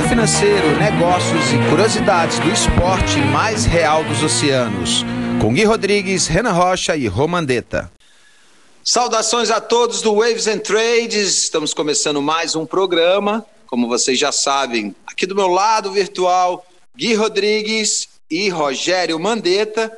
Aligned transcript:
mercado 0.00 0.08
financeiro, 0.08 0.78
negócios 0.78 1.52
e 1.52 1.70
curiosidades 1.70 2.38
do 2.38 2.50
esporte 2.50 3.18
mais 3.32 3.64
real 3.64 4.02
dos 4.04 4.22
oceanos. 4.22 5.04
Com 5.40 5.52
Gui 5.52 5.64
Rodrigues, 5.64 6.26
Renan 6.26 6.52
Rocha 6.52 6.96
e 6.96 7.06
Romandeta. 7.06 7.90
Saudações 8.82 9.50
a 9.50 9.60
todos 9.60 10.00
do 10.00 10.16
Waves 10.16 10.46
and 10.46 10.58
Trades. 10.58 11.42
Estamos 11.42 11.74
começando 11.74 12.22
mais 12.22 12.54
um 12.54 12.64
programa. 12.64 13.44
Como 13.66 13.88
vocês 13.88 14.18
já 14.18 14.32
sabem, 14.32 14.94
aqui 15.06 15.26
do 15.26 15.34
meu 15.34 15.48
lado 15.48 15.92
virtual, 15.92 16.66
Gui 16.96 17.14
Rodrigues 17.14 18.08
e 18.30 18.48
Rogério 18.48 19.18
Mandetta. 19.18 19.96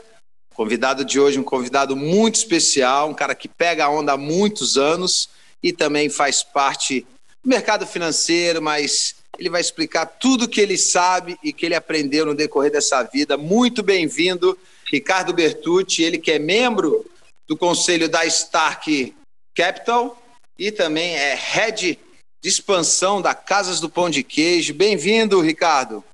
Convidado 0.54 1.04
de 1.04 1.18
hoje, 1.20 1.38
um 1.38 1.44
convidado 1.44 1.96
muito 1.96 2.36
especial, 2.36 3.08
um 3.08 3.14
cara 3.14 3.34
que 3.34 3.48
pega 3.48 3.84
a 3.84 3.90
onda 3.90 4.12
há 4.12 4.16
muitos 4.16 4.76
anos 4.76 5.28
e 5.62 5.72
também 5.72 6.10
faz 6.10 6.42
parte 6.42 7.06
do 7.42 7.48
mercado 7.48 7.86
financeiro, 7.86 8.60
mas 8.60 9.21
ele 9.38 9.50
vai 9.50 9.60
explicar 9.60 10.06
tudo 10.06 10.48
que 10.48 10.60
ele 10.60 10.76
sabe 10.76 11.38
e 11.42 11.52
que 11.52 11.66
ele 11.66 11.74
aprendeu 11.74 12.26
no 12.26 12.34
decorrer 12.34 12.70
dessa 12.70 13.02
vida. 13.02 13.36
Muito 13.36 13.82
bem-vindo, 13.82 14.58
Ricardo 14.90 15.32
Bertucci, 15.32 16.02
ele 16.02 16.18
que 16.18 16.32
é 16.32 16.38
membro 16.38 17.04
do 17.48 17.56
conselho 17.56 18.08
da 18.08 18.24
Stark 18.26 19.14
Capital 19.54 20.20
e 20.58 20.70
também 20.70 21.14
é 21.14 21.34
head 21.34 21.98
de 22.42 22.48
expansão 22.48 23.22
da 23.22 23.34
Casas 23.34 23.80
do 23.80 23.88
Pão 23.88 24.10
de 24.10 24.22
Queijo. 24.22 24.74
Bem-vindo, 24.74 25.40
Ricardo. 25.40 26.04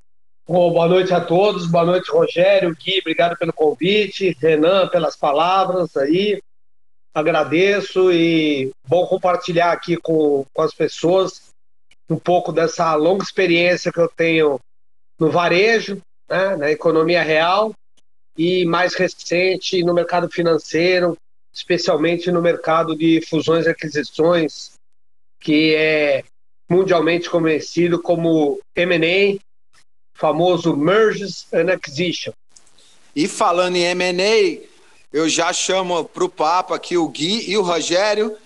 Boa 0.46 0.88
noite 0.88 1.12
a 1.12 1.20
todos, 1.20 1.66
boa 1.66 1.84
noite, 1.84 2.10
Rogério, 2.10 2.74
Gui, 2.74 3.00
obrigado 3.00 3.36
pelo 3.36 3.52
convite, 3.52 4.34
Renan, 4.40 4.88
pelas 4.88 5.14
palavras 5.14 5.94
aí. 5.94 6.40
Agradeço 7.14 8.10
e 8.10 8.70
bom 8.86 9.06
compartilhar 9.06 9.72
aqui 9.72 9.96
com, 9.98 10.46
com 10.54 10.62
as 10.62 10.72
pessoas 10.72 11.47
um 12.08 12.18
pouco 12.18 12.52
dessa 12.52 12.94
longa 12.94 13.22
experiência 13.22 13.92
que 13.92 14.00
eu 14.00 14.08
tenho 14.08 14.58
no 15.18 15.30
varejo, 15.30 16.00
né, 16.28 16.56
na 16.56 16.70
economia 16.70 17.22
real 17.22 17.72
e 18.36 18.64
mais 18.64 18.94
recente 18.94 19.82
no 19.82 19.92
mercado 19.92 20.30
financeiro, 20.30 21.16
especialmente 21.52 22.30
no 22.30 22.40
mercado 22.40 22.96
de 22.96 23.20
fusões 23.28 23.66
e 23.66 23.70
aquisições, 23.70 24.72
que 25.40 25.74
é 25.74 26.22
mundialmente 26.68 27.28
conhecido 27.28 28.00
como 28.00 28.60
M&A, 28.76 29.38
famoso 30.14 30.76
Mergers 30.76 31.46
and 31.52 31.72
Acquisition. 31.72 32.32
E 33.14 33.26
falando 33.26 33.76
em 33.76 33.84
M&A, 33.84 34.68
eu 35.12 35.28
já 35.28 35.52
chamo 35.52 36.04
para 36.04 36.24
o 36.24 36.28
papo 36.28 36.74
aqui 36.74 36.96
o 36.96 37.08
Gui 37.08 37.50
e 37.50 37.56
o 37.56 37.62
Rogério, 37.62 38.36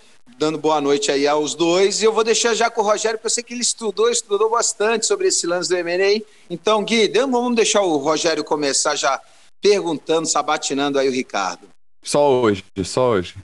dando 0.43 0.59
boa 0.59 0.81
noite 0.81 1.09
aí 1.09 1.25
aos 1.25 1.55
dois. 1.55 2.03
E 2.03 2.05
eu 2.05 2.13
vou 2.13 2.25
deixar 2.25 2.53
já 2.53 2.69
com 2.69 2.81
o 2.81 2.85
Rogério, 2.85 3.17
porque 3.17 3.27
eu 3.27 3.31
sei 3.31 3.45
que 3.45 3.55
ele 3.55 3.63
estudou, 3.63 4.11
estudou 4.11 4.51
bastante 4.51 5.07
sobre 5.07 5.29
esse 5.29 5.47
lance 5.47 5.69
do 5.69 5.77
M&A. 5.77 6.21
Então, 6.51 6.83
Gui, 6.83 7.09
vamos 7.09 7.55
deixar 7.55 7.83
o 7.83 7.97
Rogério 7.97 8.43
começar 8.43 8.97
já 8.97 9.21
perguntando, 9.63 10.27
sabatinando 10.27 10.99
aí 10.99 11.09
o 11.09 11.13
Ricardo. 11.13 11.69
Só 12.05 12.29
hoje, 12.43 12.65
só 12.83 13.11
hoje. 13.11 13.37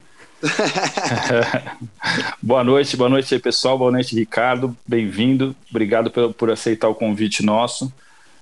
boa 2.43 2.65
noite, 2.65 2.97
boa 2.97 3.09
noite 3.09 3.33
aí, 3.33 3.41
pessoal. 3.41 3.79
Boa 3.79 3.93
noite, 3.93 4.17
Ricardo. 4.17 4.77
Bem-vindo. 4.85 5.55
Obrigado 5.71 6.11
por, 6.11 6.35
por 6.35 6.51
aceitar 6.51 6.89
o 6.89 6.97
convite 6.97 7.45
nosso. 7.45 7.93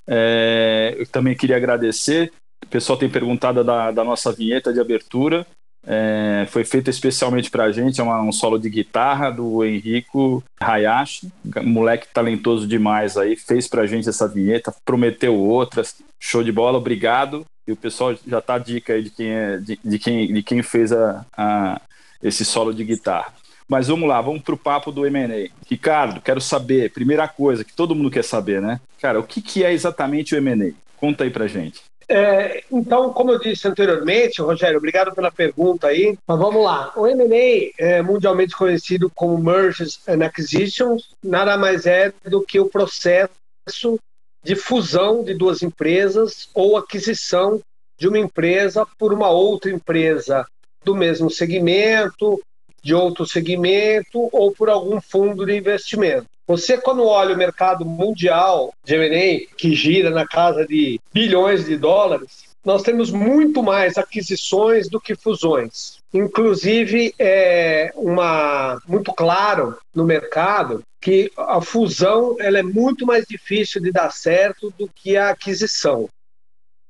É, 0.07 0.95
eu 0.97 1.07
também 1.07 1.37
queria 1.37 1.59
agradecer. 1.59 2.33
O 2.65 2.69
pessoal 2.69 2.98
tem 2.98 3.11
perguntado 3.11 3.63
da, 3.63 3.91
da 3.91 4.03
nossa 4.03 4.33
vinheta 4.33 4.73
de 4.73 4.81
abertura. 4.81 5.47
É, 5.87 6.47
foi 6.51 6.65
feita 6.65 6.91
especialmente 6.91 7.48
para 7.48 7.65
a 7.65 7.73
gente, 7.73 8.01
é 8.01 8.05
uma, 8.05 8.20
um 8.20 8.33
solo 8.33 8.59
de 8.59 8.69
guitarra 8.69 9.31
do 9.31 9.65
Henrico 9.65 10.42
Hayashi, 10.59 11.31
moleque 11.62 12.09
talentoso 12.12 12.67
demais 12.67 13.17
aí, 13.17 13.36
fez 13.36 13.69
para 13.69 13.83
a 13.83 13.86
gente 13.86 14.08
essa 14.08 14.27
vinheta, 14.27 14.74
prometeu 14.85 15.35
outras, 15.36 15.95
show 16.19 16.42
de 16.42 16.51
bola, 16.51 16.79
obrigado. 16.79 17.47
E 17.69 17.73
o 17.73 17.77
pessoal 17.77 18.17
já 18.27 18.41
tá 18.41 18.55
a 18.55 18.58
dica 18.58 18.92
aí 18.92 19.02
de 19.02 19.11
quem, 19.11 19.29
é, 19.29 19.58
de, 19.58 19.79
de 19.85 19.98
quem, 19.98 20.33
de 20.33 20.42
quem 20.42 20.63
fez 20.63 20.92
a, 20.92 21.24
a, 21.36 21.80
esse 22.23 22.45
solo 22.45 22.73
de 22.73 22.85
guitarra. 22.85 23.33
Mas 23.68 23.89
vamos 23.89 24.08
lá, 24.08 24.20
vamos 24.20 24.42
pro 24.42 24.57
papo 24.57 24.92
do 24.92 25.05
M&A. 25.05 25.51
Ricardo, 25.68 26.20
quero 26.20 26.41
saber, 26.41 26.92
primeira 26.92 27.27
coisa 27.27 27.64
que 27.64 27.74
todo 27.74 27.95
mundo 27.95 28.11
quer 28.11 28.23
saber, 28.23 28.63
né? 28.63 28.80
Cara, 29.01 29.18
o 29.18 29.24
que, 29.24 29.42
que 29.42 29.64
é 29.64 29.73
exatamente 29.73 30.35
o 30.35 30.39
M&A? 30.39 30.73
Conta 30.97 31.24
aí 31.24 31.30
pra 31.30 31.48
gente. 31.48 31.83
É, 32.08 32.62
então, 32.70 33.12
como 33.12 33.33
eu 33.33 33.39
disse 33.39 33.67
anteriormente, 33.67 34.40
Rogério, 34.40 34.78
obrigado 34.78 35.14
pela 35.14 35.30
pergunta 35.30 35.89
aí. 35.89 36.17
Mas 36.27 36.39
vamos 36.39 36.62
lá. 36.62 36.92
O 36.96 37.06
M&A 37.06 37.72
é 37.78 38.00
mundialmente 38.02 38.55
conhecido 38.55 39.11
como 39.14 39.39
Mergers 39.39 40.00
and 40.08 40.24
Acquisitions, 40.24 41.11
nada 41.22 41.56
mais 41.58 41.84
é 41.86 42.12
do 42.24 42.42
que 42.42 42.61
o 42.61 42.68
processo 42.68 43.98
de 44.44 44.55
fusão 44.55 45.24
de 45.24 45.34
duas 45.34 45.62
empresas 45.62 46.48
ou 46.55 46.77
aquisição 46.77 47.61
de 47.98 48.06
uma 48.06 48.18
empresa 48.18 48.86
por 48.96 49.12
uma 49.12 49.28
outra 49.28 49.70
empresa 49.70 50.46
do 50.84 50.94
mesmo 50.94 51.28
segmento, 51.28 52.40
de 52.80 52.94
outro 52.94 53.27
segmento 53.27 54.28
ou 54.30 54.52
por 54.52 54.70
algum 54.70 55.00
fundo 55.00 55.44
de 55.44 55.56
investimento. 55.56 56.28
Você, 56.46 56.79
quando 56.79 57.05
olha 57.05 57.34
o 57.34 57.39
mercado 57.39 57.84
mundial 57.84 58.73
de 58.84 58.95
M&A, 58.95 59.57
que 59.57 59.74
gira 59.74 60.11
na 60.11 60.27
casa 60.27 60.64
de 60.64 61.01
bilhões 61.12 61.64
de 61.64 61.77
dólares, 61.77 62.46
nós 62.64 62.83
temos 62.83 63.12
muito 63.12 63.62
mais 63.62 63.96
aquisições 63.96 64.89
do 64.89 65.01
que 65.01 65.14
fusões. 65.14 65.98
Inclusive, 66.12 67.14
é 67.17 67.92
uma, 67.95 68.80
muito 68.89 69.12
claro 69.12 69.77
no 69.95 70.05
mercado 70.05 70.83
que 71.01 71.30
a 71.36 71.61
fusão 71.61 72.36
ela 72.40 72.58
é 72.58 72.64
muito 72.64 73.06
mais 73.06 73.24
difícil 73.24 73.80
de 73.80 73.92
dar 73.92 74.11
certo 74.11 74.73
do 74.77 74.89
que 74.89 75.17
a 75.17 75.30
aquisição. 75.30 76.08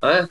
Né? 0.03 0.27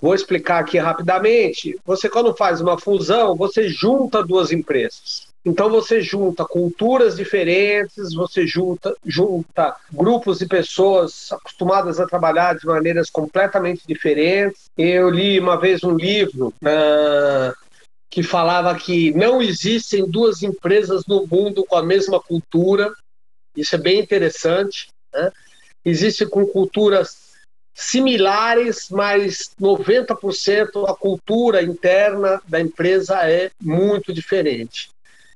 Vou 0.00 0.14
explicar 0.14 0.58
aqui 0.58 0.78
rapidamente. 0.78 1.78
Você, 1.84 2.08
quando 2.08 2.34
faz 2.34 2.60
uma 2.60 2.76
fusão, 2.76 3.36
você 3.36 3.68
junta 3.68 4.24
duas 4.24 4.50
empresas. 4.50 5.27
Então 5.44 5.70
você 5.70 6.00
junta 6.00 6.44
culturas 6.44 7.16
diferentes, 7.16 8.12
você 8.14 8.46
junta, 8.46 8.94
junta 9.04 9.76
grupos 9.92 10.38
de 10.38 10.46
pessoas 10.46 11.30
acostumadas 11.32 12.00
a 12.00 12.06
trabalhar 12.06 12.56
de 12.56 12.66
maneiras 12.66 13.08
completamente 13.08 13.82
diferentes. 13.86 14.64
Eu 14.76 15.08
li 15.08 15.38
uma 15.38 15.58
vez 15.58 15.84
um 15.84 15.94
livro 15.94 16.52
uh, 16.62 17.54
que 18.10 18.22
falava 18.22 18.74
que 18.74 19.12
não 19.12 19.40
existem 19.40 20.08
duas 20.08 20.42
empresas 20.42 21.04
no 21.06 21.26
mundo 21.26 21.64
com 21.64 21.76
a 21.76 21.82
mesma 21.82 22.20
cultura. 22.20 22.92
Isso 23.56 23.74
é 23.74 23.78
bem 23.78 24.00
interessante. 24.00 24.88
Né? 25.12 25.30
Existem 25.84 26.28
com 26.28 26.44
culturas 26.46 27.28
similares, 27.74 28.88
mas 28.90 29.50
90% 29.60 30.90
a 30.90 30.94
cultura 30.96 31.62
interna 31.62 32.42
da 32.46 32.60
empresa 32.60 33.18
é 33.30 33.50
muito 33.62 34.12
diferente. 34.12 34.88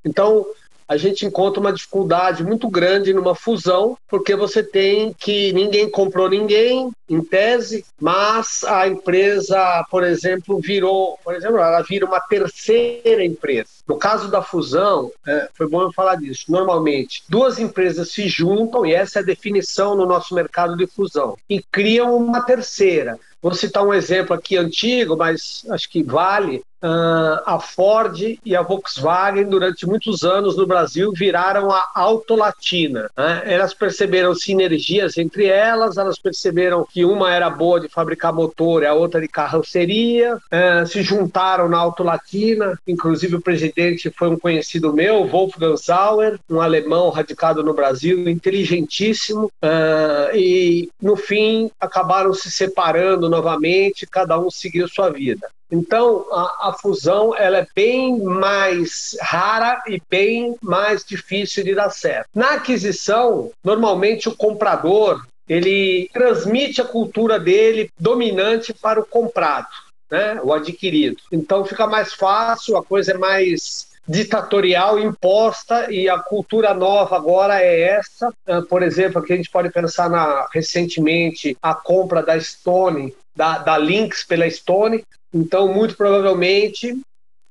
Então, 0.05 0.47
a 0.89 0.97
gente 0.97 1.25
encontra 1.25 1.61
uma 1.61 1.73
dificuldade 1.73 2.45
muito 2.45 2.69
grande 2.69 3.15
numa 3.15 3.35
fusão, 3.35 3.97
porque 4.09 4.37
você 4.37 4.63
tem 4.63 5.15
que 5.15 5.53
ninguém 5.53 5.89
comprou 5.91 6.29
ninguém, 6.29 6.91
em 7.13 7.23
tese, 7.23 7.85
mas 8.01 8.65
a 8.65 8.89
empresa, 8.89 9.85
por 9.91 10.03
exemplo, 10.03 10.59
virou, 10.59 11.19
por 11.23 11.35
exemplo, 11.35 11.59
ela 11.59 11.83
vira 11.83 12.07
uma 12.07 12.21
terceira 12.21 13.25
empresa. 13.25 13.69
No 13.87 13.99
caso 13.99 14.31
da 14.31 14.43
fusão, 14.43 15.11
é, 15.27 15.49
foi 15.55 15.69
bom 15.69 15.83
eu 15.83 15.93
falar 15.93 16.17
disso. 16.17 16.47
Normalmente, 16.49 17.23
duas 17.29 17.59
empresas 17.59 18.11
se 18.11 18.29
juntam, 18.29 18.87
e 18.87 18.95
essa 18.95 19.19
é 19.19 19.23
a 19.23 19.27
definição 19.27 19.95
no 19.95 20.07
nosso 20.07 20.35
mercado 20.35 20.77
de 20.77 20.87
fusão, 20.87 21.37
e 21.49 21.63
criam 21.63 22.17
uma 22.17 22.41
terceira. 22.41 23.19
Vou 23.43 23.53
citar 23.53 23.85
um 23.85 23.93
exemplo 23.93 24.37
aqui 24.37 24.57
antigo, 24.57 25.17
mas 25.17 25.67
acho 25.69 25.91
que 25.91 26.01
vale. 26.01 26.63
Uh, 26.81 27.39
a 27.47 27.61
Ford 27.61 28.17
e 28.45 28.57
a 28.57 28.63
Volkswagen, 28.63 29.45
durante 29.45 29.87
muitos 29.87 30.23
anos 30.23 30.57
no 30.57 30.67
Brasil, 30.67 31.13
viraram 31.13 31.71
a 31.71 31.91
Autolatina. 31.95 33.11
Né? 33.17 33.43
Elas 33.47 33.75
perceberam 33.75 34.35
sinergias 34.35 35.17
entre 35.17 35.47
elas, 35.47 35.97
elas 35.97 36.19
perceberam 36.19 36.87
que 36.89 37.02
uma 37.05 37.33
era 37.33 37.49
boa 37.49 37.81
de 37.81 37.89
fabricar 37.89 38.33
motor 38.33 38.83
e 38.83 38.87
a 38.87 38.95
outra 38.95 39.21
de 39.21 39.29
carroceria, 39.29 40.37
uh, 40.37 40.87
se 40.87 41.03
juntaram 41.03 41.69
na 41.69 41.79
Autolatina, 41.79 42.79
inclusive 42.87 43.37
o 43.37 43.43
presidente 43.43 44.13
foi 44.17 44.29
um 44.29 44.39
conhecido 44.39 44.93
meu, 44.93 45.27
Wolfgang 45.27 45.77
Sauer, 45.77 46.39
um 46.49 46.61
alemão 46.61 47.11
radicado 47.11 47.63
no 47.63 47.75
Brasil, 47.75 48.29
inteligentíssimo, 48.29 49.47
uh, 49.63 50.37
e 50.37 50.91
no 51.01 51.17
fim 51.17 51.71
acabaram 51.81 52.33
se 52.33 52.51
separando 52.51 53.29
novamente, 53.29 54.07
cada 54.07 54.39
um 54.39 54.51
seguiu 54.51 54.89
sua 54.89 55.11
vida. 55.11 55.49
Então, 55.73 56.27
a, 56.31 56.69
a, 56.69 56.73
fusão 56.75 57.35
ela 57.35 57.59
é 57.59 57.67
bem 57.75 58.21
mais 58.21 59.17
rara 59.23 59.83
e 59.89 60.01
bem 60.11 60.55
mais 60.61 61.03
difícil 61.03 61.65
de 61.65 61.75
dar 61.75 61.89
certo. 61.89 62.29
Na 62.35 62.53
aquisição, 62.53 63.51
normalmente 63.65 64.29
o 64.29 64.37
comprador 64.37 65.25
ele 65.49 66.09
transmite 66.13 66.81
a 66.81 66.85
cultura 66.85 67.39
dele 67.39 67.91
dominante 67.99 68.73
para 68.73 69.01
o 69.01 69.07
comprado, 69.07 69.69
né, 70.11 70.41
o 70.43 70.53
adquirido. 70.53 71.19
Então 71.31 71.65
fica 71.65 71.87
mais 71.87 72.13
fácil, 72.13 72.77
a 72.77 72.85
coisa 72.85 73.13
é 73.13 73.19
mais 73.19 73.93
ditatorial 74.07 74.99
imposta 74.99 75.91
e 75.91 76.09
a 76.09 76.19
cultura 76.19 76.75
nova 76.75 77.17
agora 77.17 77.63
é 77.63 77.83
essa. 77.83 78.33
Uh, 78.47 78.63
por 78.63 78.83
exemplo, 78.83 79.21
aqui 79.21 79.33
a 79.33 79.37
gente 79.37 79.51
pode 79.51 79.71
pensar 79.71 80.11
na 80.11 80.49
recentemente 80.53 81.57
a 81.63 81.75
compra 81.75 82.23
da 82.23 82.39
Stone, 82.41 83.15
da, 83.35 83.59
da 83.59 83.77
Lynx 83.77 84.25
pela 84.25 84.49
Stone. 84.51 85.05
Então, 85.33 85.73
muito 85.73 85.97
provavelmente 85.97 87.01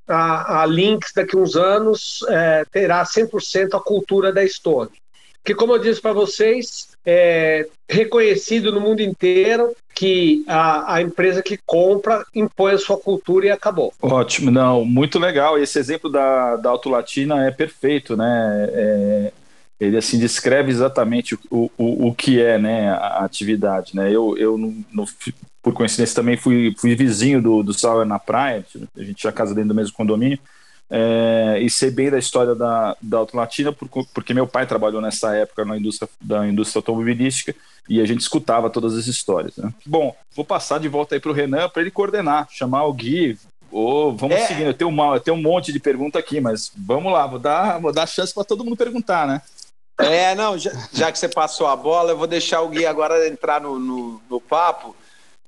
a, 0.07 0.61
a 0.61 0.65
Lynx 0.65 1.11
daqui 1.15 1.37
a 1.37 1.39
uns 1.39 1.55
anos 1.55 2.19
é, 2.27 2.65
terá 2.71 3.03
100% 3.03 3.73
a 3.73 3.79
cultura 3.79 4.31
da 4.31 4.47
Stone. 4.47 4.91
Que, 5.43 5.55
como 5.55 5.73
eu 5.73 5.79
disse 5.79 6.01
para 6.01 6.13
vocês, 6.13 6.90
é 7.05 7.67
reconhecido 7.89 8.71
no 8.71 8.79
mundo 8.79 9.01
inteiro 9.01 9.75
que 9.93 10.43
a, 10.47 10.95
a, 10.95 11.01
empresa 11.01 11.41
que 11.43 11.59
compra 11.65 12.25
impõe 12.33 12.73
a 12.73 12.77
sua 12.77 12.97
cultura 12.97 13.47
e 13.47 13.51
acabou. 13.51 13.93
Ótimo, 14.01 14.49
não, 14.49 14.85
muito 14.85 15.19
legal. 15.19 15.57
Esse 15.57 15.77
exemplo 15.77 16.09
da, 16.09 16.55
da 16.55 16.69
Auto 16.69 16.89
Latina 16.89 17.45
é 17.45 17.51
perfeito, 17.51 18.15
né? 18.15 18.69
É, 18.71 19.31
ele 19.79 19.97
assim 19.97 20.19
descreve 20.19 20.69
exatamente 20.69 21.35
o, 21.49 21.69
o, 21.77 22.07
o 22.07 22.15
que 22.15 22.39
é 22.39 22.57
né, 22.59 22.89
a 22.91 23.25
atividade. 23.25 23.95
Né? 23.95 24.11
Eu, 24.11 24.37
eu 24.37 24.57
no, 24.57 24.85
no, 24.91 25.05
por 25.61 25.73
coincidência, 25.73 26.15
também 26.15 26.37
fui, 26.37 26.73
fui 26.77 26.95
vizinho 26.95 27.41
do, 27.41 27.63
do 27.63 27.73
Sauer 27.73 28.05
na 28.05 28.19
praia, 28.19 28.63
a 28.95 29.03
gente 29.03 29.15
tinha 29.15 29.33
casa 29.33 29.55
dentro 29.55 29.69
do 29.69 29.75
mesmo 29.75 29.95
condomínio, 29.95 30.37
é, 30.93 31.57
e 31.61 31.69
sei 31.69 31.89
bem 31.89 32.11
da 32.11 32.19
história 32.19 32.53
da, 32.53 32.97
da 33.01 33.19
Auto 33.19 33.37
Latina, 33.37 33.71
por, 33.71 33.87
porque 34.13 34.33
meu 34.33 34.45
pai 34.45 34.67
trabalhou 34.67 35.01
nessa 35.01 35.33
época 35.33 35.63
na 35.63 35.77
indústria, 35.77 36.09
da 36.19 36.45
indústria 36.45 36.79
automobilística 36.79 37.55
e 37.87 38.01
a 38.01 38.05
gente 38.05 38.19
escutava 38.19 38.69
todas 38.69 38.97
as 38.97 39.07
histórias. 39.07 39.55
Né? 39.55 39.73
Bom, 39.85 40.13
vou 40.35 40.43
passar 40.43 40.81
de 40.81 40.89
volta 40.89 41.15
aí 41.15 41.21
para 41.21 41.31
o 41.31 41.33
Renan 41.33 41.69
para 41.69 41.81
ele 41.81 41.91
coordenar, 41.91 42.49
chamar 42.51 42.83
o 42.83 42.93
Gui. 42.93 43.39
Ou 43.71 44.13
vamos 44.13 44.35
é. 44.35 44.47
seguindo, 44.47 44.67
eu 44.67 44.73
tenho, 44.73 44.89
uma, 44.89 45.15
eu 45.15 45.19
tenho 45.21 45.37
um 45.37 45.41
monte 45.41 45.71
de 45.71 45.79
pergunta 45.79 46.19
aqui, 46.19 46.41
mas 46.41 46.69
vamos 46.75 47.13
lá, 47.13 47.25
vou 47.25 47.39
dar, 47.39 47.79
vou 47.79 47.93
dar 47.93 48.05
chance 48.05 48.33
para 48.33 48.43
todo 48.43 48.65
mundo 48.65 48.75
perguntar, 48.75 49.25
né? 49.25 49.41
É, 49.97 50.35
não, 50.35 50.57
já, 50.57 50.71
já, 50.91 51.09
que 51.09 51.17
você 51.17 51.29
passou 51.29 51.67
a 51.67 51.75
bola, 51.75 52.11
eu 52.11 52.17
vou 52.17 52.27
deixar 52.27 52.59
o 52.61 52.67
Gui 52.67 52.85
agora 52.85 53.29
entrar 53.29 53.61
no, 53.61 53.79
no, 53.79 54.21
no 54.29 54.41
papo 54.41 54.93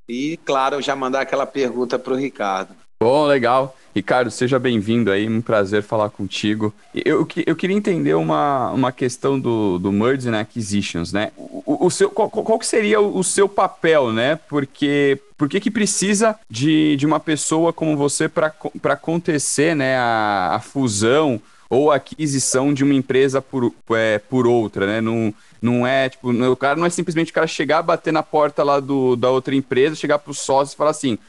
e, 0.08 0.38
claro, 0.46 0.82
já 0.82 0.96
mandar 0.96 1.20
aquela 1.20 1.46
pergunta 1.46 2.00
para 2.00 2.14
o 2.14 2.18
Ricardo. 2.18 2.74
Bom, 3.04 3.26
legal. 3.26 3.76
Ricardo, 3.94 4.32
seja 4.32 4.58
bem-vindo 4.58 5.12
aí, 5.12 5.28
um 5.28 5.42
prazer 5.42 5.84
falar 5.84 6.10
contigo. 6.10 6.74
Eu, 6.96 7.28
eu 7.46 7.54
queria 7.54 7.76
entender 7.76 8.14
uma, 8.14 8.72
uma 8.72 8.94
questão 8.94 9.38
do, 9.38 9.78
do 9.78 9.92
Merge 9.92 10.30
and 10.30 10.40
Acquisitions, 10.40 11.12
né? 11.12 11.34
O, 11.36 11.86
o 11.86 11.92
seu, 11.92 12.10
qual, 12.10 12.30
qual 12.30 12.58
que 12.58 12.66
seria 12.66 13.02
o 13.02 13.22
seu 13.22 13.50
papel, 13.50 14.14
né? 14.14 14.38
Porque 14.48 15.20
por 15.38 15.50
que, 15.50 15.70
precisa 15.70 16.40
de, 16.50 16.96
de 16.96 17.06
uma 17.06 17.20
pessoa 17.20 17.74
como 17.74 17.98
você 17.98 18.30
para 18.30 18.56
acontecer 18.86 19.76
né, 19.76 19.98
a, 19.98 20.54
a 20.56 20.60
fusão 20.62 21.42
ou 21.70 21.92
aquisição 21.92 22.74
de 22.74 22.86
uma 22.86 22.94
empresa 22.94 23.42
por, 23.42 23.70
é, 23.92 24.18
por 24.18 24.48
outra, 24.48 24.88
né? 24.88 25.02
Não, 25.02 25.34
não 25.62 25.86
é, 25.86 26.08
tipo, 26.08 26.32
o 26.32 26.56
cara 26.56 26.78
não 26.78 26.86
é 26.86 26.90
simplesmente 26.90 27.32
o 27.32 27.36
cara 27.36 27.48
chegar, 27.48 27.82
bater 27.82 28.14
na 28.14 28.24
porta 28.24 28.64
lá 28.64 28.80
do, 28.80 29.18
da 29.18 29.30
outra 29.30 29.54
empresa, 29.54 29.94
chegar 29.94 30.20
para 30.20 30.32
o 30.32 30.34
sócio 30.34 30.74
e 30.74 30.78
falar 30.78 30.92
assim, 30.92 31.20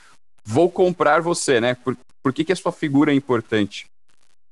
vou 0.45 0.71
comprar 0.71 1.21
você, 1.21 1.61
né? 1.61 1.75
Por, 1.75 1.97
por 2.23 2.33
que, 2.33 2.45
que 2.45 2.53
a 2.53 2.57
sua 2.57 2.73
figura 2.73 3.13
é 3.13 3.15
importante? 3.15 3.87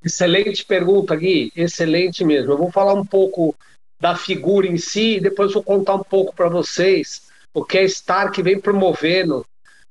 Excelente 0.05 0.65
pergunta, 0.65 1.15
Gui. 1.15 1.53
Excelente 1.55 2.25
mesmo. 2.25 2.53
Eu 2.53 2.59
vou 2.59 2.73
falar 2.73 2.95
um 2.95 3.07
pouco 3.07 3.55
da 4.01 4.17
figura 4.17 4.67
em 4.67 4.77
si 4.77 5.17
e 5.17 5.21
depois 5.21 5.53
vou 5.53 5.63
contar 5.63 5.95
um 5.95 6.03
pouco 6.03 6.35
para 6.35 6.49
vocês 6.49 7.23
o 7.55 7.65
que 7.65 7.79
a 7.79 7.83
Stark 7.83 8.43
vem 8.43 8.59
promovendo 8.59 9.47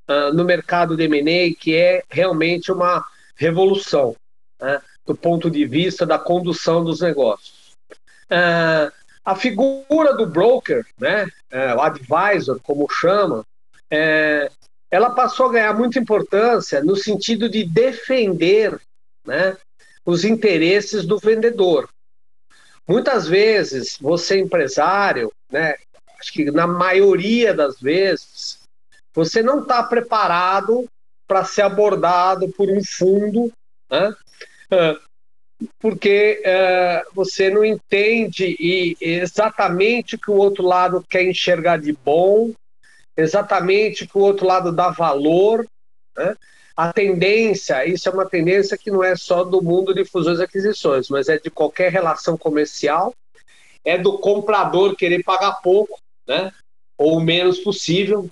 uh, 0.09 0.33
no 0.33 0.43
mercado 0.43 0.97
de 0.97 1.03
M&A, 1.03 1.55
que 1.57 1.75
é 1.75 2.03
realmente 2.09 2.71
uma 2.71 3.05
revolução 3.35 4.15
né, 4.59 4.81
do 5.05 5.15
ponto 5.15 5.49
de 5.49 5.65
vista 5.65 6.05
da 6.05 6.19
condução 6.19 6.83
dos 6.83 7.01
negócios. 7.01 7.71
Uh, 8.25 8.91
a 9.23 9.35
figura 9.35 10.15
do 10.15 10.25
broker, 10.25 10.85
né, 10.99 11.25
uh, 11.53 11.77
o 11.77 11.81
advisor, 11.81 12.59
como 12.61 12.87
chama, 12.89 13.45
é, 13.89 14.49
ela 14.91 15.09
passou 15.11 15.47
a 15.47 15.53
ganhar 15.53 15.73
muita 15.73 15.97
importância 15.97 16.83
no 16.83 16.97
sentido 16.97 17.49
de 17.49 17.63
defender 17.63 18.79
né, 19.25 19.57
os 20.05 20.25
interesses 20.25 21.05
do 21.05 21.17
vendedor. 21.17 21.89
Muitas 22.85 23.25
vezes, 23.25 23.97
você 24.01 24.37
empresário, 24.37 25.31
né, 25.49 25.75
acho 26.19 26.33
que 26.33 26.51
na 26.51 26.67
maioria 26.67 27.53
das 27.53 27.79
vezes, 27.79 28.59
você 29.13 29.41
não 29.41 29.61
está 29.61 29.81
preparado 29.81 30.85
para 31.25 31.45
ser 31.45 31.61
abordado 31.61 32.49
por 32.49 32.69
um 32.69 32.81
fundo, 32.83 33.49
né, 33.89 34.13
porque 35.79 36.41
uh, 36.45 37.09
você 37.13 37.49
não 37.49 37.63
entende 37.63 38.97
exatamente 38.99 40.15
o 40.15 40.19
que 40.19 40.31
o 40.31 40.35
outro 40.35 40.63
lado 40.63 41.05
quer 41.09 41.23
enxergar 41.23 41.77
de 41.77 41.93
bom, 41.93 42.51
exatamente 43.15 44.07
que 44.07 44.17
o 44.17 44.21
outro 44.21 44.45
lado 44.45 44.71
dá 44.71 44.89
valor. 44.89 45.65
Né? 46.15 46.35
A 46.75 46.91
tendência, 46.91 47.85
isso 47.85 48.07
é 48.07 48.11
uma 48.11 48.25
tendência 48.25 48.77
que 48.77 48.89
não 48.89 49.03
é 49.03 49.15
só 49.15 49.43
do 49.43 49.61
mundo 49.61 49.93
de 49.93 50.05
fusões 50.05 50.39
e 50.39 50.43
aquisições, 50.43 51.09
mas 51.09 51.29
é 51.29 51.37
de 51.37 51.49
qualquer 51.49 51.91
relação 51.91 52.37
comercial, 52.37 53.13
é 53.83 53.97
do 53.97 54.17
comprador 54.17 54.95
querer 54.95 55.23
pagar 55.23 55.61
pouco, 55.61 55.99
né? 56.27 56.51
ou 56.97 57.17
o 57.17 57.21
menos 57.21 57.59
possível, 57.59 58.29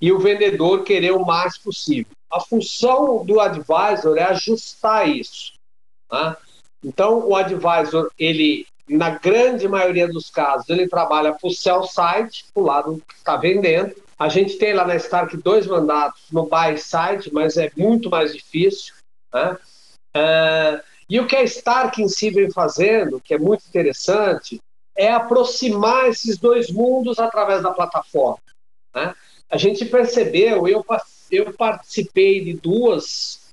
e 0.00 0.12
o 0.12 0.18
vendedor 0.18 0.84
querer 0.84 1.12
o 1.12 1.24
mais 1.24 1.56
possível. 1.56 2.12
A 2.30 2.40
função 2.40 3.24
do 3.24 3.40
advisor 3.40 4.18
é 4.18 4.24
ajustar 4.24 5.08
isso. 5.08 5.54
Né? 6.12 6.36
Então, 6.84 7.26
o 7.26 7.34
advisor, 7.34 8.10
ele 8.18 8.66
na 8.88 9.10
grande 9.10 9.66
maioria 9.66 10.06
dos 10.06 10.30
casos, 10.30 10.68
ele 10.68 10.88
trabalha 10.88 11.32
para 11.32 11.48
o 11.48 11.52
sell 11.52 11.82
side, 11.84 12.44
o 12.54 12.60
lado 12.60 13.02
que 13.06 13.14
está 13.14 13.36
vendendo. 13.36 13.94
A 14.18 14.28
gente 14.28 14.56
tem 14.56 14.72
lá 14.72 14.86
na 14.86 14.96
Stark 14.96 15.36
dois 15.38 15.66
mandatos 15.66 16.22
no 16.32 16.46
buy 16.46 16.78
side, 16.78 17.32
mas 17.32 17.56
é 17.56 17.70
muito 17.76 18.08
mais 18.08 18.32
difícil. 18.32 18.94
Né? 19.34 19.58
Uh, 20.16 20.82
e 21.10 21.20
o 21.20 21.26
que 21.26 21.36
a 21.36 21.42
Stark 21.42 22.00
em 22.00 22.08
si 22.08 22.30
vem 22.30 22.50
fazendo, 22.50 23.20
que 23.20 23.34
é 23.34 23.38
muito 23.38 23.64
interessante, 23.68 24.58
é 24.96 25.12
aproximar 25.12 26.08
esses 26.08 26.38
dois 26.38 26.70
mundos 26.70 27.18
através 27.18 27.62
da 27.62 27.72
plataforma. 27.72 28.40
Né? 28.94 29.14
A 29.50 29.58
gente 29.58 29.84
percebeu, 29.84 30.66
eu, 30.66 30.84
eu 31.30 31.52
participei 31.52 32.42
de 32.42 32.54
duas 32.54 33.46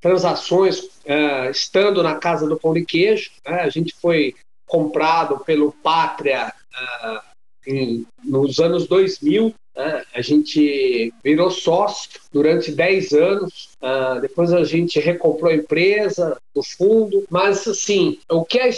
transações 0.00 0.80
uh, 0.80 1.50
estando 1.50 2.02
na 2.02 2.16
casa 2.16 2.48
do 2.48 2.58
pão 2.58 2.74
de 2.74 2.84
queijo. 2.84 3.30
Né? 3.46 3.60
A 3.60 3.68
gente 3.68 3.94
foi 4.00 4.34
comprado 4.70 5.40
pelo 5.40 5.72
Pátria 5.72 6.54
uh, 6.72 7.20
em, 7.66 8.06
nos 8.24 8.60
anos 8.60 8.86
2000. 8.86 9.52
Né? 9.76 10.04
A 10.14 10.22
gente 10.22 11.12
virou 11.24 11.50
sócio 11.50 12.20
durante 12.32 12.70
10 12.70 13.12
anos. 13.12 13.70
Uh, 13.82 14.20
depois 14.20 14.52
a 14.52 14.62
gente 14.62 15.00
recomprou 15.00 15.50
a 15.50 15.56
empresa 15.56 16.38
do 16.54 16.62
fundo. 16.62 17.24
Mas, 17.28 17.66
assim, 17.66 18.20
o 18.30 18.44
que 18.44 18.60
é, 18.60 18.70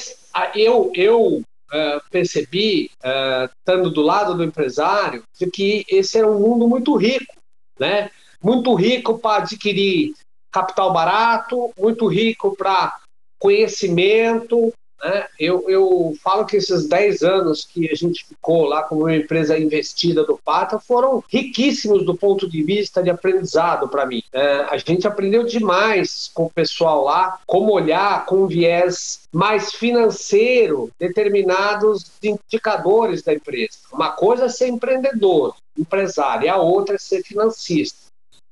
eu, 0.57 0.91
eu 0.95 1.43
Uh, 1.75 2.05
percebi, 2.11 2.91
uh, 3.03 3.49
estando 3.51 3.89
do 3.91 4.03
lado 4.03 4.35
do 4.35 4.45
empresário, 4.45 5.23
de 5.41 5.51
que 5.51 5.87
esse 5.89 6.19
é 6.19 6.27
um 6.27 6.39
mundo 6.39 6.69
muito 6.69 6.95
rico, 6.97 7.35
né? 7.81 8.11
Muito 8.43 8.75
rico 8.75 9.19
para 9.19 9.45
adquirir 9.45 10.13
capital 10.53 10.93
barato, 10.93 11.71
muito 11.79 12.07
rico 12.09 12.55
para 12.55 12.99
conhecimento, 13.41 14.71
né? 15.03 15.27
Eu, 15.39 15.69
eu 15.69 16.15
falo 16.23 16.47
que 16.47 16.57
esses 16.57 16.87
10 16.87 17.23
anos 17.23 17.65
que 17.65 17.91
a 17.91 17.95
gente 17.95 18.25
ficou 18.25 18.65
lá 18.65 18.83
como 18.85 19.03
uma 19.03 19.17
empresa 19.17 19.59
investida 19.59 20.25
do 20.25 20.39
Pata 20.39 20.79
foram 20.79 21.23
riquíssimos 21.29 22.05
do 22.07 22.17
ponto 22.17 22.49
de 22.49 22.63
vista 22.63 23.03
de 23.03 23.11
aprendizado 23.11 23.89
para 23.89 24.07
mim. 24.07 24.23
É, 24.33 24.67
a 24.71 24.77
gente 24.77 25.07
aprendeu 25.07 25.45
demais 25.45 26.31
com 26.33 26.45
o 26.45 26.51
pessoal 26.51 27.05
lá 27.05 27.41
como 27.47 27.73
olhar 27.73 28.25
com 28.27 28.45
um 28.45 28.47
viés 28.47 29.23
mais 29.33 29.73
financeiro 29.73 30.91
determinados 30.99 32.13
indicadores 32.23 33.23
da 33.23 33.35
empresa. 33.35 33.79
Uma 33.93 34.11
coisa 34.11 34.45
é 34.45 34.49
ser 34.49 34.69
empreendedor, 34.69 35.57
empresário, 35.77 36.47
e 36.47 36.49
a 36.49 36.57
outra 36.57 36.95
é 36.95 36.99
ser 36.99 37.23
financista. 37.23 37.99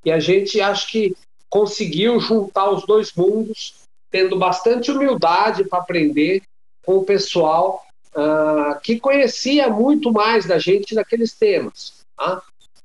E 0.04 0.10
a 0.10 0.18
gente 0.18 0.60
acho 0.60 0.88
que 0.88 1.14
conseguiu 1.48 2.18
juntar 2.20 2.70
os 2.70 2.86
dois 2.86 3.12
mundos 3.12 3.74
tendo 4.10 4.38
bastante 4.38 4.90
humildade 4.90 5.64
para 5.64 5.78
aprender 5.78 6.42
com 6.84 6.96
o 6.96 7.04
pessoal 7.04 7.82
uh, 8.14 8.80
que 8.82 8.98
conhecia 8.98 9.68
muito 9.68 10.12
mais 10.12 10.46
da 10.46 10.58
gente 10.58 10.94
naqueles 10.94 11.32
temas. 11.32 12.04
Tá? 12.16 12.42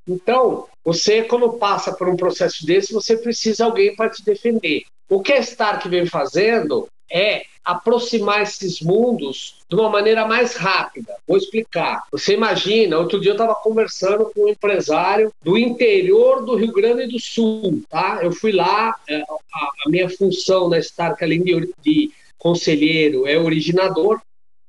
Então, 0.07 0.67
você, 0.83 1.23
quando 1.23 1.53
passa 1.53 1.91
por 1.91 2.07
um 2.07 2.15
processo 2.15 2.65
desse, 2.65 2.93
você 2.93 3.17
precisa 3.17 3.57
de 3.57 3.63
alguém 3.63 3.95
para 3.95 4.09
te 4.09 4.23
defender. 4.23 4.83
O 5.09 5.21
que 5.21 5.33
a 5.33 5.39
Stark 5.39 5.87
vem 5.89 6.05
fazendo 6.05 6.87
é 7.11 7.43
aproximar 7.65 8.43
esses 8.43 8.79
mundos 8.79 9.55
de 9.67 9.75
uma 9.75 9.89
maneira 9.89 10.27
mais 10.27 10.55
rápida. 10.55 11.15
Vou 11.27 11.35
explicar. 11.35 12.03
Você 12.11 12.35
imagina, 12.35 12.99
outro 12.99 13.19
dia 13.19 13.31
eu 13.31 13.35
estava 13.35 13.55
conversando 13.55 14.25
com 14.25 14.45
um 14.45 14.49
empresário 14.49 15.31
do 15.41 15.57
interior 15.57 16.45
do 16.45 16.55
Rio 16.55 16.71
Grande 16.71 17.07
do 17.07 17.19
Sul, 17.19 17.81
tá? 17.89 18.19
Eu 18.21 18.31
fui 18.31 18.51
lá, 18.51 18.95
é, 19.09 19.21
a, 19.21 19.89
minha 19.89 20.07
função 20.07 20.69
na 20.69 20.77
Stark, 20.77 21.23
além 21.23 21.43
de, 21.43 21.73
de 21.83 22.11
conselheiro, 22.37 23.27
é 23.27 23.37
originador 23.37 24.21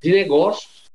de 0.03 0.11
negócios. 0.11 0.87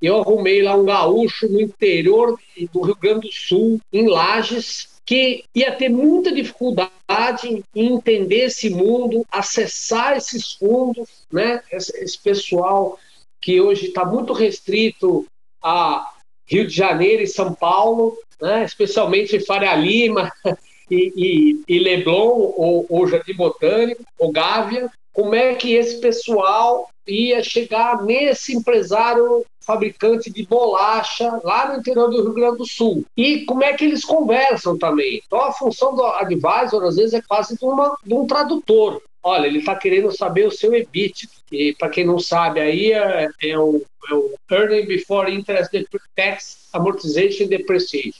Eu 0.00 0.18
arrumei 0.18 0.62
lá 0.62 0.74
um 0.74 0.86
gaúcho 0.86 1.46
no 1.46 1.60
interior 1.60 2.38
do 2.72 2.80
Rio 2.80 2.96
Grande 2.96 3.28
do 3.28 3.34
Sul, 3.34 3.78
em 3.92 4.08
Lages, 4.08 4.88
que 5.10 5.42
ia 5.52 5.72
ter 5.72 5.88
muita 5.88 6.30
dificuldade 6.30 7.64
em 7.74 7.94
entender 7.94 8.44
esse 8.44 8.70
mundo, 8.70 9.26
acessar 9.28 10.16
esses 10.16 10.52
fundos, 10.52 11.08
né? 11.32 11.64
Esse, 11.72 11.96
esse 11.98 12.16
pessoal 12.16 12.96
que 13.42 13.60
hoje 13.60 13.88
está 13.88 14.04
muito 14.04 14.32
restrito 14.32 15.26
a 15.60 16.12
Rio 16.46 16.64
de 16.64 16.72
Janeiro 16.72 17.24
e 17.24 17.26
São 17.26 17.52
Paulo, 17.52 18.16
né? 18.40 18.64
especialmente 18.64 19.40
Faria 19.40 19.74
Lima 19.74 20.30
e, 20.88 21.12
e, 21.16 21.64
e 21.66 21.78
Leblon, 21.80 22.54
ou, 22.56 22.86
ou 22.88 23.08
Jardim 23.08 23.34
Botânico, 23.34 24.04
ou 24.16 24.30
Gávea, 24.30 24.88
como 25.12 25.34
é 25.34 25.56
que 25.56 25.74
esse 25.74 25.98
pessoal 25.98 26.88
ia 27.04 27.42
chegar 27.42 28.00
nesse 28.04 28.54
empresário 28.54 29.44
fabricante 29.70 30.30
de 30.30 30.44
bolacha 30.44 31.40
lá 31.44 31.68
no 31.68 31.78
interior 31.78 32.10
do 32.10 32.22
Rio 32.22 32.34
Grande 32.34 32.58
do 32.58 32.66
Sul. 32.66 33.04
E 33.16 33.44
como 33.44 33.62
é 33.62 33.72
que 33.72 33.84
eles 33.84 34.04
conversam 34.04 34.76
também. 34.76 35.22
Então 35.24 35.40
a 35.40 35.52
função 35.52 35.94
do 35.94 36.04
advisor 36.04 36.82
às 36.84 36.96
vezes 36.96 37.14
é 37.14 37.22
quase 37.22 37.56
de, 37.56 37.64
uma, 37.64 37.96
de 38.04 38.12
um 38.12 38.26
tradutor. 38.26 39.00
Olha, 39.22 39.46
ele 39.46 39.58
está 39.58 39.76
querendo 39.76 40.10
saber 40.10 40.46
o 40.46 40.50
seu 40.50 40.74
EBIT. 40.74 41.28
E 41.52 41.74
para 41.74 41.88
quem 41.88 42.04
não 42.04 42.18
sabe, 42.18 42.60
aí 42.60 42.92
é, 42.92 43.28
é, 43.42 43.58
o, 43.58 43.82
é 44.08 44.14
o 44.14 44.34
Earning 44.50 44.86
Before 44.86 45.32
Interest 45.32 45.86
Tax 46.16 46.68
Amortization 46.72 47.46
Depreciation. 47.46 48.18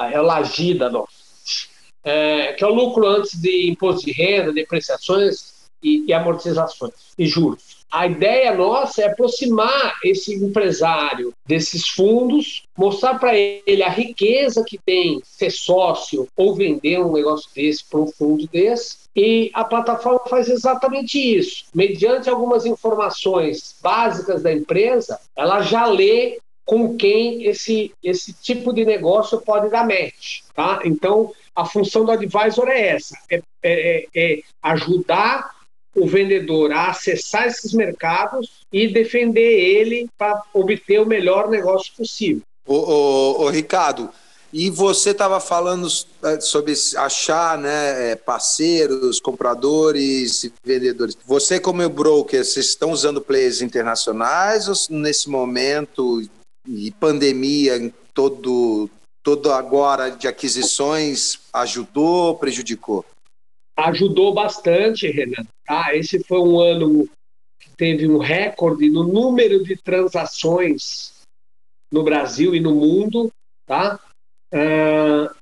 É 0.00 0.20
o 0.20 0.24
LAGIDA, 0.24 0.90
não. 0.90 1.06
É, 2.02 2.54
que 2.54 2.64
é 2.64 2.66
o 2.66 2.74
lucro 2.74 3.06
antes 3.06 3.38
de 3.40 3.68
imposto 3.68 4.06
de 4.06 4.12
renda, 4.12 4.52
depreciações 4.52 5.68
e, 5.82 6.06
e 6.06 6.12
amortizações 6.12 6.94
e 7.18 7.26
juros. 7.26 7.77
A 7.90 8.06
ideia 8.06 8.54
nossa 8.54 9.02
é 9.02 9.06
aproximar 9.06 9.98
esse 10.04 10.34
empresário 10.34 11.32
desses 11.46 11.88
fundos, 11.88 12.64
mostrar 12.76 13.18
para 13.18 13.36
ele 13.36 13.82
a 13.82 13.88
riqueza 13.88 14.62
que 14.62 14.78
tem 14.78 15.20
ser 15.24 15.50
sócio 15.50 16.28
ou 16.36 16.54
vender 16.54 17.00
um 17.00 17.12
negócio 17.12 17.48
desse 17.54 17.84
para 17.84 18.00
um 18.00 18.06
fundo 18.06 18.46
desse. 18.48 19.08
E 19.16 19.50
a 19.54 19.64
plataforma 19.64 20.20
faz 20.28 20.48
exatamente 20.48 21.18
isso. 21.18 21.64
Mediante 21.74 22.28
algumas 22.28 22.66
informações 22.66 23.74
básicas 23.82 24.42
da 24.42 24.52
empresa, 24.52 25.18
ela 25.34 25.62
já 25.62 25.86
lê 25.86 26.38
com 26.66 26.98
quem 26.98 27.46
esse, 27.46 27.94
esse 28.04 28.34
tipo 28.34 28.74
de 28.74 28.84
negócio 28.84 29.40
pode 29.40 29.70
dar 29.70 29.86
match. 29.86 30.42
Tá? 30.54 30.80
Então, 30.84 31.32
a 31.56 31.64
função 31.64 32.04
do 32.04 32.12
advisor 32.12 32.68
é 32.68 32.88
essa: 32.88 33.16
é, 33.30 33.40
é, 33.62 34.06
é 34.14 34.40
ajudar 34.62 35.57
o 35.94 36.06
vendedor 36.06 36.72
a 36.72 36.90
acessar 36.90 37.46
esses 37.46 37.72
mercados 37.72 38.60
e 38.72 38.88
defender 38.88 39.60
ele 39.60 40.08
para 40.16 40.42
obter 40.52 41.00
o 41.00 41.06
melhor 41.06 41.48
negócio 41.48 41.92
possível. 41.96 42.42
Ô 42.66 43.48
Ricardo, 43.48 44.10
e 44.52 44.70
você 44.70 45.10
estava 45.10 45.40
falando 45.40 45.88
é, 46.22 46.40
sobre 46.40 46.72
achar 46.96 47.58
né, 47.58 48.12
é, 48.12 48.16
parceiros, 48.16 49.20
compradores 49.20 50.50
vendedores. 50.64 51.16
Você, 51.26 51.60
como 51.60 51.86
broker, 51.88 52.44
vocês 52.44 52.66
estão 52.66 52.90
usando 52.90 53.20
players 53.20 53.60
internacionais 53.60 54.68
ou 54.68 54.74
nesse 54.96 55.28
momento 55.28 56.22
e 56.66 56.90
pandemia 56.92 57.76
em 57.76 57.92
todo, 58.14 58.88
todo 59.22 59.52
agora 59.52 60.10
de 60.10 60.26
aquisições 60.26 61.40
ajudou, 61.52 62.34
prejudicou? 62.36 63.04
Ajudou 63.78 64.34
bastante, 64.34 65.08
Renan. 65.08 65.46
Tá? 65.64 65.94
Esse 65.94 66.22
foi 66.24 66.40
um 66.40 66.58
ano 66.58 67.08
que 67.60 67.70
teve 67.76 68.08
um 68.08 68.18
recorde 68.18 68.90
no 68.90 69.04
número 69.04 69.62
de 69.62 69.76
transações 69.76 71.12
no 71.92 72.02
Brasil 72.02 72.54
e 72.54 72.60
no 72.60 72.74
mundo. 72.74 73.30
Tá? 73.66 74.00
Uh, 74.52 75.34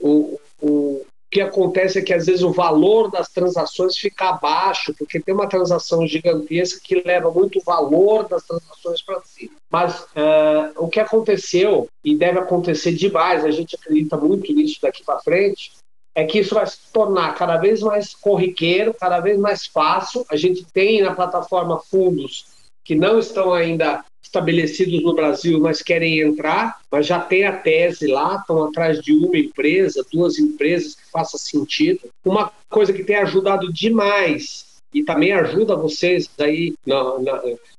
o, 0.00 0.40
o 0.60 1.06
que 1.30 1.40
acontece 1.40 1.98
é 1.98 2.02
que 2.02 2.12
às 2.12 2.26
vezes 2.26 2.42
o 2.42 2.52
valor 2.52 3.10
das 3.10 3.28
transações 3.28 3.96
fica 3.96 4.32
baixo, 4.32 4.94
porque 4.96 5.18
tem 5.18 5.34
uma 5.34 5.48
transação 5.48 6.06
gigantesca 6.06 6.80
que 6.84 7.02
leva 7.02 7.30
muito 7.30 7.60
valor 7.64 8.28
das 8.28 8.44
transações 8.44 9.02
para 9.02 9.20
cima. 9.22 9.54
Mas 9.70 10.02
uh, 10.02 10.72
o 10.76 10.88
que 10.88 11.00
aconteceu, 11.00 11.88
e 12.04 12.16
deve 12.16 12.38
acontecer 12.38 12.92
demais, 12.92 13.44
a 13.44 13.50
gente 13.50 13.74
acredita 13.74 14.16
muito 14.16 14.52
nisso 14.52 14.78
daqui 14.82 15.02
para 15.02 15.20
frente, 15.20 15.72
é 16.14 16.24
que 16.24 16.40
isso 16.40 16.54
vai 16.54 16.66
se 16.66 16.78
tornar 16.92 17.34
cada 17.34 17.56
vez 17.56 17.80
mais 17.80 18.14
corriqueiro, 18.14 18.94
cada 18.94 19.20
vez 19.20 19.38
mais 19.38 19.66
fácil. 19.66 20.24
A 20.30 20.36
gente 20.36 20.64
tem 20.72 21.00
na 21.02 21.14
plataforma 21.14 21.80
fundos 21.80 22.46
que 22.84 22.94
não 22.94 23.18
estão 23.18 23.54
ainda 23.54 24.04
estabelecidos 24.22 25.02
no 25.02 25.14
Brasil, 25.14 25.60
mas 25.60 25.82
querem 25.82 26.20
entrar, 26.20 26.80
mas 26.90 27.06
já 27.06 27.20
tem 27.20 27.44
a 27.44 27.56
tese 27.56 28.06
lá, 28.06 28.36
estão 28.36 28.64
atrás 28.64 29.00
de 29.00 29.12
uma 29.12 29.36
empresa, 29.38 30.04
duas 30.12 30.38
empresas 30.38 30.94
que 30.94 31.10
faça 31.10 31.36
sentido. 31.38 32.00
Uma 32.24 32.50
coisa 32.68 32.92
que 32.92 33.04
tem 33.04 33.16
ajudado 33.16 33.72
demais 33.72 34.64
e 34.92 35.02
também 35.02 35.32
ajuda 35.32 35.76
vocês 35.76 36.28
aí 36.38 36.74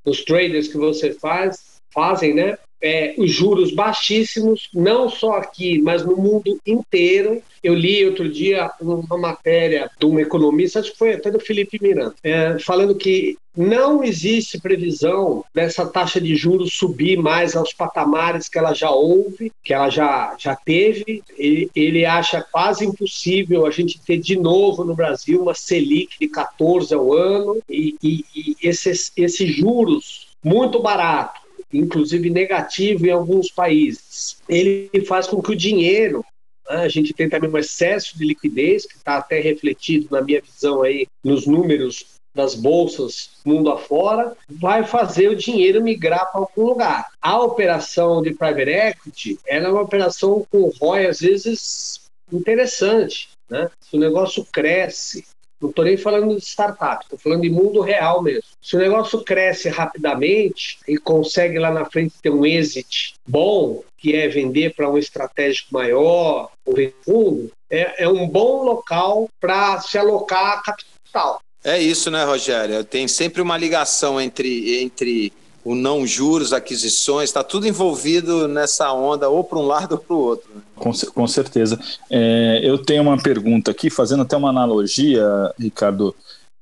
nos 0.06 0.24
traders 0.24 0.68
que 0.68 0.78
você 0.78 1.14
faz, 1.14 1.73
fazem, 1.94 2.34
né? 2.34 2.58
É, 2.82 3.16
os 3.18 3.32
juros 3.32 3.74
baixíssimos, 3.74 4.70
não 4.74 5.10
só 5.10 5.38
aqui, 5.38 5.82
mas 5.82 6.06
no 6.06 6.18
mundo 6.18 6.60
inteiro. 6.68 7.42
Eu 7.64 7.74
li 7.74 8.06
outro 8.06 8.28
dia 8.28 8.70
uma 8.82 9.18
matéria 9.18 9.90
de 9.98 10.06
um 10.06 10.20
economista, 10.20 10.82
acho 10.82 10.92
que 10.92 10.98
foi 10.98 11.14
até 11.14 11.32
do 11.32 11.40
Felipe 11.40 11.80
Miranda, 11.82 12.14
é, 12.22 12.60
falando 12.60 12.94
que 12.94 13.38
não 13.56 14.04
existe 14.04 14.60
previsão 14.60 15.46
dessa 15.54 15.86
taxa 15.86 16.20
de 16.20 16.36
juros 16.36 16.74
subir 16.74 17.18
mais 17.18 17.56
aos 17.56 17.72
patamares 17.72 18.50
que 18.50 18.58
ela 18.58 18.74
já 18.74 18.90
houve, 18.90 19.52
que 19.64 19.74
ela 19.74 19.90
já, 19.90 20.36
já 20.40 20.56
teve. 20.56 21.24
Ele, 21.38 21.70
ele 21.76 22.06
acha 22.06 22.42
quase 22.42 22.84
impossível 22.86 23.66
a 23.66 23.72
gente 23.72 24.02
ter 24.02 24.18
de 24.18 24.36
novo 24.36 24.84
no 24.84 24.96
Brasil 24.96 25.42
uma 25.42 25.54
Selic 25.54 26.18
de 26.20 26.28
14 26.28 26.94
ao 26.96 27.14
ano 27.14 27.62
e, 27.70 27.96
e, 28.02 28.26
e 28.36 28.56
esses, 28.62 29.12
esses 29.16 29.56
juros 29.56 30.28
muito 30.44 30.82
baratos 30.82 31.43
inclusive 31.74 32.30
negativo 32.30 33.06
em 33.06 33.12
alguns 33.12 33.50
países. 33.50 34.38
Ele 34.48 34.90
faz 35.08 35.28
com 35.28 35.42
que 35.42 35.52
o 35.52 35.56
dinheiro 35.56 36.24
né, 36.70 36.78
a 36.78 36.88
gente 36.88 37.14
tem 37.14 37.30
também 37.30 37.50
um 37.50 37.58
excesso 37.58 38.18
de 38.18 38.26
liquidez, 38.26 38.86
que 38.86 38.96
está 38.96 39.18
até 39.18 39.40
refletido, 39.40 40.08
na 40.12 40.22
minha 40.22 40.42
visão, 40.42 40.82
aí, 40.82 41.08
nos 41.24 41.46
números 41.46 42.14
das 42.36 42.56
bolsas 42.56 43.30
mundo 43.46 43.70
afora, 43.70 44.36
vai 44.50 44.84
fazer 44.84 45.30
o 45.30 45.36
dinheiro 45.36 45.84
migrar 45.84 46.32
para 46.32 46.42
algum 46.42 46.66
lugar. 46.66 47.08
A 47.22 47.40
operação 47.40 48.24
de 48.24 48.34
private 48.34 48.72
equity 48.72 49.40
é 49.46 49.60
uma 49.68 49.82
operação 49.82 50.46
com 50.50 50.72
ROI, 50.80 51.06
às 51.06 51.20
vezes, 51.20 52.02
interessante. 52.32 53.30
Né? 53.50 53.70
Se 53.82 53.96
o 53.96 54.00
negócio 54.00 54.46
cresce, 54.52 55.26
não 55.64 55.70
estou 55.70 55.86
nem 55.86 55.96
falando 55.96 56.36
de 56.36 56.44
startup, 56.44 57.04
estou 57.04 57.18
falando 57.18 57.42
de 57.42 57.50
mundo 57.50 57.80
real 57.80 58.22
mesmo. 58.22 58.44
Se 58.62 58.76
o 58.76 58.80
negócio 58.80 59.24
cresce 59.24 59.70
rapidamente 59.70 60.78
e 60.86 60.98
consegue 60.98 61.58
lá 61.58 61.72
na 61.72 61.86
frente 61.86 62.16
ter 62.22 62.30
um 62.30 62.46
exit 62.46 63.16
bom, 63.26 63.82
que 63.98 64.14
é 64.14 64.28
vender 64.28 64.76
para 64.76 64.90
um 64.90 64.98
estratégico 64.98 65.74
maior, 65.74 66.52
ou 66.66 66.76
fundo, 67.06 67.50
é, 67.70 68.04
é 68.04 68.10
um 68.10 68.28
bom 68.28 68.64
local 68.64 69.30
para 69.40 69.80
se 69.80 69.98
alocar 69.98 70.62
capital. 70.62 71.40
É 71.64 71.80
isso, 71.80 72.12
né, 72.12 72.26
Rogério? 72.26 72.84
Tem 72.84 73.08
sempre 73.08 73.42
uma 73.42 73.58
ligação 73.58 74.20
entre, 74.20 74.82
entre 74.82 75.32
o 75.64 75.76
não 75.76 76.06
juros, 76.06 76.52
aquisições, 76.52 77.30
está 77.30 77.44
tudo 77.44 77.68
envolvido 77.68 78.48
nessa 78.48 78.92
onda, 78.92 79.30
ou 79.30 79.44
para 79.44 79.60
um 79.60 79.66
lado 79.66 79.94
ou 79.94 79.98
para 79.98 80.16
o 80.16 80.20
outro. 80.20 80.50
Né? 80.54 80.62
Com, 80.76 80.92
com 80.92 81.28
certeza. 81.28 81.80
É, 82.10 82.60
eu 82.64 82.78
tenho 82.78 83.04
uma 83.04 83.22
pergunta 83.22 83.72
aqui, 83.72 83.90
fazendo 83.90 84.24
até 84.24 84.36
uma 84.36 84.50
analogia, 84.50 85.24
Ricardo. 85.58 86.16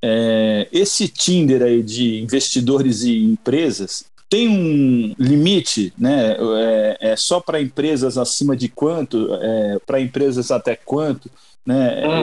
É, 0.04 0.68
esse 0.72 1.08
Tinder 1.08 1.62
aí 1.62 1.84
de 1.84 2.22
investidores 2.22 3.04
e 3.04 3.24
empresas 3.24 4.06
tem 4.32 4.48
um 4.48 5.14
limite, 5.20 5.94
né? 5.98 6.38
É, 6.40 6.98
é 7.12 7.16
só 7.18 7.42
para 7.42 7.62
empresas 7.62 8.18
acima 8.18 8.56
de 8.56 8.70
quanto? 8.70 9.28
É, 9.36 9.78
para 9.86 10.00
empresas 10.00 10.52
até 10.52 10.74
quanto? 10.74 11.30
Né? 11.66 12.02
Ah, 12.06 12.22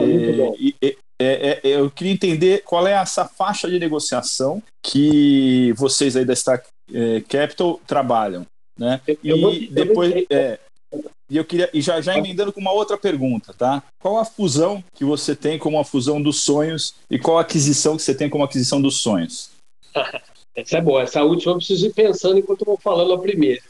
é, 0.81 0.95
é, 1.19 1.59
é, 1.63 1.67
eu 1.67 1.91
queria 1.91 2.13
entender 2.13 2.63
qual 2.63 2.87
é 2.87 2.93
essa 2.93 3.25
faixa 3.25 3.69
de 3.69 3.77
negociação 3.77 4.63
que 4.81 5.73
vocês 5.73 6.15
aí 6.15 6.23
da 6.23 6.35
Star 6.35 6.63
é, 6.93 7.21
Capital 7.21 7.79
trabalham, 7.85 8.45
né? 8.77 9.01
E 9.21 9.33
vou, 9.33 9.53
depois, 9.69 10.25
é, 10.29 10.57
e 11.29 11.37
eu 11.37 11.45
queria 11.45 11.69
e 11.73 11.81
já 11.81 12.01
já 12.01 12.17
emendando 12.17 12.51
com 12.51 12.59
uma 12.59 12.71
outra 12.71 12.97
pergunta, 12.97 13.53
tá? 13.53 13.83
Qual 14.01 14.17
a 14.17 14.25
fusão 14.25 14.83
que 14.95 15.03
você 15.03 15.35
tem 15.35 15.59
como 15.59 15.77
a 15.77 15.83
fusão 15.83 16.21
dos 16.21 16.41
sonhos 16.43 16.95
e 17.09 17.19
qual 17.19 17.37
a 17.37 17.41
aquisição 17.41 17.95
que 17.97 18.01
você 18.01 18.15
tem 18.15 18.29
como 18.29 18.43
aquisição 18.43 18.81
dos 18.81 19.01
sonhos? 19.01 19.51
essa 20.55 20.77
é 20.77 20.81
boa. 20.81 21.03
Essa 21.03 21.23
última 21.23 21.51
eu 21.51 21.57
preciso 21.57 21.85
ir 21.85 21.93
pensando 21.93 22.39
enquanto 22.39 22.61
eu 22.61 22.67
vou 22.67 22.77
falando 22.77 23.13
a 23.13 23.19
primeira. 23.19 23.61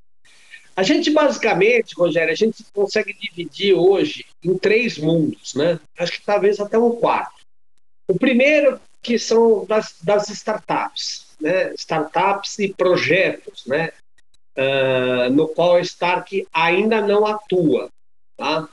A 0.76 0.84
gente 0.84 1.12
basicamente, 1.12 1.94
Rogério, 1.94 2.32
a 2.32 2.36
gente 2.36 2.64
consegue 2.74 3.14
dividir 3.14 3.74
hoje 3.74 4.26
em 4.42 4.58
três 4.58 4.98
mundos, 4.98 5.54
né? 5.54 5.78
Acho 5.98 6.14
que 6.14 6.22
talvez 6.26 6.58
até 6.60 6.78
um 6.78 6.92
quarto. 6.92 7.39
O 8.10 8.18
primeiro 8.18 8.82
que 9.04 9.20
são 9.20 9.66
das, 9.66 9.96
das 10.02 10.30
startups, 10.30 11.28
né? 11.40 11.72
Startups 11.76 12.58
e 12.58 12.74
projetos, 12.74 13.66
né? 13.68 13.92
Uh, 14.58 15.30
no 15.32 15.48
qual 15.48 15.76
a 15.76 15.82
Stark 15.82 16.46
ainda 16.52 17.02
não 17.02 17.26
atua, 17.26 17.88
tá? 18.36 18.68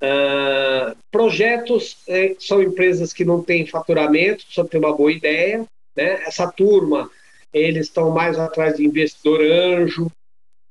Uh, 0.00 0.96
projetos 1.10 1.98
é, 2.06 2.36
são 2.38 2.62
empresas 2.62 3.12
que 3.12 3.24
não 3.24 3.42
têm 3.42 3.66
faturamento, 3.66 4.44
só 4.48 4.64
tem 4.64 4.78
uma 4.78 4.96
boa 4.96 5.10
ideia. 5.10 5.66
Né? 5.96 6.22
Essa 6.22 6.50
turma, 6.50 7.10
eles 7.52 7.88
estão 7.88 8.12
mais 8.12 8.38
atrás 8.38 8.76
de 8.76 8.86
investidor 8.86 9.42
anjo, 9.42 10.10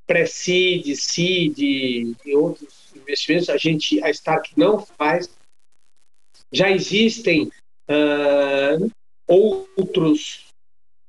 pré-seed, 0.07 0.95
seed 0.95 1.59
e 1.59 2.15
outros 2.33 2.93
investimentos. 2.95 3.49
A 3.49 3.57
gente, 3.57 4.01
a 4.01 4.09
Stark 4.09 4.51
não 4.55 4.79
faz. 4.79 5.29
Já 6.53 6.71
existem 6.71 7.51
uh, 7.89 8.89
outros 9.27 10.47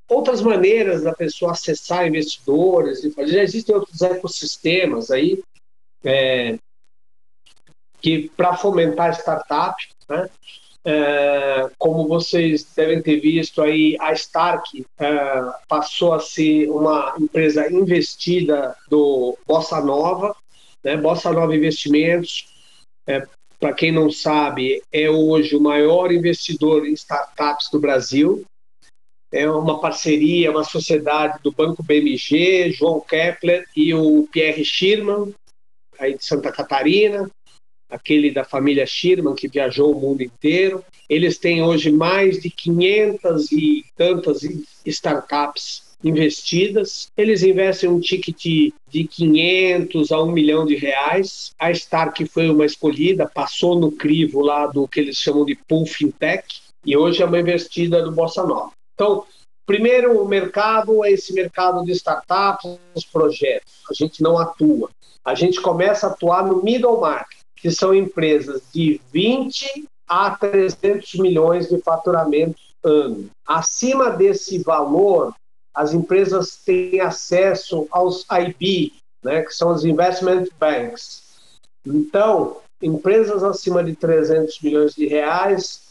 outras 0.08 0.40
maneiras 0.40 1.02
da 1.02 1.12
pessoa 1.14 1.52
acessar 1.52 2.06
investidores 2.06 3.04
e 3.04 3.10
fazer. 3.10 3.34
Já 3.34 3.42
existem 3.42 3.74
outros 3.74 4.00
ecossistemas 4.00 5.10
aí 5.10 5.42
é, 6.02 6.58
que 8.00 8.30
para 8.36 8.56
fomentar 8.56 9.12
startup, 9.12 9.76
né? 10.08 10.30
É, 10.84 11.70
como 11.76 12.06
vocês 12.08 12.64
devem 12.74 13.02
ter 13.02 13.20
visto 13.20 13.60
aí, 13.60 13.96
a 14.00 14.12
Stark 14.12 14.86
é, 14.98 15.08
passou 15.68 16.14
a 16.14 16.20
ser 16.20 16.70
uma 16.70 17.14
empresa 17.20 17.70
investida 17.70 18.74
do 18.88 19.36
Bossa 19.46 19.80
Nova, 19.80 20.34
né? 20.82 20.96
Bossa 20.96 21.32
Nova 21.32 21.54
Investimentos, 21.54 22.48
é, 23.06 23.26
para 23.58 23.72
quem 23.72 23.90
não 23.90 24.10
sabe, 24.10 24.82
é 24.92 25.10
hoje 25.10 25.56
o 25.56 25.60
maior 25.60 26.12
investidor 26.12 26.86
em 26.86 26.92
startups 26.92 27.68
do 27.70 27.80
Brasil. 27.80 28.44
É 29.32 29.50
uma 29.50 29.80
parceria, 29.80 30.50
uma 30.50 30.64
sociedade 30.64 31.38
do 31.42 31.52
Banco 31.52 31.82
BMG, 31.82 32.72
João 32.72 33.00
Kepler 33.00 33.66
e 33.76 33.92
o 33.92 34.26
Pierre 34.32 34.64
Schirman, 34.64 35.34
aí 35.98 36.16
de 36.16 36.24
Santa 36.24 36.50
Catarina 36.50 37.28
aquele 37.88 38.30
da 38.30 38.44
família 38.44 38.86
Schirman, 38.86 39.34
que 39.34 39.48
viajou 39.48 39.92
o 39.92 40.00
mundo 40.00 40.22
inteiro. 40.22 40.84
Eles 41.08 41.38
têm 41.38 41.62
hoje 41.62 41.90
mais 41.90 42.40
de 42.40 42.50
500 42.50 43.52
e 43.52 43.84
tantas 43.96 44.40
startups 44.84 45.87
investidas. 46.02 47.08
Eles 47.16 47.42
investem 47.42 47.88
um 47.88 48.00
ticket 48.00 48.72
de 48.88 49.04
500 49.04 50.12
a 50.12 50.22
1 50.22 50.32
milhão 50.32 50.64
de 50.64 50.76
reais. 50.76 51.52
A 51.58 51.70
Stark 51.70 52.24
foi 52.26 52.48
uma 52.48 52.64
escolhida, 52.64 53.30
passou 53.32 53.78
no 53.78 53.92
crivo 53.92 54.40
lá 54.40 54.66
do 54.66 54.86
que 54.86 55.00
eles 55.00 55.16
chamam 55.16 55.44
de 55.44 55.54
Pool 55.54 55.86
Fintech 55.86 56.44
e 56.84 56.96
hoje 56.96 57.22
é 57.22 57.26
uma 57.26 57.40
investida 57.40 58.02
do 58.02 58.12
Bossa 58.12 58.44
Nova. 58.44 58.72
Então, 58.94 59.24
primeiro 59.66 60.22
o 60.22 60.28
mercado 60.28 61.04
é 61.04 61.12
esse 61.12 61.32
mercado 61.32 61.84
de 61.84 61.92
startups, 61.92 62.78
projetos. 63.12 63.82
A 63.90 63.94
gente 63.94 64.22
não 64.22 64.38
atua. 64.38 64.90
A 65.24 65.34
gente 65.34 65.60
começa 65.60 66.06
a 66.06 66.10
atuar 66.10 66.46
no 66.46 66.62
middle 66.62 67.00
market 67.00 67.38
que 67.60 67.70
são 67.70 67.94
empresas 67.94 68.62
de 68.72 69.00
20 69.12 69.84
a 70.08 70.30
300 70.30 71.14
milhões 71.16 71.68
de 71.68 71.78
faturamento 71.82 72.56
ano. 72.82 73.28
Acima 73.46 74.10
desse 74.10 74.62
valor, 74.62 75.34
as 75.78 75.94
empresas 75.94 76.56
têm 76.56 77.00
acesso 77.00 77.86
aos 77.92 78.26
IB, 78.28 78.92
né, 79.22 79.42
que 79.42 79.54
são 79.54 79.72
os 79.72 79.84
Investment 79.84 80.48
Banks. 80.58 81.22
Então, 81.86 82.56
empresas 82.82 83.44
acima 83.44 83.84
de 83.84 83.94
300 83.94 84.60
milhões 84.60 84.92
de 84.96 85.06
reais 85.06 85.86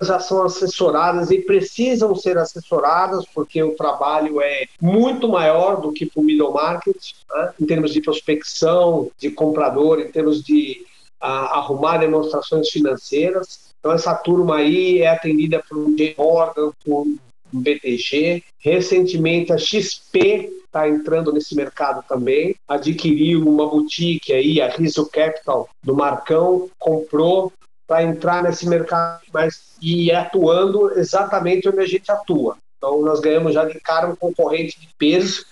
já 0.00 0.18
são 0.18 0.42
assessoradas 0.42 1.30
e 1.30 1.42
precisam 1.42 2.14
ser 2.14 2.38
assessoradas 2.38 3.26
porque 3.34 3.62
o 3.62 3.76
trabalho 3.76 4.40
é 4.40 4.64
muito 4.80 5.28
maior 5.28 5.78
do 5.78 5.92
que 5.92 6.06
para 6.06 6.20
o 6.20 6.24
middle 6.24 6.54
market, 6.54 6.96
né, 7.30 7.52
em 7.60 7.66
termos 7.66 7.92
de 7.92 8.00
prospecção, 8.00 9.10
de 9.18 9.30
comprador, 9.30 10.00
em 10.00 10.10
termos 10.10 10.42
de 10.42 10.86
arrumar 11.20 11.98
demonstrações 11.98 12.70
financeiras. 12.70 13.74
Então, 13.78 13.92
essa 13.92 14.14
turma 14.14 14.56
aí 14.56 15.02
é 15.02 15.08
atendida 15.08 15.62
por 15.68 15.76
um 15.76 15.94
Morgan, 16.16 16.72
por 16.82 17.02
um 17.02 17.18
BTG. 17.52 18.42
Recentemente, 18.58 19.52
a 19.52 19.58
XP 19.58 20.50
está 20.64 20.88
entrando 20.88 21.32
nesse 21.32 21.54
mercado 21.54 22.04
também. 22.08 22.54
Adquiriu 22.66 23.46
uma 23.46 23.68
boutique 23.68 24.32
aí, 24.32 24.60
a 24.60 24.68
Riso 24.68 25.06
Capital, 25.06 25.68
do 25.82 25.94
Marcão, 25.94 26.68
comprou 26.78 27.52
para 27.86 28.02
entrar 28.02 28.42
nesse 28.42 28.68
mercado 28.68 29.22
mas, 29.32 29.74
e 29.80 30.12
atuando 30.12 30.98
exatamente 30.98 31.68
onde 31.68 31.80
a 31.80 31.86
gente 31.86 32.10
atua. 32.12 32.58
Então, 32.76 33.00
nós 33.00 33.18
ganhamos 33.18 33.54
já 33.54 33.64
de 33.64 33.80
cara 33.80 34.08
um 34.08 34.14
concorrente 34.14 34.78
de 34.78 34.88
peso 34.98 35.44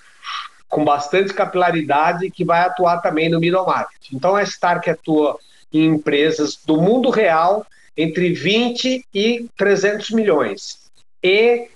com 0.69 0.85
bastante 0.85 1.33
capilaridade 1.33 2.31
que 2.31 2.45
vai 2.45 2.61
atuar 2.61 3.01
também 3.01 3.29
no 3.29 3.41
middle 3.41 3.67
market. 3.67 4.13
Então, 4.13 4.37
a 4.37 4.43
Stark 4.43 4.89
atua 4.89 5.39
em 5.73 5.87
empresas 5.87 6.59
do 6.65 6.81
mundo 6.81 7.11
real 7.11 7.67
entre 7.97 8.33
20 8.33 9.05
e 9.15 9.47
300 9.57 10.11
milhões. 10.11 10.79
E 11.23 11.69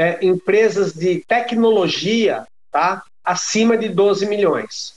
é, 0.00 0.18
empresas 0.24 0.94
de 0.94 1.22
tecnologia 1.28 2.46
tá, 2.72 3.02
acima 3.22 3.76
de 3.76 3.86
12 3.90 4.24
milhões. 4.24 4.94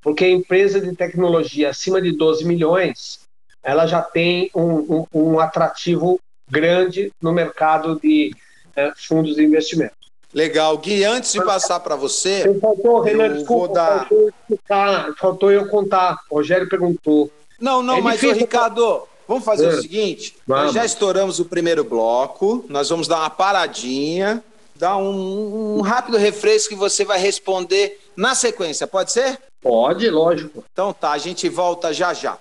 Porque 0.00 0.24
a 0.24 0.30
empresa 0.30 0.80
de 0.80 0.96
tecnologia 0.96 1.68
acima 1.68 2.00
de 2.00 2.10
12 2.12 2.42
milhões 2.46 3.20
ela 3.62 3.86
já 3.86 4.00
tem 4.00 4.50
um, 4.54 5.04
um, 5.04 5.06
um 5.12 5.40
atrativo 5.40 6.18
grande 6.50 7.12
no 7.20 7.32
mercado 7.32 8.00
de 8.00 8.34
é, 8.74 8.92
fundos 8.96 9.36
de 9.36 9.44
investimento. 9.44 9.94
Legal. 10.32 10.78
Gui, 10.78 11.04
antes 11.04 11.32
de 11.32 11.44
passar 11.44 11.80
para 11.80 11.96
você. 11.96 12.58
Faltou, 12.58 13.00
Renan, 13.00 13.34
desculpa, 13.34 13.74
dar... 13.74 14.08
faltou, 14.08 15.14
faltou 15.18 15.52
eu 15.52 15.68
contar. 15.68 16.18
O 16.30 16.36
Rogério 16.36 16.68
perguntou. 16.68 17.30
Não, 17.60 17.82
não, 17.82 17.98
é 17.98 18.00
mas, 18.00 18.22
ô, 18.22 18.32
Ricardo, 18.32 19.06
vamos 19.26 19.44
fazer 19.44 19.66
é. 19.66 19.68
o 19.68 19.80
seguinte: 19.80 20.36
vamos. 20.46 20.66
nós 20.66 20.74
já 20.74 20.84
estouramos 20.84 21.38
o 21.38 21.44
primeiro 21.44 21.84
bloco, 21.84 22.64
nós 22.68 22.88
vamos 22.88 23.08
dar 23.08 23.18
uma 23.20 23.30
paradinha, 23.30 24.42
dar 24.74 24.96
um, 24.96 25.78
um 25.78 25.80
rápido 25.80 26.16
refresco 26.16 26.70
que 26.70 26.74
você 26.74 27.04
vai 27.04 27.18
responder 27.18 28.00
na 28.16 28.34
sequência, 28.34 28.86
pode 28.86 29.12
ser? 29.12 29.38
Pode, 29.60 30.08
lógico. 30.08 30.64
Então 30.72 30.92
tá, 30.92 31.12
a 31.12 31.18
gente 31.18 31.48
volta 31.48 31.92
já 31.92 32.14
já. 32.14 32.38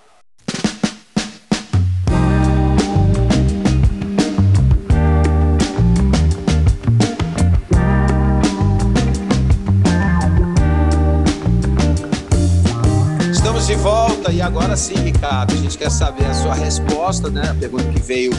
Volta 14.25 14.31
e 14.31 14.41
agora 14.41 14.75
sim, 14.75 14.95
Ricardo, 14.95 15.53
a 15.53 15.57
gente 15.57 15.77
quer 15.77 15.91
saber 15.91 16.25
a 16.25 16.33
sua 16.33 16.55
resposta, 16.55 17.29
né? 17.29 17.43
A 17.51 17.53
pergunta 17.53 17.83
que 17.91 17.99
veio 17.99 18.31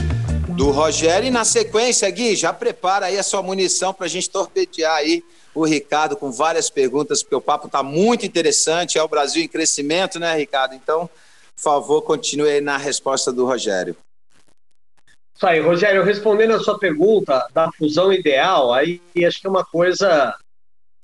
do 0.57 0.73
Rogério. 0.73 1.29
E 1.29 1.31
na 1.31 1.45
sequência, 1.45 2.11
Gui, 2.11 2.35
já 2.35 2.53
prepara 2.53 3.07
aí 3.07 3.17
a 3.17 3.23
sua 3.23 3.41
munição 3.41 3.95
para 3.95 4.07
a 4.07 4.09
gente 4.09 4.29
torpedear 4.29 4.97
aí 4.97 5.23
o 5.55 5.65
Ricardo 5.65 6.17
com 6.17 6.33
várias 6.33 6.69
perguntas, 6.69 7.23
porque 7.23 7.37
o 7.37 7.41
papo 7.41 7.67
está 7.67 7.85
muito 7.85 8.27
interessante. 8.27 8.99
É 8.99 9.03
o 9.03 9.07
Brasil 9.07 9.45
em 9.45 9.49
crescimento, 9.49 10.19
né, 10.19 10.37
Ricardo? 10.37 10.75
Então, 10.75 11.09
por 11.55 11.63
favor, 11.63 12.03
continue 12.03 12.51
aí 12.51 12.61
na 12.61 12.77
resposta 12.77 13.33
do 13.33 13.47
Rogério. 13.47 13.97
Isso 15.37 15.47
aí, 15.47 15.61
Rogério, 15.61 16.03
respondendo 16.03 16.55
a 16.55 16.61
sua 16.61 16.79
pergunta 16.81 17.47
da 17.55 17.71
fusão 17.71 18.13
ideal, 18.13 18.75
aí 18.75 19.01
acho 19.25 19.41
que 19.41 19.47
é 19.47 19.51
uma 19.51 19.65
coisa 19.65 20.37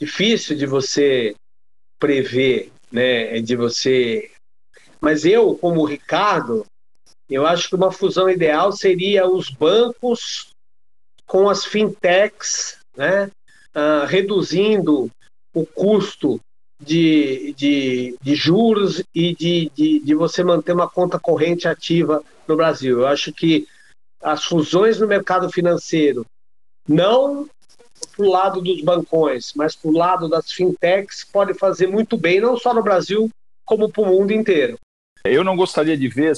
difícil 0.01 0.57
de 0.57 0.67
você 0.67 1.37
prever 2.01 2.73
né, 2.93 3.41
de 3.41 3.57
você. 3.57 4.32
Mas 5.03 5.25
eu, 5.25 5.57
como 5.57 5.85
Ricardo, 5.85 6.65
eu 7.29 7.45
acho 7.45 7.69
que 7.69 7.75
uma 7.75 7.91
fusão 7.91 8.31
ideal 8.31 8.71
seria 8.71 9.29
os 9.29 9.51
bancos 9.51 10.53
com 11.27 11.51
as 11.51 11.65
fintechs, 11.65 12.79
né, 12.97 13.29
uh, 13.75 14.07
reduzindo 14.07 15.11
o 15.53 15.67
custo 15.67 16.39
de, 16.81 17.53
de, 17.55 18.17
de 18.23 18.35
juros 18.37 19.03
e 19.15 19.35
de, 19.35 19.73
de, 19.75 19.99
de 20.01 20.15
você 20.15 20.45
manter 20.45 20.73
uma 20.73 20.89
conta 20.89 21.19
corrente 21.19 21.67
ativa 21.67 22.23
no 22.47 22.57
Brasil. 22.57 23.01
Eu 23.01 23.07
acho 23.07 23.33
que 23.33 23.67
as 24.23 24.45
fusões 24.45 25.01
no 25.01 25.09
mercado 25.09 25.51
financeiro, 25.51 26.25
não 26.89 27.49
para 28.17 28.25
o 28.25 28.31
lado 28.31 28.61
dos 28.61 28.83
bancões, 28.83 29.53
mas 29.55 29.75
para 29.75 29.91
o 29.91 29.97
lado 29.97 30.29
das 30.29 30.53
fintechs, 30.53 31.25
pode 31.25 31.55
fazer 31.55 31.89
muito 31.89 32.17
bem, 32.17 32.41
não 32.41 32.57
só 32.57 32.73
no 32.73 32.83
Brasil, 32.83 33.29
como 33.65 33.91
para 33.91 34.03
o 34.03 34.07
mundo 34.07 34.33
inteiro. 34.33 34.79
Eu 35.25 35.45
não 35.45 35.57
gostaria 35.57 35.97
de 35.97 36.09
ver 36.09 36.33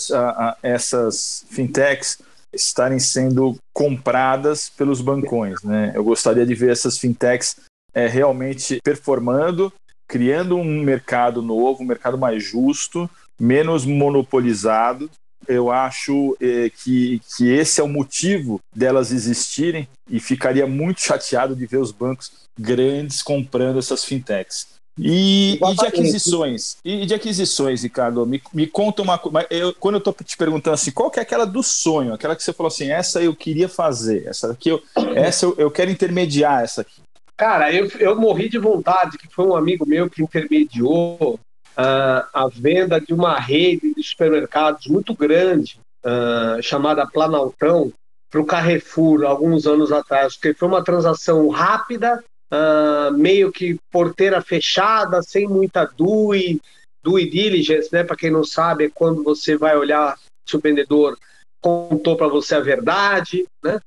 essas 0.63 1.45
fintechs 1.49 2.19
estarem 2.53 2.99
sendo 2.99 3.57
compradas 3.73 4.69
pelos 4.71 5.01
bancões. 5.01 5.63
Né? 5.63 5.93
Eu 5.95 6.05
gostaria 6.05 6.47
de 6.47 6.55
ver 6.55 6.71
essas 6.71 6.99
fintechs 6.99 7.57
é, 7.93 8.07
realmente 8.07 8.81
performando, 8.83 9.73
criando 10.07 10.57
um 10.57 10.83
mercado 10.83 11.41
novo, 11.43 11.83
um 11.83 11.87
mercado 11.87 12.19
mais 12.19 12.43
justo, 12.45 13.09
menos 13.41 13.85
monopolizado. 13.85 15.11
Eu 15.47 15.71
acho 15.71 16.37
é, 16.41 16.71
que, 16.71 17.21
que 17.37 17.51
esse 17.51 17.81
é 17.81 17.85
o 17.85 17.89
motivo 17.89 18.61
delas 18.75 19.13
existirem 19.13 19.89
e 20.09 20.19
ficaria 20.21 20.67
muito 20.67 21.01
chateado 21.01 21.55
de 21.55 21.67
ver 21.67 21.79
os 21.79 21.93
bancos 21.93 22.33
grandes 22.59 23.23
comprando 23.23 23.79
essas 23.79 24.05
fintechs. 24.05 24.74
E, 24.97 25.55
e, 25.55 25.75
de 25.75 25.87
aquisições, 25.87 26.77
e 26.85 27.05
de 27.05 27.15
aquisições, 27.15 27.83
Ricardo, 27.83 28.25
me, 28.25 28.41
me 28.53 28.67
conta 28.67 29.03
uma 29.03 29.19
coisa. 29.19 29.47
Quando 29.81 29.97
eu 29.97 29.99
estou 29.99 30.15
te 30.25 30.37
perguntando 30.37 30.75
assim, 30.75 30.93
qual 30.93 31.11
que 31.11 31.19
é 31.19 31.23
aquela 31.23 31.45
do 31.45 31.63
sonho, 31.63 32.15
aquela 32.15 32.37
que 32.37 32.43
você 32.43 32.53
falou 32.53 32.69
assim, 32.69 32.91
essa 32.91 33.21
eu 33.21 33.35
queria 33.35 33.69
fazer, 33.69 34.27
essa 34.27 34.53
aqui 34.53 34.69
eu, 34.69 34.81
essa 35.17 35.47
eu, 35.47 35.55
eu 35.59 35.71
quero 35.71 35.91
intermediar 35.91 36.63
essa 36.63 36.83
aqui. 36.83 37.03
Cara, 37.37 37.73
eu, 37.73 37.89
eu 37.99 38.15
morri 38.15 38.49
de 38.49 38.59
vontade, 38.59 39.19
que 39.19 39.27
foi 39.29 39.45
um 39.45 39.57
amigo 39.57 39.85
meu 39.85 40.09
que 40.09 40.23
intermediou 40.23 41.41
uh, 41.77 42.23
a 42.33 42.49
venda 42.53 43.01
de 43.01 43.13
uma 43.13 43.39
rede 43.39 43.93
de 43.95 44.03
supermercados 44.05 44.87
muito 44.87 45.13
grande, 45.15 45.79
uh, 46.05 46.63
chamada 46.63 47.07
Planaltão, 47.07 47.93
para 48.31 48.41
o 48.41 48.47
Carrefour, 48.47 49.25
alguns 49.25 49.67
anos 49.67 49.93
atrás, 49.93 50.35
porque 50.35 50.55
foi 50.55 50.67
uma 50.67 50.83
transação 50.83 51.49
rápida, 51.49 52.23
uh, 52.55 53.13
meio 53.13 53.51
que 53.51 53.79
porteira 53.91 54.41
fechada, 54.41 55.23
sem 55.23 55.47
muita 55.47 55.85
due, 55.85 56.61
diligence, 57.05 57.91
né? 57.93 58.05
Para 58.05 58.17
quem 58.17 58.31
não 58.31 58.45
sabe, 58.45 58.85
é 58.85 58.91
quando 58.91 59.23
você 59.23 59.57
vai 59.57 59.77
olhar 59.77 60.17
se 60.49 60.57
o 60.57 60.61
vendedor 60.61 61.19
contou 61.61 62.17
para 62.17 62.29
você 62.29 62.55
a 62.55 62.61
verdade, 62.61 63.45
né? 63.63 63.81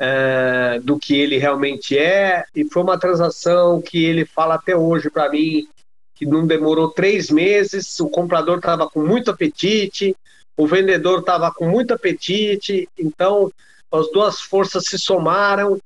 Uh, 0.00 0.80
do 0.80 0.98
que 0.98 1.14
ele 1.14 1.36
realmente 1.36 1.96
é, 1.96 2.42
e 2.54 2.64
foi 2.64 2.82
uma 2.82 2.98
transação 2.98 3.82
que 3.82 4.02
ele 4.02 4.24
fala 4.24 4.54
até 4.54 4.74
hoje 4.74 5.10
para 5.10 5.28
mim 5.28 5.68
que 6.14 6.24
não 6.24 6.46
demorou 6.46 6.90
três 6.90 7.30
meses, 7.30 8.00
o 8.00 8.08
comprador 8.08 8.56
estava 8.56 8.88
com 8.88 9.06
muito 9.06 9.30
apetite, 9.30 10.16
o 10.56 10.66
vendedor 10.66 11.20
estava 11.20 11.52
com 11.52 11.68
muito 11.68 11.92
apetite, 11.92 12.88
então 12.98 13.50
as 13.92 14.10
duas 14.10 14.40
forças 14.40 14.84
se 14.84 14.98
somaram 14.98 15.78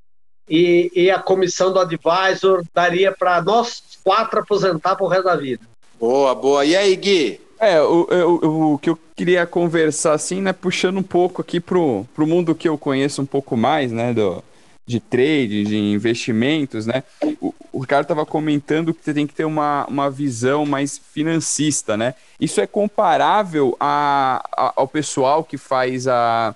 e, 0.48 0.90
e 0.94 1.10
a 1.10 1.18
comissão 1.18 1.72
do 1.72 1.80
advisor 1.80 2.62
daria 2.74 3.12
para 3.12 3.42
nós 3.42 3.82
quatro 4.02 4.40
aposentar 4.40 4.96
para 4.96 5.04
o 5.04 5.08
resto 5.08 5.24
da 5.24 5.36
vida. 5.36 5.62
Boa, 5.98 6.34
boa. 6.34 6.64
E 6.64 6.76
aí, 6.76 6.94
Gui? 6.96 7.40
É, 7.58 7.80
o, 7.80 8.06
o, 8.10 8.74
o 8.74 8.78
que 8.78 8.90
eu 8.90 8.98
queria 9.16 9.46
conversar, 9.46 10.12
assim, 10.12 10.40
né, 10.40 10.52
puxando 10.52 10.98
um 10.98 11.02
pouco 11.02 11.40
aqui 11.40 11.60
pro, 11.60 12.04
pro 12.14 12.26
mundo 12.26 12.54
que 12.54 12.68
eu 12.68 12.76
conheço 12.76 13.22
um 13.22 13.26
pouco 13.26 13.56
mais, 13.56 13.92
né, 13.92 14.12
do, 14.12 14.42
de 14.84 15.00
trade, 15.00 15.64
de 15.64 15.76
investimentos, 15.76 16.84
né, 16.84 17.02
o, 17.40 17.54
o 17.72 17.80
Ricardo 17.80 18.02
estava 18.02 18.26
comentando 18.26 18.92
que 18.92 19.02
você 19.02 19.14
tem 19.14 19.26
que 19.26 19.32
ter 19.32 19.44
uma, 19.44 19.86
uma 19.88 20.10
visão 20.10 20.66
mais 20.66 20.98
financista, 20.98 21.96
né, 21.96 22.14
isso 22.38 22.60
é 22.60 22.66
comparável 22.66 23.76
a, 23.80 24.44
a 24.52 24.72
ao 24.76 24.88
pessoal 24.88 25.44
que 25.44 25.56
faz 25.56 26.06
a 26.08 26.54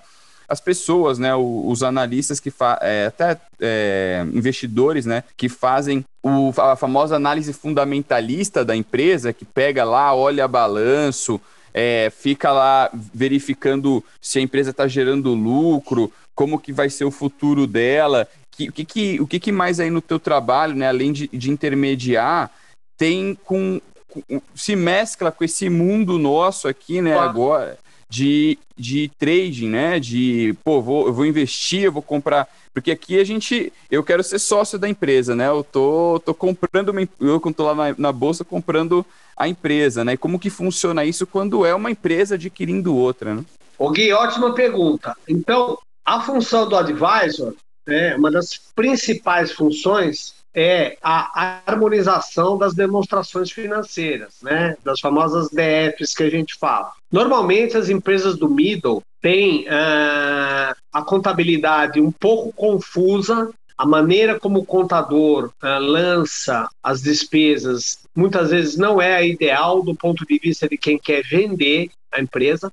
as 0.48 0.60
pessoas, 0.60 1.18
né, 1.18 1.34
os 1.36 1.82
analistas 1.82 2.40
que 2.40 2.50
é, 2.80 3.06
até 3.06 3.38
é, 3.60 4.26
investidores, 4.32 5.04
né, 5.04 5.22
que 5.36 5.46
fazem 5.46 6.02
o, 6.24 6.52
a 6.56 6.74
famosa 6.74 7.16
análise 7.16 7.52
fundamentalista 7.52 8.64
da 8.64 8.74
empresa, 8.74 9.32
que 9.32 9.44
pega 9.44 9.84
lá, 9.84 10.14
olha 10.14 10.48
balanço, 10.48 11.38
é, 11.74 12.10
fica 12.10 12.50
lá 12.50 12.90
verificando 12.92 14.02
se 14.22 14.38
a 14.38 14.42
empresa 14.42 14.70
está 14.70 14.88
gerando 14.88 15.34
lucro, 15.34 16.10
como 16.34 16.58
que 16.58 16.72
vai 16.72 16.88
ser 16.88 17.04
o 17.04 17.10
futuro 17.10 17.66
dela, 17.66 18.26
que, 18.50 18.70
o, 18.70 18.72
que, 18.72 18.84
que, 18.86 19.20
o 19.20 19.26
que, 19.26 19.38
que 19.38 19.52
mais 19.52 19.78
aí 19.78 19.90
no 19.90 20.00
teu 20.00 20.18
trabalho, 20.18 20.74
né, 20.74 20.88
além 20.88 21.12
de, 21.12 21.28
de 21.28 21.50
intermediar, 21.50 22.50
tem 22.96 23.36
com, 23.44 23.78
com, 24.08 24.40
se 24.54 24.74
mescla 24.74 25.30
com 25.30 25.44
esse 25.44 25.68
mundo 25.68 26.18
nosso 26.18 26.66
aqui, 26.68 27.02
né, 27.02 27.18
agora 27.18 27.78
de, 28.08 28.58
de 28.76 29.10
trading, 29.18 29.68
né? 29.68 30.00
De, 30.00 30.56
pô, 30.64 30.80
vou, 30.80 31.06
eu 31.06 31.12
vou 31.12 31.26
investir, 31.26 31.84
eu 31.84 31.92
vou 31.92 32.02
comprar. 32.02 32.48
Porque 32.72 32.90
aqui 32.90 33.18
a 33.18 33.24
gente, 33.24 33.72
eu 33.90 34.02
quero 34.02 34.22
ser 34.22 34.38
sócio 34.38 34.78
da 34.78 34.88
empresa, 34.88 35.34
né? 35.34 35.48
Eu 35.48 35.64
tô, 35.64 36.20
tô 36.24 36.32
comprando, 36.32 36.90
uma, 36.90 37.08
eu 37.20 37.40
quando 37.40 37.54
tô 37.54 37.64
lá 37.64 37.74
na, 37.74 37.94
na 37.98 38.12
bolsa 38.12 38.44
comprando 38.44 39.04
a 39.36 39.48
empresa, 39.48 40.04
né? 40.04 40.14
E 40.14 40.16
como 40.16 40.38
que 40.38 40.50
funciona 40.50 41.04
isso 41.04 41.26
quando 41.26 41.66
é 41.66 41.74
uma 41.74 41.90
empresa 41.90 42.36
adquirindo 42.36 42.96
outra, 42.96 43.34
né? 43.34 43.44
O 43.78 43.90
Gui, 43.90 44.12
ótima 44.12 44.54
pergunta. 44.54 45.16
Então, 45.28 45.78
a 46.04 46.20
função 46.20 46.68
do 46.68 46.76
advisor, 46.76 47.54
né, 47.86 48.16
uma 48.16 48.30
das 48.30 48.58
principais 48.74 49.52
funções 49.52 50.34
é 50.54 50.96
a 51.02 51.60
harmonização 51.66 52.56
das 52.58 52.74
demonstrações 52.74 53.50
financeiras, 53.50 54.36
né? 54.42 54.76
das 54.84 55.00
famosas 55.00 55.50
DFs 55.50 56.14
que 56.14 56.22
a 56.22 56.30
gente 56.30 56.56
fala. 56.58 56.92
Normalmente, 57.12 57.76
as 57.76 57.88
empresas 57.88 58.36
do 58.36 58.48
middle 58.48 59.02
têm 59.20 59.66
uh, 59.66 60.74
a 60.92 61.02
contabilidade 61.02 62.00
um 62.00 62.10
pouco 62.10 62.52
confusa, 62.52 63.50
a 63.76 63.86
maneira 63.86 64.38
como 64.38 64.60
o 64.60 64.66
contador 64.66 65.52
uh, 65.62 65.78
lança 65.80 66.68
as 66.82 67.02
despesas 67.02 67.98
muitas 68.14 68.50
vezes 68.50 68.76
não 68.76 69.00
é 69.00 69.14
a 69.14 69.22
ideal 69.22 69.82
do 69.82 69.94
ponto 69.94 70.26
de 70.26 70.38
vista 70.38 70.68
de 70.68 70.76
quem 70.76 70.98
quer 70.98 71.22
vender 71.22 71.88
a 72.12 72.20
empresa. 72.20 72.72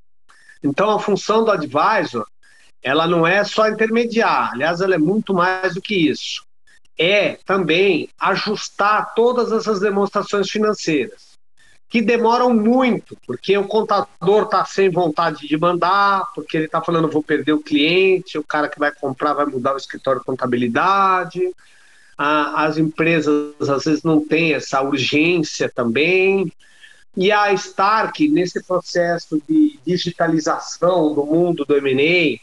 Então, 0.63 0.89
a 0.89 0.99
função 0.99 1.43
do 1.43 1.51
advisor 1.51 2.25
ela 2.81 3.07
não 3.07 3.25
é 3.25 3.43
só 3.43 3.67
intermediar, 3.67 4.51
aliás, 4.53 4.79
ela 4.79 4.93
é 4.93 4.99
muito 4.99 5.33
mais 5.33 5.73
do 5.73 5.81
que 5.81 5.95
isso 5.95 6.45
é 6.97 7.37
também 7.45 8.09
ajustar 8.19 9.13
todas 9.13 9.51
essas 9.51 9.79
demonstrações 9.79 10.49
financeiras, 10.49 11.35
que 11.89 12.01
demoram 12.01 12.53
muito, 12.53 13.17
porque 13.25 13.57
o 13.57 13.67
contador 13.67 14.43
está 14.43 14.65
sem 14.65 14.89
vontade 14.89 15.47
de 15.47 15.57
mandar, 15.57 16.23
porque 16.33 16.57
ele 16.57 16.65
está 16.65 16.81
falando 16.81 17.09
vou 17.09 17.23
perder 17.23 17.53
o 17.53 17.61
cliente, 17.61 18.37
o 18.37 18.43
cara 18.43 18.69
que 18.69 18.79
vai 18.79 18.91
comprar 18.91 19.33
vai 19.33 19.45
mudar 19.45 19.73
o 19.73 19.77
escritório 19.77 20.19
de 20.19 20.25
contabilidade. 20.25 21.41
as 22.17 22.77
empresas 22.77 23.53
às 23.69 23.83
vezes 23.83 24.03
não 24.03 24.25
têm 24.25 24.53
essa 24.53 24.81
urgência 24.81 25.69
também. 25.69 26.51
E 27.17 27.31
a 27.31 27.53
Stark, 27.53 28.27
nesse 28.27 28.61
processo 28.61 29.41
de 29.47 29.79
digitalização 29.85 31.13
do 31.13 31.25
mundo 31.25 31.63
do 31.63 31.77
M&A 31.77 32.39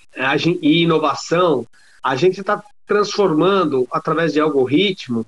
e 0.62 0.82
inovação, 0.82 1.66
a 2.02 2.16
gente 2.16 2.40
está 2.40 2.62
transformando 2.92 3.88
através 3.90 4.34
de 4.34 4.40
algoritmo 4.40 5.20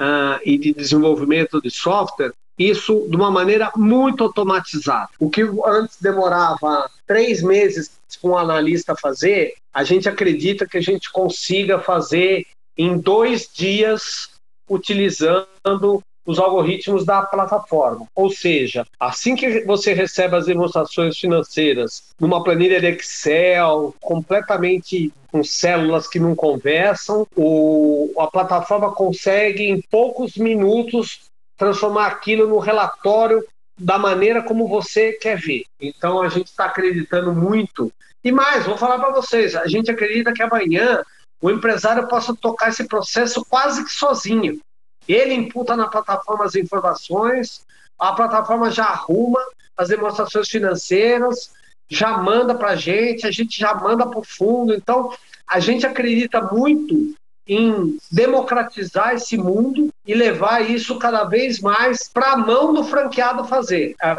uh, 0.00 0.40
e 0.42 0.56
de 0.56 0.72
desenvolvimento 0.72 1.60
de 1.60 1.70
software 1.70 2.32
isso 2.58 3.06
de 3.08 3.16
uma 3.16 3.30
maneira 3.30 3.70
muito 3.76 4.24
automatizada. 4.24 5.08
O 5.18 5.28
que 5.28 5.42
antes 5.64 5.96
demorava 6.00 6.88
três 7.06 7.42
meses 7.42 7.90
para 8.20 8.30
um 8.30 8.36
analista 8.36 8.94
fazer, 8.94 9.54
a 9.72 9.84
gente 9.84 10.08
acredita 10.08 10.66
que 10.66 10.78
a 10.78 10.80
gente 10.80 11.10
consiga 11.10 11.78
fazer 11.78 12.46
em 12.76 12.96
dois 12.98 13.48
dias 13.52 14.30
utilizando 14.68 16.02
os 16.24 16.38
algoritmos 16.38 17.04
da 17.04 17.22
plataforma. 17.22 18.06
Ou 18.14 18.30
seja, 18.30 18.86
assim 18.98 19.34
que 19.34 19.60
você 19.64 19.92
recebe 19.92 20.36
as 20.36 20.46
demonstrações 20.46 21.18
financeiras 21.18 22.04
numa 22.18 22.42
planilha 22.42 22.80
de 22.80 22.86
Excel, 22.86 23.94
completamente 24.00 25.12
com 25.30 25.42
células 25.42 26.06
que 26.06 26.20
não 26.20 26.34
conversam, 26.34 27.26
o, 27.34 28.12
a 28.18 28.26
plataforma 28.26 28.92
consegue, 28.92 29.64
em 29.64 29.80
poucos 29.80 30.36
minutos, 30.36 31.22
transformar 31.56 32.06
aquilo 32.06 32.46
no 32.46 32.58
relatório 32.58 33.42
da 33.78 33.98
maneira 33.98 34.42
como 34.42 34.68
você 34.68 35.12
quer 35.12 35.38
ver. 35.38 35.64
Então, 35.80 36.20
a 36.20 36.28
gente 36.28 36.48
está 36.48 36.66
acreditando 36.66 37.34
muito. 37.34 37.90
E 38.22 38.30
mais, 38.30 38.66
vou 38.66 38.76
falar 38.76 38.98
para 38.98 39.12
vocês: 39.12 39.56
a 39.56 39.66
gente 39.66 39.90
acredita 39.90 40.32
que 40.32 40.42
amanhã 40.42 41.02
o 41.40 41.50
empresário 41.50 42.06
possa 42.06 42.34
tocar 42.36 42.68
esse 42.68 42.86
processo 42.86 43.44
quase 43.48 43.84
que 43.84 43.90
sozinho. 43.90 44.60
Ele 45.08 45.34
imputa 45.34 45.76
na 45.76 45.88
plataforma 45.88 46.44
as 46.44 46.54
informações, 46.54 47.64
a 47.98 48.12
plataforma 48.12 48.70
já 48.70 48.84
arruma 48.84 49.40
as 49.76 49.88
demonstrações 49.88 50.48
financeiras, 50.48 51.50
já 51.90 52.16
manda 52.16 52.54
para 52.54 52.70
a 52.70 52.76
gente, 52.76 53.26
a 53.26 53.30
gente 53.30 53.58
já 53.58 53.74
manda 53.74 54.06
para 54.06 54.18
o 54.18 54.24
fundo. 54.24 54.74
Então, 54.74 55.12
a 55.46 55.60
gente 55.60 55.86
acredita 55.86 56.40
muito 56.40 57.14
em 57.46 57.98
democratizar 58.10 59.14
esse 59.14 59.36
mundo 59.36 59.88
e 60.06 60.14
levar 60.14 60.60
isso 60.70 60.98
cada 60.98 61.24
vez 61.24 61.60
mais 61.60 62.08
para 62.08 62.32
a 62.32 62.36
mão 62.36 62.72
do 62.72 62.84
franqueado 62.84 63.44
fazer, 63.44 63.94
é, 64.00 64.14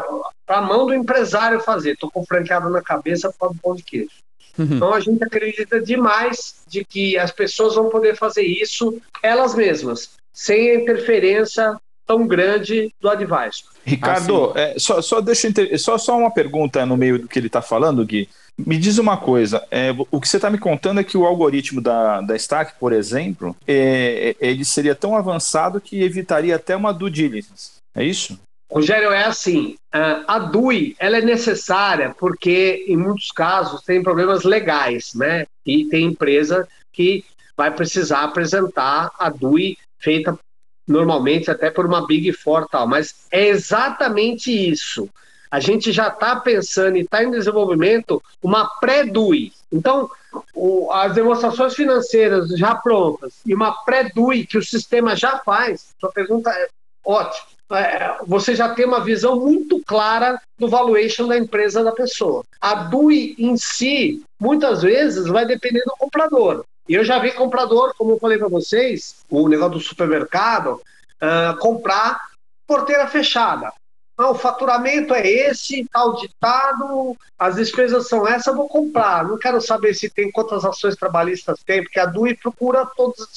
para 0.46 0.58
a 0.58 0.62
mão 0.62 0.86
do 0.86 0.94
empresário 0.94 1.60
fazer. 1.60 1.92
Estou 1.92 2.10
com 2.10 2.20
o 2.20 2.26
franqueado 2.26 2.68
na 2.68 2.82
cabeça 2.82 3.32
para 3.38 3.50
o 3.50 3.54
pão 3.54 3.74
de 3.74 3.82
queijo. 3.82 4.10
Uhum. 4.58 4.68
Então 4.70 4.94
a 4.94 5.00
gente 5.00 5.24
acredita 5.24 5.80
demais 5.80 6.62
de 6.68 6.84
que 6.84 7.18
as 7.18 7.32
pessoas 7.32 7.74
vão 7.74 7.88
poder 7.88 8.16
fazer 8.16 8.42
isso 8.42 9.00
elas 9.22 9.54
mesmas 9.54 10.10
sem 10.34 10.72
a 10.72 10.74
interferência 10.74 11.76
tão 12.06 12.26
grande 12.26 12.92
do 13.00 13.08
advisor. 13.08 13.70
Ricardo, 13.84 14.52
ah, 14.54 14.60
é, 14.60 14.78
só, 14.78 15.00
só, 15.00 15.20
deixa, 15.20 15.48
só, 15.78 15.96
só 15.96 16.18
uma 16.18 16.30
pergunta 16.30 16.84
no 16.84 16.96
meio 16.96 17.20
do 17.20 17.28
que 17.28 17.38
ele 17.38 17.46
está 17.46 17.62
falando, 17.62 18.04
Gui. 18.04 18.28
Me 18.56 18.78
diz 18.78 18.98
uma 18.98 19.16
coisa, 19.16 19.66
é, 19.70 19.90
o 20.10 20.20
que 20.20 20.28
você 20.28 20.36
está 20.36 20.48
me 20.48 20.58
contando 20.58 21.00
é 21.00 21.04
que 21.04 21.16
o 21.16 21.24
algoritmo 21.24 21.80
da, 21.80 22.20
da 22.20 22.36
Stack, 22.36 22.74
por 22.78 22.92
exemplo, 22.92 23.56
é, 23.66 24.36
é, 24.40 24.46
ele 24.46 24.64
seria 24.64 24.94
tão 24.94 25.16
avançado 25.16 25.80
que 25.80 26.02
evitaria 26.02 26.54
até 26.54 26.76
uma 26.76 26.92
due 26.92 27.10
diligence, 27.10 27.72
é 27.94 28.04
isso? 28.04 28.38
Rogério, 28.70 29.10
é 29.10 29.24
assim, 29.24 29.76
a 29.92 30.38
DUI 30.38 30.96
ela 30.98 31.18
é 31.18 31.20
necessária 31.20 32.14
porque 32.18 32.84
em 32.88 32.96
muitos 32.96 33.30
casos 33.30 33.82
tem 33.82 34.02
problemas 34.02 34.42
legais, 34.42 35.14
né? 35.14 35.46
E 35.64 35.84
tem 35.84 36.06
empresa 36.06 36.66
que 36.92 37.24
vai 37.56 37.70
precisar 37.70 38.22
apresentar 38.22 39.12
a 39.16 39.28
DUI 39.28 39.76
feita 40.04 40.38
normalmente 40.86 41.50
até 41.50 41.70
por 41.70 41.86
uma 41.86 42.06
Big 42.06 42.30
Four 42.32 42.68
tal, 42.68 42.86
mas 42.86 43.26
é 43.30 43.48
exatamente 43.48 44.50
isso. 44.52 45.08
A 45.50 45.60
gente 45.60 45.92
já 45.92 46.08
está 46.08 46.36
pensando 46.36 46.96
e 46.96 47.02
está 47.02 47.22
em 47.22 47.30
desenvolvimento 47.30 48.22
uma 48.42 48.68
pré-DUI. 48.80 49.52
Então, 49.72 50.10
o, 50.52 50.90
as 50.92 51.14
demonstrações 51.14 51.74
financeiras 51.74 52.48
já 52.50 52.74
prontas 52.74 53.34
e 53.46 53.54
uma 53.54 53.72
pré-DUI 53.84 54.46
que 54.46 54.58
o 54.58 54.64
sistema 54.64 55.14
já 55.16 55.38
faz, 55.38 55.94
sua 55.98 56.10
pergunta 56.12 56.50
é 56.50 56.68
ótima. 57.04 57.54
É, 57.72 58.18
você 58.26 58.54
já 58.54 58.74
tem 58.74 58.84
uma 58.84 59.00
visão 59.00 59.40
muito 59.40 59.80
clara 59.86 60.40
do 60.58 60.68
valuation 60.68 61.26
da 61.26 61.38
empresa 61.38 61.82
da 61.82 61.92
pessoa. 61.92 62.44
A 62.60 62.74
DUI 62.74 63.34
em 63.38 63.56
si, 63.56 64.22
muitas 64.38 64.82
vezes, 64.82 65.26
vai 65.26 65.46
depender 65.46 65.82
do 65.84 65.94
comprador. 65.98 66.64
E 66.88 66.94
eu 66.94 67.04
já 67.04 67.18
vi 67.18 67.32
comprador, 67.32 67.94
como 67.96 68.12
eu 68.12 68.18
falei 68.18 68.38
para 68.38 68.48
vocês, 68.48 69.24
o 69.30 69.48
negócio 69.48 69.74
do 69.74 69.80
supermercado, 69.80 70.80
uh, 71.22 71.56
comprar 71.58 72.20
porteira 72.66 73.06
fechada. 73.06 73.72
Não, 74.16 74.30
o 74.30 74.34
faturamento 74.34 75.12
é 75.12 75.26
esse, 75.26 75.88
tal 75.92 76.14
tá 76.14 76.20
ditado, 76.20 77.16
as 77.36 77.56
despesas 77.56 78.06
são 78.06 78.26
essas, 78.26 78.54
vou 78.54 78.68
comprar. 78.68 79.26
Não 79.26 79.36
quero 79.36 79.60
saber 79.60 79.92
se 79.92 80.08
tem 80.08 80.30
quantas 80.30 80.64
ações 80.64 80.94
trabalhistas 80.94 81.64
tem, 81.64 81.82
porque 81.82 81.98
a 81.98 82.06
DUI 82.06 82.36
procura 82.36 82.86
todos. 82.86 83.28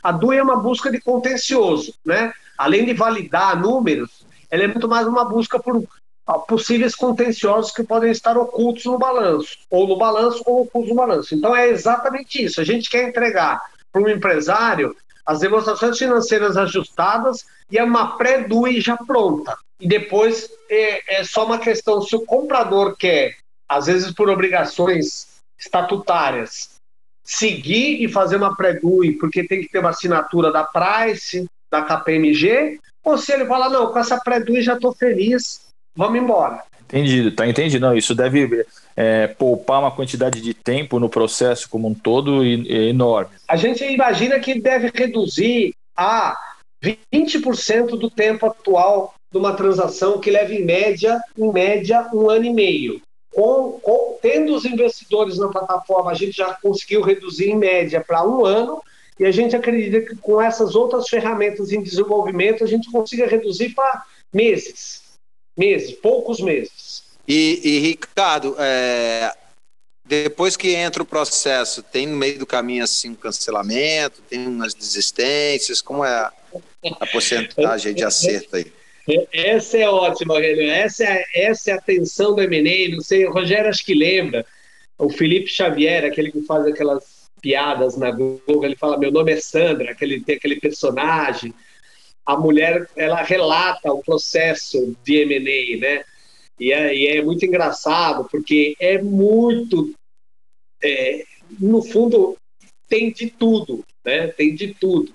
A 0.00 0.12
DUI 0.12 0.38
é 0.38 0.42
uma 0.42 0.56
busca 0.56 0.90
de 0.90 1.00
contencioso, 1.00 1.94
né? 2.04 2.32
Além 2.56 2.84
de 2.84 2.92
validar 2.92 3.60
números, 3.60 4.24
ela 4.48 4.62
é 4.62 4.68
muito 4.68 4.86
mais 4.86 5.06
uma 5.06 5.24
busca 5.24 5.58
por 5.58 5.82
possíveis 6.38 6.94
contenciosos 6.94 7.72
que 7.72 7.82
podem 7.82 8.10
estar 8.10 8.36
ocultos 8.36 8.84
no 8.84 8.98
balanço, 8.98 9.58
ou 9.70 9.86
no 9.86 9.96
balanço 9.96 10.42
ou 10.46 10.62
ocultos 10.62 10.90
no 10.90 10.96
balanço. 10.96 11.34
Então 11.34 11.54
é 11.54 11.68
exatamente 11.68 12.44
isso. 12.44 12.60
A 12.60 12.64
gente 12.64 12.88
quer 12.88 13.08
entregar 13.08 13.60
para 13.92 14.02
um 14.02 14.08
empresário 14.08 14.94
as 15.26 15.40
demonstrações 15.40 15.98
financeiras 15.98 16.56
ajustadas 16.56 17.44
e 17.70 17.78
é 17.78 17.84
uma 17.84 18.16
pré-DUI 18.16 18.80
já 18.80 18.96
pronta. 18.96 19.56
E 19.80 19.86
depois 19.86 20.50
é, 20.68 21.20
é 21.20 21.24
só 21.24 21.44
uma 21.44 21.58
questão 21.58 22.02
se 22.02 22.14
o 22.16 22.24
comprador 22.26 22.96
quer, 22.96 23.36
às 23.68 23.86
vezes 23.86 24.12
por 24.12 24.28
obrigações 24.28 25.28
estatutárias, 25.58 26.70
seguir 27.22 28.02
e 28.02 28.08
fazer 28.08 28.36
uma 28.36 28.56
pré-DUI 28.56 29.12
porque 29.12 29.46
tem 29.46 29.60
que 29.60 29.68
ter 29.68 29.78
uma 29.78 29.90
assinatura 29.90 30.50
da 30.50 30.64
Price, 30.64 31.46
da 31.70 31.82
KPMG, 31.82 32.80
ou 33.04 33.16
se 33.16 33.32
ele 33.32 33.46
fala, 33.46 33.68
não, 33.68 33.92
com 33.92 33.98
essa 33.98 34.18
pré-DUI 34.18 34.62
já 34.62 34.74
estou 34.74 34.92
feliz, 34.92 35.69
vamos 35.96 36.20
embora. 36.20 36.62
Entendido, 36.90 37.30
tá 37.30 37.46
entendido. 37.46 37.86
Não, 37.86 37.96
isso 37.96 38.16
deve 38.16 38.66
é, 38.96 39.28
poupar 39.28 39.80
uma 39.80 39.92
quantidade 39.92 40.40
de 40.40 40.52
tempo 40.52 40.98
no 40.98 41.08
processo 41.08 41.68
como 41.70 41.86
um 41.86 41.94
todo 41.94 42.44
enorme. 42.44 43.30
A 43.46 43.54
gente 43.54 43.84
imagina 43.84 44.40
que 44.40 44.60
deve 44.60 44.90
reduzir 44.92 45.72
a 45.96 46.36
20% 46.82 47.90
do 47.90 48.10
tempo 48.10 48.46
atual 48.46 49.14
de 49.32 49.38
uma 49.38 49.54
transação 49.54 50.18
que 50.18 50.30
leva 50.30 50.52
em 50.52 50.64
média, 50.64 51.20
em 51.38 51.52
média, 51.52 52.08
um 52.12 52.28
ano 52.28 52.46
e 52.46 52.52
meio. 52.52 53.00
Com, 53.32 53.78
com, 53.80 54.18
tendo 54.20 54.52
os 54.52 54.64
investidores 54.64 55.38
na 55.38 55.46
plataforma, 55.46 56.10
a 56.10 56.14
gente 56.14 56.36
já 56.36 56.52
conseguiu 56.54 57.02
reduzir 57.02 57.50
em 57.50 57.56
média 57.56 58.02
para 58.04 58.26
um 58.26 58.44
ano, 58.44 58.82
e 59.20 59.24
a 59.24 59.30
gente 59.30 59.54
acredita 59.54 60.00
que 60.00 60.16
com 60.16 60.40
essas 60.42 60.74
outras 60.74 61.08
ferramentas 61.08 61.70
em 61.70 61.80
desenvolvimento, 61.80 62.64
a 62.64 62.66
gente 62.66 62.90
consiga 62.90 63.26
reduzir 63.26 63.68
para 63.70 64.02
meses 64.32 64.99
meses, 65.60 65.92
poucos 65.92 66.40
meses. 66.40 67.02
E, 67.28 67.60
e 67.62 67.78
Ricardo, 67.80 68.56
é, 68.58 69.32
depois 70.06 70.56
que 70.56 70.74
entra 70.74 71.02
o 71.02 71.06
processo, 71.06 71.82
tem 71.82 72.06
no 72.06 72.16
meio 72.16 72.38
do 72.38 72.46
caminho 72.46 72.82
assim 72.82 73.10
um 73.10 73.14
cancelamento, 73.14 74.22
tem 74.22 74.46
umas 74.46 74.74
desistências, 74.74 75.82
como 75.82 76.02
é 76.04 76.08
a, 76.08 76.32
a 76.98 77.06
porcentagem 77.06 77.94
de 77.94 78.02
acerto 78.02 78.56
aí? 78.56 78.72
Essa 79.32 79.76
é 79.78 79.88
ótima, 79.88 80.34
Aurélio. 80.34 80.70
Essa 80.70 81.04
é, 81.04 81.24
essa 81.34 81.72
é 81.72 81.74
a 81.74 81.80
tensão 81.80 82.34
do 82.34 82.42
M&A. 82.42 82.94
Não 82.94 83.02
sei, 83.02 83.26
o 83.26 83.32
Rogério 83.32 83.68
acho 83.68 83.84
que 83.84 83.94
lembra. 83.94 84.46
O 84.98 85.10
Felipe 85.10 85.48
Xavier, 85.48 86.04
aquele 86.04 86.30
que 86.30 86.42
faz 86.42 86.66
aquelas 86.66 87.28
piadas 87.40 87.96
na 87.96 88.10
Google, 88.10 88.64
ele 88.64 88.76
fala: 88.76 88.98
Meu 88.98 89.10
nome 89.10 89.32
é 89.32 89.40
Sandra, 89.40 89.90
aquele, 89.90 90.20
tem 90.20 90.36
aquele 90.36 90.60
personagem 90.60 91.52
a 92.30 92.36
mulher 92.38 92.88
ela 92.96 93.22
relata 93.22 93.92
o 93.92 94.02
processo 94.02 94.96
de 95.02 95.16
M&A, 95.16 95.80
né? 95.80 96.04
E 96.58 96.72
é, 96.72 96.94
e 96.94 97.06
é, 97.08 97.22
muito 97.22 97.44
engraçado 97.44 98.28
porque 98.30 98.76
é 98.78 99.02
muito, 99.02 99.92
é, 100.82 101.24
no 101.58 101.82
fundo 101.82 102.36
tem 102.88 103.10
de 103.12 103.30
tudo, 103.30 103.84
né? 104.04 104.28
Tem 104.28 104.54
de 104.54 104.74
tudo. 104.74 105.12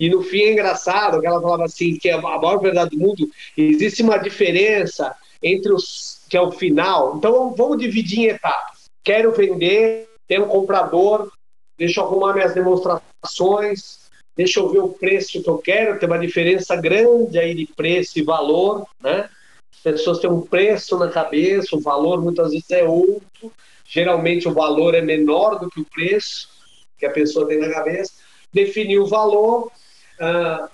E 0.00 0.08
no 0.08 0.22
fim 0.22 0.42
é 0.42 0.52
engraçado 0.52 1.20
que 1.20 1.26
ela 1.26 1.40
falava 1.40 1.64
assim 1.64 1.96
que 1.96 2.10
a 2.10 2.20
maior 2.20 2.58
verdade 2.58 2.96
do 2.96 2.98
mundo 2.98 3.28
existe 3.56 4.02
uma 4.02 4.16
diferença 4.16 5.14
entre 5.42 5.72
os 5.72 6.22
que 6.28 6.36
é 6.36 6.40
o 6.40 6.52
final. 6.52 7.16
Então 7.16 7.54
vamos 7.54 7.78
dividir 7.78 8.20
em 8.20 8.26
etapas. 8.26 8.84
Quero 9.04 9.32
vender, 9.32 10.08
tenho 10.26 10.44
um 10.44 10.48
comprador, 10.48 11.30
deixa 11.76 12.00
eu 12.00 12.04
arrumar 12.04 12.34
minhas 12.34 12.54
demonstrações, 12.54 13.97
deixa 14.38 14.60
eu 14.60 14.68
ver 14.68 14.78
o 14.78 14.90
preço 14.90 15.42
que 15.42 15.50
eu 15.50 15.58
quero, 15.58 15.98
tem 15.98 16.08
uma 16.08 16.16
diferença 16.16 16.76
grande 16.76 17.36
aí 17.40 17.56
de 17.56 17.66
preço 17.66 18.20
e 18.20 18.22
valor, 18.22 18.86
né? 19.02 19.28
As 19.74 19.80
pessoas 19.82 20.20
têm 20.20 20.30
um 20.30 20.42
preço 20.42 20.96
na 20.96 21.08
cabeça, 21.08 21.74
o 21.74 21.80
valor 21.80 22.22
muitas 22.22 22.52
vezes 22.52 22.70
é 22.70 22.84
outro, 22.84 23.52
geralmente 23.84 24.46
o 24.46 24.54
valor 24.54 24.94
é 24.94 25.00
menor 25.00 25.58
do 25.58 25.68
que 25.68 25.80
o 25.80 25.84
preço 25.84 26.48
que 26.96 27.04
a 27.04 27.10
pessoa 27.10 27.48
tem 27.48 27.58
na 27.58 27.68
cabeça. 27.68 28.12
Definir 28.52 29.00
o 29.00 29.08
valor, 29.08 29.72
uh, 30.20 30.68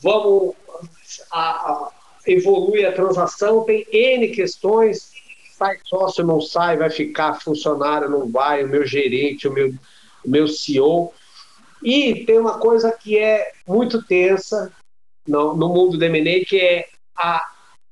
vamos 0.00 0.54
a, 1.32 1.40
a, 1.40 1.90
evolui 2.24 2.84
a 2.84 2.92
transação, 2.92 3.64
tem 3.64 3.84
N 3.92 4.28
questões, 4.28 5.10
sai 5.56 5.76
sócio, 5.84 6.24
não 6.24 6.40
sai, 6.40 6.76
vai 6.76 6.90
ficar 6.90 7.40
funcionário, 7.40 8.08
não 8.08 8.30
vai, 8.30 8.62
o 8.62 8.68
meu 8.68 8.86
gerente, 8.86 9.48
o 9.48 9.52
meu, 9.52 9.74
o 10.24 10.30
meu 10.30 10.46
CEO. 10.46 11.12
E 11.82 12.24
tem 12.24 12.38
uma 12.38 12.58
coisa 12.58 12.92
que 12.92 13.18
é 13.18 13.52
muito 13.66 14.02
tensa 14.02 14.72
no, 15.26 15.54
no 15.56 15.68
mundo 15.68 15.96
do 15.96 16.04
M&A, 16.04 16.44
que 16.44 16.60
é 16.60 16.88
a 17.16 17.44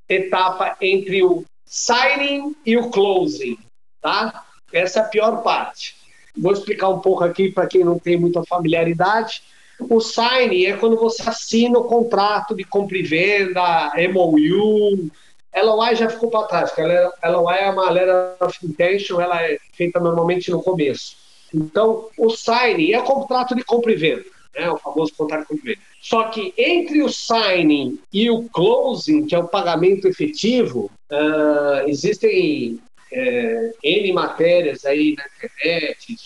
etapa 0.09 0.77
entre 0.81 1.23
o 1.23 1.45
signing 1.65 2.55
e 2.65 2.77
o 2.77 2.91
closing, 2.91 3.59
tá? 4.01 4.45
Essa 4.73 5.01
é 5.01 5.03
a 5.03 5.07
pior 5.07 5.43
parte. 5.43 5.97
Vou 6.37 6.53
explicar 6.53 6.89
um 6.89 7.01
pouco 7.01 7.25
aqui 7.25 7.51
para 7.51 7.67
quem 7.67 7.85
não 7.85 7.99
tem 7.99 8.17
muita 8.17 8.43
familiaridade. 8.45 9.43
O 9.81 10.01
signing 10.01 10.67
é 10.67 10.77
quando 10.77 10.97
você 10.97 11.23
assina 11.29 11.79
o 11.79 11.85
contrato 11.85 12.55
de 12.55 12.65
compra 12.65 12.97
e 12.99 13.03
venda, 13.03 13.93
MOU. 14.13 15.11
LOI 15.55 15.97
já 15.97 16.09
ficou 16.11 16.31
para 16.31 16.47
trás, 16.47 16.71
porque 16.71 16.83
LOI 17.27 17.59
é 17.59 17.71
uma 17.71 17.91
letter 17.91 18.37
of 18.41 18.67
intention, 18.67 19.21
ela 19.21 19.43
é 19.43 19.59
feita 19.73 19.99
normalmente 19.99 20.51
no 20.51 20.63
começo. 20.63 21.17
Então, 21.55 22.09
o 22.19 22.31
signing 22.31 22.93
é 22.93 23.03
contrato 23.03 23.55
de 23.55 23.65
compra 23.65 23.93
e 23.93 23.97
venda, 23.97 24.25
né? 24.55 24.71
o 24.71 24.79
famoso 24.79 25.13
contrato 25.15 25.43
de 25.43 25.47
compra 25.49 25.65
e 25.65 25.75
venda. 25.75 25.87
Só 26.01 26.25
que 26.25 26.53
entre 26.57 27.03
o 27.03 27.09
signing 27.09 27.99
e 28.13 28.31
o 28.31 28.49
closing, 28.51 29.27
que 29.27 29.35
é 29.35 29.39
o 29.39 29.49
pagamento 29.49 30.07
efetivo, 30.07 30.91
uh, 31.11 31.89
existem 31.89 32.81
uh, 33.13 33.75
N 33.83 34.13
matérias 34.13 34.85
aí 34.85 35.17
na 35.17 35.25
internet, 35.27 36.17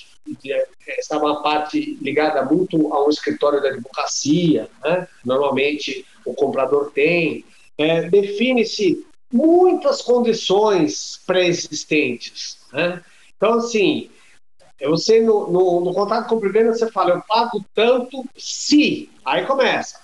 essa 0.86 1.14
é 1.14 1.18
uma 1.18 1.42
parte 1.42 1.98
ligada 2.00 2.44
muito 2.44 2.92
a 2.92 3.04
um 3.04 3.10
escritório 3.10 3.60
de 3.60 3.68
advocacia, 3.68 4.68
né? 4.84 5.08
normalmente 5.24 6.04
o 6.24 6.34
comprador 6.34 6.92
tem, 6.92 7.44
é, 7.78 8.02
define-se 8.02 9.04
muitas 9.32 10.02
condições 10.02 11.20
pré-existentes. 11.26 12.58
Né? 12.72 13.02
Então, 13.36 13.54
assim, 13.54 14.10
você, 14.88 15.20
no, 15.20 15.50
no, 15.50 15.80
no 15.84 15.94
contrato 15.94 16.40
de 16.40 16.64
você 16.64 16.90
fala, 16.90 17.10
eu 17.10 17.22
pago 17.28 17.64
tanto 17.74 18.24
se. 18.36 19.10
Aí 19.24 19.44
começa. 19.44 20.00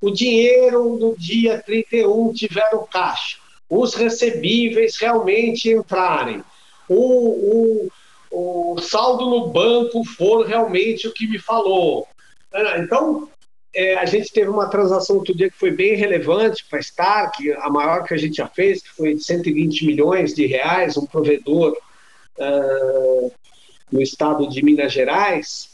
O 0.00 0.10
dinheiro 0.10 0.96
no 0.96 1.16
dia 1.16 1.60
31 1.60 2.32
tiver 2.32 2.68
no 2.72 2.86
caixa. 2.86 3.38
Os 3.68 3.94
recebíveis 3.94 4.96
realmente 4.96 5.70
entrarem. 5.70 6.42
O, 6.88 7.88
o, 8.30 8.74
o 8.74 8.80
saldo 8.80 9.28
no 9.28 9.48
banco 9.48 10.04
for 10.04 10.46
realmente 10.46 11.06
o 11.06 11.12
que 11.12 11.26
me 11.26 11.38
falou. 11.38 12.06
Então, 12.78 13.28
é, 13.74 13.96
a 13.96 14.04
gente 14.04 14.32
teve 14.32 14.48
uma 14.48 14.68
transação 14.68 15.16
outro 15.16 15.36
dia 15.36 15.50
que 15.50 15.56
foi 15.56 15.70
bem 15.70 15.94
relevante 15.94 16.64
para 16.68 16.78
a 16.78 16.82
Stark, 16.82 17.52
a 17.52 17.70
maior 17.70 18.04
que 18.04 18.14
a 18.14 18.16
gente 18.16 18.36
já 18.36 18.48
fez, 18.48 18.82
que 18.82 18.90
foi 18.90 19.14
de 19.14 19.24
120 19.24 19.86
milhões 19.86 20.34
de 20.34 20.46
reais, 20.46 20.96
um 20.96 21.06
provedor 21.06 21.76
uh, 22.38 23.32
no 23.90 24.00
estado 24.00 24.48
de 24.48 24.62
Minas 24.62 24.92
Gerais, 24.92 25.68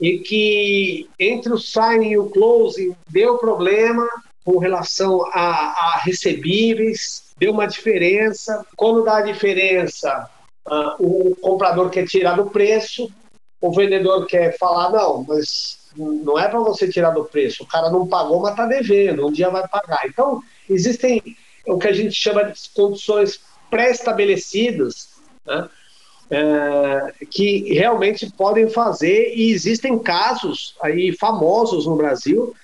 e 0.00 0.18
que 0.18 1.08
entre 1.18 1.52
o 1.52 1.58
signing 1.58 2.10
e 2.10 2.18
o 2.18 2.28
closing 2.28 2.94
deu 3.08 3.38
problema 3.38 4.06
com 4.44 4.58
relação 4.58 5.24
a, 5.32 5.40
a 5.40 6.00
recebíveis, 6.04 7.24
deu 7.38 7.52
uma 7.52 7.66
diferença. 7.66 8.64
Quando 8.76 9.04
dá 9.04 9.18
a 9.18 9.22
diferença, 9.22 10.30
uh, 10.66 10.94
o 10.98 11.34
comprador 11.36 11.90
quer 11.90 12.06
tirar 12.06 12.36
do 12.36 12.50
preço, 12.50 13.10
o 13.60 13.72
vendedor 13.72 14.26
quer 14.26 14.56
falar, 14.58 14.90
não, 14.90 15.24
mas 15.26 15.78
não 15.96 16.38
é 16.38 16.46
para 16.46 16.60
você 16.60 16.88
tirar 16.88 17.10
do 17.10 17.24
preço, 17.24 17.64
o 17.64 17.66
cara 17.66 17.90
não 17.90 18.06
pagou, 18.06 18.40
mas 18.40 18.52
está 18.52 18.66
devendo, 18.66 19.26
um 19.26 19.32
dia 19.32 19.48
vai 19.48 19.66
pagar. 19.66 20.06
Então, 20.06 20.42
existem 20.68 21.22
o 21.66 21.78
que 21.78 21.88
a 21.88 21.92
gente 21.92 22.14
chama 22.14 22.44
de 22.44 22.70
condições 22.74 23.40
pré-estabelecidas, 23.70 25.08
né? 25.44 25.68
É, 26.30 27.12
que 27.30 27.72
realmente 27.74 28.30
podem 28.32 28.68
fazer, 28.68 29.32
e 29.34 29.50
existem 29.52 29.98
casos 29.98 30.74
aí 30.82 31.12
famosos 31.12 31.86
no 31.86 31.96
Brasil 31.96 32.54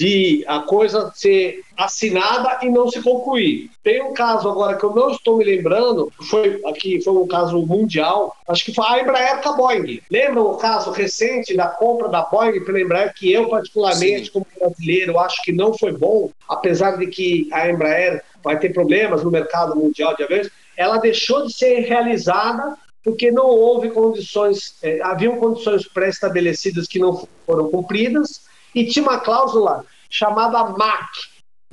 de 0.00 0.44
a 0.46 0.60
coisa 0.60 1.12
ser 1.14 1.60
assinada 1.76 2.60
e 2.62 2.70
não 2.70 2.88
se 2.88 3.02
concluir. 3.02 3.70
Tem 3.82 4.02
um 4.02 4.14
caso 4.14 4.48
agora 4.48 4.76
que 4.76 4.84
eu 4.84 4.94
não 4.94 5.10
estou 5.10 5.36
me 5.36 5.44
lembrando, 5.44 6.10
foi 6.30 6.60
aqui 6.64 7.02
foi 7.02 7.12
um 7.12 7.26
caso 7.26 7.60
mundial, 7.66 8.34
acho 8.48 8.64
que 8.64 8.72
foi 8.72 8.84
a 8.86 9.02
Embraer 9.02 9.42
com 9.42 9.50
a 9.50 9.56
Boeing. 9.56 10.00
Lembra 10.10 10.42
o 10.42 10.56
caso 10.56 10.90
recente 10.90 11.54
da 11.54 11.66
compra 11.66 12.08
da 12.08 12.22
Boeing 12.22 12.64
pela 12.64 12.80
Embraer 12.80 13.12
que 13.14 13.30
eu 13.30 13.48
particularmente 13.48 14.26
Sim. 14.26 14.32
como 14.32 14.46
brasileiro 14.58 15.18
acho 15.18 15.42
que 15.42 15.52
não 15.52 15.76
foi 15.76 15.92
bom, 15.92 16.30
apesar 16.48 16.96
de 16.96 17.06
que 17.08 17.48
a 17.52 17.68
Embraer 17.68 18.22
vai 18.42 18.58
ter 18.58 18.72
problemas 18.72 19.22
no 19.22 19.30
mercado 19.30 19.76
mundial 19.76 20.16
de 20.16 20.22
aviões, 20.22 20.48
ela 20.76 20.96
deixou 20.96 21.46
de 21.46 21.52
ser 21.52 21.80
realizada 21.80 22.74
porque 23.02 23.30
não 23.30 23.46
houve 23.46 23.90
condições, 23.90 24.76
eh, 24.82 25.00
haviam 25.02 25.38
condições 25.38 25.86
pré-estabelecidas 25.88 26.86
que 26.86 26.98
não 26.98 27.26
foram 27.46 27.70
cumpridas 27.70 28.42
e 28.74 28.86
tinha 28.86 29.02
uma 29.02 29.18
cláusula 29.18 29.84
chamada 30.08 30.64
MAC, 30.70 31.08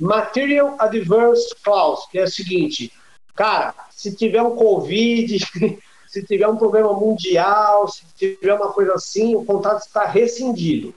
Material 0.00 0.76
Adverse 0.78 1.54
Clause, 1.62 2.08
que 2.10 2.18
é 2.18 2.22
a 2.22 2.28
seguinte, 2.28 2.92
cara, 3.34 3.74
se 3.90 4.14
tiver 4.14 4.42
um 4.42 4.56
Covid, 4.56 5.38
se 6.06 6.22
tiver 6.24 6.48
um 6.48 6.56
problema 6.56 6.92
mundial, 6.92 7.88
se 7.88 8.04
tiver 8.16 8.54
uma 8.54 8.72
coisa 8.72 8.94
assim, 8.94 9.34
o 9.34 9.44
contrato 9.44 9.80
está 9.80 10.06
rescindido. 10.06 10.94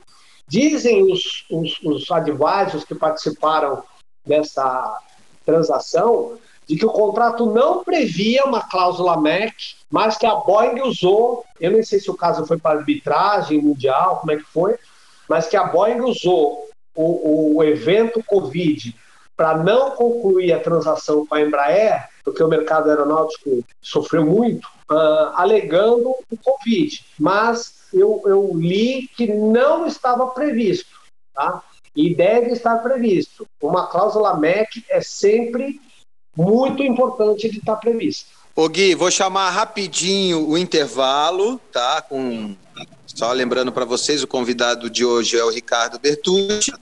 Dizem 0.48 1.12
os, 1.12 1.46
os, 1.50 1.80
os 1.84 2.86
que 2.86 2.96
participaram 2.96 3.84
dessa 4.26 5.00
transação 5.46 6.38
de 6.68 6.76
que 6.76 6.86
o 6.86 6.92
contrato 6.92 7.46
não 7.48 7.84
previa 7.84 8.46
uma 8.46 8.62
cláusula 8.62 9.20
MEC, 9.20 9.54
mas 9.90 10.18
que 10.18 10.26
a 10.26 10.36
Boeing 10.36 10.82
usou, 10.82 11.44
eu 11.60 11.72
nem 11.72 11.84
sei 11.84 12.00
se 12.00 12.10
o 12.10 12.16
caso 12.16 12.46
foi 12.46 12.58
para 12.58 12.80
arbitragem 12.80 13.62
mundial, 13.62 14.20
como 14.20 14.32
é 14.32 14.38
que 14.38 14.44
foi, 14.44 14.76
mas 15.28 15.48
que 15.48 15.58
a 15.58 15.66
Boeing 15.66 16.02
usou 16.02 16.70
o, 16.96 17.58
o 17.58 17.64
evento 17.64 18.24
Covid 18.24 18.96
para 19.36 19.58
não 19.58 19.92
concluir 19.92 20.54
a 20.54 20.60
transação 20.60 21.26
com 21.26 21.36
a 21.36 21.42
Embraer, 21.42 22.08
porque 22.24 22.44
o 22.44 22.48
mercado 22.48 22.90
aeronáutico 22.90 23.64
sofreu 23.82 24.26
muito, 24.26 24.68
uh, 24.92 25.34
alegando 25.34 26.10
o 26.10 26.38
Covid. 26.38 27.04
Mas 27.20 27.88
eu, 27.94 28.22
eu 28.26 28.52
li 28.54 29.10
que 29.16 29.28
não 29.28 29.88
estava 29.88 30.28
previsto, 30.28 30.92
tá? 31.34 31.64
E 31.96 32.14
deve 32.14 32.52
estar 32.52 32.78
previsto. 32.78 33.48
Uma 33.62 33.88
cláusula 33.88 34.38
MEC 34.38 34.86
é 34.90 35.02
sempre 35.02 35.82
muito 36.36 36.84
importante 36.84 37.50
de 37.50 37.60
estar 37.60 37.76
prevista. 37.76 38.30
Ô 38.56 38.68
Gui, 38.68 38.96
vou 38.96 39.10
chamar 39.10 39.50
rapidinho 39.50 40.48
o 40.48 40.58
intervalo, 40.58 41.60
tá? 41.72 42.02
Com 42.02 42.56
só 43.06 43.32
lembrando 43.32 43.72
para 43.72 43.86
vocês, 43.86 44.24
o 44.24 44.28
convidado 44.28 44.90
de 44.90 45.06
hoje 45.06 45.38
é 45.38 45.44
o 45.44 45.50
Ricardo 45.50 46.00
Bertucci. 46.00 46.74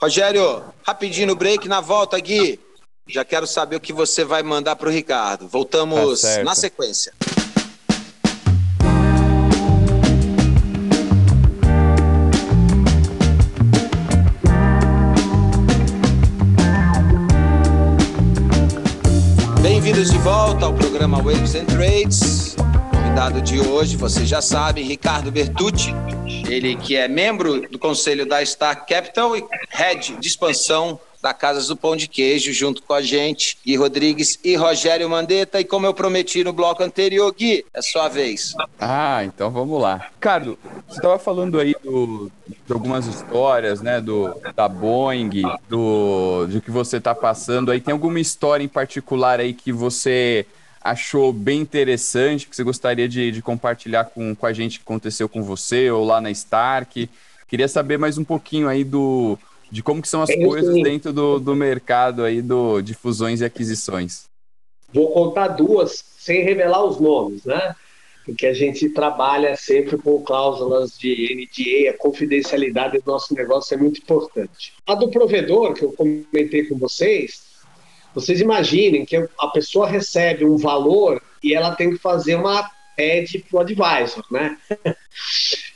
Rogério, 0.00 0.62
rapidinho 0.82 1.28
no 1.28 1.36
break, 1.36 1.68
na 1.68 1.80
volta, 1.80 2.18
Gui. 2.18 2.60
Já 3.08 3.24
quero 3.24 3.46
saber 3.46 3.76
o 3.76 3.80
que 3.80 3.92
você 3.92 4.24
vai 4.24 4.42
mandar 4.42 4.76
para 4.76 4.88
o 4.88 4.92
Ricardo. 4.92 5.48
Voltamos 5.48 6.20
tá 6.20 6.44
na 6.44 6.54
sequência. 6.54 7.12
Bem-vindos 19.88 20.10
de 20.10 20.18
volta 20.18 20.66
ao 20.66 20.74
programa 20.74 21.16
Waves 21.16 21.54
and 21.54 21.64
Trades 21.64 22.54
convidado 23.18 23.42
de 23.42 23.58
hoje, 23.58 23.96
vocês 23.96 24.28
já 24.28 24.40
sabem, 24.40 24.84
Ricardo 24.84 25.32
Bertucci, 25.32 25.92
ele 26.48 26.76
que 26.76 26.94
é 26.94 27.08
membro 27.08 27.68
do 27.68 27.76
conselho 27.76 28.24
da 28.24 28.46
Star 28.46 28.86
Capital 28.86 29.36
e 29.36 29.44
head 29.70 30.14
de 30.20 30.28
expansão 30.28 31.00
da 31.20 31.34
Casas 31.34 31.66
do 31.66 31.76
Pão 31.76 31.96
de 31.96 32.06
Queijo, 32.06 32.52
junto 32.52 32.80
com 32.80 32.94
a 32.94 33.02
gente, 33.02 33.58
Gui 33.66 33.74
Rodrigues 33.74 34.38
e 34.44 34.54
Rogério 34.54 35.10
Mandetta. 35.10 35.60
E 35.60 35.64
como 35.64 35.84
eu 35.84 35.92
prometi 35.92 36.44
no 36.44 36.52
bloco 36.52 36.80
anterior, 36.80 37.34
Gui, 37.36 37.66
é 37.74 37.82
sua 37.82 38.08
vez. 38.08 38.54
Ah, 38.78 39.24
então 39.24 39.50
vamos 39.50 39.82
lá. 39.82 40.10
Ricardo, 40.14 40.56
você 40.86 40.98
estava 40.98 41.18
falando 41.18 41.58
aí 41.58 41.74
do, 41.82 42.30
de 42.46 42.72
algumas 42.72 43.08
histórias, 43.08 43.80
né, 43.80 44.00
do, 44.00 44.32
da 44.54 44.68
Boeing, 44.68 45.42
do, 45.68 46.46
de 46.46 46.60
que 46.60 46.70
você 46.70 46.98
está 46.98 47.16
passando 47.16 47.72
aí. 47.72 47.80
Tem 47.80 47.90
alguma 47.90 48.20
história 48.20 48.62
em 48.62 48.68
particular 48.68 49.40
aí 49.40 49.52
que 49.52 49.72
você 49.72 50.46
achou 50.90 51.32
bem 51.32 51.60
interessante, 51.60 52.48
que 52.48 52.56
você 52.56 52.64
gostaria 52.64 53.08
de, 53.08 53.30
de 53.30 53.42
compartilhar 53.42 54.04
com, 54.04 54.34
com 54.34 54.46
a 54.46 54.52
gente 54.52 54.78
que 54.78 54.84
aconteceu 54.84 55.28
com 55.28 55.42
você 55.42 55.90
ou 55.90 56.04
lá 56.04 56.20
na 56.20 56.30
Stark. 56.30 57.08
Queria 57.46 57.68
saber 57.68 57.98
mais 57.98 58.18
um 58.18 58.24
pouquinho 58.24 58.68
aí 58.68 58.84
do, 58.84 59.38
de 59.70 59.82
como 59.82 60.00
que 60.00 60.08
são 60.08 60.22
as 60.22 60.34
coisas 60.34 60.74
dentro 60.82 61.12
do, 61.12 61.38
do 61.38 61.54
mercado 61.54 62.24
aí 62.24 62.40
do, 62.40 62.80
de 62.80 62.94
fusões 62.94 63.40
e 63.40 63.44
aquisições. 63.44 64.24
Vou 64.92 65.12
contar 65.12 65.48
duas, 65.48 66.02
sem 66.18 66.42
revelar 66.42 66.84
os 66.84 66.98
nomes, 66.98 67.44
né? 67.44 67.74
Porque 68.24 68.46
a 68.46 68.54
gente 68.54 68.88
trabalha 68.90 69.56
sempre 69.56 69.96
com 69.96 70.22
cláusulas 70.22 70.98
de 70.98 71.34
NDA, 71.34 71.90
a 71.90 71.98
confidencialidade 71.98 72.98
do 72.98 73.10
nosso 73.10 73.34
negócio 73.34 73.74
é 73.74 73.76
muito 73.76 74.00
importante. 74.00 74.74
A 74.86 74.94
do 74.94 75.10
provedor, 75.10 75.74
que 75.74 75.82
eu 75.82 75.92
comentei 75.92 76.64
com 76.64 76.76
vocês, 76.76 77.47
vocês 78.20 78.40
imaginem 78.40 79.04
que 79.04 79.16
a 79.16 79.46
pessoa 79.48 79.86
recebe 79.86 80.44
um 80.44 80.56
valor 80.56 81.22
e 81.42 81.54
ela 81.54 81.74
tem 81.74 81.90
que 81.90 81.98
fazer 81.98 82.34
uma 82.34 82.68
ad 82.98 83.38
para 83.48 83.56
o 83.56 83.60
advisor, 83.60 84.24
né? 84.30 84.58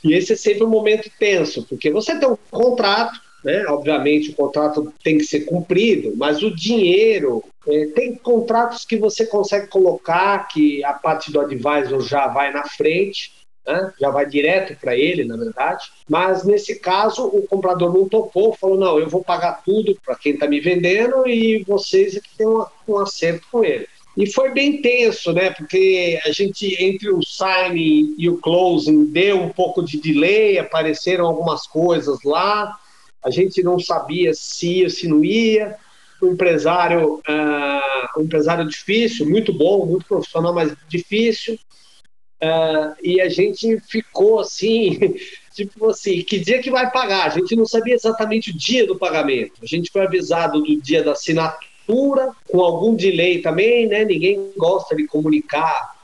e 0.03 0.13
esse 0.13 0.33
é 0.33 0.35
sempre 0.35 0.63
um 0.63 0.69
momento 0.69 1.09
tenso, 1.17 1.65
porque 1.67 1.89
você 1.89 2.19
tem 2.19 2.27
um 2.27 2.37
contrato, 2.51 3.19
né? 3.43 3.65
Obviamente 3.67 4.31
o 4.31 4.35
contrato 4.35 4.93
tem 5.03 5.17
que 5.17 5.23
ser 5.23 5.41
cumprido, 5.41 6.13
mas 6.17 6.43
o 6.43 6.53
dinheiro 6.53 7.43
é, 7.67 7.85
tem 7.87 8.15
contratos 8.15 8.83
que 8.83 8.97
você 8.97 9.25
consegue 9.25 9.67
colocar 9.67 10.47
que 10.49 10.83
a 10.83 10.93
parte 10.93 11.31
do 11.31 11.39
advisor 11.39 12.01
já 12.01 12.27
vai 12.27 12.51
na 12.51 12.65
frente 12.65 13.31
né? 13.65 13.93
já 13.99 14.09
vai 14.09 14.25
direto 14.25 14.77
para 14.79 14.95
ele, 14.95 15.23
na 15.23 15.37
verdade. 15.37 15.91
Mas 16.07 16.43
nesse 16.43 16.79
caso, 16.79 17.25
o 17.25 17.45
comprador 17.47 17.93
não 17.93 18.07
topou, 18.07 18.53
falou: 18.53 18.77
não, 18.77 18.99
eu 18.99 19.09
vou 19.09 19.23
pagar 19.23 19.63
tudo 19.63 19.97
para 20.05 20.15
quem 20.15 20.33
está 20.33 20.47
me 20.47 20.59
vendendo 20.59 21.27
e 21.27 21.63
vocês 21.63 22.15
é 22.15 22.19
que 22.19 22.35
tem 22.37 22.47
um, 22.47 22.63
um 22.87 22.97
acerto 22.99 23.45
com 23.51 23.63
ele. 23.63 23.87
E 24.15 24.31
foi 24.31 24.51
bem 24.51 24.79
tenso, 24.79 25.33
né? 25.33 25.49
Porque 25.49 26.19
a 26.23 26.31
gente, 26.31 26.75
entre 26.79 27.09
o 27.09 27.23
signing 27.23 28.13
e 28.17 28.29
o 28.29 28.37
closing, 28.37 29.05
deu 29.05 29.41
um 29.41 29.49
pouco 29.49 29.83
de 29.83 29.99
delay, 29.99 30.59
apareceram 30.59 31.25
algumas 31.25 31.65
coisas 31.65 32.19
lá, 32.23 32.77
a 33.23 33.31
gente 33.31 33.63
não 33.63 33.79
sabia 33.79 34.33
se 34.33 34.81
ia, 34.81 34.89
se 34.89 35.07
não 35.07 35.23
ia. 35.23 35.75
O 36.21 36.27
empresário, 36.27 37.15
uh, 37.15 38.19
um 38.19 38.23
empresário 38.23 38.67
difícil, 38.67 39.27
muito 39.27 39.51
bom, 39.51 39.85
muito 39.85 40.05
profissional, 40.05 40.53
mas 40.53 40.73
difícil. 40.87 41.57
Uh, 42.43 42.93
e 43.01 43.21
a 43.21 43.29
gente 43.29 43.79
ficou 43.87 44.39
assim, 44.39 44.99
tipo 45.55 45.89
assim, 45.89 46.21
que 46.23 46.39
dia 46.39 46.61
que 46.61 46.69
vai 46.69 46.91
pagar? 46.91 47.27
A 47.27 47.29
gente 47.29 47.55
não 47.55 47.65
sabia 47.65 47.95
exatamente 47.95 48.51
o 48.51 48.57
dia 48.57 48.85
do 48.85 48.97
pagamento. 48.97 49.53
A 49.61 49.65
gente 49.65 49.89
foi 49.89 50.01
avisado 50.01 50.61
do 50.61 50.81
dia 50.81 51.01
da 51.01 51.13
assinatura, 51.13 52.33
com 52.49 52.59
algum 52.59 52.95
delay 52.95 53.41
também, 53.41 53.87
né? 53.87 54.03
Ninguém 54.03 54.51
gosta 54.57 54.93
de 54.93 55.07
comunicar 55.07 55.95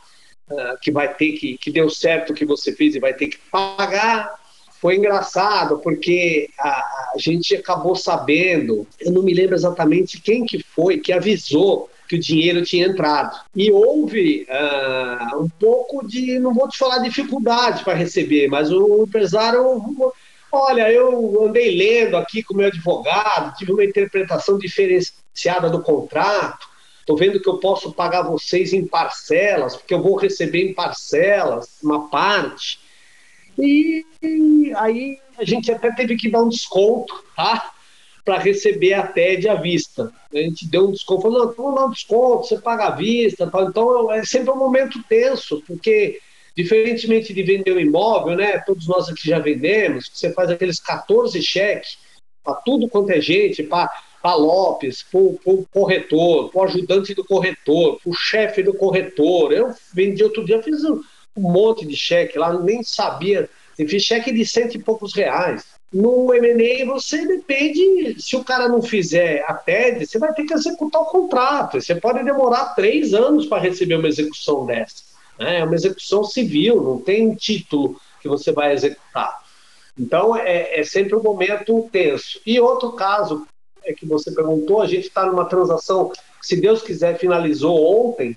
uh, 0.50 0.80
que 0.82 0.92
vai 0.92 1.14
ter 1.14 1.34
que, 1.34 1.58
que 1.58 1.72
deu 1.72 1.90
certo 1.90 2.30
o 2.30 2.34
que 2.34 2.46
você 2.46 2.72
fez 2.72 2.96
e 2.96 3.00
vai 3.00 3.14
ter 3.14 3.28
que 3.28 3.38
pagar. 3.52 4.34
Foi 4.80 4.96
engraçado, 4.96 5.80
porque 5.80 6.50
a, 6.58 6.70
a 6.70 7.18
gente 7.18 7.54
acabou 7.54 7.98
sabendo, 7.98 8.88
eu 9.02 9.12
não 9.12 9.24
me 9.24 9.34
lembro 9.34 9.56
exatamente 9.56 10.22
quem 10.22 10.46
que 10.46 10.64
foi 10.64 11.00
que 11.00 11.12
avisou 11.12 11.90
que 12.10 12.16
o 12.16 12.20
dinheiro 12.20 12.64
tinha 12.64 12.88
entrado. 12.88 13.40
E 13.56 13.72
houve 13.72 14.48
uh, 14.50 15.44
um 15.44 15.48
pouco 15.48 16.06
de, 16.06 16.40
não 16.40 16.56
vou 16.56 16.68
te 16.68 16.78
falar 16.78 16.98
dificuldade 16.98 17.84
para 17.84 17.94
receber, 17.94 18.48
mas 18.48 18.72
o 18.72 19.04
empresário, 19.04 19.64
olha, 20.52 20.92
eu 20.92 21.46
andei 21.46 21.78
lendo 21.78 22.18
aqui 22.18 22.42
com 22.42 22.56
meu 22.56 22.68
advogado, 22.68 23.56
tive 23.56 23.72
uma 23.72 23.86
interpretação 23.86 24.58
diferenciada 24.58 25.70
do 25.70 25.84
contrato, 25.84 26.68
estou 27.00 27.16
vendo 27.16 27.40
que 27.40 27.48
eu 27.48 27.60
posso 27.60 27.94
pagar 27.94 28.24
vocês 28.24 28.74
em 28.74 28.88
parcelas, 28.88 29.76
porque 29.76 29.94
eu 29.94 30.02
vou 30.02 30.16
receber 30.16 30.68
em 30.68 30.74
parcelas 30.74 31.78
uma 31.84 32.10
parte. 32.10 32.80
E 33.56 34.04
aí 34.78 35.20
a 35.38 35.44
gente 35.46 35.72
até 35.72 35.92
teve 35.92 36.16
que 36.16 36.30
dar 36.30 36.42
um 36.42 36.50
desconto, 36.50 37.24
tá? 37.36 37.72
Para 38.30 38.38
receber 38.38 38.94
a 38.94 39.08
TED 39.08 39.50
à 39.50 39.56
vista. 39.56 40.14
A 40.32 40.38
gente 40.38 40.68
deu 40.68 40.88
um 40.88 40.92
desconto, 40.92 41.24
falou, 41.24 41.48
não, 41.48 41.52
vamos 41.52 41.82
um 41.82 41.90
desconto, 41.90 42.48
você 42.48 42.60
paga 42.60 42.86
à 42.86 42.92
vista. 42.92 43.50
Tal. 43.50 43.68
Então 43.68 44.12
é 44.12 44.24
sempre 44.24 44.52
um 44.52 44.56
momento 44.56 45.04
tenso, 45.10 45.64
porque 45.66 46.20
diferentemente 46.56 47.34
de 47.34 47.42
vender 47.42 47.76
um 47.76 47.80
imóvel, 47.80 48.36
né? 48.36 48.60
Todos 48.60 48.88
nós 48.88 49.10
aqui 49.10 49.28
já 49.28 49.40
vendemos, 49.40 50.12
você 50.14 50.32
faz 50.32 50.52
aqueles 50.52 50.80
14 50.80 51.42
cheques 51.42 51.98
para 52.44 52.54
tudo 52.54 52.88
quanto 52.88 53.10
é 53.10 53.20
gente, 53.20 53.64
para 53.64 53.90
para 54.22 54.36
Lopes, 54.36 55.02
para 55.02 55.20
o 55.20 55.66
corretor, 55.74 56.52
para 56.52 56.62
o 56.62 56.64
ajudante 56.66 57.16
do 57.16 57.26
corretor, 57.26 58.00
para 58.00 58.12
o 58.12 58.14
chefe 58.14 58.62
do 58.62 58.76
corretor. 58.76 59.52
Eu 59.52 59.74
vendi 59.92 60.24
outro 60.24 60.46
dia, 60.46 60.62
fiz 60.62 60.84
um, 60.84 61.02
um 61.36 61.52
monte 61.52 61.84
de 61.84 61.96
cheque 61.96 62.38
lá, 62.38 62.54
nem 62.62 62.84
sabia. 62.84 63.50
Eu 63.80 63.88
fiz 63.88 64.04
cheque 64.04 64.34
de 64.34 64.46
cento 64.46 64.76
e 64.76 64.80
poucos 64.80 65.16
reais. 65.16 65.64
No 65.92 66.34
M&A 66.34 66.86
você 66.86 67.26
depende, 67.26 68.22
se 68.22 68.36
o 68.36 68.44
cara 68.44 68.68
não 68.68 68.82
fizer 68.82 69.46
a 69.48 69.54
TED, 69.54 70.06
você 70.06 70.20
vai 70.20 70.34
ter 70.34 70.44
que 70.44 70.54
executar 70.54 71.02
o 71.02 71.06
contrato. 71.06 71.80
Você 71.82 71.96
pode 71.96 72.22
demorar 72.26 72.76
três 72.76 73.14
anos 73.14 73.46
para 73.46 73.62
receber 73.62 73.96
uma 73.96 74.10
execução 74.10 74.66
dessa. 74.66 75.02
Né? 75.40 75.60
É 75.60 75.64
uma 75.64 75.76
execução 75.76 76.26
civil, 76.26 76.84
não 76.84 77.00
tem 77.00 77.34
título 77.34 78.00
que 78.22 78.28
você 78.28 78.52
vai 78.52 78.74
executar. 78.74 79.40
Então 79.98 80.36
é, 80.36 80.82
é 80.82 80.84
sempre 80.84 81.16
um 81.16 81.24
momento 81.24 81.88
tenso. 81.90 82.42
E 82.46 82.60
outro 82.60 82.92
caso 82.92 83.48
é 83.86 83.94
que 83.94 84.06
você 84.06 84.30
perguntou, 84.32 84.82
a 84.82 84.88
gente 84.88 85.08
está 85.08 85.26
numa 85.26 85.46
transação 85.46 86.10
que, 86.10 86.20
se 86.42 86.60
Deus 86.60 86.82
quiser, 86.82 87.18
finalizou 87.18 88.10
ontem 88.10 88.36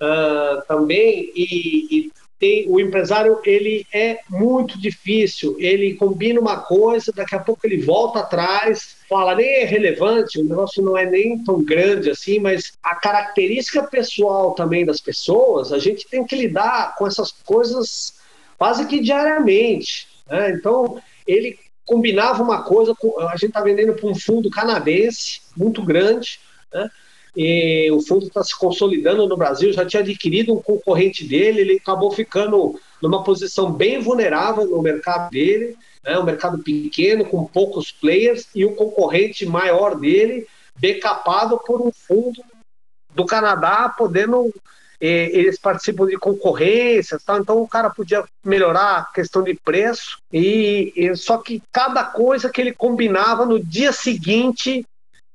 uh, 0.00 0.64
também, 0.68 1.32
e, 1.34 1.88
e 1.90 2.12
tem, 2.38 2.66
o 2.68 2.78
empresário 2.78 3.40
ele 3.44 3.86
é 3.92 4.20
muito 4.28 4.78
difícil, 4.78 5.56
ele 5.58 5.94
combina 5.94 6.40
uma 6.40 6.58
coisa, 6.58 7.12
daqui 7.14 7.34
a 7.34 7.40
pouco 7.40 7.66
ele 7.66 7.78
volta 7.78 8.20
atrás, 8.20 8.96
fala, 9.08 9.34
nem 9.34 9.62
é 9.62 9.64
relevante, 9.64 10.40
o 10.40 10.44
negócio 10.44 10.82
não 10.82 10.96
é 10.96 11.06
nem 11.06 11.42
tão 11.42 11.64
grande 11.64 12.10
assim, 12.10 12.38
mas 12.38 12.72
a 12.82 12.94
característica 12.94 13.82
pessoal 13.84 14.52
também 14.52 14.84
das 14.84 15.00
pessoas, 15.00 15.72
a 15.72 15.78
gente 15.78 16.06
tem 16.08 16.24
que 16.24 16.36
lidar 16.36 16.94
com 16.96 17.06
essas 17.06 17.32
coisas 17.32 18.14
quase 18.58 18.86
que 18.86 19.00
diariamente. 19.00 20.06
Né? 20.28 20.50
Então, 20.50 21.00
ele 21.26 21.58
combinava 21.84 22.42
uma 22.42 22.62
coisa, 22.62 22.94
a 23.28 23.36
gente 23.36 23.46
está 23.46 23.60
vendendo 23.60 23.94
para 23.94 24.08
um 24.08 24.14
fundo 24.14 24.50
canadense 24.50 25.40
muito 25.56 25.82
grande, 25.82 26.40
né? 26.72 26.90
E 27.36 27.90
o 27.90 28.00
fundo 28.00 28.26
está 28.26 28.42
se 28.42 28.58
consolidando 28.58 29.28
no 29.28 29.36
Brasil, 29.36 29.70
já 29.72 29.84
tinha 29.84 30.02
adquirido 30.02 30.54
um 30.54 30.62
concorrente 30.62 31.22
dele, 31.22 31.60
ele 31.60 31.74
acabou 31.74 32.10
ficando 32.10 32.80
numa 33.02 33.22
posição 33.22 33.70
bem 33.70 34.00
vulnerável 34.00 34.66
no 34.66 34.80
mercado 34.80 35.30
dele, 35.30 35.76
né? 36.02 36.18
um 36.18 36.24
mercado 36.24 36.58
pequeno, 36.62 37.26
com 37.26 37.44
poucos 37.44 37.92
players, 37.92 38.48
e 38.54 38.64
o 38.64 38.74
concorrente 38.74 39.44
maior 39.44 39.96
dele, 39.96 40.46
decapado 40.78 41.60
por 41.66 41.82
um 41.82 41.92
fundo 41.92 42.42
do 43.14 43.26
Canadá, 43.26 43.94
podendo 43.96 44.52
eles 44.98 45.58
participam 45.58 46.06
de 46.06 46.16
concorrências, 46.16 47.22
tá? 47.22 47.36
então 47.36 47.60
o 47.60 47.68
cara 47.68 47.90
podia 47.90 48.24
melhorar 48.42 48.96
a 48.96 49.04
questão 49.04 49.42
de 49.42 49.52
preço, 49.52 50.18
e, 50.32 50.90
e, 50.96 51.14
só 51.14 51.36
que 51.36 51.62
cada 51.70 52.02
coisa 52.02 52.48
que 52.48 52.62
ele 52.62 52.72
combinava 52.72 53.44
no 53.44 53.62
dia 53.62 53.92
seguinte 53.92 54.86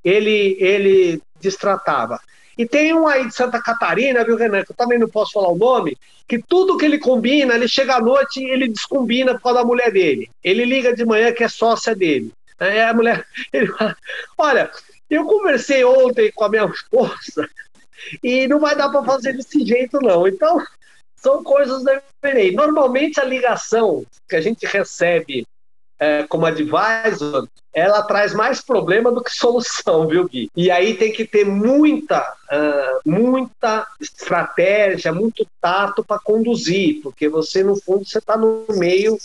ele, 0.03 0.57
ele 0.59 1.21
destratava. 1.41 2.19
E 2.57 2.65
tem 2.65 2.93
um 2.93 3.07
aí 3.07 3.27
de 3.27 3.33
Santa 3.33 3.61
Catarina, 3.61 4.23
viu, 4.23 4.35
Renan, 4.35 4.63
que 4.63 4.71
eu 4.71 4.75
também 4.75 4.99
não 4.99 5.07
posso 5.07 5.31
falar 5.31 5.49
o 5.49 5.57
nome, 5.57 5.97
que 6.27 6.41
tudo 6.41 6.77
que 6.77 6.85
ele 6.85 6.99
combina, 6.99 7.55
ele 7.55 7.67
chega 7.67 7.95
à 7.95 8.01
noite 8.01 8.41
e 8.41 8.49
ele 8.49 8.67
descombina 8.67 9.33
por 9.33 9.41
causa 9.41 9.59
da 9.59 9.65
mulher 9.65 9.91
dele. 9.91 10.29
Ele 10.43 10.65
liga 10.65 10.93
de 10.93 11.05
manhã 11.05 11.31
que 11.31 11.43
é 11.43 11.49
sócia 11.49 11.95
dele. 11.95 12.31
Aí 12.59 12.79
a 12.79 12.93
mulher, 12.93 13.25
ele 13.51 13.67
fala, 13.67 13.97
olha, 14.37 14.71
eu 15.09 15.25
conversei 15.25 15.83
ontem 15.83 16.31
com 16.31 16.43
a 16.43 16.49
minha 16.49 16.65
esposa 16.65 17.49
e 18.23 18.47
não 18.47 18.59
vai 18.59 18.75
dar 18.75 18.89
para 18.89 19.03
fazer 19.03 19.33
desse 19.33 19.65
jeito, 19.65 19.99
não. 20.01 20.27
Então, 20.27 20.63
são 21.15 21.43
coisas 21.43 21.83
M&A. 21.85 22.51
Normalmente, 22.53 23.19
a 23.19 23.25
ligação 23.25 24.05
que 24.27 24.35
a 24.35 24.41
gente 24.41 24.65
recebe 24.65 25.45
é, 26.01 26.23
como 26.23 26.47
advisor, 26.47 27.47
ela 27.71 28.01
traz 28.01 28.33
mais 28.33 28.59
problema 28.59 29.11
do 29.11 29.23
que 29.23 29.31
solução, 29.31 30.07
viu, 30.09 30.27
Gui? 30.27 30.49
E 30.57 30.71
aí 30.71 30.95
tem 30.95 31.11
que 31.11 31.23
ter 31.23 31.45
muita, 31.45 32.19
uh, 32.51 32.99
muita 33.05 33.85
estratégia, 33.99 35.13
muito 35.13 35.45
tato 35.61 36.03
para 36.03 36.17
conduzir, 36.17 37.01
porque 37.03 37.29
você, 37.29 37.63
no 37.63 37.79
fundo, 37.79 38.03
você 38.03 38.17
está 38.17 38.35
no 38.35 38.65
meio 38.71 39.15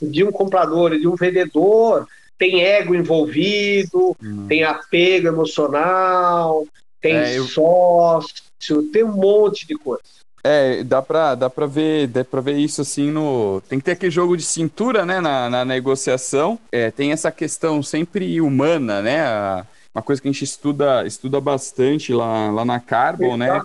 de 0.00 0.22
um 0.22 0.30
comprador 0.30 0.92
e 0.92 1.00
de 1.00 1.08
um 1.08 1.16
vendedor, 1.16 2.06
tem 2.38 2.62
ego 2.62 2.94
envolvido, 2.94 4.16
hum. 4.22 4.46
tem 4.48 4.62
apego 4.62 5.26
emocional, 5.26 6.64
tem 7.00 7.16
é, 7.16 7.36
eu... 7.36 7.48
sócio, 7.48 8.44
tem 8.92 9.02
um 9.02 9.12
monte 9.12 9.66
de 9.66 9.74
coisa. 9.74 10.02
É, 10.44 10.82
dá 10.82 11.00
pra, 11.00 11.36
dá 11.36 11.48
pra 11.48 11.66
ver, 11.66 12.08
dá 12.08 12.24
pra 12.24 12.40
ver 12.40 12.56
isso 12.56 12.80
assim 12.80 13.10
no. 13.10 13.62
Tem 13.68 13.78
que 13.78 13.84
ter 13.84 13.92
aquele 13.92 14.10
jogo 14.10 14.36
de 14.36 14.42
cintura, 14.42 15.06
né, 15.06 15.20
na, 15.20 15.48
na 15.48 15.64
negociação. 15.64 16.58
É, 16.72 16.90
tem 16.90 17.12
essa 17.12 17.30
questão 17.30 17.82
sempre 17.82 18.40
humana, 18.40 19.00
né? 19.00 19.20
A, 19.20 19.64
uma 19.94 20.02
coisa 20.02 20.20
que 20.20 20.28
a 20.28 20.32
gente 20.32 20.42
estuda, 20.42 21.06
estuda 21.06 21.40
bastante 21.40 22.12
lá, 22.12 22.50
lá 22.50 22.64
na 22.64 22.80
Carbon, 22.80 23.36
né? 23.36 23.60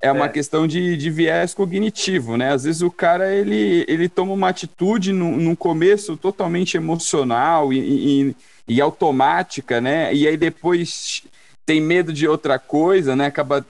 É 0.00 0.12
uma 0.12 0.26
é. 0.26 0.28
questão 0.28 0.66
de, 0.66 0.96
de 0.96 1.10
viés 1.10 1.54
cognitivo, 1.54 2.36
né? 2.36 2.52
Às 2.52 2.64
vezes 2.64 2.82
o 2.82 2.90
cara 2.90 3.32
ele, 3.32 3.84
ele 3.88 4.08
toma 4.08 4.32
uma 4.32 4.48
atitude 4.48 5.12
no, 5.12 5.36
no 5.36 5.56
começo 5.56 6.16
totalmente 6.16 6.76
emocional 6.76 7.72
e, 7.72 7.78
e, 8.28 8.36
e 8.68 8.80
automática, 8.80 9.80
né? 9.80 10.12
E 10.12 10.26
aí 10.26 10.36
depois 10.36 11.22
tem 11.64 11.80
medo 11.80 12.12
de 12.12 12.28
outra 12.28 12.58
coisa, 12.58 13.16
né? 13.16 13.26
Acaba 13.26 13.64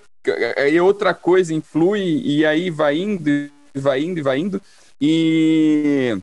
aí 0.56 0.80
outra 0.80 1.14
coisa 1.14 1.54
influi 1.54 2.20
e 2.24 2.44
aí 2.44 2.70
vai 2.70 2.98
indo, 2.98 3.50
vai 3.74 4.02
indo 4.02 4.22
vai 4.22 4.38
indo 4.38 4.60
e 5.00 6.16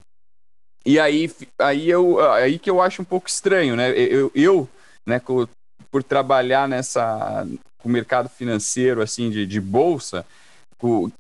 e 0.86 1.00
aí 1.00 1.32
aí 1.60 1.90
eu 1.90 2.20
aí 2.32 2.60
que 2.60 2.70
eu 2.70 2.82
acho 2.82 3.02
um 3.02 3.06
pouco 3.06 3.30
estranho, 3.30 3.76
né? 3.76 3.92
Eu, 3.92 4.32
eu 4.36 4.70
né, 5.06 5.20
por, 5.92 6.04
trabalhar 6.04 6.68
nessa 6.68 7.48
com 7.78 7.90
o 7.90 7.92
mercado 7.92 8.30
financeiro 8.30 9.02
assim 9.02 9.30
de, 9.30 9.46
de 9.46 9.60
bolsa, 9.62 10.26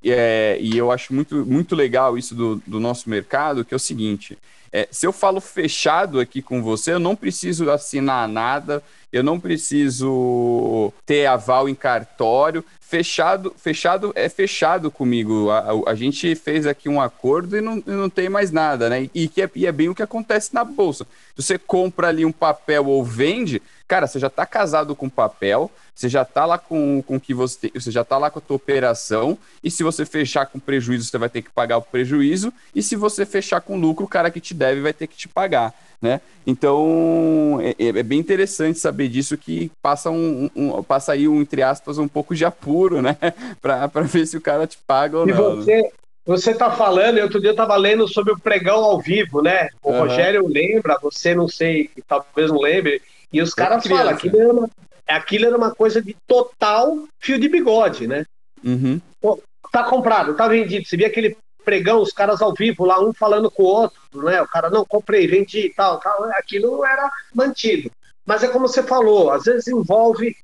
é, 0.03 0.57
e 0.59 0.77
eu 0.77 0.91
acho 0.91 1.13
muito, 1.13 1.45
muito 1.45 1.75
legal 1.75 2.17
isso 2.17 2.35
do, 2.35 2.61
do 2.67 2.79
nosso 2.79 3.09
mercado, 3.09 3.63
que 3.63 3.73
é 3.73 3.77
o 3.77 3.79
seguinte: 3.79 4.37
é, 4.73 4.87
se 4.89 5.05
eu 5.05 5.13
falo 5.13 5.39
fechado 5.39 6.19
aqui 6.19 6.41
com 6.41 6.63
você, 6.63 6.93
eu 6.93 6.99
não 6.99 7.15
preciso 7.15 7.69
assinar 7.69 8.27
nada, 8.27 8.81
eu 9.11 9.21
não 9.21 9.39
preciso 9.39 10.91
ter 11.05 11.27
aval 11.27 11.69
em 11.69 11.75
cartório. 11.75 12.65
Fechado, 12.81 13.53
fechado 13.55 14.11
é 14.15 14.27
fechado 14.27 14.89
comigo. 14.89 15.51
A, 15.51 15.91
a, 15.91 15.95
gente 15.95 16.33
fez 16.33 16.65
aqui 16.65 16.89
um 16.89 16.99
acordo 16.99 17.55
e 17.55 17.61
não, 17.61 17.83
não 17.85 18.09
tem 18.09 18.29
mais 18.29 18.49
nada, 18.49 18.89
né? 18.89 19.07
E, 19.13 19.27
que 19.27 19.43
é, 19.43 19.49
e 19.53 19.67
é 19.67 19.71
bem 19.71 19.89
o 19.89 19.95
que 19.95 20.01
acontece 20.01 20.51
na 20.55 20.63
bolsa. 20.63 21.05
Você 21.35 21.59
compra 21.59 22.07
ali 22.07 22.25
um 22.25 22.31
papel 22.31 22.87
ou 22.87 23.03
vende, 23.03 23.61
cara, 23.93 24.07
você 24.07 24.17
já 24.17 24.25
está 24.25 24.43
casado 24.43 24.95
com 24.95 25.07
papel, 25.07 25.69
você 25.93 26.09
já 26.09 26.23
está 26.23 26.47
lá 26.47 26.57
com, 26.57 27.03
com 27.03 27.19
que 27.19 27.31
você, 27.31 27.69
você 27.71 27.91
já 27.91 28.01
está 28.01 28.17
lá 28.17 28.31
com 28.31 28.39
a 28.39 28.41
tua 28.41 28.55
operação, 28.55 29.37
e 29.63 29.69
se 29.69 29.83
você 29.83 30.03
fechar 30.03 30.47
com 30.47 30.57
prejuízo, 30.57 31.05
você 31.05 31.17
vai 31.19 31.29
ter 31.29 31.43
que 31.43 31.51
pagar 31.51 31.77
o 31.77 31.81
prejuízo, 31.83 32.51
e 32.73 32.81
se 32.81 32.95
você 32.95 33.23
fechar 33.23 33.61
com 33.61 33.79
lucro, 33.79 34.05
o 34.05 34.07
cara 34.07 34.31
que 34.31 34.39
te 34.39 34.55
deve 34.55 34.81
vai 34.81 34.93
ter 34.93 35.05
que 35.05 35.15
te 35.15 35.27
pagar. 35.27 35.75
Né? 36.01 36.21
Então 36.45 37.59
é, 37.61 37.75
é, 37.77 37.89
é 37.89 38.03
bem 38.03 38.19
interessante 38.19 38.79
saber 38.79 39.09
disso 39.09 39.37
que 39.37 39.71
passa 39.79 40.09
um, 40.09 40.49
um, 40.53 40.83
passa 40.83 41.13
aí 41.13 41.29
um 41.29 41.39
entre 41.39 41.61
aspas 41.61 41.97
um 41.99 42.07
pouco 42.07 42.35
de 42.35 42.43
apuro, 42.43 42.99
né? 42.99 43.15
para 43.61 43.87
ver 44.01 44.25
se 44.25 44.35
o 44.35 44.41
cara 44.41 44.67
te 44.67 44.77
paga 44.87 45.19
ou 45.19 45.29
e 45.29 45.31
não. 45.31 45.55
Né? 45.57 45.61
Você, 45.61 45.91
você 46.25 46.51
está 46.51 46.71
falando, 46.71 47.19
outro 47.19 47.39
dia 47.39 47.51
eu 47.51 47.53
estava 47.53 47.77
lendo 47.77 48.05
sobre 48.05 48.33
o 48.33 48.39
pregão 48.39 48.83
ao 48.83 48.99
vivo, 48.99 49.41
né? 49.41 49.69
O 49.81 49.91
uhum. 49.91 49.99
Rogério 49.99 50.45
lembra, 50.45 50.97
você 51.01 51.33
não 51.33 51.47
sei, 51.47 51.89
talvez 52.05 52.51
não 52.51 52.59
lembre, 52.59 53.01
e 53.33 53.41
os 53.41 53.53
caras 53.53 53.85
falam, 53.85 54.09
aquilo 54.09 54.39
era, 54.39 54.53
uma, 54.53 54.69
aquilo 55.07 55.45
era 55.47 55.57
uma 55.57 55.73
coisa 55.73 55.99
de 55.99 56.15
total 56.27 57.07
fio 57.19 57.39
de 57.39 57.49
bigode, 57.49 58.07
né? 58.07 58.25
Uhum. 58.63 59.01
Pô, 59.19 59.41
tá 59.71 59.83
comprado, 59.83 60.35
tá 60.35 60.47
vendido. 60.47 60.85
Você 60.85 60.95
via 60.95 61.07
aquele 61.07 61.35
pregão, 61.65 61.99
os 61.99 62.13
caras 62.13 62.41
ao 62.41 62.53
vivo 62.53 62.85
lá, 62.85 63.03
um 63.03 63.11
falando 63.11 63.49
com 63.49 63.63
o 63.63 63.65
outro, 63.65 63.99
né? 64.13 64.39
O 64.41 64.47
cara, 64.47 64.69
não, 64.69 64.85
comprei, 64.85 65.25
vendi 65.25 65.65
e 65.65 65.73
tal, 65.73 65.99
tal. 65.99 66.23
Aquilo 66.33 66.85
era 66.85 67.11
mantido. 67.33 67.89
Mas 68.23 68.43
é 68.43 68.47
como 68.47 68.67
você 68.67 68.83
falou, 68.83 69.31
às 69.31 69.45
vezes 69.45 69.67
envolve 69.67 70.37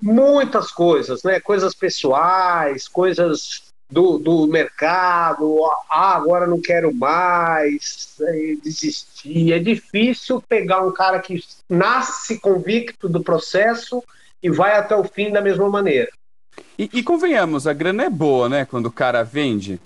muitas 0.00 0.72
coisas, 0.72 1.22
né? 1.22 1.38
Coisas 1.38 1.74
pessoais, 1.74 2.88
coisas 2.88 3.71
do, 3.92 4.16
do 4.16 4.46
mercado, 4.46 5.62
ah, 5.90 6.16
agora 6.16 6.46
não 6.46 6.58
quero 6.58 6.94
mais, 6.94 8.16
desistir. 8.62 9.52
É 9.52 9.58
difícil 9.58 10.42
pegar 10.48 10.80
um 10.80 10.90
cara 10.90 11.18
que 11.18 11.44
nasce 11.68 12.40
convicto 12.40 13.06
do 13.06 13.22
processo 13.22 14.02
e 14.42 14.50
vai 14.50 14.78
até 14.78 14.96
o 14.96 15.04
fim 15.04 15.30
da 15.30 15.42
mesma 15.42 15.68
maneira. 15.68 16.10
E, 16.78 16.88
e, 16.90 17.02
convenhamos, 17.02 17.66
a 17.66 17.74
grana 17.74 18.04
é 18.04 18.10
boa, 18.10 18.48
né? 18.48 18.64
Quando 18.64 18.86
o 18.86 18.92
cara 18.92 19.22
vende. 19.22 19.78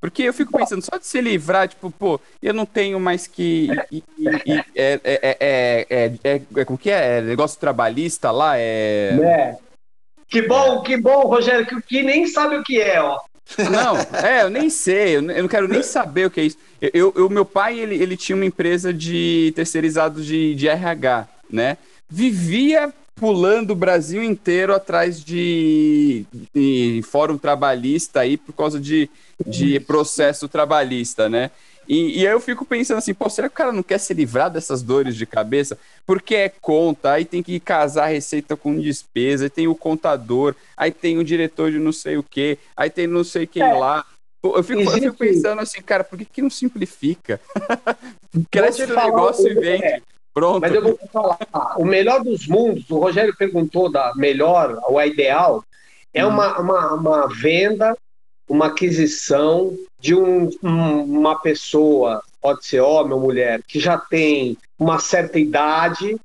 Porque 0.00 0.24
eu 0.24 0.34
fico 0.34 0.52
pensando, 0.52 0.82
só 0.82 0.98
de 0.98 1.06
se 1.06 1.20
livrar, 1.20 1.68
tipo, 1.68 1.90
pô, 1.92 2.20
eu 2.42 2.52
não 2.52 2.66
tenho 2.66 2.98
mais 2.98 3.28
que. 3.28 3.68
E, 3.90 4.02
e, 4.18 4.58
é, 4.74 5.00
é, 5.04 5.36
é, 5.40 5.86
é, 6.24 6.42
é, 6.56 6.64
como 6.64 6.76
que 6.76 6.90
é? 6.90 7.22
Negócio 7.22 7.58
trabalhista 7.58 8.32
lá? 8.32 8.58
É. 8.58 9.10
é. 9.22 9.58
Que 10.28 10.42
bom, 10.42 10.82
que 10.82 10.96
bom, 10.96 11.22
Rogério, 11.22 11.64
que, 11.64 11.80
que 11.82 12.02
nem 12.02 12.26
sabe 12.26 12.56
o 12.56 12.64
que 12.64 12.80
é, 12.80 13.00
ó. 13.00 13.20
Não, 13.70 13.96
é, 14.18 14.42
eu 14.42 14.50
nem 14.50 14.70
sei, 14.70 15.16
eu 15.16 15.22
não 15.22 15.48
quero 15.48 15.68
nem 15.68 15.82
saber 15.82 16.26
o 16.26 16.30
que 16.30 16.40
é 16.40 16.44
isso. 16.44 16.58
Eu, 16.80 17.12
eu 17.16 17.28
meu 17.30 17.44
pai, 17.44 17.78
ele, 17.78 17.94
ele 17.94 18.16
tinha 18.16 18.34
uma 18.34 18.44
empresa 18.44 18.92
de 18.92 19.52
terceirizados 19.54 20.26
de, 20.26 20.54
de 20.54 20.68
RH, 20.68 21.28
né? 21.50 21.76
Vivia 22.08 22.92
pulando 23.14 23.70
o 23.70 23.76
Brasil 23.76 24.22
inteiro 24.22 24.74
atrás 24.74 25.22
de, 25.22 26.24
de 26.54 27.00
fórum 27.04 27.38
trabalhista 27.38 28.20
aí 28.20 28.36
por 28.36 28.52
causa 28.52 28.80
de, 28.80 29.08
de 29.46 29.78
processo 29.80 30.48
trabalhista, 30.48 31.28
né? 31.28 31.50
E, 31.88 32.20
e, 32.20 32.26
aí 32.26 32.32
eu 32.32 32.40
fico 32.40 32.64
pensando 32.64 32.98
assim, 32.98 33.12
pô, 33.12 33.28
será 33.28 33.48
que 33.48 33.54
o 33.54 33.56
cara 33.56 33.72
não 33.72 33.82
quer 33.82 33.98
se 33.98 34.14
livrar 34.14 34.50
dessas 34.50 34.82
dores 34.82 35.16
de 35.16 35.26
cabeça? 35.26 35.78
Porque 36.06 36.34
é 36.34 36.48
conta, 36.48 37.12
aí 37.12 37.24
tem 37.24 37.42
que 37.42 37.60
casar 37.60 38.06
receita 38.06 38.56
com 38.56 38.78
despesa, 38.78 39.44
aí 39.44 39.50
tem 39.50 39.68
o 39.68 39.74
contador, 39.74 40.54
aí 40.76 40.90
tem 40.90 41.18
o 41.18 41.24
diretor 41.24 41.70
de 41.70 41.78
não 41.78 41.92
sei 41.92 42.16
o 42.16 42.22
que, 42.22 42.58
aí 42.76 42.90
tem 42.90 43.06
não 43.06 43.24
sei 43.24 43.46
quem 43.46 43.62
é. 43.62 43.74
lá. 43.74 44.04
Eu, 44.42 44.62
fico, 44.62 44.82
eu 44.82 44.90
fico 44.90 45.16
pensando 45.16 45.60
assim, 45.60 45.80
cara, 45.80 46.04
por 46.04 46.18
que, 46.18 46.24
que 46.24 46.42
não 46.42 46.50
simplifica? 46.50 47.40
Cresce 48.50 48.82
o 48.84 48.94
negócio 48.94 49.48
e 49.48 49.54
vende. 49.54 49.84
É. 49.84 50.02
Pronto. 50.34 50.60
Mas 50.60 50.74
eu 50.74 50.82
vou 50.82 50.98
falar, 51.12 51.38
o 51.78 51.84
melhor 51.84 52.22
dos 52.22 52.48
mundos, 52.48 52.90
o 52.90 52.98
Rogério 52.98 53.34
perguntou 53.36 53.90
da 53.90 54.12
melhor, 54.16 54.80
o 54.88 55.00
ideal, 55.00 55.64
é 56.12 56.26
hum. 56.26 56.30
uma, 56.30 56.58
uma, 56.58 56.94
uma 56.94 57.28
venda 57.28 57.96
uma 58.48 58.66
aquisição 58.66 59.76
de 59.98 60.14
um, 60.14 60.50
uma 60.62 61.38
pessoa, 61.40 62.22
pode 62.40 62.66
ser 62.66 62.80
homem 62.80 63.14
ou 63.14 63.20
mulher, 63.20 63.62
que 63.66 63.80
já 63.80 63.96
tem 63.96 64.56
uma 64.78 64.98
certa 64.98 65.38
idade, 65.38 66.16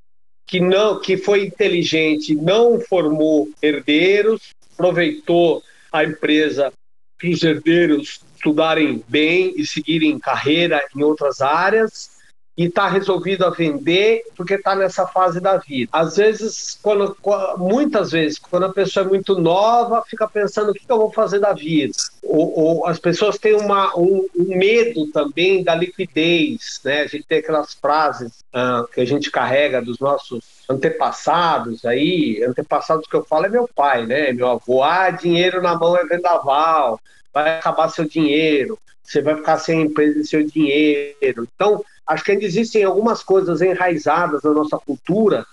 que 0.45 0.59
não, 0.59 0.99
que 0.99 1.15
foi 1.15 1.45
inteligente, 1.45 2.35
não 2.35 2.79
formou 2.79 3.49
herdeiros, 3.61 4.49
aproveitou 4.73 5.63
a 5.91 6.03
empresa 6.03 6.73
para 7.17 7.29
os 7.29 7.43
herdeiros 7.43 8.21
estudarem 8.35 9.03
bem 9.07 9.53
e 9.57 9.65
seguirem 9.65 10.17
carreira 10.17 10.81
em 10.95 11.03
outras 11.03 11.41
áreas 11.41 12.18
e 12.59 12.65
está 12.65 12.89
resolvido 12.89 13.45
a 13.45 13.49
vender 13.49 14.21
porque 14.35 14.55
está 14.55 14.75
nessa 14.75 15.07
fase 15.07 15.39
da 15.39 15.55
vida. 15.55 15.89
Às 15.93 16.17
vezes, 16.17 16.77
quando, 16.83 17.15
muitas 17.57 18.11
vezes, 18.11 18.37
quando 18.37 18.65
a 18.65 18.73
pessoa 18.73 19.05
é 19.05 19.07
muito 19.07 19.39
nova, 19.39 20.03
fica 20.05 20.27
pensando 20.27 20.71
o 20.71 20.73
que, 20.73 20.83
eu 20.89 20.97
vou 20.97 21.09
fazer 21.09 21.39
da 21.39 21.53
vida. 21.53 21.93
Ou, 22.21 22.59
ou 22.59 22.85
as 22.85 22.99
pessoas 22.99 23.37
têm 23.37 23.55
uma, 23.55 23.97
um, 23.97 24.27
um, 24.37 24.57
medo 24.57 25.09
também 25.09 25.63
da 25.63 25.73
liquidez, 25.73 26.81
né? 26.83 27.03
A 27.03 27.07
gente 27.07 27.23
tem 27.23 27.37
aquelas 27.37 27.73
frases 27.75 28.43
uh, 28.53 28.85
que 28.93 28.99
a 28.99 29.05
gente 29.05 29.31
carrega 29.31 29.81
dos 29.81 29.97
nossos 29.97 30.43
antepassados 30.69 31.85
aí, 31.85 32.43
antepassados 32.43 33.07
que 33.07 33.15
eu 33.15 33.23
falo 33.23 33.45
é 33.45 33.49
meu 33.49 33.69
pai, 33.73 34.05
né? 34.05 34.33
Meu 34.33 34.49
avô, 34.49 34.83
ah, 34.83 35.09
dinheiro 35.11 35.61
na 35.61 35.75
mão 35.75 35.95
é 35.95 36.03
vendaval, 36.03 36.99
vai 37.33 37.57
acabar 37.57 37.87
seu 37.87 38.03
dinheiro, 38.03 38.77
você 39.01 39.21
vai 39.21 39.37
ficar 39.37 39.57
sem 39.59 39.83
empresa 39.83 40.19
e 40.19 40.25
seu 40.25 40.43
dinheiro. 40.45 41.47
Então, 41.55 41.85
acho 42.09 42.23
que 42.23 42.31
ainda 42.31 42.43
existem 42.43 42.83
algumas 42.83 43.21
coisas 43.21 43.61
enraizadas 43.61 44.41
na 44.41 44.51
nossa 44.51 44.77
cultura 44.79 45.45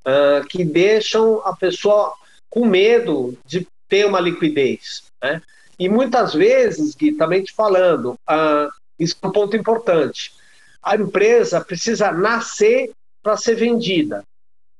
uh, 0.00 0.44
que 0.48 0.64
deixam 0.64 1.40
a 1.44 1.54
pessoa 1.54 2.12
com 2.50 2.66
medo 2.66 3.38
de 3.46 3.66
ter 3.88 4.04
uma 4.06 4.18
liquidez. 4.18 5.04
Né? 5.22 5.40
E 5.78 5.88
muitas 5.88 6.34
vezes, 6.34 6.96
Gui, 6.96 7.12
também 7.12 7.44
te 7.44 7.54
falando, 7.54 8.14
uh, 8.28 8.70
isso 8.98 9.14
é 9.22 9.26
um 9.26 9.30
ponto 9.30 9.56
importante. 9.56 10.32
A 10.82 10.96
empresa 10.96 11.60
precisa 11.60 12.10
nascer 12.10 12.90
para 13.22 13.36
ser 13.36 13.54
vendida, 13.54 14.24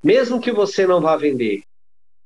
mesmo 0.02 0.40
que 0.40 0.50
você 0.50 0.84
não 0.84 1.00
vá 1.00 1.16
vender. 1.16 1.62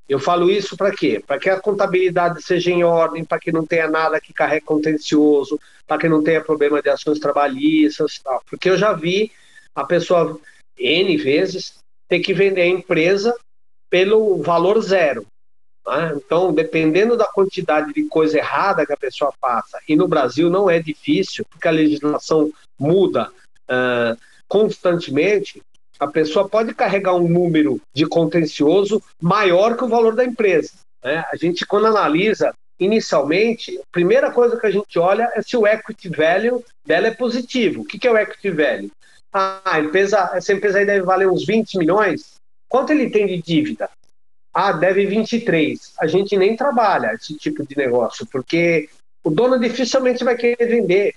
Eu 0.08 0.18
falo 0.18 0.50
isso 0.50 0.76
para 0.76 0.90
quê? 0.90 1.22
Para 1.26 1.38
que 1.38 1.48
a 1.48 1.60
contabilidade 1.60 2.42
seja 2.42 2.70
em 2.70 2.84
ordem, 2.84 3.24
para 3.24 3.38
que 3.38 3.50
não 3.50 3.64
tenha 3.64 3.88
nada 3.88 4.20
que 4.20 4.32
carregue 4.32 4.66
contencioso, 4.66 5.58
para 5.86 5.98
que 5.98 6.08
não 6.08 6.22
tenha 6.22 6.42
problema 6.42 6.82
de 6.82 6.90
ações 6.90 7.18
trabalhistas, 7.18 8.20
tal. 8.22 8.42
porque 8.48 8.68
eu 8.68 8.76
já 8.76 8.92
vi 8.92 9.32
a 9.74 9.84
pessoa 9.84 10.38
N 10.78 11.16
vezes 11.16 11.78
ter 12.08 12.20
que 12.20 12.34
vender 12.34 12.62
a 12.62 12.66
empresa 12.66 13.34
pelo 13.90 14.42
valor 14.42 14.80
zero. 14.80 15.26
Né? 15.86 16.14
Então, 16.16 16.52
dependendo 16.52 17.16
da 17.16 17.26
quantidade 17.26 17.92
de 17.92 18.04
coisa 18.04 18.38
errada 18.38 18.86
que 18.86 18.92
a 18.92 18.96
pessoa 18.96 19.32
faça, 19.40 19.80
e 19.88 19.96
no 19.96 20.08
Brasil 20.08 20.50
não 20.50 20.68
é 20.68 20.80
difícil, 20.80 21.44
porque 21.50 21.68
a 21.68 21.72
legislação 21.72 22.52
muda 22.78 23.30
uh, 23.70 24.18
constantemente, 24.48 25.62
a 26.04 26.10
pessoa 26.10 26.48
pode 26.48 26.74
carregar 26.74 27.14
um 27.14 27.28
número 27.28 27.80
de 27.94 28.06
contencioso 28.06 29.02
maior 29.20 29.76
que 29.76 29.84
o 29.84 29.88
valor 29.88 30.14
da 30.14 30.24
empresa. 30.24 30.70
Né? 31.02 31.24
A 31.32 31.36
gente, 31.36 31.66
quando 31.66 31.86
analisa 31.86 32.52
inicialmente, 32.78 33.78
a 33.78 33.82
primeira 33.90 34.30
coisa 34.30 34.58
que 34.58 34.66
a 34.66 34.70
gente 34.70 34.98
olha 34.98 35.30
é 35.34 35.42
se 35.42 35.56
o 35.56 35.66
equity 35.66 36.08
value 36.08 36.64
dela 36.84 37.08
é 37.08 37.14
positivo. 37.14 37.82
O 37.82 37.84
que 37.84 38.06
é 38.06 38.10
o 38.10 38.18
equity 38.18 38.50
value? 38.50 38.90
Ah, 39.32 39.60
a 39.64 39.80
empresa, 39.80 40.30
essa 40.34 40.52
empresa 40.52 40.78
aí 40.78 40.86
deve 40.86 41.04
valer 41.04 41.28
uns 41.28 41.44
20 41.44 41.78
milhões. 41.78 42.34
Quanto 42.68 42.92
ele 42.92 43.10
tem 43.10 43.26
de 43.26 43.40
dívida? 43.40 43.88
Ah, 44.52 44.72
deve 44.72 45.06
23. 45.06 45.94
A 45.98 46.06
gente 46.06 46.36
nem 46.36 46.56
trabalha 46.56 47.14
esse 47.14 47.36
tipo 47.36 47.66
de 47.66 47.76
negócio, 47.76 48.26
porque 48.26 48.88
o 49.24 49.30
dono 49.30 49.58
dificilmente 49.58 50.22
vai 50.22 50.36
querer 50.36 50.66
vender, 50.66 51.14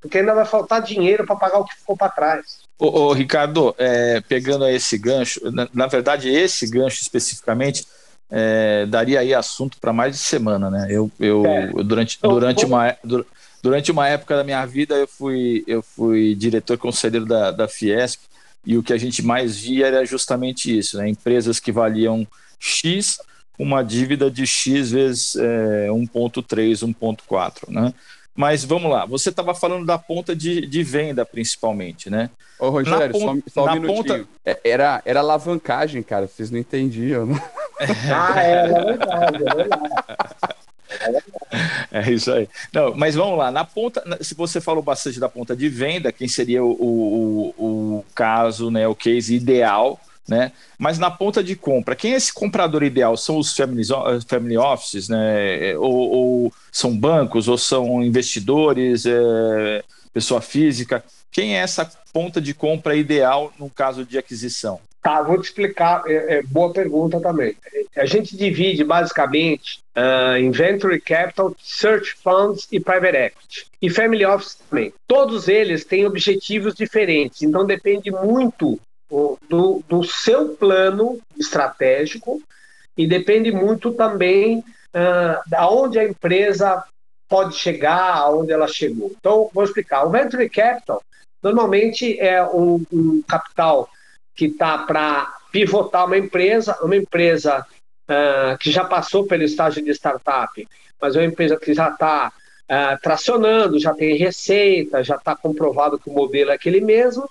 porque 0.00 0.18
ainda 0.18 0.34
vai 0.34 0.44
faltar 0.44 0.82
dinheiro 0.82 1.26
para 1.26 1.36
pagar 1.36 1.58
o 1.58 1.64
que 1.64 1.74
ficou 1.74 1.96
para 1.96 2.08
trás. 2.08 2.60
Ô, 2.78 2.86
ô 2.86 3.12
Ricardo, 3.12 3.74
é, 3.76 4.20
pegando 4.22 4.66
esse 4.66 4.96
gancho, 4.96 5.40
na, 5.50 5.68
na, 5.72 5.86
verdade, 5.86 6.30
esse 6.30 6.66
gancho 6.66 7.02
especificamente 7.02 7.86
é, 8.30 8.86
daria 8.86 9.20
aí 9.20 9.34
assunto 9.34 9.78
para 9.78 9.92
mais 9.92 10.16
de 10.16 10.22
semana, 10.22 10.70
né? 10.70 10.86
Eu, 10.88 11.10
eu 11.20 11.44
é. 11.44 11.66
durante, 11.84 12.16
então, 12.16 12.30
durante, 12.30 12.64
uma, 12.64 12.96
durante 13.62 13.90
uma 13.90 14.08
época 14.08 14.36
da 14.36 14.44
minha 14.44 14.64
vida, 14.64 14.94
eu 14.94 15.06
fui, 15.06 15.62
eu 15.66 15.82
fui 15.82 16.34
diretor 16.34 16.78
conselheiro 16.78 17.26
da, 17.26 17.50
da 17.50 17.68
Fiesp 17.68 18.22
e 18.64 18.78
o 18.78 18.82
que 18.82 18.92
a 18.92 18.98
gente 18.98 19.22
mais 19.22 19.58
via 19.58 19.86
era 19.86 20.04
justamente 20.04 20.76
isso, 20.76 20.96
né? 20.96 21.08
Empresas 21.08 21.60
que 21.60 21.72
valiam 21.72 22.26
X, 22.58 23.18
uma 23.58 23.82
dívida 23.82 24.30
de 24.30 24.46
X 24.46 24.90
vezes 24.90 25.36
é, 25.36 25.88
1,3, 25.88 26.94
1,4, 26.94 27.68
né? 27.68 27.92
Mas 28.34 28.64
vamos 28.64 28.90
lá, 28.90 29.04
você 29.04 29.28
estava 29.30 29.54
falando 29.54 29.84
da 29.84 29.98
ponta 29.98 30.34
de, 30.34 30.66
de 30.66 30.82
venda, 30.82 31.26
principalmente, 31.26 32.08
né? 32.08 32.30
Ô, 32.58 32.68
Rogério, 32.70 33.12
ponta, 33.12 33.42
só, 33.50 33.64
só, 33.64 33.70
um 33.70 33.74
minutinho. 33.74 34.04
Ponta... 34.04 34.28
É, 34.44 34.60
era, 34.64 35.02
era 35.04 35.20
alavancagem, 35.20 36.02
cara, 36.02 36.26
vocês 36.26 36.50
não 36.50 36.58
entendiam, 36.58 37.26
né? 37.26 37.42
ah, 38.14 38.42
é, 38.42 38.52
é 38.52 38.84
verdade, 38.84 39.36
é 39.36 39.54
verdade. 39.54 40.54
É 41.90 42.10
isso 42.10 42.32
aí. 42.32 42.48
Não, 42.72 42.94
mas 42.94 43.14
vamos 43.14 43.38
lá. 43.38 43.50
Na 43.50 43.64
ponta, 43.64 44.02
se 44.20 44.34
você 44.34 44.60
falou 44.60 44.82
bastante 44.82 45.18
da 45.18 45.28
ponta 45.28 45.56
de 45.56 45.68
venda, 45.68 46.12
quem 46.12 46.28
seria 46.28 46.64
o, 46.64 46.70
o, 46.70 47.54
o 47.58 48.04
caso, 48.14 48.70
né, 48.70 48.86
o 48.86 48.94
case 48.94 49.34
ideal 49.34 49.98
né? 50.30 50.52
Mas 50.78 50.98
na 50.98 51.10
ponta 51.10 51.42
de 51.42 51.56
compra, 51.56 51.96
quem 51.96 52.14
é 52.14 52.16
esse 52.16 52.32
comprador 52.32 52.84
ideal? 52.84 53.16
São 53.16 53.36
os 53.36 53.54
family, 53.54 53.82
family 54.26 54.56
offices, 54.56 55.08
né? 55.08 55.76
Ou, 55.76 55.92
ou, 55.92 56.52
são 56.70 56.96
bancos, 56.96 57.48
ou 57.48 57.58
são 57.58 58.00
investidores, 58.02 59.04
é, 59.04 59.82
pessoa 60.14 60.40
física? 60.40 61.04
Quem 61.32 61.56
é 61.56 61.60
essa 61.60 61.90
ponta 62.12 62.40
de 62.40 62.54
compra 62.54 62.94
ideal 62.94 63.52
no 63.58 63.68
caso 63.68 64.04
de 64.04 64.16
aquisição? 64.16 64.80
Tá, 65.02 65.22
vou 65.22 65.40
te 65.40 65.44
explicar. 65.44 66.02
É, 66.06 66.38
é, 66.38 66.42
boa 66.42 66.72
pergunta 66.72 67.20
também. 67.20 67.56
A 67.96 68.04
gente 68.04 68.36
divide 68.36 68.84
basicamente 68.84 69.80
uh, 69.96 70.36
em 70.36 70.50
Venture 70.50 71.00
Capital, 71.00 71.56
Search 71.58 72.14
Funds 72.22 72.68
e 72.70 72.78
Private 72.78 73.16
Equity. 73.16 73.66
E 73.80 73.88
Family 73.88 74.26
Office 74.26 74.58
também. 74.68 74.92
Todos 75.08 75.48
eles 75.48 75.84
têm 75.84 76.06
objetivos 76.06 76.74
diferentes, 76.74 77.42
então 77.42 77.64
depende 77.64 78.10
muito 78.10 78.78
do, 79.10 79.82
do 79.88 80.04
seu 80.04 80.50
plano 80.50 81.18
estratégico 81.36 82.40
e 82.96 83.06
depende 83.06 83.50
muito 83.50 83.92
também 83.92 84.58
uh, 84.58 85.50
da 85.50 85.68
onde 85.68 85.98
a 85.98 86.04
empresa 86.04 86.84
pode 87.28 87.56
chegar, 87.56 88.16
aonde 88.16 88.52
ela 88.52 88.68
chegou. 88.68 89.12
Então, 89.18 89.50
vou 89.52 89.64
explicar. 89.64 90.04
O 90.04 90.10
Venture 90.10 90.48
Capital 90.48 91.02
normalmente 91.42 92.18
é 92.18 92.42
um, 92.44 92.84
um 92.92 93.22
capital 93.26 93.88
que 94.34 94.46
está 94.46 94.78
para 94.78 95.32
pivotar 95.52 96.06
uma 96.06 96.18
empresa, 96.18 96.76
uma 96.82 96.96
empresa 96.96 97.66
uh, 98.10 98.58
que 98.58 98.70
já 98.70 98.84
passou 98.84 99.26
pelo 99.26 99.42
estágio 99.42 99.84
de 99.84 99.90
startup, 99.90 100.68
mas 101.00 101.16
é 101.16 101.20
uma 101.20 101.26
empresa 101.26 101.56
que 101.56 101.72
já 101.72 101.88
está 101.88 102.32
uh, 102.70 103.00
tracionando, 103.02 103.78
já 103.78 103.94
tem 103.94 104.16
receita, 104.16 105.02
já 105.02 105.16
está 105.16 105.34
comprovado 105.34 105.98
que 105.98 106.10
o 106.10 106.12
modelo 106.12 106.50
é 106.50 106.54
aquele 106.54 106.80
mesmo, 106.80 107.28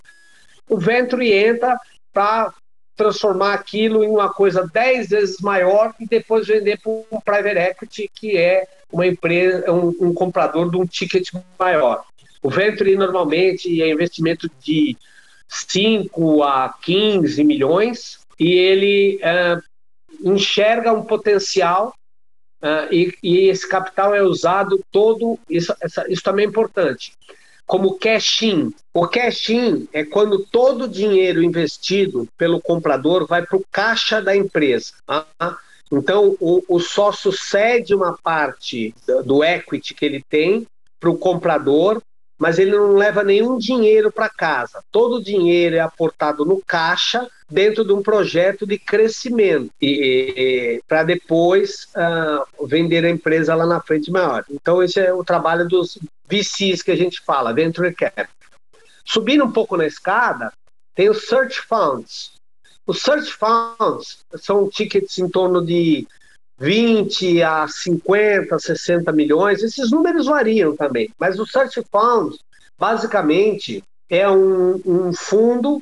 o 0.70 0.78
venture 0.78 1.32
entra 1.34 1.78
para 2.14 2.54
transformar 2.96 3.54
aquilo 3.54 4.04
em 4.04 4.10
uma 4.10 4.32
coisa 4.32 4.70
dez 4.74 5.10
vezes 5.10 5.40
maior 5.40 5.94
e 6.00 6.06
depois 6.06 6.48
vender 6.48 6.80
para 6.82 6.92
um 6.92 7.22
private 7.24 7.58
equity 7.58 8.12
que 8.14 8.38
é 8.38 8.68
uma 8.92 9.08
empresa, 9.08 9.72
um, 9.72 9.96
um 10.02 10.14
comprador 10.14 10.70
de 10.70 10.78
um 10.78 10.86
ticket 10.86 11.30
maior. 11.58 12.04
O 12.42 12.50
venture 12.50 12.96
normalmente 12.96 13.82
é 13.82 13.90
investimento 13.90 14.50
de 14.62 14.98
5 15.48 16.44
a 16.44 16.74
15 16.82 17.44
milhões 17.44 18.20
e 18.40 18.54
ele 18.54 19.20
uh, 19.24 20.30
enxerga 20.30 20.94
um 20.94 21.04
potencial 21.04 21.94
uh, 22.62 22.94
e, 22.94 23.14
e, 23.24 23.50
esse 23.50 23.68
capital 23.68 24.14
é 24.14 24.22
usado 24.22 24.80
todo, 24.92 25.40
isso, 25.50 25.74
essa, 25.82 26.06
isso 26.10 26.24
também 26.24 26.46
é 26.46 26.50
importante, 26.50 27.14
como 27.70 28.00
cash-in. 28.00 28.74
O 28.92 29.08
cash-in 29.08 29.88
é 29.94 30.04
quando 30.04 30.44
todo 30.44 30.86
o 30.86 30.88
dinheiro 30.88 31.44
investido 31.44 32.28
pelo 32.36 32.60
comprador 32.60 33.28
vai 33.28 33.46
para 33.46 33.58
o 33.58 33.66
caixa 33.72 34.20
da 34.20 34.36
empresa. 34.36 34.94
Tá? 35.06 35.56
Então, 35.92 36.36
o, 36.40 36.64
o, 36.68 36.80
sócio 36.80 37.32
cede 37.32 37.94
uma 37.94 38.18
parte 38.24 38.96
do, 39.24 39.44
equity 39.44 39.94
que 39.94 40.04
ele 40.04 40.26
tem 40.28 40.66
para 41.00 41.12
o 41.12 41.18
comprador 41.18 42.02
mas 42.40 42.58
ele 42.58 42.72
não 42.72 42.96
leva 42.96 43.22
nenhum 43.22 43.58
dinheiro 43.58 44.10
para 44.10 44.30
casa. 44.30 44.82
Todo 44.90 45.18
o 45.18 45.22
dinheiro 45.22 45.76
é 45.76 45.82
aportado 45.82 46.46
no 46.46 46.62
caixa 46.66 47.28
dentro 47.50 47.84
de 47.84 47.92
um 47.92 48.02
projeto 48.02 48.66
de 48.66 48.80
crescimento 48.80 49.70
para 50.88 51.04
depois 51.04 51.90
uh, 51.98 52.66
vender 52.66 53.04
a 53.04 53.10
empresa 53.10 53.54
lá 53.54 53.66
na 53.66 53.82
frente 53.82 54.10
maior. 54.10 54.46
Então 54.50 54.82
esse 54.82 55.02
é 55.02 55.14
o 55.14 55.22
trabalho 55.22 55.68
dos 55.68 56.00
VCs 56.30 56.82
que 56.82 56.92
a 56.92 56.96
gente 56.96 57.22
fala, 57.22 57.54
venture 57.54 57.94
capital. 57.94 58.28
Subindo 59.06 59.46
um 59.46 59.52
pouco 59.52 59.76
na 59.76 59.86
escada, 59.86 60.52
tem 60.96 61.10
os 61.10 61.28
search 61.28 61.62
funds. 61.62 62.34
Os 62.86 63.02
search 63.02 63.34
funds 63.34 64.20
são 64.36 64.70
tickets 64.70 65.18
em 65.18 65.30
torno 65.30 65.66
de 65.66 66.08
20 66.60 67.42
a 67.42 67.68
50, 67.68 68.60
60 68.60 69.12
milhões, 69.14 69.64
esses 69.64 69.92
números 69.92 70.26
variam 70.26 70.76
também, 70.76 71.10
mas 71.18 71.40
o 71.40 71.46
Search 71.46 71.82
Fund, 71.90 72.38
basicamente, 72.78 73.82
é 74.10 74.30
um, 74.30 74.82
um 74.86 75.14
fundo, 75.14 75.82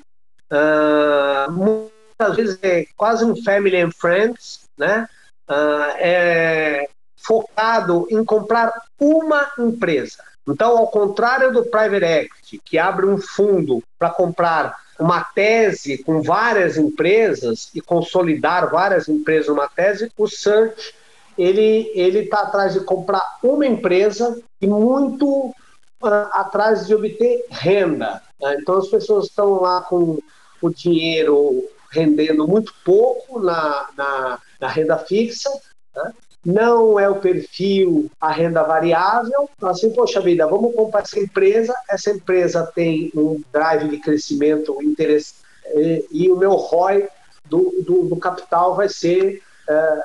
uh, 0.52 1.52
muitas 1.52 2.36
vezes 2.36 2.60
é 2.62 2.86
quase 2.95 3.26
um 3.26 3.36
family 3.43 3.78
and 3.78 3.91
friends, 3.91 4.62
né? 4.78 5.10
Uh, 5.50 5.95
é 5.98 6.89
focado 7.18 8.08
em 8.12 8.24
comprar 8.24 8.72
uma 9.00 9.52
empresa. 9.58 10.24
Então, 10.48 10.78
ao 10.78 10.88
contrário 10.88 11.52
do 11.52 11.64
private 11.66 12.06
equity, 12.06 12.62
que 12.64 12.78
abre 12.78 13.06
um 13.06 13.18
fundo 13.18 13.84
para 14.00 14.10
comprar 14.10 14.78
uma 15.00 15.24
tese 15.24 15.98
com 16.00 16.22
várias 16.22 16.78
empresas 16.78 17.70
e 17.76 17.82
consolidar 17.82 18.70
várias 18.72 19.08
empresas 19.08 19.48
numa 19.48 19.68
tese, 19.68 20.12
o 20.18 20.28
search 20.28 20.95
ele 21.38 21.91
ele 21.93 22.20
está 22.20 22.41
atrás 22.41 22.74
de 22.74 22.80
comprar 22.80 23.38
uma 23.43 23.66
empresa 23.66 24.41
e 24.60 24.66
muito 24.66 25.54
uh, 26.02 26.08
atrás 26.32 26.88
de 26.88 26.95
obter 26.95 27.45
renda. 27.52 28.22
Né? 28.41 28.58
Então 28.60 28.78
as 28.78 28.88
pessoas 28.88 29.26
estão 29.26 29.62
lá 29.62 29.82
com 29.82 30.18
o 30.62 30.70
dinheiro 30.70 31.64
rendendo 31.91 32.48
muito 32.48 32.74
pouco 32.84 33.39
na, 33.39 33.88
na, 33.95 34.39
na 34.60 34.68
renda 34.68 34.98
fixa, 34.98 35.50
né? 35.95 36.12
Não 36.48 36.98
é 36.98 37.10
o 37.10 37.20
perfil 37.20 38.10
a 38.22 38.32
renda 38.32 38.64
variável. 38.64 39.50
Assim, 39.64 39.91
poxa 39.91 40.22
vida, 40.22 40.48
vamos 40.48 40.74
comprar 40.74 41.02
essa 41.02 41.20
empresa, 41.20 41.76
essa 41.89 42.10
empresa 42.10 42.72
tem 42.74 43.12
um 43.14 43.43
drive 43.52 43.89
de 43.89 43.98
crescimento 43.98 44.82
interesse, 44.82 45.34
e, 45.76 46.08
e 46.10 46.32
o 46.32 46.38
meu 46.38 46.52
ROI 46.52 47.10
do, 47.43 47.84
do, 47.86 48.04
do 48.06 48.16
capital 48.16 48.78
vai 48.78 48.88
ser 48.88 49.43
é, 49.68 50.04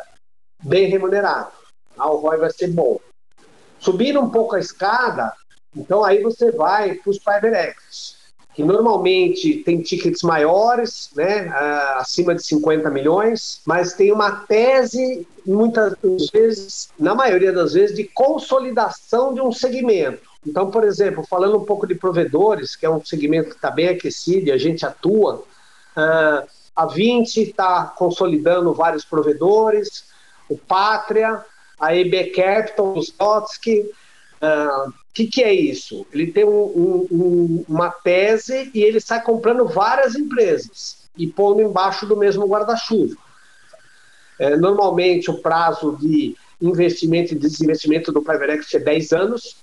bem 0.65 0.89
remunerado. 0.89 1.53
Ah, 1.97 2.11
o 2.11 2.17
ROI 2.17 2.39
vai 2.39 2.51
ser 2.51 2.67
bom. 2.69 2.99
Subindo 3.79 4.21
um 4.21 4.29
pouco 4.29 4.57
a 4.57 4.59
escada, 4.59 5.33
então 5.77 6.05
aí 6.05 6.21
você 6.23 6.51
vai 6.51 6.95
para 6.95 7.11
os 7.11 7.21
private 7.21 7.55
equities 7.55 8.22
que 8.55 8.63
normalmente 8.63 9.59
tem 9.65 9.81
tickets 9.81 10.23
maiores, 10.23 11.11
né, 11.17 11.49
acima 11.97 12.35
de 12.35 12.45
50 12.45 12.91
milhões, 12.91 13.61
mas 13.65 13.95
tem 13.95 14.13
uma 14.13 14.31
tese, 14.47 15.27
muitas 15.47 15.97
vezes, 16.31 16.91
na 16.99 17.15
maioria 17.15 17.53
das 17.53 17.73
vezes, 17.73 17.97
de 17.97 18.05
consolidação 18.05 19.33
de 19.33 19.41
um 19.41 19.51
segmento. 19.51 20.31
Então, 20.47 20.71
por 20.71 20.85
exemplo, 20.85 21.25
falando 21.29 21.57
um 21.57 21.65
pouco 21.65 21.87
de 21.87 21.95
provedores, 21.95 22.77
que 22.77 22.85
é 22.85 22.91
um 22.91 23.03
segmento 23.03 23.51
que 23.51 23.57
está 23.57 23.71
bem 23.71 23.89
aquecido 23.89 24.49
e 24.49 24.53
a 24.53 24.59
gente 24.59 24.85
atua, 24.85 25.45
uh, 25.97 26.47
a 26.75 26.87
20 26.87 27.43
está 27.43 27.85
consolidando 27.97 28.75
vários 28.75 29.05
provedores, 29.05 30.05
o 30.49 30.59
Pátria, 30.59 31.45
a 31.79 31.97
EB 31.97 32.31
Capital, 32.31 32.95
o 32.95 33.01
Stotsky, 33.01 33.91
o 34.43 35.15
que, 35.15 35.27
que, 35.27 35.43
é 35.43 35.53
isso? 35.53 36.05
Ele 36.13 36.33
tem 36.33 36.45
um, 36.45 37.07
um, 37.11 37.65
uma 37.69 37.91
tese 37.91 38.71
e 38.75 38.83
ele 38.83 39.01
sai 39.01 39.23
comprando 39.23 39.67
várias 39.67 40.17
empresas 40.17 41.09
e 41.17 41.27
pondo 41.27 41.63
embaixo 41.63 42.07
do 42.07 42.17
mesmo 42.17 42.47
guarda-chuva. 42.47 43.15
É, 44.39 44.57
normalmente, 44.57 45.31
o 45.31 45.41
prazo 45.41 45.97
de 46.01 46.35
investimento 46.61 47.35
e 47.35 47.39
desinvestimento 47.39 48.11
do 48.11 48.23
private 48.23 48.53
equity 48.53 48.77
é 48.77 48.81
10 48.81 49.13
anos. 49.13 49.57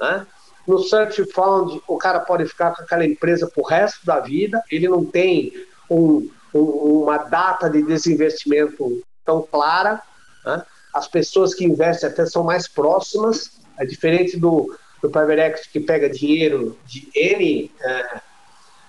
Né? 0.00 0.26
No 0.66 0.80
search 0.80 1.24
fund, 1.32 1.80
o 1.86 1.96
cara 1.96 2.20
pode 2.20 2.46
ficar 2.46 2.74
com 2.74 2.82
aquela 2.82 3.06
empresa 3.06 3.46
para 3.46 3.62
o 3.62 3.66
resto 3.66 4.04
da 4.04 4.20
vida, 4.20 4.62
ele 4.70 4.88
não 4.88 5.04
tem 5.04 5.52
um, 5.88 6.28
uma 6.52 7.18
data 7.18 7.70
de 7.70 7.82
desinvestimento 7.82 9.02
tão 9.24 9.42
clara. 9.42 10.02
Né? 10.44 10.62
As 10.92 11.06
pessoas 11.06 11.54
que 11.54 11.64
investem 11.64 12.10
até 12.10 12.26
são 12.26 12.42
mais 12.42 12.66
próximas, 12.66 13.50
é 13.78 13.84
diferente 13.84 14.36
do, 14.36 14.76
do 15.02 15.10
private 15.10 15.40
equity 15.40 15.70
que 15.70 15.80
pega 15.80 16.08
dinheiro 16.08 16.76
de 16.86 17.08
N 17.14 17.70
é, 17.80 18.20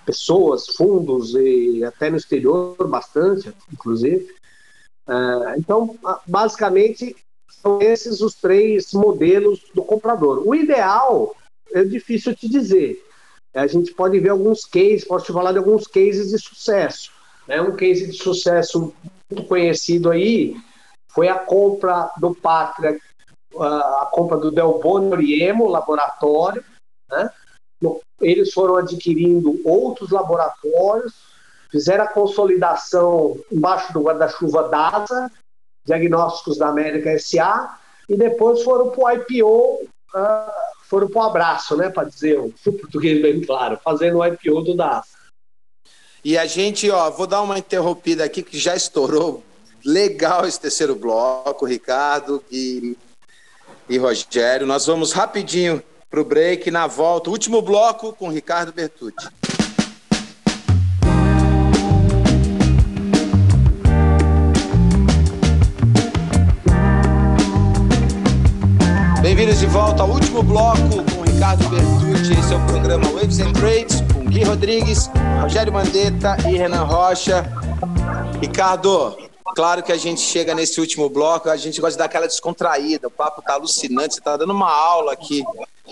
pessoas, 0.06 0.68
fundos 0.68 1.34
e 1.36 1.84
até 1.84 2.10
no 2.10 2.18
exterior 2.18 2.76
bastante, 2.88 3.54
inclusive. 3.72 4.28
É, 5.08 5.58
então, 5.58 5.98
basicamente, 6.26 7.16
são 7.62 7.82
esses 7.82 8.22
os 8.22 8.36
três 8.36 8.94
modelos 8.94 9.62
do 9.74 9.84
comprador. 9.84 10.48
O 10.48 10.56
ideal 10.56 11.36
é 11.74 11.84
difícil 11.84 12.36
te 12.36 12.48
dizer. 12.48 13.04
A 13.54 13.66
gente 13.66 13.94
pode 13.94 14.20
ver 14.20 14.30
alguns 14.30 14.66
cases, 14.66 15.04
posso 15.04 15.26
te 15.26 15.34
falar 15.34 15.52
de 15.52 15.58
alguns 15.58 15.88
cases 15.88 16.30
de 16.30 16.40
sucesso. 16.40 17.12
Né? 17.48 17.60
Um 17.62 17.76
case 17.76 18.06
de 18.06 18.14
sucesso 18.14 18.94
muito 19.30 19.48
conhecido 19.48 20.12
aí 20.12 20.56
foi 21.10 21.28
a 21.28 21.36
compra 21.36 22.12
do 22.18 22.36
Pátria 22.36 23.00
a 23.56 24.10
compra 24.12 24.38
do 24.38 24.52
Del 24.52 24.80
Boni 24.80 25.12
Oriemo, 25.12 25.68
laboratório, 25.68 26.64
né? 27.10 27.30
eles 28.22 28.54
foram 28.54 28.78
adquirindo 28.78 29.60
outros 29.64 30.12
laboratórios, 30.12 31.14
fizeram 31.70 32.04
a 32.04 32.08
consolidação 32.08 33.38
embaixo 33.52 33.94
do 33.94 34.02
guarda-chuva 34.02 34.68
DASA, 34.70 35.32
Diagnósticos 35.86 36.58
da 36.58 36.70
América 36.70 37.18
SA, 37.20 37.78
e 38.10 38.18
depois 38.18 38.64
foram 38.64 38.90
para 38.90 39.04
o 39.04 39.12
IPO, 39.12 39.84
uh, 40.16 40.52
foram 40.84 41.08
para 41.08 41.22
o 41.22 41.26
abraço, 41.26 41.78
né, 41.78 41.90
para 41.90 42.08
dizer 42.08 42.40
o 42.40 42.52
português 42.52 43.22
bem 43.22 43.42
claro, 43.42 43.80
fazendo 43.84 44.20
o 44.20 44.26
IPO 44.26 44.62
do 44.62 44.76
DASA. 44.76 45.18
E 46.24 46.38
a 46.38 46.46
gente, 46.46 46.90
ó, 46.90 47.10
vou 47.10 47.28
dar 47.28 47.42
uma 47.42 47.60
interrompida 47.60 48.24
aqui 48.24 48.42
que 48.42 48.58
já 48.58 48.76
estourou 48.76 49.44
legal 49.86 50.46
esse 50.46 50.60
terceiro 50.60 50.96
bloco, 50.96 51.66
Ricardo, 51.66 52.44
e 52.52 52.98
e 53.90 53.98
Rogério. 53.98 54.66
Nós 54.68 54.86
vamos 54.86 55.12
rapidinho 55.12 55.82
para 56.10 56.22
o 56.22 56.26
break, 56.26 56.72
na 56.72 56.88
volta, 56.88 57.30
último 57.30 57.62
bloco 57.62 58.14
com 58.14 58.30
Ricardo 58.30 58.72
Bertucci. 58.72 59.28
Bem-vindos 69.22 69.60
de 69.60 69.66
volta 69.66 70.04
ao 70.04 70.10
último 70.10 70.42
bloco 70.42 71.04
com 71.14 71.22
Ricardo 71.24 71.68
Bertucci. 71.68 72.40
Esse 72.40 72.54
é 72.54 72.56
o 72.56 72.66
programa 72.66 73.10
Waves 73.10 73.40
and 73.40 73.52
Trades 73.52 74.02
com 74.14 74.24
Gui 74.24 74.44
Rodrigues, 74.44 75.10
Rogério 75.42 75.74
Mandetta 75.74 76.38
e 76.48 76.56
Renan 76.56 76.84
Rocha. 76.84 77.46
Ricardo, 78.40 79.27
Claro 79.56 79.82
que 79.82 79.92
a 79.92 79.98
gente 79.98 80.22
chega 80.22 80.54
nesse 80.54 80.80
último 80.80 81.10
bloco, 81.10 81.50
a 81.50 81.58
gente 81.58 81.80
gosta 81.80 81.94
de 81.94 81.98
dar 81.98 82.06
aquela 82.06 82.28
descontraída. 82.28 83.08
O 83.08 83.12
papo 83.12 83.42
tá 83.42 83.54
alucinante. 83.54 84.16
Você 84.16 84.22
tá 84.22 84.38
dando 84.38 84.54
uma 84.54 84.72
aula 84.72 85.14
aqui 85.14 85.44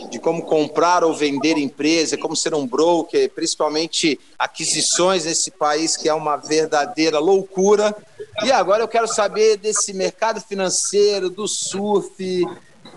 de 0.09 0.19
como 0.19 0.43
comprar 0.43 1.03
ou 1.03 1.13
vender 1.13 1.57
empresa, 1.57 2.17
como 2.17 2.35
ser 2.35 2.53
um 2.53 2.67
broker, 2.67 3.29
principalmente 3.31 4.19
aquisições 4.37 5.25
nesse 5.25 5.49
país 5.51 5.95
que 5.95 6.09
é 6.09 6.13
uma 6.13 6.35
verdadeira 6.35 7.17
loucura. 7.17 7.95
E 8.43 8.51
agora 8.51 8.83
eu 8.83 8.87
quero 8.87 9.07
saber 9.07 9.57
desse 9.57 9.93
mercado 9.93 10.41
financeiro, 10.41 11.29
do 11.29 11.47
surf, 11.47 12.45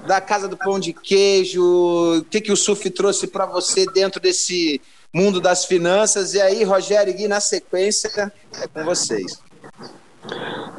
da 0.07 0.21
casa 0.21 0.49
do 0.49 0.57
pão 0.57 0.79
de 0.79 0.93
queijo, 0.93 1.63
o 2.19 2.25
que, 2.25 2.41
que 2.41 2.53
o 2.53 2.57
surf 2.57 2.91
trouxe 2.91 3.27
para 3.27 3.47
você 3.47 3.87
dentro 3.87 4.21
desse 4.21 4.81
mundo 5.13 5.41
das 5.41 5.65
finanças. 5.65 6.35
E 6.35 6.41
aí, 6.41 6.65
Rogério 6.65 7.13
e 7.13 7.17
Gui, 7.17 7.29
na 7.29 7.41
sequência, 7.41 8.33
é 8.61 8.67
com 8.67 8.85
vocês. 8.85 9.39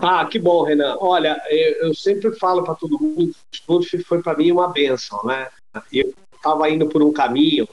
Ah, 0.02 0.26
que 0.26 0.40
bom, 0.40 0.64
Renan. 0.64 0.98
Olha, 1.00 1.42
eu, 1.50 1.88
eu 1.88 1.94
sempre 1.94 2.32
falo 2.34 2.64
para 2.64 2.76
todo 2.76 3.00
mundo 3.00 3.32
que 3.52 3.62
o 3.68 3.82
surf 3.82 4.04
foi 4.04 4.22
para 4.22 4.38
mim 4.38 4.52
uma 4.52 4.68
benção, 4.70 5.20
né? 5.24 5.48
Eu 5.92 6.14
estava 6.36 6.70
indo 6.70 6.88
por 6.88 7.04
um 7.04 7.12
caminho 7.12 7.68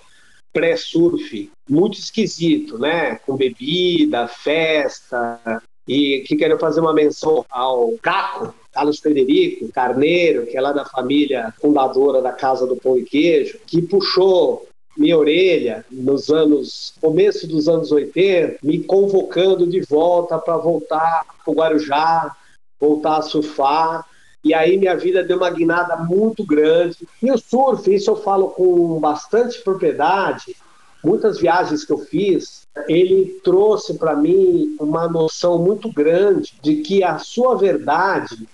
pré-surf 0.52 1.50
muito 1.68 1.98
esquisito, 1.98 2.78
né? 2.78 3.16
Com 3.26 3.36
bebida, 3.36 4.26
festa. 4.26 5.62
E 5.88 6.24
que 6.26 6.34
quero 6.34 6.58
fazer 6.58 6.80
uma 6.80 6.92
menção 6.92 7.44
ao 7.48 7.92
Caco, 8.02 8.52
Carlos 8.72 8.98
Frederico 8.98 9.70
Carneiro, 9.70 10.44
que 10.46 10.56
é 10.56 10.60
lá 10.60 10.72
da 10.72 10.84
família 10.84 11.54
fundadora 11.60 12.20
da 12.20 12.32
Casa 12.32 12.66
do 12.66 12.74
Pão 12.74 12.98
e 12.98 13.04
Queijo, 13.04 13.60
que 13.66 13.80
puxou 13.82 14.66
minha 14.96 15.16
orelha 15.16 15.84
nos 15.90 16.30
anos, 16.30 16.94
começo 17.00 17.46
dos 17.46 17.68
anos 17.68 17.92
80, 17.92 18.58
me 18.62 18.82
convocando 18.82 19.66
de 19.66 19.80
volta 19.80 20.38
para 20.38 20.56
voltar 20.56 21.24
para 21.44 21.52
o 21.52 21.54
Guarujá, 21.54 22.34
voltar 22.80 23.18
a 23.18 23.22
surfar. 23.22 24.06
E 24.42 24.54
aí 24.54 24.76
minha 24.76 24.96
vida 24.96 25.22
deu 25.22 25.38
uma 25.38 25.50
guinada 25.50 25.96
muito 25.96 26.44
grande. 26.44 27.06
E 27.22 27.30
o 27.30 27.38
surf, 27.38 27.92
isso 27.92 28.10
eu 28.10 28.16
falo 28.16 28.50
com 28.50 28.98
bastante 29.00 29.60
propriedade, 29.62 30.56
muitas 31.02 31.38
viagens 31.38 31.84
que 31.84 31.92
eu 31.92 31.98
fiz, 31.98 32.66
ele 32.88 33.40
trouxe 33.42 33.94
para 33.94 34.14
mim 34.14 34.76
uma 34.78 35.08
noção 35.08 35.58
muito 35.58 35.92
grande 35.92 36.54
de 36.62 36.76
que 36.76 37.02
a 37.02 37.18
sua 37.18 37.56
verdade 37.56 38.46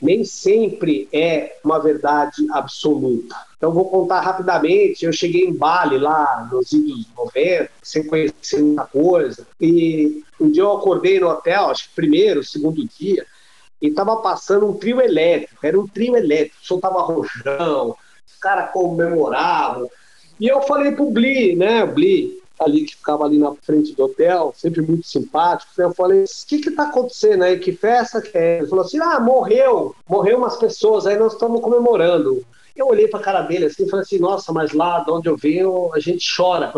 nem 0.00 0.24
sempre 0.24 1.08
é 1.12 1.58
uma 1.64 1.78
verdade 1.78 2.46
absoluta. 2.52 3.36
Então, 3.56 3.72
vou 3.72 3.90
contar 3.90 4.20
rapidamente. 4.20 5.04
Eu 5.04 5.12
cheguei 5.12 5.44
em 5.44 5.52
Bali, 5.52 5.98
lá 5.98 6.48
nos 6.50 6.72
anos 6.72 7.06
90, 7.16 7.70
sem 7.82 8.06
conhecer 8.06 8.62
muita 8.62 8.86
coisa. 8.86 9.46
E 9.60 10.22
um 10.40 10.50
dia 10.50 10.62
eu 10.62 10.72
acordei 10.72 11.20
no 11.20 11.28
hotel, 11.28 11.66
acho 11.66 11.88
que 11.88 11.94
primeiro, 11.94 12.42
segundo 12.42 12.82
dia, 12.98 13.26
e 13.80 13.88
estava 13.88 14.16
passando 14.16 14.66
um 14.66 14.74
trio 14.74 15.00
elétrico. 15.00 15.66
Era 15.66 15.78
um 15.78 15.86
trio 15.86 16.16
elétrico, 16.16 16.56
soltava 16.62 17.02
rojão, 17.02 17.96
os 18.26 18.36
caras 18.40 18.70
comemoravam. 18.72 19.90
E 20.38 20.48
eu 20.48 20.62
falei 20.62 20.92
pro 20.92 21.10
Bli, 21.10 21.54
né, 21.54 21.84
Bli, 21.84 22.39
ali 22.60 22.84
que 22.84 22.96
ficava 22.96 23.24
ali 23.24 23.38
na 23.38 23.54
frente 23.54 23.94
do 23.94 24.04
hotel, 24.04 24.52
sempre 24.56 24.82
muito 24.82 25.06
simpático. 25.06 25.72
Eu 25.78 25.92
falei, 25.94 26.24
o 26.24 26.46
que 26.46 26.58
que 26.58 26.70
tá 26.70 26.84
acontecendo 26.84 27.42
aí? 27.42 27.58
Que 27.58 27.72
festa 27.72 28.20
que 28.20 28.36
é? 28.36 28.58
Ele 28.58 28.66
falou 28.66 28.84
assim, 28.84 28.98
ah, 28.98 29.18
morreu, 29.18 29.94
morreu 30.08 30.38
umas 30.38 30.56
pessoas, 30.56 31.06
aí 31.06 31.18
nós 31.18 31.32
estamos 31.32 31.60
comemorando. 31.60 32.44
Eu 32.76 32.88
olhei 32.88 33.08
para 33.08 33.20
a 33.20 33.22
cara 33.22 33.42
dele 33.42 33.66
assim 33.66 33.84
e 33.84 33.88
falei 33.88 34.04
assim, 34.04 34.18
nossa, 34.18 34.52
mas 34.52 34.72
lá 34.72 35.00
de 35.00 35.10
onde 35.10 35.28
eu 35.28 35.36
venho, 35.36 35.90
a 35.94 35.98
gente 35.98 36.24
chora. 36.34 36.72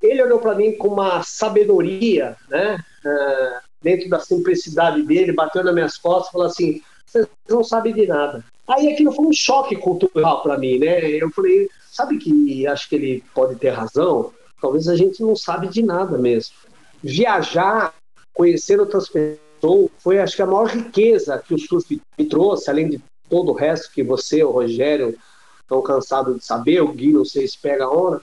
Ele 0.00 0.22
olhou 0.22 0.38
para 0.38 0.54
mim 0.54 0.72
com 0.72 0.88
uma 0.88 1.22
sabedoria, 1.22 2.36
né? 2.48 2.78
Uh, 3.04 3.64
dentro 3.82 4.08
da 4.08 4.20
simplicidade 4.20 5.02
dele, 5.02 5.32
bateu 5.32 5.62
nas 5.62 5.74
minhas 5.74 5.96
costas 5.96 6.28
e 6.28 6.32
falou 6.32 6.46
assim, 6.46 6.82
vocês 7.06 7.26
não 7.48 7.62
sabem 7.62 7.92
de 7.92 8.06
nada. 8.06 8.44
Aí 8.66 8.92
aquilo 8.92 9.12
foi 9.12 9.26
um 9.26 9.32
choque 9.32 9.76
cultural 9.76 10.42
para 10.42 10.58
mim, 10.58 10.78
né? 10.78 11.00
Eu 11.02 11.30
falei, 11.30 11.68
sabe 11.90 12.16
que 12.18 12.66
acho 12.66 12.88
que 12.88 12.94
ele 12.94 13.24
pode 13.34 13.56
ter 13.56 13.70
razão? 13.70 14.32
Talvez 14.60 14.88
a 14.88 14.96
gente 14.96 15.22
não 15.22 15.36
sabe 15.36 15.68
de 15.68 15.82
nada 15.82 16.16
mesmo. 16.16 16.54
Viajar, 17.02 17.92
conhecer 18.32 18.80
outras 18.80 19.08
pessoas, 19.08 19.90
foi 19.98 20.18
acho 20.18 20.36
que 20.36 20.42
a 20.42 20.46
maior 20.46 20.66
riqueza 20.66 21.38
que 21.38 21.54
o 21.54 21.58
surf 21.58 22.00
me 22.18 22.26
trouxe, 22.26 22.70
além 22.70 22.88
de 22.88 23.02
todo 23.28 23.50
o 23.50 23.54
resto 23.54 23.92
que 23.92 24.02
você, 24.02 24.44
o 24.44 24.50
Rogério, 24.50 25.16
estão 25.60 25.80
cansados 25.82 26.38
de 26.38 26.44
saber, 26.44 26.82
o 26.82 26.92
Gui, 26.92 27.12
não 27.12 27.24
sei 27.24 27.48
se 27.48 27.58
pega 27.58 27.84
a 27.84 27.90
onda, 27.90 28.20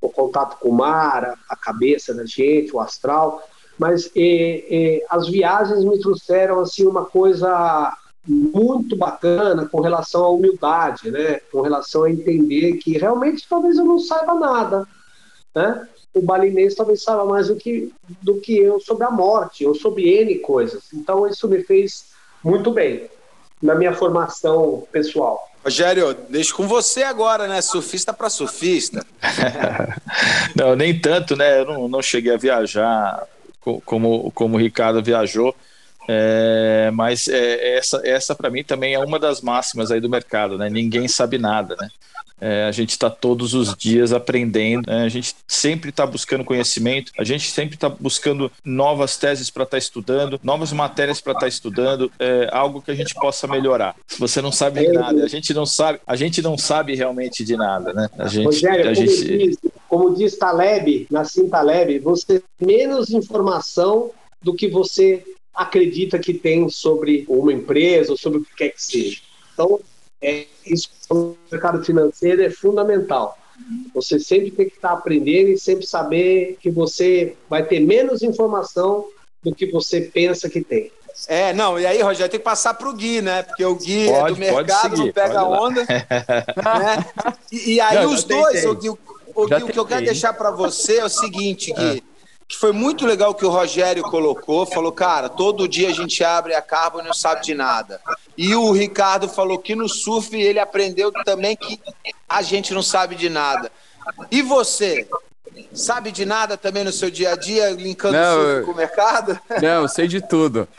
o 0.00 0.08
contato 0.08 0.58
com 0.58 0.70
o 0.70 0.74
mar, 0.74 1.38
a 1.48 1.56
cabeça 1.56 2.14
da 2.14 2.24
gente, 2.24 2.74
o 2.74 2.80
astral, 2.80 3.46
mas 3.78 4.10
e, 4.14 4.64
e, 4.70 5.06
as 5.08 5.28
viagens 5.28 5.84
me 5.84 5.98
trouxeram 6.00 6.60
assim 6.60 6.86
uma 6.86 7.04
coisa 7.04 7.96
muito 8.26 8.96
bacana 8.96 9.66
com 9.66 9.80
relação 9.80 10.24
à 10.24 10.28
humildade, 10.28 11.10
né? 11.10 11.40
Com 11.52 11.60
relação 11.60 12.04
a 12.04 12.10
entender 12.10 12.74
que 12.74 12.98
realmente 12.98 13.46
talvez 13.48 13.78
eu 13.78 13.84
não 13.84 13.98
saiba 13.98 14.34
nada, 14.34 14.86
né? 15.54 15.88
O 16.14 16.22
balinês 16.22 16.74
talvez 16.74 17.02
saiba 17.02 17.24
mais 17.24 17.48
do 17.48 17.56
que 17.56 17.92
do 18.22 18.40
que 18.40 18.58
eu 18.58 18.80
sobre 18.80 19.04
a 19.04 19.10
morte 19.10 19.66
ou 19.66 19.74
sobre 19.74 20.08
N 20.08 20.38
coisas. 20.38 20.84
Então 20.92 21.26
isso 21.26 21.46
me 21.48 21.62
fez 21.62 22.06
muito 22.42 22.70
bem 22.70 23.08
na 23.62 23.74
minha 23.74 23.92
formação 23.92 24.86
pessoal. 24.90 25.48
Rogério, 25.64 26.14
deixo 26.28 26.54
com 26.54 26.66
você 26.66 27.02
agora, 27.02 27.46
né? 27.46 27.60
Surfista 27.60 28.12
para 28.12 28.30
surfista. 28.30 29.04
não, 30.56 30.76
nem 30.76 30.98
tanto, 30.98 31.36
né? 31.36 31.60
Eu 31.60 31.66
não, 31.66 31.88
não 31.88 32.02
cheguei 32.02 32.32
a 32.32 32.38
viajar 32.38 33.26
como, 33.84 34.30
como 34.32 34.56
o 34.56 34.60
Ricardo 34.60 35.02
viajou. 35.02 35.54
É, 36.10 36.90
mas 36.94 37.28
é, 37.28 37.76
essa, 37.76 38.00
essa 38.02 38.34
para 38.34 38.48
mim 38.48 38.64
também 38.64 38.94
é 38.94 38.98
uma 38.98 39.18
das 39.18 39.42
máximas 39.42 39.90
aí 39.90 40.00
do 40.00 40.08
mercado, 40.08 40.56
né? 40.56 40.70
Ninguém 40.70 41.06
sabe 41.06 41.36
nada, 41.36 41.76
né? 41.78 41.90
É, 42.40 42.64
a 42.64 42.72
gente 42.72 42.90
está 42.90 43.10
todos 43.10 43.54
os 43.54 43.74
dias 43.74 44.12
aprendendo, 44.12 44.86
né? 44.86 45.04
a 45.04 45.08
gente 45.08 45.34
sempre 45.46 45.90
está 45.90 46.06
buscando 46.06 46.44
conhecimento, 46.44 47.12
a 47.18 47.24
gente 47.24 47.50
sempre 47.50 47.74
está 47.74 47.88
buscando 47.88 48.50
novas 48.64 49.16
teses 49.16 49.50
para 49.50 49.64
estar 49.64 49.76
tá 49.76 49.78
estudando, 49.78 50.40
novas 50.42 50.72
matérias 50.72 51.20
para 51.20 51.32
estar 51.32 51.42
tá 51.42 51.48
estudando, 51.48 52.10
é, 52.18 52.48
algo 52.52 52.80
que 52.80 52.90
a 52.90 52.94
gente 52.94 53.14
possa 53.14 53.46
melhorar. 53.46 53.96
Você 54.18 54.40
não 54.40 54.52
sabe 54.52 54.80
de 54.80 54.92
nada, 54.92 55.24
a 55.24 55.28
gente 55.28 55.52
não 55.52 55.66
sabe, 55.66 56.00
a 56.06 56.16
gente 56.16 56.40
não 56.42 56.56
sabe 56.56 56.94
realmente 56.94 57.44
de 57.44 57.56
nada, 57.56 57.92
né? 57.92 58.08
A 58.18 58.28
gente, 58.28 58.46
Rogério, 58.46 58.90
a 58.90 58.94
como, 58.94 59.06
gente... 59.06 59.38
diz, 59.38 59.58
como 59.88 60.14
diz 60.14 60.36
Taleb, 60.36 61.06
Nassim 61.10 61.48
Taleb, 61.48 61.98
você 61.98 62.42
tem 62.58 62.68
menos 62.78 63.10
informação 63.10 64.10
do 64.42 64.54
que 64.54 64.68
você 64.68 65.24
acredita 65.54 66.18
que 66.18 66.32
tem 66.32 66.68
sobre 66.68 67.24
uma 67.28 67.52
empresa 67.52 68.12
ou 68.12 68.16
sobre 68.16 68.38
o 68.38 68.44
que 68.44 68.54
quer 68.54 68.68
que 68.68 68.82
seja. 68.82 69.20
Então, 69.52 69.80
é, 70.20 70.46
isso 70.66 70.90
no 71.10 71.36
mercado 71.50 71.84
financeiro 71.84 72.42
é 72.42 72.50
fundamental. 72.50 73.38
Você 73.94 74.20
sempre 74.20 74.50
tem 74.50 74.68
que 74.68 74.76
estar 74.76 74.92
aprendendo 74.92 75.50
e 75.50 75.58
sempre 75.58 75.84
saber 75.84 76.56
que 76.60 76.70
você 76.70 77.36
vai 77.48 77.64
ter 77.64 77.80
menos 77.80 78.22
informação 78.22 79.06
do 79.42 79.54
que 79.54 79.66
você 79.66 80.02
pensa 80.02 80.48
que 80.48 80.62
tem. 80.62 80.92
É, 81.26 81.52
não, 81.52 81.80
e 81.80 81.84
aí, 81.84 82.00
Rogério, 82.00 82.30
tem 82.30 82.38
que 82.38 82.44
passar 82.44 82.74
para 82.74 82.88
o 82.88 82.92
Gui, 82.92 83.20
né? 83.20 83.42
Porque 83.42 83.64
o 83.64 83.74
Gui 83.74 84.06
pode, 84.06 84.30
é 84.30 84.34
do 84.34 84.38
mercado, 84.38 84.96
seguir, 84.96 85.06
não 85.06 85.12
pega 85.12 85.44
onda. 85.44 85.82
né? 85.84 87.06
E, 87.50 87.74
e, 87.74 87.80
aí, 87.80 88.04
não, 88.04 88.12
os 88.12 88.22
dois, 88.22 88.64
o 88.64 88.74
Gui, 88.76 88.90
o, 88.90 88.96
Gui, 89.46 89.62
o 89.64 89.66
que 89.66 89.78
eu 89.78 89.86
quero 89.86 90.04
deixar 90.04 90.32
para 90.32 90.52
você 90.52 90.98
é 90.98 91.04
o 91.04 91.08
seguinte, 91.08 91.72
Gui. 91.72 92.04
Que 92.48 92.56
foi 92.56 92.72
muito 92.72 93.04
legal 93.04 93.34
que 93.34 93.44
o 93.44 93.50
Rogério 93.50 94.02
colocou, 94.04 94.64
falou, 94.64 94.90
cara, 94.90 95.28
todo 95.28 95.68
dia 95.68 95.90
a 95.90 95.92
gente 95.92 96.24
abre 96.24 96.54
a 96.54 96.62
Carbon 96.62 97.00
e 97.00 97.04
não 97.04 97.12
sabe 97.12 97.42
de 97.42 97.54
nada. 97.54 98.00
E 98.38 98.54
o 98.54 98.72
Ricardo 98.72 99.28
falou 99.28 99.58
que 99.58 99.76
no 99.76 99.86
surf 99.86 100.34
ele 100.34 100.58
aprendeu 100.58 101.12
também 101.24 101.54
que 101.54 101.78
a 102.26 102.40
gente 102.40 102.72
não 102.72 102.82
sabe 102.82 103.14
de 103.14 103.28
nada. 103.28 103.70
E 104.30 104.40
você? 104.40 105.06
Sabe 105.74 106.10
de 106.10 106.24
nada 106.24 106.56
também 106.56 106.84
no 106.84 106.92
seu 106.92 107.10
dia 107.10 107.32
a 107.32 107.36
dia, 107.36 107.70
linkando 107.70 108.16
não, 108.16 108.40
o 108.40 108.44
surf 108.44 108.64
com 108.64 108.72
o 108.72 108.76
mercado? 108.76 109.38
Não, 109.60 109.82
eu 109.82 109.88
sei 109.88 110.06
de 110.06 110.20
tudo. 110.20 110.66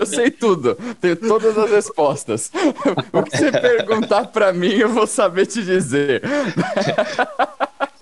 Eu 0.00 0.04
sei 0.04 0.30
tudo, 0.30 0.76
tenho 1.00 1.16
todas 1.16 1.56
as 1.56 1.70
respostas. 1.70 2.50
O 3.12 3.22
que 3.22 3.36
você 3.36 3.52
perguntar 3.52 4.26
para 4.26 4.52
mim, 4.52 4.74
eu 4.74 4.88
vou 4.88 5.06
saber 5.06 5.46
te 5.46 5.62
dizer. 5.62 6.22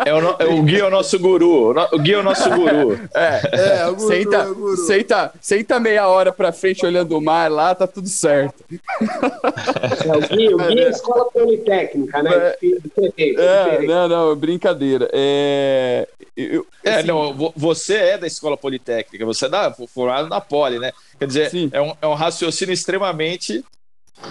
É 0.05 0.15
o, 0.15 0.21
no, 0.21 0.37
é 0.39 0.45
o 0.47 0.63
Gui 0.63 0.81
é 0.81 0.85
o 0.85 0.91
nosso 0.91 1.19
guru. 1.19 1.71
O 1.93 1.99
Gui 1.99 2.15
é 2.15 2.19
o 2.19 2.23
nosso 2.23 2.49
guru. 2.51 3.01
É, 3.15 3.81
é 3.81 3.87
o 3.87 3.95
guru, 3.95 4.09
senta, 4.09 4.37
é 4.37 4.47
o 4.47 4.55
guru. 4.55 4.77
Senta, 4.77 5.33
senta 5.41 5.81
meia 5.81 6.09
hora 6.09 6.33
pra 6.33 6.53
frente 6.53 6.85
olhando 6.85 7.17
o 7.17 7.21
mar 7.21 7.51
lá, 7.51 7.75
tá 7.75 7.87
tudo 7.87 8.09
certo. 8.09 8.65
É, 8.71 10.17
o 10.17 10.21
Gui, 10.21 10.55
o 10.55 10.57
Gui 10.59 10.81
é, 10.81 10.85
é 10.85 10.91
escola 10.91 11.25
politécnica, 11.27 12.23
né? 12.23 12.55
É, 13.19 13.31
é, 13.31 13.83
não, 13.83 14.09
não, 14.09 14.37
brincadeira. 14.37 15.09
É, 15.13 16.09
eu, 16.37 16.67
é 16.83 16.95
assim, 16.97 17.09
não, 17.09 17.53
você 17.57 17.95
é 17.95 18.19
da 18.19 18.27
escola 18.27 18.57
politécnica, 18.57 19.25
você 19.25 19.47
é 19.47 19.49
da, 19.49 19.73
formado 19.73 20.29
na 20.29 20.41
Poli, 20.41 20.79
né? 20.79 20.93
Quer 21.19 21.27
dizer, 21.27 21.71
é 21.73 21.81
um, 21.81 21.95
é 22.01 22.07
um 22.07 22.15
raciocínio 22.15 22.73
extremamente 22.73 23.65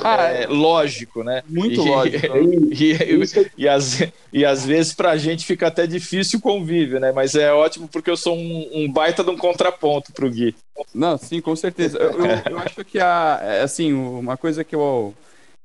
ah, 0.04 0.24
é, 0.24 0.48
lógico, 0.48 1.24
né? 1.24 1.44
Muito 1.48 1.82
e, 1.82 1.90
lógico. 1.90 2.28
E, 2.72 2.94
e, 2.94 3.52
e, 3.58 3.68
às, 3.68 4.00
e 4.32 4.46
às 4.46 4.66
vezes 4.66 4.94
para 4.94 5.12
a 5.12 5.18
gente 5.18 5.46
fica 5.46 5.68
até 5.68 5.86
difícil 5.86 6.40
o 6.40 6.42
convívio, 6.42 7.00
né? 7.00 7.12
Mas 7.12 7.36
é 7.36 7.52
ótimo 7.52 7.88
porque 7.88 8.10
eu 8.10 8.18
sou 8.18 8.36
um, 8.36 8.70
um 8.74 8.92
baita 8.92 9.24
de 9.24 9.30
um 9.30 9.38
contraponto 9.38 10.12
para 10.14 10.26
o 10.26 10.30
Gui. 10.30 10.56
Não, 10.94 11.18
sim, 11.18 11.42
com 11.42 11.56
certeza. 11.56 11.98
Eu, 11.98 12.12
eu, 12.12 12.42
eu, 12.52 12.60
acho 12.60 12.84
que 12.86 13.00
a, 13.00 13.40
é, 13.42 13.62
assim, 13.62 13.94
uma 13.94 14.38
coisa 14.38 14.64
que 14.64 14.76
eu, 14.76 15.14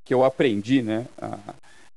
que 0.05 0.12
eu 0.12 0.24
aprendi, 0.24 0.83
né? 0.83 1.07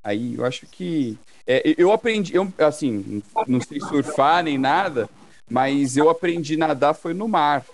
Aí 0.03 0.35
eu 0.35 0.45
acho 0.45 0.65
que 0.67 1.17
é, 1.45 1.73
eu 1.77 1.91
aprendi, 1.91 2.35
eu, 2.35 2.51
assim, 2.59 3.23
não 3.47 3.59
sei 3.59 3.79
surfar 3.79 4.43
nem 4.43 4.57
nada, 4.57 5.09
mas 5.49 5.97
eu 5.97 6.09
aprendi 6.09 6.55
a 6.55 6.67
nadar 6.67 6.93
foi 6.93 7.13
no 7.13 7.27
mar 7.27 7.65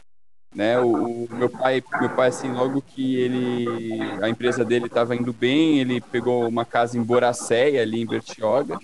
né? 0.55 0.79
O, 0.79 1.25
o, 1.25 1.27
meu 1.31 1.49
pai, 1.49 1.83
meu 1.99 2.09
pai 2.09 2.29
assim, 2.29 2.51
logo 2.51 2.81
que 2.81 3.17
ele 3.17 3.99
a 4.21 4.29
empresa 4.29 4.63
dele 4.63 4.85
estava 4.85 5.15
indo 5.15 5.33
bem, 5.33 5.79
ele 5.79 5.99
pegou 5.99 6.47
uma 6.47 6.63
casa 6.63 6.97
em 6.97 7.03
Boracéia 7.03 7.81
ali 7.81 8.01
em 8.01 8.05
Bertioga 8.05 8.79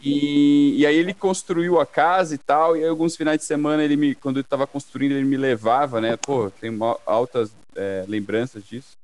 E, 0.00 0.78
e 0.78 0.86
aí 0.86 0.96
ele 0.96 1.12
construiu 1.12 1.80
a 1.80 1.84
casa 1.84 2.36
e 2.36 2.38
tal, 2.38 2.76
e 2.76 2.84
aí 2.84 2.88
alguns 2.88 3.16
finais 3.16 3.38
de 3.38 3.44
semana 3.44 3.82
ele 3.82 3.96
me, 3.96 4.14
quando 4.14 4.36
ele 4.36 4.46
estava 4.46 4.66
construindo, 4.66 5.12
ele 5.12 5.24
me 5.24 5.36
levava, 5.36 6.00
né? 6.00 6.16
Pô, 6.16 6.50
tem 6.60 6.70
altas 7.04 7.50
é, 7.74 8.04
lembranças 8.06 8.64
disso. 8.64 8.96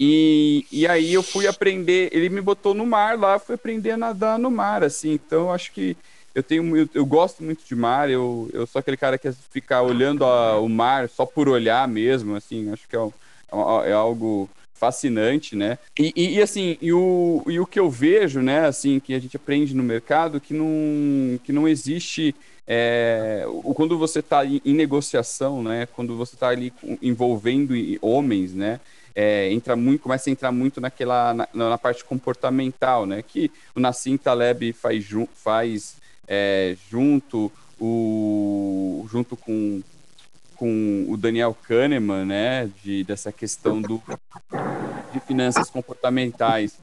E, 0.00 0.66
e 0.70 0.86
aí 0.86 1.12
eu 1.12 1.22
fui 1.22 1.46
aprender, 1.46 2.10
ele 2.12 2.28
me 2.28 2.40
botou 2.40 2.74
no 2.74 2.86
mar 2.86 3.18
lá, 3.18 3.38
fui 3.38 3.54
aprender 3.54 3.92
a 3.92 3.96
nadar 3.96 4.38
no 4.38 4.50
mar, 4.50 4.82
assim. 4.82 5.12
Então 5.12 5.52
acho 5.52 5.72
que 5.72 5.96
eu 6.36 6.42
tenho 6.42 6.76
eu, 6.76 6.86
eu, 6.92 7.06
gosto 7.06 7.42
muito 7.42 7.64
de 7.64 7.74
mar, 7.74 8.10
eu, 8.10 8.50
eu 8.52 8.66
sou 8.66 8.78
aquele 8.78 8.98
cara 8.98 9.16
que 9.16 9.32
fica 9.50 9.80
olhando 9.80 10.22
a, 10.22 10.60
o 10.60 10.68
mar 10.68 11.08
só 11.08 11.24
por 11.24 11.48
olhar 11.48 11.88
mesmo, 11.88 12.36
assim, 12.36 12.70
acho 12.70 12.86
que 12.86 12.94
é, 12.94 13.00
é, 13.00 13.90
é 13.90 13.92
algo 13.94 14.46
fascinante, 14.74 15.56
né? 15.56 15.78
E, 15.98 16.12
e, 16.14 16.34
e, 16.34 16.42
assim, 16.42 16.76
e 16.82 16.92
o, 16.92 17.42
e 17.46 17.58
o 17.58 17.64
que 17.64 17.80
eu 17.80 17.88
vejo, 17.88 18.42
né, 18.42 18.66
assim, 18.66 19.00
que 19.00 19.14
a 19.14 19.18
gente 19.18 19.34
aprende 19.34 19.74
no 19.74 19.82
mercado, 19.82 20.38
que 20.38 20.52
não, 20.52 21.38
que 21.42 21.54
não 21.54 21.66
existe 21.66 22.34
é, 22.68 23.46
quando 23.74 23.96
você 23.96 24.18
está 24.18 24.44
em, 24.44 24.60
em 24.62 24.74
negociação, 24.74 25.62
né, 25.62 25.88
quando 25.94 26.18
você 26.18 26.34
está 26.34 26.48
ali 26.48 26.70
envolvendo 27.00 27.72
homens, 28.02 28.52
né, 28.52 28.78
é, 29.14 29.50
entra 29.50 29.74
muito, 29.74 30.02
começa 30.02 30.28
a 30.28 30.32
entrar 30.32 30.52
muito 30.52 30.82
naquela 30.82 31.32
na, 31.32 31.48
na, 31.54 31.78
parte 31.78 32.04
comportamental, 32.04 33.06
né? 33.06 33.24
Que 33.26 33.50
o 33.74 33.80
Nassim 33.80 34.18
Taleb 34.18 34.74
faz, 34.74 35.06
faz 35.34 35.96
é, 36.26 36.76
junto 36.90 37.50
o 37.80 39.06
junto 39.10 39.36
com, 39.36 39.82
com 40.56 41.06
o 41.08 41.16
Daniel 41.16 41.56
Kahneman, 41.66 42.24
né? 42.24 42.70
De 42.82 43.04
dessa 43.04 43.30
questão 43.30 43.80
do 43.80 44.02
de 45.12 45.20
finanças 45.20 45.70
comportamentais 45.70 46.78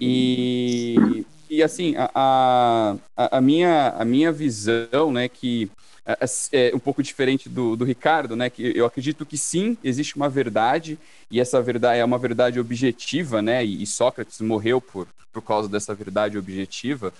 e 0.00 1.24
e 1.48 1.62
assim 1.62 1.94
a, 1.96 2.96
a, 3.16 3.38
a 3.38 3.40
minha 3.40 3.90
a 3.90 4.04
minha 4.04 4.32
visão, 4.32 5.12
né? 5.12 5.28
Que 5.28 5.70
é, 6.04 6.18
é, 6.52 6.70
é 6.70 6.74
um 6.74 6.78
pouco 6.78 7.02
diferente 7.02 7.48
do, 7.48 7.76
do 7.76 7.84
Ricardo, 7.84 8.34
né? 8.34 8.50
Que 8.50 8.76
eu 8.76 8.84
acredito 8.84 9.24
que 9.24 9.38
sim, 9.38 9.76
existe 9.84 10.16
uma 10.16 10.28
verdade, 10.28 10.98
e 11.30 11.40
essa 11.40 11.62
verdade 11.62 12.00
é 12.00 12.04
uma 12.04 12.18
verdade 12.18 12.58
objetiva, 12.58 13.40
né? 13.40 13.64
E, 13.64 13.86
Sócrates 13.86 14.40
morreu 14.40 14.80
por, 14.80 15.06
por 15.32 15.42
causa 15.42 15.68
dessa 15.68 15.94
verdade 15.94 16.36
objetiva. 16.36 17.12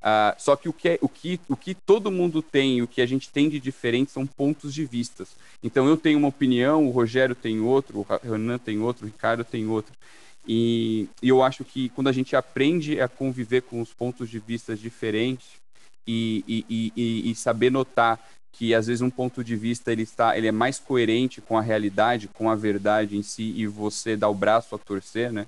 Uh, 0.00 0.34
só 0.38 0.56
que 0.56 0.68
o 0.68 0.72
que, 0.72 0.88
é, 0.88 0.98
o, 1.02 1.08
que, 1.08 1.38
o 1.48 1.56
que 1.56 1.74
todo 1.74 2.10
mundo 2.10 2.40
tem, 2.40 2.80
o 2.80 2.88
que 2.88 3.02
a 3.02 3.06
gente 3.06 3.28
tem 3.28 3.48
de 3.48 3.60
diferente 3.60 4.10
são 4.10 4.26
pontos 4.26 4.72
de 4.72 4.84
vistas. 4.84 5.28
Então 5.62 5.86
eu 5.86 5.96
tenho 5.96 6.18
uma 6.18 6.28
opinião, 6.28 6.86
o 6.86 6.90
Rogério 6.90 7.34
tem 7.34 7.60
outro, 7.60 8.00
o 8.00 8.30
Renan 8.30 8.58
tem 8.58 8.80
outro, 8.80 9.04
o 9.04 9.08
Ricardo 9.08 9.44
tem 9.44 9.66
outro. 9.66 9.92
E, 10.48 11.06
e 11.22 11.28
eu 11.28 11.42
acho 11.42 11.64
que 11.64 11.90
quando 11.90 12.08
a 12.08 12.12
gente 12.12 12.34
aprende 12.34 12.98
a 13.00 13.08
conviver 13.08 13.60
com 13.62 13.80
os 13.80 13.92
pontos 13.92 14.30
de 14.30 14.38
vista 14.38 14.74
diferentes, 14.74 15.60
e, 16.06 16.44
e, 16.68 16.92
e, 16.96 17.30
e 17.30 17.34
saber 17.34 17.70
notar 17.70 18.18
que 18.52 18.74
às 18.74 18.88
vezes 18.88 19.00
um 19.00 19.10
ponto 19.10 19.44
de 19.44 19.54
vista 19.54 19.92
ele 19.92 20.02
está 20.02 20.36
ele 20.36 20.48
é 20.48 20.52
mais 20.52 20.78
coerente 20.78 21.40
com 21.40 21.56
a 21.56 21.62
realidade 21.62 22.28
com 22.28 22.50
a 22.50 22.56
verdade 22.56 23.16
em 23.16 23.22
si 23.22 23.52
e 23.56 23.66
você 23.66 24.16
dá 24.16 24.28
o 24.28 24.34
braço 24.34 24.74
a 24.74 24.78
torcer 24.78 25.32
né 25.32 25.46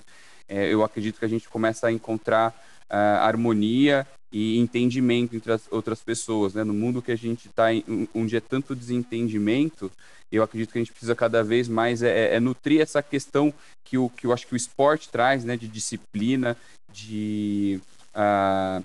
é, 0.48 0.72
eu 0.72 0.84
acredito 0.84 1.18
que 1.18 1.24
a 1.24 1.28
gente 1.28 1.48
começa 1.48 1.86
a 1.86 1.92
encontrar 1.92 2.54
uh, 2.92 3.20
harmonia 3.20 4.06
e 4.32 4.58
entendimento 4.58 5.34
entre 5.36 5.52
as 5.52 5.70
outras 5.70 6.02
pessoas 6.02 6.54
né? 6.54 6.64
No 6.64 6.74
mundo 6.74 7.02
que 7.02 7.12
a 7.12 7.16
gente 7.16 7.48
está 7.48 7.66
onde 8.14 8.36
é 8.36 8.40
tanto 8.40 8.74
desentendimento 8.74 9.90
eu 10.30 10.42
acredito 10.42 10.72
que 10.72 10.78
a 10.78 10.80
gente 10.80 10.92
precisa 10.92 11.14
cada 11.14 11.42
vez 11.42 11.68
mais 11.68 12.02
é, 12.02 12.32
é, 12.32 12.34
é 12.36 12.40
nutrir 12.40 12.80
essa 12.80 13.02
questão 13.02 13.52
que 13.84 13.98
o 13.98 14.08
que 14.08 14.26
eu 14.26 14.32
acho 14.32 14.46
que 14.46 14.54
o 14.54 14.56
esporte 14.56 15.08
traz 15.08 15.44
né? 15.44 15.56
De 15.56 15.68
disciplina 15.68 16.56
de 16.92 17.80
uh, 18.14 18.84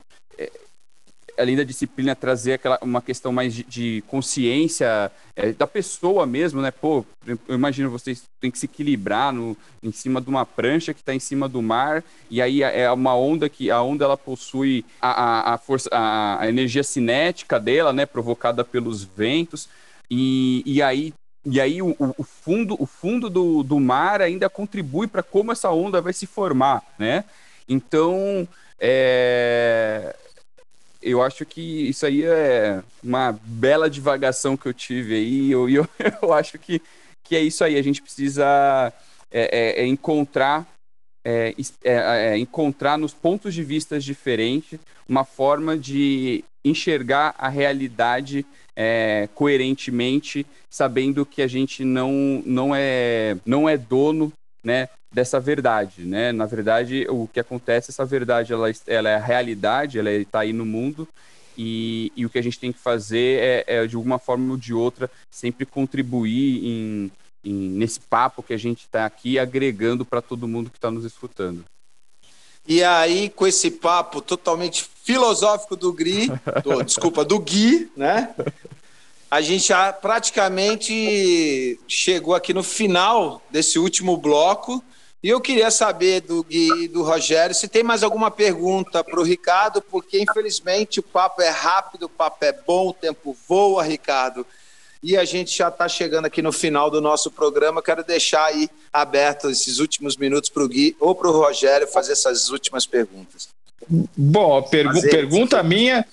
além 1.38 1.56
da 1.56 1.64
disciplina, 1.64 2.16
trazer 2.16 2.54
aquela, 2.54 2.80
uma 2.82 3.02
questão 3.02 3.32
mais 3.32 3.54
de, 3.54 3.64
de 3.64 4.04
consciência 4.08 5.12
é, 5.36 5.52
da 5.52 5.68
pessoa 5.68 6.26
mesmo, 6.26 6.62
né? 6.62 6.72
Pô, 6.72 7.06
eu 7.26 7.56
imagino 7.56 7.90
vocês 7.90 8.24
têm 8.40 8.50
que 8.50 8.58
se 8.58 8.66
equilibrar 8.66 9.32
no, 9.32 9.56
em 9.84 9.92
cima 9.92 10.20
de 10.20 10.30
uma 10.30 10.46
prancha 10.46 10.94
que 10.94 11.00
está 11.00 11.14
em 11.14 11.20
cima 11.20 11.48
do 11.48 11.62
mar, 11.62 12.04
e 12.30 12.42
aí 12.42 12.64
é, 12.64 12.82
é 12.82 12.92
uma 12.92 13.16
onda 13.16 13.48
que 13.48 13.70
a 13.70 13.82
onda 13.82 14.06
ela 14.06 14.18
possui 14.18 14.84
a, 15.02 15.10
a, 15.10 15.54
a 15.54 15.58
força, 15.58 15.90
a, 15.92 16.42
a, 16.42 16.50
energia 16.50 16.84
cinética 16.84 17.60
dela, 17.60 17.94
né? 17.94 18.06
Provocada 18.06 18.64
pelos 18.64 19.04
ventos, 19.04 19.70
e, 20.10 20.64
e 20.66 20.82
aí 20.82 21.14
e 21.50 21.62
aí 21.62 21.82
o, 21.82 21.96
o, 21.98 22.24
fundo, 22.24 22.76
o 22.78 22.86
fundo 22.86 23.30
do, 23.30 23.64
do 23.64 23.80
mar 23.80 24.22
ainda 24.22 24.50
contribui 24.50 25.08
para 25.08 25.24
como 25.24 25.54
essa 25.54 25.72
onda 25.72 26.02
vai 26.02 26.12
se 26.12 26.26
formar, 26.28 26.84
né? 27.00 27.24
Então, 27.70 28.46
é, 28.80 30.14
eu 31.02 31.22
acho 31.22 31.46
que 31.46 31.90
isso 31.90 32.06
aí 32.06 32.24
é 32.24 32.84
uma 33.04 33.32
bela 33.44 33.90
divagação 33.90 34.58
que 34.58 34.68
eu 34.68 34.74
tive 34.74 35.16
aí. 35.16 35.52
Eu, 35.52 35.70
eu, 35.70 35.88
eu 36.22 36.34
acho 36.34 36.58
que, 36.58 36.82
que 37.24 37.36
é 37.36 37.42
isso 37.42 37.64
aí. 37.64 37.78
A 37.78 37.82
gente 37.82 38.02
precisa 38.02 38.94
é, 39.32 39.80
é, 39.80 39.84
é 39.84 39.88
encontrar 39.88 40.68
é, 41.26 41.54
é, 41.84 41.94
é, 41.94 42.38
encontrar 42.38 42.98
nos 42.98 43.14
pontos 43.14 43.54
de 43.54 43.62
vista 43.62 44.00
diferentes 44.00 44.80
uma 45.10 45.26
forma 45.26 45.78
de 45.78 46.42
enxergar 46.64 47.36
a 47.38 47.50
realidade 47.50 48.46
coerentemente, 49.34 50.46
sabendo 50.70 51.26
que 51.26 51.42
a 51.42 51.48
gente 51.48 51.84
não, 51.84 52.44
não, 52.46 52.76
é, 52.76 53.36
não 53.44 53.68
é 53.68 53.76
dono 53.76 54.32
né, 54.68 54.90
dessa 55.10 55.40
verdade, 55.40 56.02
né? 56.02 56.34
Na 56.34 56.46
verdade, 56.46 57.08
o 57.10 57.26
que 57.26 57.40
acontece, 57.40 57.90
essa 57.90 58.04
verdade, 58.04 58.52
ela, 58.52 58.68
ela 58.86 59.10
é 59.10 59.16
a 59.16 59.26
realidade, 59.26 59.98
ela 59.98 60.12
está 60.12 60.42
aí 60.42 60.52
no 60.52 60.66
mundo 60.66 61.08
e, 61.58 62.12
e, 62.18 62.26
o 62.26 62.30
que 62.30 62.38
a 62.38 62.42
gente 62.42 62.60
tem 62.60 62.74
que 62.74 62.78
fazer 62.78 63.40
é, 63.42 63.64
é, 63.66 63.88
de 63.88 63.96
alguma 63.96 64.20
forma 64.20 64.52
ou 64.52 64.58
de 64.58 64.74
outra, 64.74 65.10
sempre 65.32 65.66
contribuir 65.66 66.66
em, 66.66 67.12
em 67.46 67.54
nesse 67.54 68.02
papo 68.02 68.44
que 68.44 68.54
a 68.54 68.58
gente 68.58 68.82
está 68.82 69.06
aqui 69.06 69.40
agregando 69.40 70.04
para 70.04 70.22
todo 70.22 70.50
mundo 70.50 70.70
que 70.70 70.78
está 70.78 70.92
nos 70.92 71.06
escutando. 71.06 71.64
E 72.68 72.84
aí, 72.84 73.30
com 73.30 73.48
esse 73.48 73.72
papo 73.72 74.22
totalmente 74.22 74.86
filosófico 75.02 75.78
do 75.78 75.94
Gri, 75.94 76.28
do, 76.62 76.84
desculpa, 76.84 77.24
do 77.24 77.40
Gui, 77.40 77.90
né? 77.96 78.36
A 79.30 79.42
gente 79.42 79.68
já 79.68 79.92
praticamente 79.92 81.80
chegou 81.88 82.34
aqui 82.34 82.54
no 82.54 82.64
final 82.64 83.42
desse 83.52 83.78
último 83.78 84.16
bloco. 84.18 84.84
E 85.22 85.30
eu 85.30 85.42
queria 85.42 85.70
saber 85.70 86.22
do 86.22 86.44
Gui 86.44 86.84
e 86.84 86.88
do 86.88 87.04
Rogério 87.04 87.54
se 87.54 87.68
tem 87.68 87.84
mais 87.84 88.04
alguma 88.04 88.32
pergunta 88.32 89.04
para 89.04 89.20
o 89.20 89.24
Ricardo, 89.24 89.82
porque 89.82 90.22
infelizmente 90.22 91.00
o 91.00 91.04
papo 91.04 91.42
é 91.42 91.50
rápido, 91.50 92.04
o 92.04 92.10
papo 92.10 92.46
é 92.46 92.54
bom, 92.54 92.90
o 92.90 92.94
tempo 92.94 93.36
voa, 93.48 93.84
Ricardo. 93.84 94.46
E 95.04 95.18
a 95.18 95.26
gente 95.26 95.56
já 95.56 95.68
está 95.68 95.88
chegando 95.90 96.26
aqui 96.26 96.42
no 96.42 96.52
final 96.52 96.90
do 96.90 97.02
nosso 97.02 97.30
programa. 97.30 97.82
Quero 97.82 98.04
deixar 98.04 98.46
aí 98.46 98.70
aberto 98.94 99.50
esses 99.50 99.80
últimos 99.80 100.16
minutos 100.16 100.50
para 100.50 100.64
o 100.64 100.68
Gui 100.68 100.96
ou 101.00 101.14
para 101.14 101.28
o 101.28 101.32
Rogério 101.32 101.88
fazer 101.88 102.14
essas 102.14 102.50
últimas 102.50 102.86
perguntas. 102.86 103.50
Bom, 104.16 104.62
pergu 104.64 105.02
pergunta 105.02 105.62
minha 105.64 106.06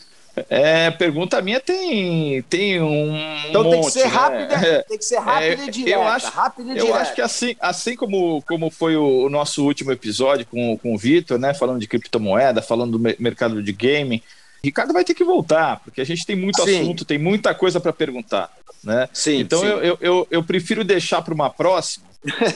é, 0.48 0.90
pergunta 0.90 1.40
minha 1.40 1.60
tem, 1.60 2.42
tem 2.42 2.82
um. 2.82 3.16
Então 3.48 3.64
monte, 3.64 3.72
tem 3.72 3.82
que 3.82 3.90
ser 3.90 4.04
né? 4.04 4.06
rápida, 4.06 4.84
tem 4.88 4.98
que 4.98 5.04
ser 5.04 5.18
rápida 5.18 5.62
é, 5.62 5.66
e 5.66 5.70
direta. 5.70 5.96
Eu 5.96 6.02
acho, 6.02 6.26
rápida 6.28 6.72
eu 6.76 6.94
acho 6.94 7.14
que 7.14 7.22
assim, 7.22 7.56
assim 7.60 7.94
como, 7.94 8.42
como 8.42 8.70
foi 8.70 8.96
o, 8.96 9.26
o 9.26 9.30
nosso 9.30 9.64
último 9.64 9.92
episódio 9.92 10.44
com, 10.46 10.76
com 10.78 10.94
o 10.94 10.98
Vitor, 10.98 11.38
né? 11.38 11.54
Falando 11.54 11.78
de 11.78 11.86
criptomoeda, 11.86 12.60
falando 12.60 12.98
do 12.98 13.14
mercado 13.18 13.62
de 13.62 13.72
gaming, 13.72 14.20
Ricardo 14.62 14.92
vai 14.92 15.04
ter 15.04 15.14
que 15.14 15.24
voltar, 15.24 15.80
porque 15.84 16.00
a 16.00 16.06
gente 16.06 16.26
tem 16.26 16.34
muito 16.34 16.62
Sim. 16.64 16.80
assunto, 16.80 17.04
tem 17.04 17.18
muita 17.18 17.54
coisa 17.54 17.78
para 17.78 17.92
perguntar. 17.92 18.50
Né? 18.82 19.08
Sim, 19.12 19.40
então 19.40 19.60
sim. 19.60 19.66
Eu, 19.66 19.78
eu, 19.78 19.98
eu, 20.00 20.28
eu, 20.30 20.42
prefiro 20.42 20.84
deixar 20.84 21.22
para 21.22 21.32
uma 21.32 21.48
próxima 21.48 22.04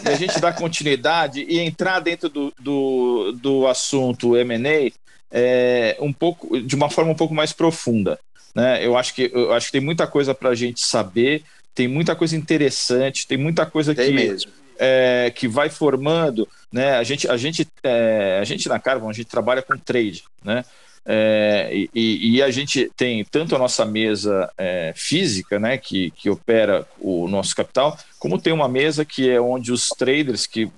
e 0.05 0.09
a 0.09 0.15
gente 0.15 0.39
dar 0.41 0.55
continuidade 0.55 1.43
e 1.49 1.59
entrar 1.59 2.01
dentro 2.01 2.29
do, 2.29 2.53
do, 2.59 3.33
do 3.33 3.67
assunto 3.67 4.33
MA 4.33 4.91
é, 5.31 5.97
um 6.01 6.13
pouco, 6.13 6.61
de 6.61 6.75
uma 6.75 6.91
forma 6.91 7.11
um 7.11 7.17
pouco 7.17 7.35
mais 7.35 7.53
profunda. 7.53 8.19
Né? 8.55 8.85
Eu, 8.85 8.97
acho 8.97 9.15
que, 9.15 9.31
eu 9.33 9.53
acho 9.53 9.67
que 9.67 9.73
tem 9.73 9.81
muita 9.81 10.07
coisa 10.07 10.35
para 10.35 10.51
a 10.51 10.55
gente 10.55 10.81
saber, 10.81 11.43
tem 11.75 11.87
muita 11.87 12.17
coisa 12.17 12.37
interessante, 12.37 13.27
tem 13.27 13.39
muita 13.39 13.65
coisa 13.65 13.95
tem 13.95 14.07
que, 14.07 14.13
mesmo. 14.13 14.51
É, 14.79 15.33
que 15.35 15.47
vai 15.47 15.69
formando. 15.69 16.49
Né? 16.73 16.97
A, 16.97 17.03
gente, 17.03 17.29
a, 17.29 17.37
gente, 17.37 17.67
é, 17.83 18.39
a 18.41 18.45
gente 18.45 18.69
na 18.69 18.79
Carbon, 18.79 19.09
a 19.09 19.13
gente 19.13 19.27
trabalha 19.27 19.63
com 19.63 19.77
trade. 19.77 20.25
Né? 20.43 20.65
É, 21.11 21.71
e, 21.95 22.35
e, 22.35 22.43
a 22.43 22.51
gente 22.51 22.91
tem 22.95 23.25
tanto 23.25 23.57
a 23.57 23.59
nossa 23.59 23.83
mesa 23.87 24.53
é, 24.59 24.93
física, 24.95 25.59
né, 25.59 25.79
que, 25.79 26.11
que 26.11 26.29
opera 26.29 26.87
o 27.01 27.27
nosso 27.27 27.57
capital, 27.57 27.97
como 28.19 28.39
tem 28.39 28.53
uma 28.53 28.69
mesa 28.69 29.07
que 29.07 29.31
é 29.31 29.41
onde 29.41 29.73
os 29.73 29.89
traders 29.89 30.47
que 30.47 30.71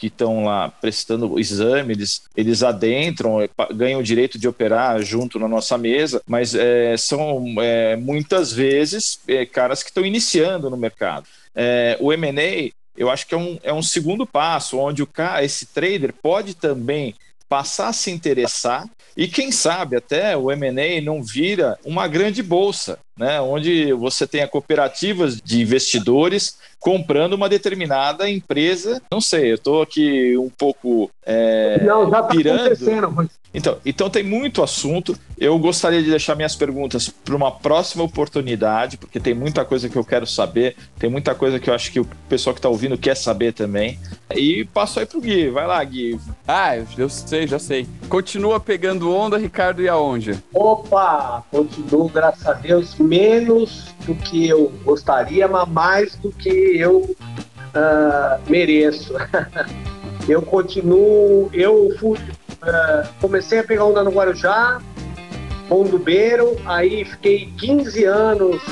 estão 0.00 0.38
que, 0.38 0.44
lá 0.44 0.68
prestando 0.68 1.40
exame, 1.40 1.92
eles, 1.92 2.22
eles 2.36 2.62
adentram, 2.62 3.42
é, 3.42 3.48
ganham 3.74 3.98
o 3.98 4.04
direito 4.04 4.38
de 4.38 4.46
operar 4.46 5.02
junto 5.02 5.40
na 5.40 5.48
nossa 5.48 5.76
mesa, 5.76 6.22
mas 6.24 6.54
é, 6.54 6.96
são 6.96 7.44
é, 7.58 7.96
muitas 7.96 8.52
vezes 8.52 9.18
é, 9.26 9.44
caras 9.44 9.82
que 9.82 9.90
estão 9.90 10.06
iniciando 10.06 10.70
no 10.70 10.76
mercado. 10.76 11.26
o 11.98 12.12
M&A, 12.12 12.70
eu 12.96 13.10
acho 13.10 13.26
que 13.26 13.34
é 13.34 13.38
um, 13.38 13.58
é 13.64 13.72
um 13.72 13.82
segundo 13.82 14.24
passo, 14.24 14.78
onde 14.78 15.02
o 15.02 15.06
cara, 15.06 15.44
esse 15.44 15.66
trader 15.66 16.14
pode 16.22 16.54
também 16.54 17.12
passar 17.48 17.88
a 17.88 17.92
se 17.92 18.12
interessar 18.12 18.88
E 19.16 19.28
quem 19.28 19.52
sabe 19.52 19.96
até 19.96 20.36
o 20.36 20.50
M&A 20.50 21.00
não 21.00 21.22
vira 21.22 21.78
uma 21.84 22.08
grande 22.08 22.42
bolsa, 22.42 22.98
né, 23.16 23.40
onde 23.40 23.92
você 23.92 24.26
tenha 24.26 24.48
cooperativas 24.48 25.40
de 25.40 25.60
investidores 25.60 26.58
comprando 26.80 27.32
uma 27.32 27.48
determinada 27.48 28.28
empresa. 28.28 29.00
Não 29.10 29.20
sei, 29.20 29.52
eu 29.52 29.54
estou 29.54 29.82
aqui 29.82 30.36
um 30.36 30.50
pouco 30.50 31.10
é, 31.24 31.82
não, 31.82 32.10
já 32.10 32.22
tá 32.22 32.28
pirando. 32.28 32.60
Acontecendo. 32.60 33.30
Então, 33.54 33.78
então 33.86 34.10
tem 34.10 34.24
muito 34.24 34.62
assunto. 34.62 35.16
Eu 35.38 35.56
gostaria 35.58 36.02
de 36.02 36.10
deixar 36.10 36.34
minhas 36.34 36.56
perguntas 36.56 37.08
para 37.08 37.36
uma 37.36 37.52
próxima 37.52 38.02
oportunidade, 38.02 38.96
porque 38.96 39.20
tem 39.20 39.32
muita 39.32 39.64
coisa 39.64 39.88
que 39.88 39.96
eu 39.96 40.04
quero 40.04 40.26
saber, 40.26 40.76
tem 40.98 41.08
muita 41.08 41.34
coisa 41.34 41.60
que 41.60 41.70
eu 41.70 41.74
acho 41.74 41.92
que 41.92 42.00
o 42.00 42.08
pessoal 42.28 42.52
que 42.52 42.58
está 42.58 42.68
ouvindo 42.68 42.98
quer 42.98 43.16
saber 43.16 43.52
também. 43.52 43.98
E 44.34 44.64
passo 44.66 44.98
aí 44.98 45.06
pro 45.06 45.20
Gui. 45.20 45.50
Vai 45.50 45.66
lá, 45.66 45.82
Gui. 45.84 46.18
Ah, 46.46 46.76
eu 46.76 47.08
sei, 47.08 47.46
já 47.46 47.58
sei. 47.58 47.86
Continua 48.08 48.58
pegando 48.58 49.14
onda, 49.14 49.38
Ricardo 49.38 49.80
e 49.80 49.88
aonde? 49.88 50.42
Opa, 50.52 51.44
continuo, 51.50 52.08
graças 52.08 52.44
a 52.46 52.54
Deus, 52.54 52.92
menos 53.04 53.94
do 54.06 54.14
que 54.14 54.48
eu 54.48 54.72
gostaria, 54.84 55.46
mas 55.46 55.68
mais 55.68 56.16
do 56.16 56.30
que 56.30 56.48
eu 56.48 57.00
uh, 57.00 58.50
mereço. 58.50 59.14
eu 60.28 60.42
continuo, 60.42 61.48
eu 61.52 61.94
fui 61.98 62.18
Uh, 62.64 63.06
comecei 63.20 63.58
a 63.58 63.64
pegar 63.64 63.84
onda 63.84 64.02
no 64.02 64.10
Guarujá, 64.10 64.80
Beiro, 66.02 66.56
aí 66.64 67.04
fiquei 67.04 67.52
15 67.58 68.04
anos 68.04 68.62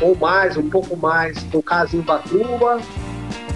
ou 0.00 0.14
mais, 0.14 0.58
um 0.58 0.68
pouco 0.68 0.94
mais, 0.94 1.42
no 1.50 1.62
caso 1.62 1.96
em 1.96 2.00
Batuba. 2.00 2.80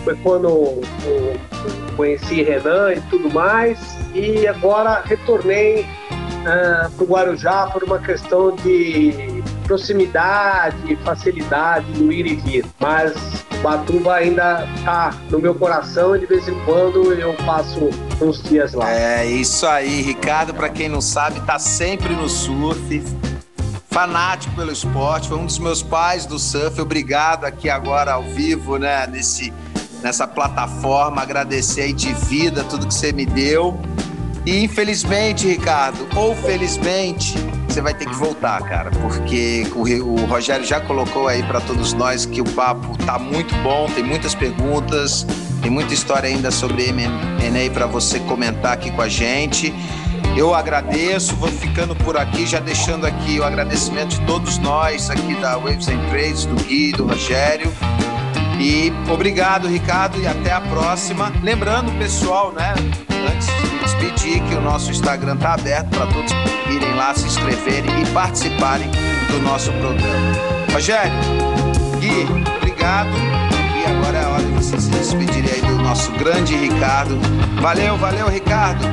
Foi 0.02 0.16
quando 0.16 0.48
eu, 0.48 0.82
eu 1.04 1.96
conheci 1.96 2.42
Renan 2.42 2.94
e 2.94 3.00
tudo 3.10 3.30
mais. 3.30 3.78
E 4.14 4.46
agora 4.46 5.02
retornei 5.04 5.82
uh, 5.82 6.90
para 6.90 7.04
o 7.04 7.06
Guarujá 7.06 7.68
por 7.70 7.82
uma 7.84 7.98
questão 7.98 8.54
de 8.56 9.33
proximidade, 9.64 10.96
facilidade 11.04 11.86
no 11.98 12.12
ir 12.12 12.26
e 12.26 12.36
vir. 12.36 12.66
Mas 12.78 13.12
Batuba 13.62 14.14
ainda 14.14 14.68
tá 14.84 15.14
no 15.30 15.38
meu 15.38 15.54
coração 15.54 16.14
e 16.14 16.20
de 16.20 16.26
vez 16.26 16.46
em 16.46 16.54
quando 16.64 17.12
eu 17.12 17.34
passo 17.44 17.90
uns 18.20 18.42
dias 18.42 18.72
lá. 18.74 18.90
É 18.90 19.26
isso 19.26 19.66
aí, 19.66 20.02
Ricardo, 20.02 20.54
para 20.54 20.68
quem 20.68 20.88
não 20.88 21.00
sabe, 21.00 21.40
tá 21.40 21.58
sempre 21.58 22.14
no 22.14 22.28
surf. 22.28 23.02
Fanático 23.90 24.54
pelo 24.56 24.72
esporte, 24.72 25.28
foi 25.28 25.38
um 25.38 25.46
dos 25.46 25.58
meus 25.58 25.82
pais 25.82 26.26
do 26.26 26.38
surf. 26.38 26.80
Obrigado 26.80 27.44
aqui 27.44 27.70
agora 27.70 28.12
ao 28.12 28.24
vivo, 28.24 28.76
né, 28.76 29.06
nesse 29.06 29.52
nessa 30.04 30.26
plataforma, 30.26 31.22
agradecer 31.22 31.80
aí 31.80 31.92
de 31.94 32.12
vida 32.12 32.62
tudo 32.64 32.86
que 32.86 32.92
você 32.92 33.10
me 33.10 33.24
deu. 33.24 33.80
E 34.46 34.62
infelizmente, 34.62 35.46
Ricardo, 35.46 36.06
ou 36.14 36.36
felizmente, 36.36 37.34
você 37.66 37.80
vai 37.80 37.94
ter 37.94 38.06
que 38.06 38.14
voltar, 38.14 38.62
cara, 38.62 38.90
porque 38.90 39.66
o, 39.74 40.26
Rogério 40.26 40.64
já 40.64 40.80
colocou 40.80 41.26
aí 41.26 41.42
para 41.42 41.60
todos 41.60 41.92
nós 41.92 42.26
que 42.26 42.40
o 42.40 42.44
papo 42.44 42.96
tá 43.04 43.18
muito 43.18 43.54
bom, 43.62 43.86
tem 43.94 44.04
muitas 44.04 44.34
perguntas, 44.34 45.26
tem 45.62 45.70
muita 45.70 45.94
história 45.94 46.28
ainda 46.28 46.50
sobre 46.50 46.88
M&A 46.88 47.70
para 47.72 47.86
você 47.86 48.20
comentar 48.20 48.74
aqui 48.74 48.90
com 48.90 49.00
a 49.00 49.08
gente. 49.08 49.74
Eu 50.36 50.54
agradeço, 50.54 51.34
vou 51.36 51.48
ficando 51.48 51.96
por 51.96 52.16
aqui, 52.16 52.46
já 52.46 52.60
deixando 52.60 53.06
aqui 53.06 53.40
o 53.40 53.44
agradecimento 53.44 54.10
de 54.10 54.20
todos 54.26 54.58
nós 54.58 55.08
aqui 55.10 55.34
da 55.36 55.56
Waves 55.56 55.88
and 55.88 56.08
Trades, 56.10 56.44
do 56.44 56.56
Gui, 56.64 56.92
do 56.92 57.06
Rogério. 57.06 57.72
E 58.60 58.92
obrigado, 59.10 59.66
Ricardo, 59.68 60.20
e 60.20 60.26
até 60.26 60.52
a 60.52 60.60
próxima. 60.60 61.32
Lembrando, 61.42 61.90
pessoal, 61.98 62.52
né, 62.52 62.74
antes 63.32 63.73
de 63.84 63.96
despedir, 63.96 64.42
que 64.44 64.54
o 64.54 64.60
nosso 64.60 64.90
Instagram 64.90 65.36
tá 65.36 65.54
aberto 65.54 65.88
para 65.90 66.06
todos 66.06 66.32
irem 66.70 66.94
lá 66.94 67.14
se 67.14 67.26
inscreverem 67.26 68.02
e 68.02 68.06
participarem 68.06 68.90
do 69.30 69.40
nosso 69.42 69.70
programa. 69.72 70.32
Rogério, 70.72 71.12
Gui, 72.00 72.26
obrigado. 72.56 73.10
E 73.76 73.90
agora 73.90 74.18
é 74.18 74.24
a 74.24 74.28
hora 74.30 74.42
de 74.42 74.52
vocês 74.52 74.82
se 74.82 74.90
despedirem 74.90 75.50
aí 75.52 75.60
do 75.60 75.82
nosso 75.82 76.10
grande 76.12 76.56
Ricardo. 76.56 77.18
Valeu, 77.60 77.96
valeu, 77.96 78.28
Ricardo. 78.28 78.84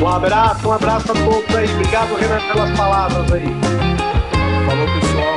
Um 0.00 0.08
abraço, 0.08 0.68
um 0.68 0.72
abraço 0.72 1.10
a 1.10 1.14
todos 1.14 1.56
aí. 1.56 1.70
Obrigado, 1.72 2.14
Renan, 2.14 2.40
pelas 2.52 2.70
palavras 2.76 3.32
aí. 3.32 3.46
Falou, 4.66 4.86
pessoal. 5.00 5.36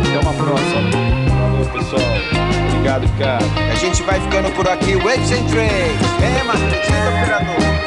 Até 0.00 0.18
uma 0.20 0.32
próxima. 0.34 0.90
Falou, 1.38 1.66
pessoal. 1.66 2.48
Obrigado, 2.70 3.02
Ricardo. 3.02 3.44
A 3.70 3.74
gente 3.76 4.02
vai 4.02 4.20
ficando 4.20 4.50
por 4.54 4.68
aqui. 4.68 4.96
Waves 4.96 5.30
and 5.30 5.46
Trades. 5.46 6.08
É, 6.22 6.42
Matheus, 6.44 6.88
operador. 7.08 7.77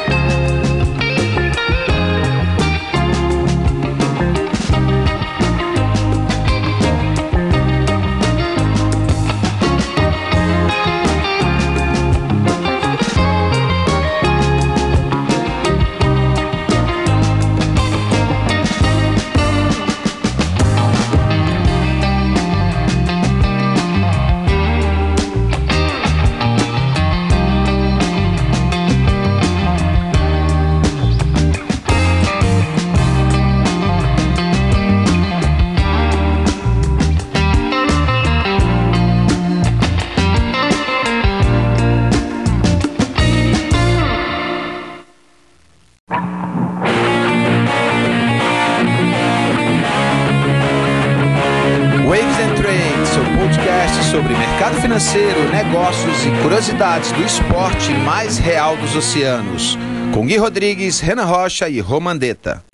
Financeiro, 55.02 55.50
negócios 55.50 56.24
e 56.24 56.42
curiosidades 56.42 57.10
do 57.10 57.24
esporte 57.24 57.90
mais 58.04 58.38
real 58.38 58.76
dos 58.76 58.94
oceanos. 58.94 59.76
Com 60.14 60.24
Gui 60.24 60.36
Rodrigues, 60.36 61.00
Renan 61.00 61.24
Rocha 61.24 61.68
e 61.68 61.80
Romandeta. 61.80 62.64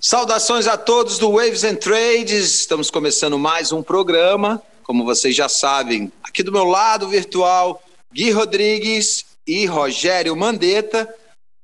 Saudações 0.00 0.66
a 0.66 0.76
todos 0.76 1.18
do 1.18 1.30
Waves 1.30 1.62
and 1.62 1.76
Trades. 1.76 2.60
Estamos 2.60 2.90
começando 2.90 3.38
mais 3.38 3.70
um 3.70 3.80
programa. 3.80 4.60
Como 4.82 5.04
vocês 5.04 5.36
já 5.36 5.48
sabem, 5.48 6.10
aqui 6.20 6.42
do 6.42 6.50
meu 6.50 6.64
lado 6.64 7.08
virtual, 7.08 7.80
Gui 8.12 8.32
Rodrigues 8.32 9.24
e 9.46 9.66
Rogério 9.66 10.34
Mandetta. 10.34 11.08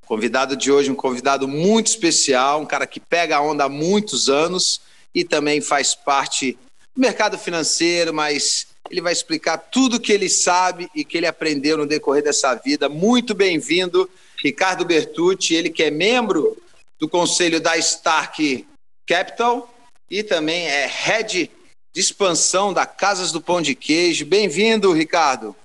Convidado 0.05 0.55
de 0.55 0.71
hoje, 0.71 0.91
um 0.91 0.95
convidado 0.95 1.45
muito 1.45 1.87
especial, 1.87 2.61
um 2.61 2.65
cara 2.65 2.87
que 2.87 3.01
pega 3.01 3.35
a 3.35 3.41
onda 3.41 3.65
há 3.65 3.69
muitos 3.69 4.29
anos 4.29 4.79
e 5.13 5.25
também 5.25 5.59
faz 5.59 5.93
parte 5.93 6.57
do 6.95 7.01
mercado 7.01 7.37
financeiro, 7.37 8.13
mas 8.13 8.72
ele 8.89 9.01
vai 9.01 9.13
explicar 9.13 9.57
tudo 9.57 9.99
que 9.99 10.11
ele 10.11 10.29
sabe 10.29 10.89
e 10.93 11.05
que 11.05 11.17
ele 11.17 11.27
aprendeu 11.27 11.77
no 11.77 11.85
decorrer 11.85 12.23
dessa 12.23 12.53
vida. 12.55 12.89
Muito 12.89 13.33
bem-vindo, 13.33 14.09
Ricardo 14.43 14.85
Bertucci, 14.85 15.55
ele 15.55 15.69
que 15.69 15.83
é 15.83 15.91
membro 15.91 16.57
do 16.99 17.07
conselho 17.07 17.59
da 17.59 17.77
Stark 17.77 18.67
Capital 19.07 19.73
e 20.09 20.23
também 20.23 20.67
é 20.67 20.85
head 20.85 21.49
de 21.93 22.01
expansão 22.01 22.73
da 22.73 22.85
Casas 22.85 23.31
do 23.31 23.41
Pão 23.41 23.61
de 23.61 23.75
Queijo. 23.75 24.25
Bem-vindo, 24.25 24.91
Ricardo. 24.91 25.55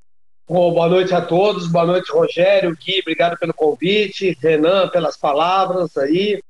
Boa 0.49 0.89
noite 0.89 1.13
a 1.13 1.21
todos, 1.21 1.67
boa 1.67 1.85
noite, 1.85 2.11
Rogério, 2.11 2.75
Gui, 2.75 3.01
obrigado 3.01 3.39
pelo 3.39 3.53
convite, 3.53 4.37
Renan, 4.41 4.89
pelas 4.89 5.15
palavras 5.15 5.95
aí. 5.99 6.41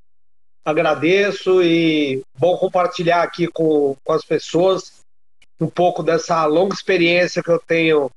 Agradeço 0.64 1.60
e 1.62 2.22
bom 2.38 2.56
compartilhar 2.56 3.22
aqui 3.22 3.48
com, 3.48 3.96
com 4.04 4.12
as 4.12 4.24
pessoas 4.24 4.97
um 5.61 5.68
pouco 5.68 6.02
dessa 6.02 6.44
longa 6.46 6.74
experiência 6.74 7.42
que 7.42 7.50
eu 7.50 7.59
tenho 7.59 8.11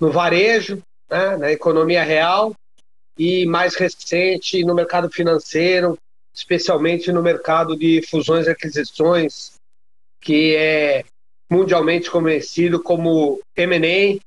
no 0.00 0.10
varejo, 0.10 0.82
né, 1.10 1.36
na 1.36 1.52
economia 1.52 2.02
real 2.02 2.54
e 3.18 3.44
mais 3.46 3.74
recente 3.74 4.64
no 4.64 4.74
mercado 4.74 5.10
financeiro, 5.10 5.98
especialmente 6.34 7.10
no 7.10 7.22
mercado 7.22 7.76
de 7.76 8.00
fusões 8.08 8.46
e 8.46 8.50
aquisições, 8.50 9.52
que 10.20 10.54
é 10.54 11.04
mundialmente 11.50 12.10
conhecido 12.10 12.80
como 12.80 13.40
M&A, 13.56 14.20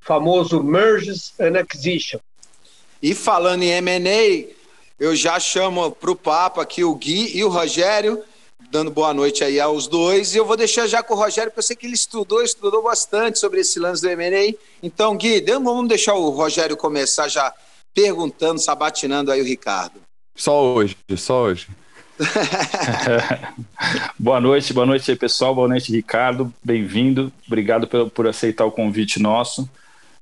famoso 0.00 0.62
Mergers 0.62 1.34
and 1.38 1.58
Acquisition. 1.58 2.18
E 3.02 3.14
falando 3.14 3.62
em 3.62 3.70
M&A, 3.70 4.54
eu 4.98 5.14
já 5.14 5.38
chamo 5.38 5.90
para 5.90 6.10
o 6.10 6.16
papo 6.16 6.60
aqui 6.60 6.82
o 6.82 6.94
Gui 6.94 7.36
e 7.36 7.44
o 7.44 7.48
Rogério, 7.48 8.24
dando 8.74 8.90
boa 8.90 9.14
noite 9.14 9.44
aí 9.44 9.60
aos 9.60 9.86
dois. 9.86 10.34
E 10.34 10.38
eu 10.38 10.44
vou 10.44 10.56
deixar 10.56 10.88
já 10.88 11.00
com 11.00 11.14
o 11.14 11.16
Rogério, 11.16 11.48
porque 11.48 11.60
eu 11.60 11.62
sei 11.62 11.76
que 11.76 11.86
ele 11.86 11.94
estudou, 11.94 12.42
estudou 12.42 12.82
bastante 12.82 13.38
sobre 13.38 13.60
esse 13.60 13.78
lance 13.78 14.02
do 14.02 14.10
M&A. 14.10 14.52
Então, 14.82 15.16
Gui, 15.16 15.40
vamos 15.42 15.86
deixar 15.86 16.14
o 16.14 16.28
Rogério 16.30 16.76
começar 16.76 17.28
já 17.28 17.54
perguntando, 17.94 18.60
sabatinando 18.60 19.30
aí 19.30 19.40
o 19.40 19.44
Ricardo. 19.44 20.00
Só 20.36 20.74
hoje, 20.74 20.96
só 21.16 21.44
hoje. 21.44 21.68
boa 24.18 24.40
noite, 24.40 24.72
boa 24.72 24.86
noite 24.86 25.08
aí, 25.08 25.16
pessoal. 25.16 25.54
Boa 25.54 25.68
noite, 25.68 25.92
Ricardo. 25.92 26.52
Bem-vindo. 26.64 27.32
Obrigado 27.46 27.86
por, 27.86 28.10
por 28.10 28.26
aceitar 28.26 28.64
o 28.64 28.72
convite 28.72 29.22
nosso. 29.22 29.70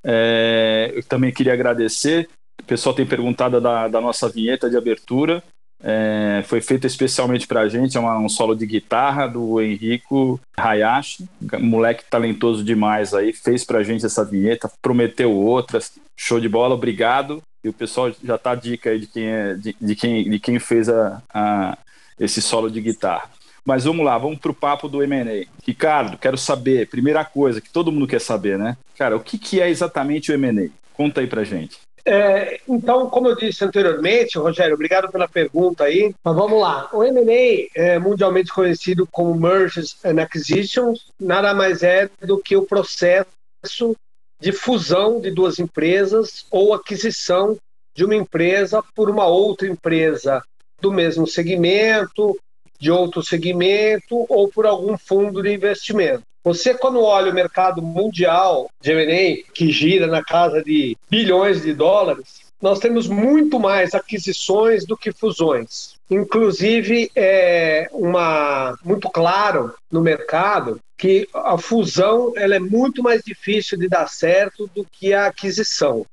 É, 0.05 0.93
eu 0.95 1.03
também 1.03 1.33
queria 1.33 1.55
agradecer. 1.55 2.29
O 2.61 2.67
pessoal 2.67 2.95
tem 2.95 3.07
perguntado 3.07 3.59
da, 3.63 3.89
da 3.89 3.99
nossa 3.99 4.29
vinheta 4.29 4.69
de 4.69 4.77
abertura. 4.77 5.43
É, 5.83 6.45
foi 6.47 6.61
feita 6.61 6.87
especialmente 6.87 7.47
para 7.47 7.63
a 7.63 7.69
gente, 7.69 7.97
é 7.97 8.01
uma, 8.01 8.17
um 8.19 8.29
solo 8.29 8.55
de 8.55 8.65
guitarra 8.65 9.27
do 9.27 9.61
Henrico 9.61 10.41
Hayashi, 10.57 11.29
moleque 11.61 12.05
talentoso 12.09 12.63
demais 12.63 13.13
aí, 13.13 13.33
fez 13.33 13.65
para 13.65 13.79
a 13.79 13.83
gente 13.83 14.07
essa 14.07 14.25
vinheta, 14.25 14.71
prometeu 14.81 15.33
outras, 15.33 15.93
show 16.17 16.39
de 16.39 16.49
bola, 16.49 16.75
obrigado. 16.75 17.43
E 17.65 17.69
o 17.69 17.73
pessoal 17.73 18.13
já 18.23 18.37
tá 18.37 18.53
a 18.53 18.57
dica 18.57 18.91
aí 18.91 18.99
de 18.99 19.07
quem, 19.07 19.27
é, 19.27 19.55
de, 19.55 19.77
de 19.81 19.95
quem, 19.95 20.29
de 20.29 20.41
quem 20.41 20.59
fez 20.59 20.89
a, 20.89 21.23
a, 21.33 21.79
esse 22.19 22.43
solo 22.43 22.71
de 22.71 22.81
guitarra. 22.81 23.31
Mas 23.65 23.85
vamos 23.85 24.05
lá, 24.05 24.19
vamos 24.19 24.41
pro 24.41 24.53
papo 24.53 24.89
do 24.89 25.03
M&A. 25.03 25.47
Ricardo, 25.65 26.19
quero 26.19 26.37
saber, 26.37 26.89
primeira 26.89 27.25
coisa 27.25 27.61
que 27.61 27.71
todo 27.71 27.93
mundo 27.93 28.09
quer 28.09 28.21
saber, 28.21 28.59
né? 28.59 28.77
Cara, 28.99 29.17
o 29.17 29.21
que, 29.21 29.39
que 29.39 29.61
é 29.61 29.71
exatamente 29.71 30.33
o 30.33 30.35
M&A? 30.35 30.69
Conta 30.93 31.21
aí 31.21 31.29
pra 31.29 31.45
gente. 31.45 31.79
É, 32.05 32.61
então, 32.69 33.09
como 33.09 33.29
eu 33.29 33.37
disse 33.37 33.65
anteriormente, 33.65 34.39
Rogério, 34.39 34.75
obrigado 34.75 35.11
pela 35.11 35.29
pergunta 35.29 35.85
aí. 35.85 36.13
Mas 36.25 36.35
vamos 36.35 36.61
lá. 36.61 36.89
O 36.93 37.05
M&A 37.05 37.69
é 37.75 37.99
mundialmente 37.99 38.53
conhecido 38.53 39.07
como 39.11 39.35
Mergers 39.35 39.97
and 40.05 40.21
Acquisitions, 40.21 41.07
nada 41.19 41.55
mais 41.55 41.83
é 41.83 42.11
do 42.21 42.39
que 42.39 42.57
o 42.57 42.67
processo 42.67 43.97
de 44.41 44.51
fusão 44.51 45.21
de 45.21 45.31
duas 45.31 45.61
empresas 45.61 46.45
ou 46.51 46.75
aquisição 46.75 47.57
de 47.95 48.05
uma 48.05 48.17
empresa 48.17 48.83
por 48.95 49.09
uma 49.09 49.27
outra 49.27 49.69
empresa 49.69 50.43
do 50.81 50.91
mesmo 50.91 51.27
segmento, 51.27 52.37
de 52.81 52.91
outro 52.91 53.23
segmento 53.23 54.27
ou 54.29 54.49
por 54.49 54.67
algum 54.67 54.99
fundo 54.99 55.41
de 55.41 55.55
investimento. 55.55 56.25
Você, 56.45 56.75
quando 56.75 57.01
olha 57.01 57.31
o 57.31 57.35
mercado 57.35 57.81
mundial 57.81 58.69
de 58.81 58.91
M&A, 58.93 59.53
que 59.53 59.71
gira 59.71 60.07
na 60.07 60.25
casa 60.25 60.63
de 60.63 60.97
bilhões 61.09 61.63
de 61.63 61.73
dólares, 61.73 62.43
nós 62.61 62.79
temos 62.79 63.09
muito 63.09 63.59
mais 63.59 63.95
aquisições 63.95 64.87
do 64.87 64.97
que 64.97 65.13
fusões. 65.13 65.95
Inclusive, 66.09 67.11
é 67.15 67.89
uma 67.93 68.77
muito 68.85 69.11
claro 69.11 69.75
no 69.91 70.01
mercado 70.01 70.79
que 70.97 71.29
a 71.35 71.59
fusão 71.59 72.33
ela 72.37 72.55
é 72.55 72.61
muito 72.61 73.03
mais 73.03 73.23
difícil 73.23 73.77
de 73.77 73.89
dar 73.89 74.09
certo 74.09 74.71
do 74.73 74.85
que 74.85 75.13
a 75.13 75.27
aquisição. 75.27 76.07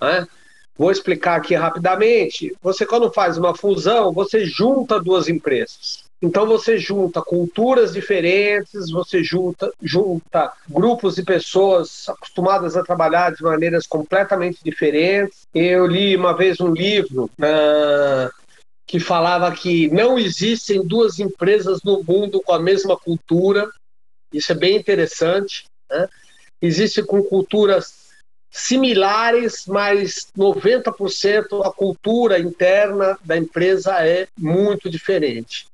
Né? 0.00 0.26
Vou 0.76 0.92
explicar 0.92 1.36
aqui 1.36 1.56
rapidamente. 1.56 2.54
Você, 2.62 2.86
quando 2.86 3.12
faz 3.12 3.36
uma 3.36 3.56
fusão, 3.56 4.12
você 4.12 4.44
junta 4.44 5.00
duas 5.00 5.28
empresas. 5.28 6.03
Então 6.24 6.46
você 6.46 6.78
junta 6.78 7.20
culturas 7.20 7.92
diferentes, 7.92 8.90
você 8.90 9.22
junta, 9.22 9.70
junta 9.82 10.50
grupos 10.66 11.16
de 11.16 11.22
pessoas 11.22 12.08
acostumadas 12.08 12.78
a 12.78 12.82
trabalhar 12.82 13.34
de 13.34 13.42
maneiras 13.42 13.86
completamente 13.86 14.58
diferentes. 14.64 15.42
Eu 15.54 15.86
li 15.86 16.16
uma 16.16 16.34
vez 16.34 16.58
um 16.60 16.72
livro 16.72 17.24
uh, 17.24 18.32
que 18.86 18.98
falava 18.98 19.54
que 19.54 19.88
não 19.88 20.18
existem 20.18 20.82
duas 20.82 21.18
empresas 21.20 21.82
no 21.84 22.02
mundo 22.02 22.40
com 22.42 22.54
a 22.54 22.58
mesma 22.58 22.96
cultura. 22.96 23.68
Isso 24.32 24.50
é 24.50 24.54
bem 24.54 24.76
interessante. 24.76 25.64
Né? 25.90 26.08
Existem 26.62 27.04
com 27.04 27.22
culturas 27.22 28.14
similares, 28.50 29.66
mas 29.66 30.28
90% 30.34 31.66
a 31.66 31.70
cultura 31.70 32.38
interna 32.38 33.18
da 33.22 33.36
empresa 33.36 34.02
é 34.06 34.26
muito 34.38 34.88
diferente. 34.88 35.66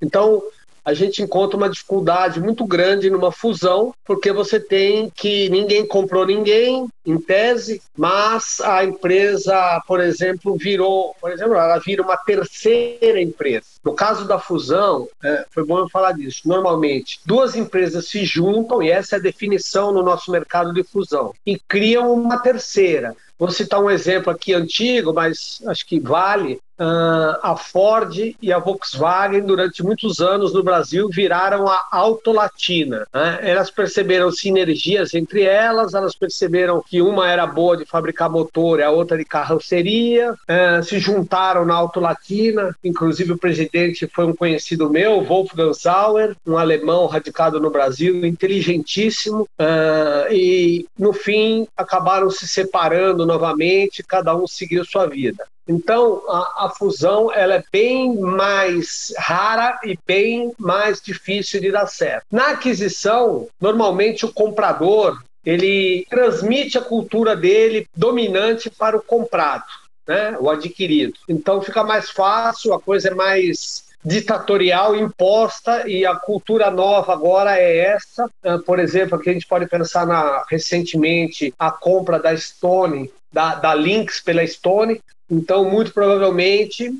Então, 0.00 0.42
a 0.88 0.94
gente 0.94 1.22
encontra 1.22 1.54
uma 1.54 1.68
dificuldade 1.68 2.40
muito 2.40 2.64
grande 2.64 3.10
numa 3.10 3.30
fusão, 3.30 3.92
porque 4.06 4.32
você 4.32 4.58
tem 4.58 5.10
que 5.14 5.50
ninguém 5.50 5.86
comprou 5.86 6.24
ninguém, 6.24 6.88
em 7.04 7.18
tese, 7.18 7.82
mas 7.94 8.58
a 8.62 8.82
empresa, 8.84 9.82
por 9.86 10.00
exemplo, 10.00 10.56
virou, 10.56 11.14
por 11.20 11.30
exemplo, 11.30 11.56
ela 11.56 11.78
vira 11.78 12.02
uma 12.02 12.16
terceira 12.16 13.20
empresa. 13.20 13.66
No 13.84 13.92
caso 13.92 14.26
da 14.26 14.38
fusão, 14.38 15.06
é, 15.22 15.44
foi 15.50 15.62
bom 15.62 15.78
eu 15.78 15.90
falar 15.90 16.12
disso. 16.12 16.40
Normalmente, 16.46 17.20
duas 17.26 17.54
empresas 17.54 18.08
se 18.08 18.24
juntam, 18.24 18.82
e 18.82 18.90
essa 18.90 19.16
é 19.16 19.18
a 19.18 19.22
definição 19.22 19.92
no 19.92 20.02
nosso 20.02 20.30
mercado 20.30 20.72
de 20.72 20.82
fusão, 20.82 21.34
e 21.44 21.58
criam 21.58 22.14
uma 22.14 22.38
terceira. 22.38 23.14
Vou 23.38 23.50
citar 23.50 23.80
um 23.80 23.90
exemplo 23.90 24.32
aqui 24.32 24.54
antigo, 24.54 25.12
mas 25.12 25.60
acho 25.66 25.86
que 25.86 26.00
vale. 26.00 26.58
Uh, 26.78 27.38
a 27.42 27.56
Ford 27.56 28.14
e 28.40 28.52
a 28.52 28.58
Volkswagen, 28.58 29.42
durante 29.42 29.82
muitos 29.82 30.20
anos 30.20 30.54
no 30.54 30.62
Brasil, 30.62 31.08
viraram 31.10 31.66
a 31.68 31.86
Autolatina. 31.90 33.06
Né? 33.12 33.38
Elas 33.42 33.70
perceberam 33.70 34.30
sinergias 34.30 35.14
entre 35.14 35.42
elas, 35.42 35.94
elas 35.94 36.14
perceberam 36.14 36.82
que 36.86 37.02
uma 37.02 37.28
era 37.30 37.46
boa 37.46 37.76
de 37.76 37.84
fabricar 37.84 38.30
motor 38.30 38.78
e 38.78 38.82
a 38.82 38.90
outra 38.90 39.18
de 39.18 39.24
carroceria, 39.24 40.32
uh, 40.32 40.82
se 40.82 40.98
juntaram 40.98 41.64
na 41.64 41.74
Autolatina, 41.74 42.74
inclusive 42.82 43.32
o 43.32 43.38
presidente 43.38 44.06
foi 44.06 44.26
um 44.26 44.34
conhecido 44.34 44.88
meu, 44.88 45.22
Wolfgang 45.22 45.74
Sauer, 45.74 46.36
um 46.46 46.56
alemão 46.56 47.06
radicado 47.06 47.60
no 47.60 47.70
Brasil, 47.70 48.24
inteligentíssimo, 48.24 49.42
uh, 49.58 50.32
e 50.32 50.86
no 50.98 51.12
fim 51.12 51.66
acabaram 51.76 52.30
se 52.30 52.46
separando 52.46 53.26
novamente, 53.26 54.02
cada 54.02 54.36
um 54.36 54.46
seguiu 54.46 54.84
sua 54.84 55.06
vida. 55.06 55.44
Então, 55.68 56.22
a, 56.28 56.66
a, 56.66 56.70
fusão 56.70 57.32
ela 57.32 57.56
é 57.56 57.64
bem 57.70 58.16
mais 58.16 59.12
rara 59.18 59.78
e 59.84 59.98
bem 60.06 60.52
mais 60.58 61.00
difícil 61.00 61.60
de 61.60 61.70
dar 61.70 61.86
certo. 61.86 62.24
Na 62.32 62.50
aquisição, 62.50 63.46
normalmente 63.60 64.24
o 64.24 64.32
comprador 64.32 65.20
ele 65.44 66.06
transmite 66.10 66.76
a 66.76 66.82
cultura 66.82 67.36
dele 67.36 67.86
dominante 67.96 68.68
para 68.70 68.96
o 68.96 69.02
comprado, 69.02 69.64
né, 70.06 70.36
o 70.40 70.50
adquirido. 70.50 71.14
Então 71.28 71.62
fica 71.62 71.84
mais 71.84 72.10
fácil, 72.10 72.74
a 72.74 72.80
coisa 72.80 73.08
é 73.08 73.14
mais 73.14 73.88
ditatorial 74.04 74.94
imposta 74.96 75.88
e 75.88 76.06
a 76.06 76.14
cultura 76.14 76.70
nova 76.70 77.12
agora 77.12 77.58
é 77.58 77.78
essa. 77.78 78.30
Ah, 78.44 78.58
por 78.58 78.78
exemplo, 78.78 79.18
aqui 79.18 79.30
a 79.30 79.32
gente 79.32 79.46
pode 79.46 79.66
pensar 79.66 80.06
na 80.06 80.44
recentemente 80.48 81.52
a 81.58 81.70
compra 81.70 82.18
da 82.18 82.36
Stone, 82.36 83.10
da, 83.32 83.54
da 83.56 83.74
Lynx 83.74 84.20
pela 84.20 84.46
Stone. 84.46 85.00
Então, 85.30 85.68
muito 85.68 85.92
provavelmente 85.92 86.96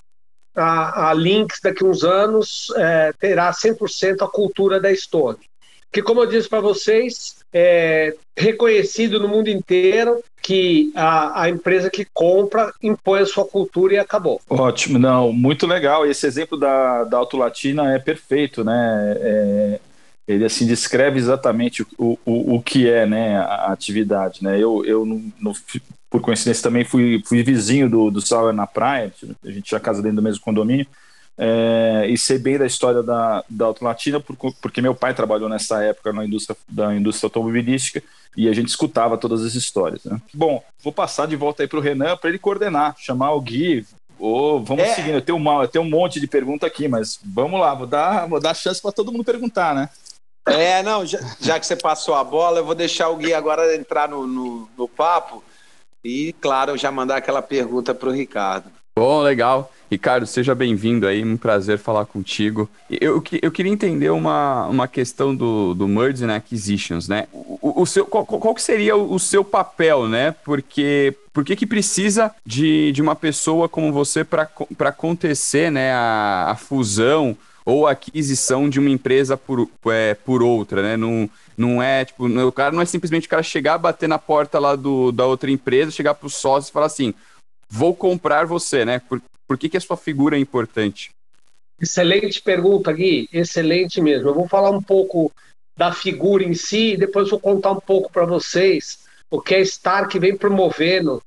a, 0.54 1.10
a 1.10 1.12
Lynx 1.12 1.60
daqui 1.62 1.84
a 1.84 1.86
uns 1.86 2.04
anos 2.04 2.72
é, 2.76 3.12
terá 3.18 3.50
100% 3.50 4.22
a 4.22 4.28
cultura 4.28 4.80
da 4.80 4.94
Stone. 4.94 5.38
Que, 5.90 6.02
como 6.02 6.20
eu 6.20 6.26
disse 6.26 6.48
para 6.48 6.60
vocês, 6.60 7.36
é 7.52 8.14
reconhecido 8.38 9.18
no 9.18 9.26
mundo 9.26 9.48
inteiro 9.48 10.22
que 10.42 10.92
a, 10.94 11.42
a, 11.42 11.48
empresa 11.48 11.88
que 11.88 12.06
compra 12.12 12.72
impõe 12.82 13.20
a 13.20 13.26
sua 13.26 13.44
cultura 13.46 13.94
e 13.94 13.98
acabou. 13.98 14.40
Ótimo, 14.50 14.98
não, 14.98 15.32
muito 15.32 15.66
legal. 15.66 16.06
Esse 16.06 16.26
exemplo 16.26 16.58
da, 16.58 17.04
da 17.04 17.16
Auto 17.16 17.38
Latina 17.38 17.94
é 17.94 17.98
perfeito, 17.98 18.62
né? 18.62 19.16
É, 19.18 19.80
ele 20.26 20.44
assim 20.44 20.66
descreve 20.66 21.18
exatamente 21.18 21.82
o, 21.96 22.18
o, 22.24 22.56
o 22.56 22.62
que 22.62 22.88
é 22.88 23.06
né, 23.06 23.38
a 23.38 23.72
atividade. 23.72 24.44
Né? 24.44 24.62
Eu, 24.62 24.84
eu 24.84 25.06
no, 25.06 25.32
no, 25.40 25.52
por 26.10 26.20
coincidência, 26.20 26.62
também 26.62 26.84
fui, 26.84 27.22
fui 27.24 27.42
vizinho 27.42 27.88
do, 27.88 28.10
do 28.10 28.20
Sauer 28.20 28.54
na 28.54 28.66
praia, 28.66 29.12
a 29.44 29.50
gente 29.50 29.62
tinha 29.62 29.80
casa 29.80 30.02
dentro 30.02 30.16
do 30.16 30.22
mesmo 30.22 30.42
condomínio, 30.42 30.86
é, 31.40 32.06
e 32.08 32.18
sei 32.18 32.36
bem 32.36 32.58
da 32.58 32.66
história 32.66 33.00
da, 33.00 33.44
da 33.48 33.66
Auto 33.66 33.84
Latina, 33.84 34.18
por, 34.18 34.36
porque 34.60 34.82
meu 34.82 34.92
pai 34.92 35.14
trabalhou 35.14 35.48
nessa 35.48 35.84
época 35.84 36.12
na 36.12 36.24
indústria, 36.24 36.56
da 36.68 36.92
indústria 36.92 37.28
automobilística 37.28 38.02
e 38.36 38.48
a 38.48 38.52
gente 38.52 38.68
escutava 38.68 39.16
todas 39.16 39.44
as 39.44 39.54
histórias. 39.54 40.02
Né? 40.04 40.20
Bom, 40.34 40.62
vou 40.82 40.92
passar 40.92 41.28
de 41.28 41.36
volta 41.36 41.62
aí 41.62 41.68
para 41.68 41.78
o 41.78 41.82
Renan 41.82 42.16
para 42.16 42.28
ele 42.28 42.40
coordenar, 42.40 42.96
chamar 42.98 43.32
o 43.34 43.40
Gui. 43.40 43.86
Ou 44.18 44.60
vamos 44.64 44.82
é. 44.82 44.94
seguindo, 44.94 45.14
eu 45.14 45.22
tenho, 45.22 45.38
uma, 45.38 45.62
eu 45.62 45.68
tenho 45.68 45.84
um 45.84 45.88
monte 45.88 46.18
de 46.18 46.26
pergunta 46.26 46.66
aqui, 46.66 46.88
mas 46.88 47.20
vamos 47.24 47.60
lá, 47.60 47.72
vou 47.72 47.86
dar, 47.86 48.26
vou 48.26 48.40
dar 48.40 48.52
chance 48.52 48.82
para 48.82 48.90
todo 48.90 49.12
mundo 49.12 49.22
perguntar, 49.22 49.76
né? 49.76 49.88
É, 50.44 50.82
não, 50.82 51.06
já, 51.06 51.20
já, 51.40 51.60
que 51.60 51.66
você 51.66 51.76
passou 51.76 52.16
a 52.16 52.24
bola, 52.24 52.58
eu 52.58 52.64
vou 52.64 52.74
deixar 52.74 53.10
o 53.10 53.16
Gui 53.16 53.32
agora 53.32 53.76
entrar 53.76 54.08
no, 54.08 54.26
no, 54.26 54.68
no 54.76 54.88
papo 54.88 55.44
e, 56.08 56.32
claro, 56.40 56.76
já 56.78 56.90
mandar 56.90 57.18
aquela 57.18 57.42
pergunta 57.42 57.94
para 57.94 58.08
o 58.08 58.12
Ricardo. 58.12 58.70
Bom, 58.96 59.20
legal. 59.20 59.70
Ricardo, 59.90 60.26
seja 60.26 60.54
bem-vindo 60.54 61.06
aí, 61.06 61.24
um 61.24 61.36
prazer 61.36 61.78
falar 61.78 62.04
contigo. 62.06 62.68
Eu, 62.90 63.22
eu 63.40 63.50
queria 63.50 63.72
entender 63.72 64.10
uma, 64.10 64.66
uma 64.66 64.88
questão 64.88 65.34
do, 65.34 65.74
do 65.74 65.86
Mergers 65.86 66.22
and 66.22 66.34
Acquisitions, 66.34 67.08
né? 67.08 67.26
O, 67.32 67.82
o 67.82 67.86
seu, 67.86 68.04
qual, 68.04 68.26
qual 68.26 68.54
que 68.54 68.62
seria 68.62 68.96
o, 68.96 69.18
seu 69.18 69.44
papel, 69.44 70.08
né? 70.08 70.34
Porque 70.44 71.14
por 71.32 71.44
que, 71.44 71.66
precisa 71.66 72.34
de, 72.44 72.90
de 72.92 73.00
uma 73.00 73.14
pessoa 73.14 73.68
como 73.68 73.92
você 73.92 74.24
para 74.24 74.50
acontecer 74.80 75.70
né, 75.70 75.92
a, 75.92 76.48
a 76.50 76.56
fusão 76.56 77.36
ou 77.64 77.86
aquisição 77.86 78.68
de 78.68 78.80
uma 78.80 78.90
empresa 78.90 79.36
por, 79.36 79.68
é, 79.86 80.14
por 80.14 80.42
outra, 80.42 80.82
né? 80.82 80.96
Não, 80.96 81.30
não 81.58 81.82
é, 81.82 82.04
tipo, 82.04 82.26
o 82.26 82.52
cara 82.52 82.72
não 82.72 82.80
é 82.80 82.86
simplesmente 82.86 83.26
o 83.26 83.30
cara 83.30 83.42
chegar, 83.42 83.76
bater 83.76 84.08
na 84.08 84.18
porta 84.18 84.58
lá 84.60 84.76
do, 84.76 85.10
da 85.10 85.26
outra 85.26 85.50
empresa, 85.50 85.90
chegar 85.90 86.14
para 86.14 86.28
o 86.28 86.30
sócio 86.30 86.70
e 86.70 86.72
falar 86.72 86.86
assim, 86.86 87.12
vou 87.68 87.94
comprar 87.94 88.46
você, 88.46 88.84
né? 88.84 89.00
Por, 89.00 89.20
Por 89.46 89.58
que, 89.58 89.68
que 89.68 89.76
a 89.76 89.80
sua 89.80 89.96
figura 89.96 90.36
é 90.36 90.40
importante? 90.40 91.10
Excelente 91.80 92.40
pergunta, 92.40 92.92
Gui. 92.92 93.28
Excelente 93.32 94.00
mesmo. 94.00 94.28
Eu 94.28 94.34
vou 94.34 94.48
falar 94.48 94.70
um 94.70 94.82
pouco 94.82 95.32
da 95.76 95.92
figura 95.92 96.44
em 96.44 96.54
si 96.54 96.92
e 96.92 96.96
depois 96.96 97.30
vou 97.30 97.40
contar 97.40 97.72
um 97.72 97.80
pouco 97.80 98.10
para 98.10 98.24
vocês 98.24 99.00
o 99.30 99.40
que 99.40 99.54
a 99.54 99.60
Stark 99.60 100.18
vem 100.18 100.36
promovendo 100.36 101.22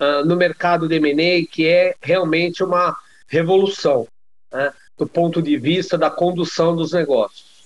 uh, 0.00 0.24
no 0.24 0.36
mercado 0.36 0.88
de 0.88 0.96
M&A, 0.96 1.46
que 1.46 1.66
é 1.66 1.94
realmente 2.00 2.64
uma 2.64 2.96
revolução 3.28 4.06
né, 4.52 4.72
do 4.96 5.06
ponto 5.06 5.42
de 5.42 5.56
vista 5.56 5.98
da 5.98 6.10
condução 6.10 6.74
dos 6.74 6.92
negócios. 6.92 7.64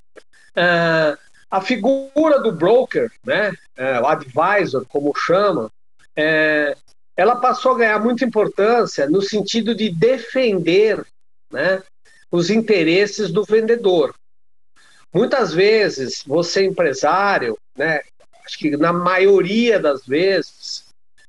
Uh, 0.57 1.26
a 1.51 1.61
figura 1.61 2.41
do 2.41 2.53
broker, 2.53 3.11
né, 3.25 3.51
uh, 3.51 4.03
o 4.03 4.07
advisor, 4.07 4.85
como 4.89 5.15
chama, 5.17 5.71
é, 6.15 6.77
ela 7.17 7.37
passou 7.37 7.73
a 7.73 7.79
ganhar 7.79 8.01
muita 8.01 8.25
importância 8.25 9.09
no 9.09 9.23
sentido 9.23 9.75
de 9.75 9.91
defender 9.91 11.07
né, 11.51 11.83
os 12.31 12.51
interesses 12.51 13.31
do 13.31 13.45
vendedor. 13.45 14.15
Muitas 15.13 15.53
vezes, 15.53 16.23
você 16.27 16.65
empresário, 16.65 17.57
né, 17.77 18.01
acho 18.45 18.59
que 18.59 18.77
na 18.77 18.93
maioria 18.93 19.79
das 19.79 20.05
vezes, 20.05 20.85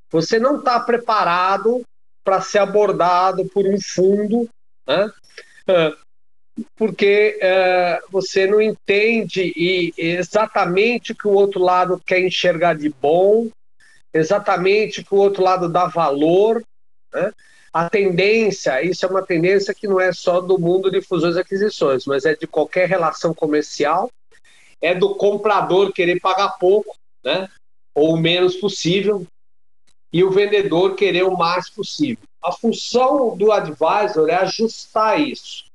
você 0.09 0.39
não 0.39 0.59
está 0.59 0.79
preparado 0.79 1.83
para 2.23 2.41
ser 2.41 2.59
abordado 2.59 3.45
por 3.45 3.65
um 3.65 3.77
fundo, 3.79 4.49
né, 4.85 5.11
porque 6.75 7.39
uh, 7.41 8.11
você 8.11 8.47
não 8.47 8.61
entende 8.61 9.53
e 9.55 9.93
exatamente 9.97 11.11
o 11.11 11.15
que 11.15 11.27
o 11.27 11.33
outro 11.33 11.61
lado 11.61 12.01
quer 12.05 12.19
enxergar 12.19 12.75
de 12.75 12.89
bom, 12.89 13.49
exatamente 14.13 15.01
o 15.01 15.05
que 15.05 15.13
o 15.13 15.17
outro 15.17 15.43
lado 15.43 15.69
dá 15.69 15.85
valor. 15.85 16.63
Né? 17.13 17.31
A 17.71 17.89
tendência, 17.89 18.83
isso 18.83 19.05
é 19.05 19.09
uma 19.09 19.21
tendência 19.21 19.73
que 19.73 19.87
não 19.87 19.99
é 19.99 20.11
só 20.11 20.41
do 20.41 20.57
mundo 20.57 20.89
de 20.89 21.01
fusões 21.01 21.35
e 21.35 21.39
aquisições, 21.39 22.05
mas 22.05 22.25
é 22.25 22.35
de 22.35 22.47
qualquer 22.47 22.87
relação 22.87 23.33
comercial, 23.33 24.09
é 24.81 24.95
do 24.95 25.15
comprador 25.15 25.91
querer 25.93 26.19
pagar 26.19 26.57
pouco, 26.57 26.95
né? 27.23 27.47
ou 27.93 28.13
o 28.13 28.17
menos 28.17 28.55
possível, 28.55 29.25
e 30.11 30.23
o 30.23 30.31
vendedor 30.31 30.95
querer 30.95 31.23
o 31.23 31.37
mais 31.37 31.69
possível. 31.69 32.23
A 32.43 32.51
função 32.51 33.35
do 33.35 33.51
advisor 33.51 34.29
é 34.29 34.35
ajustar 34.35 35.19
isso. 35.19 35.66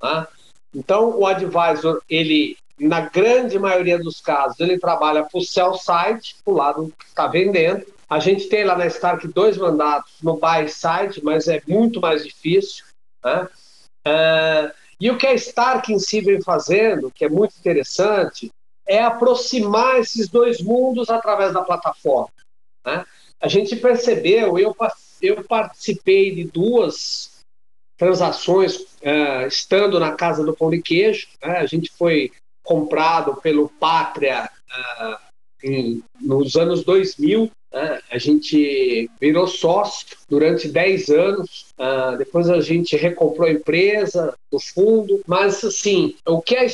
Tá? 0.00 0.28
Então, 0.74 1.18
o 1.18 1.26
advisor, 1.26 2.02
ele, 2.08 2.56
na 2.78 3.00
grande 3.00 3.58
maioria 3.58 3.98
dos 3.98 4.20
casos, 4.20 4.60
ele 4.60 4.78
trabalha 4.78 5.24
para 5.24 5.38
o 5.38 5.42
sell 5.42 5.74
side, 5.74 6.36
para 6.44 6.52
o 6.52 6.56
lado 6.56 6.92
que 6.98 7.06
está 7.06 7.26
vendendo. 7.26 7.84
A 8.08 8.18
gente 8.18 8.48
tem 8.48 8.64
lá 8.64 8.76
na 8.76 8.86
Stark 8.86 9.26
dois 9.28 9.56
mandatos 9.56 10.12
no 10.22 10.36
buy 10.36 10.68
side, 10.68 11.22
mas 11.24 11.48
é 11.48 11.62
muito 11.66 12.00
mais 12.00 12.24
difícil. 12.24 12.84
Né? 13.24 13.48
Uh, 14.06 14.72
e 15.00 15.10
o 15.10 15.18
que 15.18 15.26
a 15.26 15.34
Stark 15.34 15.92
em 15.92 15.98
si 15.98 16.20
vem 16.20 16.40
fazendo, 16.40 17.10
que 17.10 17.24
é 17.24 17.28
muito 17.28 17.56
interessante, 17.58 18.50
é 18.86 19.02
aproximar 19.02 19.98
esses 19.98 20.28
dois 20.28 20.60
mundos 20.60 21.10
através 21.10 21.52
da 21.52 21.62
plataforma. 21.62 22.30
Né? 22.84 23.04
A 23.40 23.48
gente 23.48 23.74
percebeu, 23.76 24.58
eu, 24.58 24.74
eu 25.20 25.44
participei 25.44 26.34
de 26.34 26.44
duas 26.44 27.35
transações 27.96 28.76
uh, 28.76 29.46
estando 29.48 29.98
na 29.98 30.12
casa 30.12 30.44
do 30.44 30.54
pão 30.54 30.70
de 30.70 30.80
queijo. 30.80 31.28
Né? 31.42 31.58
A 31.58 31.66
gente 31.66 31.90
foi 31.96 32.30
comprado 32.62 33.36
pelo 33.36 33.68
Pátria 33.68 34.50
uh, 34.70 35.16
em, 35.62 36.02
nos 36.20 36.56
anos 36.56 36.84
2000. 36.84 37.50
Né? 37.72 38.00
A 38.10 38.18
gente 38.18 39.10
virou 39.20 39.46
sócio 39.46 40.08
durante 40.28 40.68
10 40.68 41.08
anos. 41.08 41.66
Uh, 41.78 42.16
depois 42.18 42.48
a 42.50 42.60
gente 42.60 42.96
recomprou 42.96 43.48
a 43.48 43.52
empresa 43.52 44.34
do 44.50 44.60
fundo. 44.60 45.22
Mas, 45.26 45.64
assim, 45.64 46.14
o 46.26 46.40
que 46.40 46.56
é, 46.56 46.66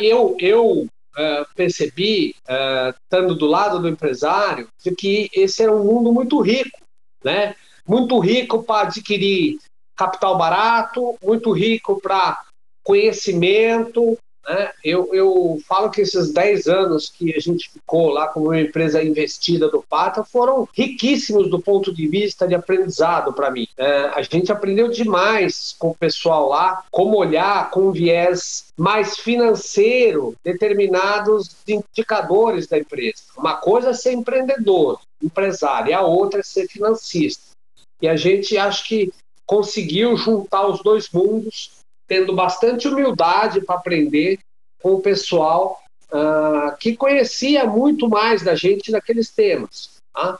eu, 0.00 0.36
eu 0.38 0.86
Uh, 1.18 1.48
percebi, 1.54 2.34
uh, 2.46 2.94
estando 3.04 3.34
do 3.34 3.46
lado 3.46 3.80
do 3.80 3.88
empresário, 3.88 4.68
de 4.84 4.94
que 4.94 5.30
esse 5.32 5.62
é 5.62 5.72
um 5.72 5.82
mundo 5.82 6.12
muito 6.12 6.38
rico, 6.42 6.78
né? 7.24 7.54
Muito 7.88 8.18
rico 8.18 8.62
para 8.62 8.88
adquirir 8.88 9.56
capital 9.96 10.36
barato, 10.36 11.16
muito 11.22 11.52
rico 11.52 12.00
para 12.00 12.42
conhecimento. 12.84 14.16
Né? 14.48 14.70
Eu, 14.84 15.12
eu 15.12 15.58
falo 15.66 15.90
que 15.90 16.00
esses 16.00 16.32
10 16.32 16.68
anos 16.68 17.10
que 17.10 17.34
a 17.34 17.40
gente 17.40 17.70
ficou 17.70 18.10
lá 18.10 18.28
como 18.28 18.46
uma 18.46 18.60
empresa 18.60 19.02
investida 19.02 19.68
do 19.68 19.82
Pata 19.82 20.22
foram 20.22 20.68
riquíssimos 20.72 21.50
do 21.50 21.60
ponto 21.60 21.92
de 21.92 22.06
vista 22.06 22.46
de 22.46 22.54
aprendizado 22.54 23.32
para 23.32 23.50
mim. 23.50 23.66
É, 23.76 24.10
a 24.14 24.22
gente 24.22 24.52
aprendeu 24.52 24.88
demais 24.88 25.74
com 25.78 25.88
o 25.88 25.96
pessoal 25.96 26.48
lá, 26.48 26.84
como 26.90 27.18
olhar 27.18 27.70
com 27.70 27.88
um 27.88 27.92
viés 27.92 28.66
mais 28.76 29.18
financeiro 29.18 30.34
determinados 30.44 31.56
indicadores 31.66 32.66
da 32.66 32.78
empresa. 32.78 33.22
Uma 33.36 33.56
coisa 33.56 33.90
é 33.90 33.94
ser 33.94 34.12
empreendedor, 34.12 35.00
empresário, 35.20 35.90
e 35.90 35.94
a 35.94 36.02
outra 36.02 36.40
é 36.40 36.42
ser 36.44 36.68
financista. 36.68 37.56
E 38.00 38.06
a 38.06 38.14
gente 38.14 38.56
acho 38.58 38.84
que 38.84 39.10
conseguiu 39.46 40.16
juntar 40.16 40.66
os 40.66 40.82
dois 40.82 41.08
mundos, 41.10 41.70
tendo 42.08 42.34
bastante 42.34 42.88
humildade 42.88 43.60
para 43.60 43.76
aprender 43.76 44.38
com 44.82 44.94
o 44.94 45.00
pessoal 45.00 45.80
uh, 46.10 46.76
que 46.78 46.96
conhecia 46.96 47.64
muito 47.64 48.08
mais 48.08 48.42
da 48.42 48.54
gente 48.54 48.90
naqueles 48.90 49.30
temas. 49.30 49.96
Tá? 50.12 50.38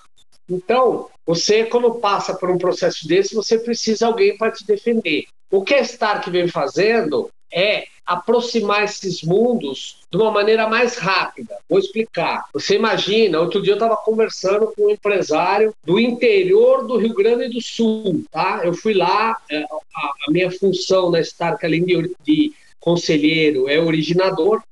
Então, 0.49 1.09
você, 1.25 1.65
quando 1.65 1.95
passa 1.95 2.35
por 2.35 2.51
um 2.51 2.59
processo 2.59 3.07
desse, 3.07 3.35
você 3.35 3.59
precisa 3.59 3.99
de 3.99 4.05
alguém 4.05 4.37
para 4.37 4.53
te 4.53 4.65
defender. 4.65 5.27
O 5.51 5.63
que 5.63 5.75
a 5.75 5.81
Stark 5.81 6.29
vem 6.31 6.49
fazendo 6.49 7.31
é 7.53 7.87
aproximar 8.05 8.85
esses 8.85 9.23
mundos 9.23 9.99
de 10.11 10.17
uma 10.17 10.31
maneira 10.31 10.69
mais 10.69 10.97
rápida. 10.97 11.57
Vou 11.69 11.79
explicar. 11.79 12.45
Você 12.53 12.77
imagina, 12.77 13.41
outro 13.41 13.61
dia 13.61 13.73
eu 13.73 13.77
estava 13.77 13.97
conversando 13.97 14.73
com 14.75 14.87
um 14.87 14.91
empresário 14.91 15.75
do 15.85 15.99
interior 15.99 16.87
do 16.87 16.97
Rio 16.97 17.15
Grande 17.15 17.49
do 17.49 17.61
Sul, 17.61 18.25
tá? 18.31 18.63
Eu 18.65 18.75
fui 18.75 18.95
lá, 18.95 19.37
é, 19.51 19.65
a, 19.65 20.31
minha 20.31 20.51
função 20.51 21.11
na 21.11 21.21
Stark, 21.21 21.65
além 21.67 21.85
de, 21.85 22.53
conselheiro, 22.79 23.69
é 23.69 23.81
originador 23.81 24.63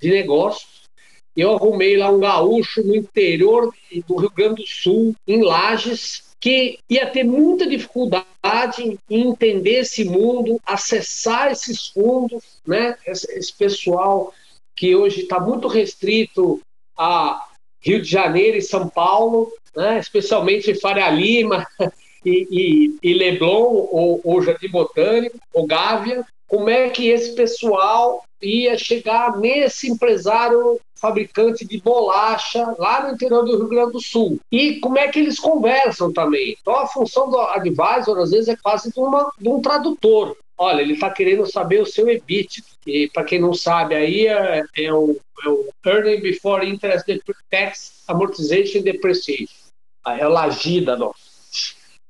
de 0.00 0.08
negócios. 0.08 0.84
Eu 1.36 1.56
arrumei 1.56 1.96
lá 1.96 2.08
um 2.08 2.20
gaúcho 2.20 2.80
no 2.84 2.94
interior 2.94 3.74
do 4.06 4.16
Rio 4.16 4.30
Grande 4.30 4.62
do 4.62 4.68
Sul, 4.68 5.16
em 5.26 5.42
Lages, 5.42 6.22
que 6.44 6.78
ia 6.90 7.06
ter 7.06 7.24
muita 7.24 7.66
dificuldade 7.66 8.98
em 9.08 9.30
entender 9.30 9.76
esse 9.76 10.04
mundo, 10.04 10.60
acessar 10.66 11.50
esses 11.50 11.86
fundos, 11.86 12.44
né? 12.66 12.98
Esse, 13.06 13.32
esse 13.32 13.50
pessoal 13.50 14.30
que 14.76 14.94
hoje 14.94 15.22
está 15.22 15.40
muito 15.40 15.68
restrito 15.68 16.60
a 16.98 17.48
Rio 17.80 18.02
de 18.02 18.10
Janeiro 18.10 18.58
e 18.58 18.62
São 18.62 18.90
Paulo, 18.90 19.50
né? 19.74 19.98
especialmente 19.98 20.74
Faria 20.74 21.08
Lima 21.08 21.66
e, 22.22 22.46
e, 22.50 22.98
e 23.02 23.14
Leblon, 23.14 23.88
ou, 23.90 24.20
ou 24.22 24.42
Jardim 24.42 24.68
Botânico, 24.68 25.38
ou 25.50 25.66
Gávea, 25.66 26.26
como 26.46 26.68
é 26.68 26.90
que 26.90 27.08
esse 27.08 27.34
pessoal 27.34 28.22
ia 28.42 28.76
chegar 28.76 29.38
nesse 29.38 29.88
empresário 29.88 30.78
fabricante 31.04 31.66
de 31.66 31.78
bolacha 31.82 32.74
lá 32.78 33.06
no 33.06 33.14
interior 33.14 33.44
do 33.44 33.58
Rio 33.58 33.68
Grande 33.68 33.92
do 33.92 34.00
Sul. 34.00 34.40
E 34.50 34.80
como 34.80 34.98
é 34.98 35.06
que 35.08 35.18
eles 35.18 35.38
conversam 35.38 36.10
também. 36.10 36.56
Então 36.58 36.74
a 36.74 36.86
função 36.86 37.28
do 37.28 37.38
advisor 37.38 38.18
às 38.18 38.30
vezes 38.30 38.48
é 38.48 38.56
quase 38.56 38.90
de, 38.90 38.98
uma, 38.98 39.30
de 39.38 39.46
um 39.46 39.60
tradutor. 39.60 40.34
Olha, 40.56 40.80
ele 40.80 40.94
está 40.94 41.10
querendo 41.10 41.44
saber 41.46 41.82
o 41.82 41.86
seu 41.86 42.08
EBIT. 42.08 42.64
E 42.86 43.10
para 43.12 43.24
quem 43.24 43.38
não 43.38 43.52
sabe, 43.52 43.94
aí 43.94 44.26
é, 44.26 44.64
é, 44.78 44.92
o, 44.94 45.20
é 45.44 45.48
o 45.48 45.68
Earning 45.84 46.22
Before 46.22 46.66
Interest 46.66 47.06
Tax 47.50 48.02
Amortization 48.08 48.80
Depreciation. 48.80 49.52
É 50.06 50.26
o 50.26 50.30
LAGIDA, 50.30 50.96
não. 50.96 51.14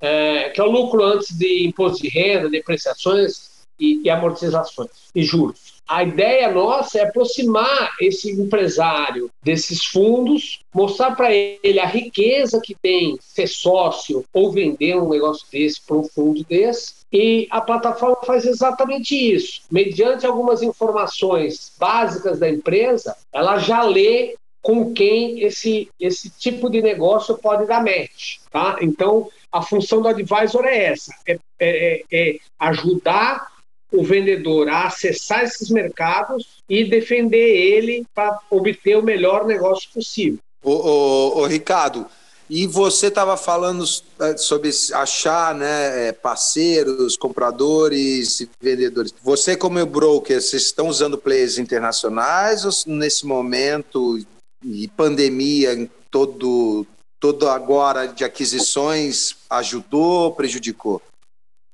É, 0.00 0.50
que 0.50 0.60
é 0.60 0.64
o 0.64 0.70
lucro 0.70 1.02
antes 1.02 1.36
de 1.36 1.66
imposto 1.66 2.02
de 2.02 2.08
renda, 2.08 2.48
depreciações 2.48 3.64
e, 3.80 4.02
e 4.04 4.10
amortizações 4.10 4.90
e 5.14 5.22
juros. 5.22 5.73
A 5.86 6.02
ideia 6.02 6.50
nossa 6.50 6.98
é 6.98 7.02
aproximar 7.02 7.94
esse 8.00 8.30
empresário 8.30 9.30
desses 9.42 9.84
fundos, 9.84 10.60
mostrar 10.74 11.14
para 11.14 11.32
ele 11.32 11.78
a 11.78 11.86
riqueza 11.86 12.60
que 12.62 12.74
tem 12.74 13.18
ser 13.20 13.46
sócio 13.46 14.24
ou 14.32 14.50
vender 14.50 14.96
um 14.96 15.10
negócio 15.10 15.46
desse 15.52 15.80
para 15.86 15.96
um 15.96 16.04
fundo 16.04 16.42
desse. 16.44 17.04
E 17.12 17.46
a 17.50 17.60
plataforma 17.60 18.16
faz 18.24 18.44
exatamente 18.44 19.14
isso. 19.14 19.62
Mediante 19.70 20.26
algumas 20.26 20.62
informações 20.62 21.72
básicas 21.78 22.38
da 22.38 22.48
empresa, 22.48 23.14
ela 23.32 23.58
já 23.58 23.82
lê 23.82 24.34
com 24.62 24.94
quem 24.94 25.42
esse, 25.42 25.90
esse 26.00 26.30
tipo 26.30 26.70
de 26.70 26.80
negócio 26.80 27.36
pode 27.36 27.66
dar 27.66 27.84
match. 27.84 28.38
Tá? 28.50 28.78
Então, 28.80 29.28
a 29.52 29.60
função 29.60 30.00
do 30.00 30.08
advisor 30.08 30.64
é 30.64 30.84
essa: 30.86 31.14
é, 31.28 31.38
é, 31.60 32.02
é 32.10 32.38
ajudar 32.58 33.53
o 33.94 34.02
vendedor 34.02 34.68
a 34.68 34.88
acessar 34.88 35.44
esses 35.44 35.70
mercados 35.70 36.62
e 36.68 36.84
defender 36.84 37.56
ele 37.56 38.04
para 38.12 38.40
obter 38.50 38.98
o 38.98 39.02
melhor 39.02 39.46
negócio 39.46 39.88
possível. 39.92 40.40
O, 40.62 41.46
Ricardo, 41.46 42.06
E 42.50 42.66
você 42.66 43.06
estava 43.06 43.36
falando 43.36 43.84
é, 44.20 44.36
sobre 44.36 44.70
achar 44.92 45.54
né, 45.54 46.08
é, 46.08 46.12
parceiros, 46.12 47.16
compradores, 47.16 48.46
vendedores. 48.60 49.14
Você, 49.22 49.56
como 49.56 49.78
broker, 49.86 50.40
vocês 50.40 50.64
estão 50.64 50.88
usando 50.88 51.16
players 51.16 51.58
internacionais 51.58 52.64
ou 52.64 52.72
nesse 52.94 53.24
momento 53.24 54.18
e 54.62 54.88
pandemia 54.88 55.88
todo, 56.10 56.86
todo 57.20 57.48
agora 57.48 58.06
de 58.06 58.24
aquisições 58.24 59.36
ajudou, 59.48 60.32
prejudicou? 60.32 61.00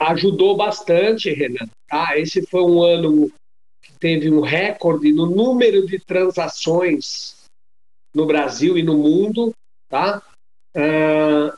Ajudou 0.00 0.56
bastante, 0.56 1.30
Renan. 1.30 1.68
Tá? 1.86 2.18
Esse 2.18 2.46
foi 2.46 2.62
um 2.62 2.82
ano 2.82 3.30
que 3.82 3.92
teve 3.98 4.30
um 4.30 4.40
recorde 4.40 5.12
no 5.12 5.26
número 5.26 5.86
de 5.86 5.98
transações 5.98 7.36
no 8.14 8.26
Brasil 8.26 8.78
e 8.78 8.82
no 8.82 8.96
mundo, 8.96 9.52
tá? 9.88 10.22
Uh, 10.74 11.56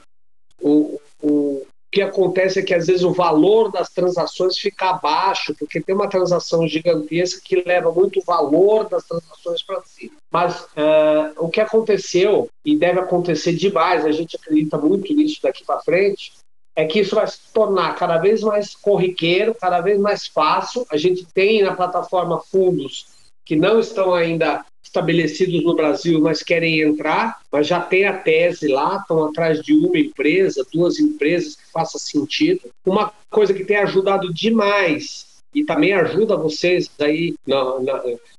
o, 0.61 1.01
o 1.23 1.67
que 1.91 2.01
acontece 2.01 2.59
é 2.59 2.63
que 2.63 2.75
às 2.75 2.87
vezes 2.87 3.05
o 3.05 3.13
valor 3.13 3.71
das 3.71 3.91
transações 3.91 4.57
fica 4.57 4.91
abaixo, 4.91 5.55
porque 5.59 5.81
tem 5.81 5.95
uma 5.95 6.09
transação 6.09 6.67
gigantesca 6.67 7.41
que 7.45 7.63
leva 7.63 7.93
muito 7.93 8.21
valor 8.23 8.89
das 8.89 9.05
transações 9.05 9.63
para 9.63 9.83
cima. 9.83 10.17
Mas 10.33 10.63
uh, 10.63 11.35
o 11.37 11.49
que 11.49 11.61
aconteceu, 11.61 12.49
e 12.65 12.77
deve 12.77 12.99
acontecer 12.99 13.53
demais, 13.53 14.05
a 14.05 14.11
gente 14.11 14.37
acredita 14.37 14.79
muito 14.79 15.13
nisso 15.15 15.39
daqui 15.43 15.65
para 15.65 15.81
frente, 15.81 16.33
é 16.75 16.85
que 16.85 17.01
isso 17.01 17.15
vai 17.15 17.27
se 17.27 17.39
tornar 17.53 17.95
cada 17.97 18.19
vez 18.19 18.43
mais 18.43 18.75
corriqueiro, 18.75 19.55
cada 19.55 19.81
vez 19.81 19.99
mais 19.99 20.27
fácil. 20.27 20.87
A 20.91 20.97
gente 20.97 21.27
tem 21.35 21.63
na 21.63 21.75
plataforma 21.75 22.41
fundos 22.41 23.07
que 23.45 23.57
não 23.57 23.81
estão 23.81 24.15
ainda 24.15 24.65
estabelecidos 24.83 25.63
no 25.65 25.75
Brasil, 25.75 26.21
mas 26.21 26.43
querem 26.43 26.81
entrar, 26.81 27.41
mas 27.51 27.67
já 27.67 27.81
tem 27.81 28.05
a 28.05 28.17
tese 28.17 28.69
lá, 28.69 28.99
estão 28.99 29.25
atrás 29.25 29.61
de 29.63 29.73
uma 29.75 29.99
empresa, 29.99 30.67
duas 30.73 30.99
empresas 30.99 31.57
que 31.57 31.71
faça 31.73 31.99
sentido. 31.99 32.71
Uma 32.85 33.13
coisa 33.31 33.55
que 33.55 33.65
tem 33.65 33.77
ajudado 33.79 34.33
demais 34.33 35.27
e 35.55 35.65
também 35.65 35.93
ajuda 35.93 36.37
vocês 36.37 36.91
aí 36.99 37.35
na, 37.47 37.65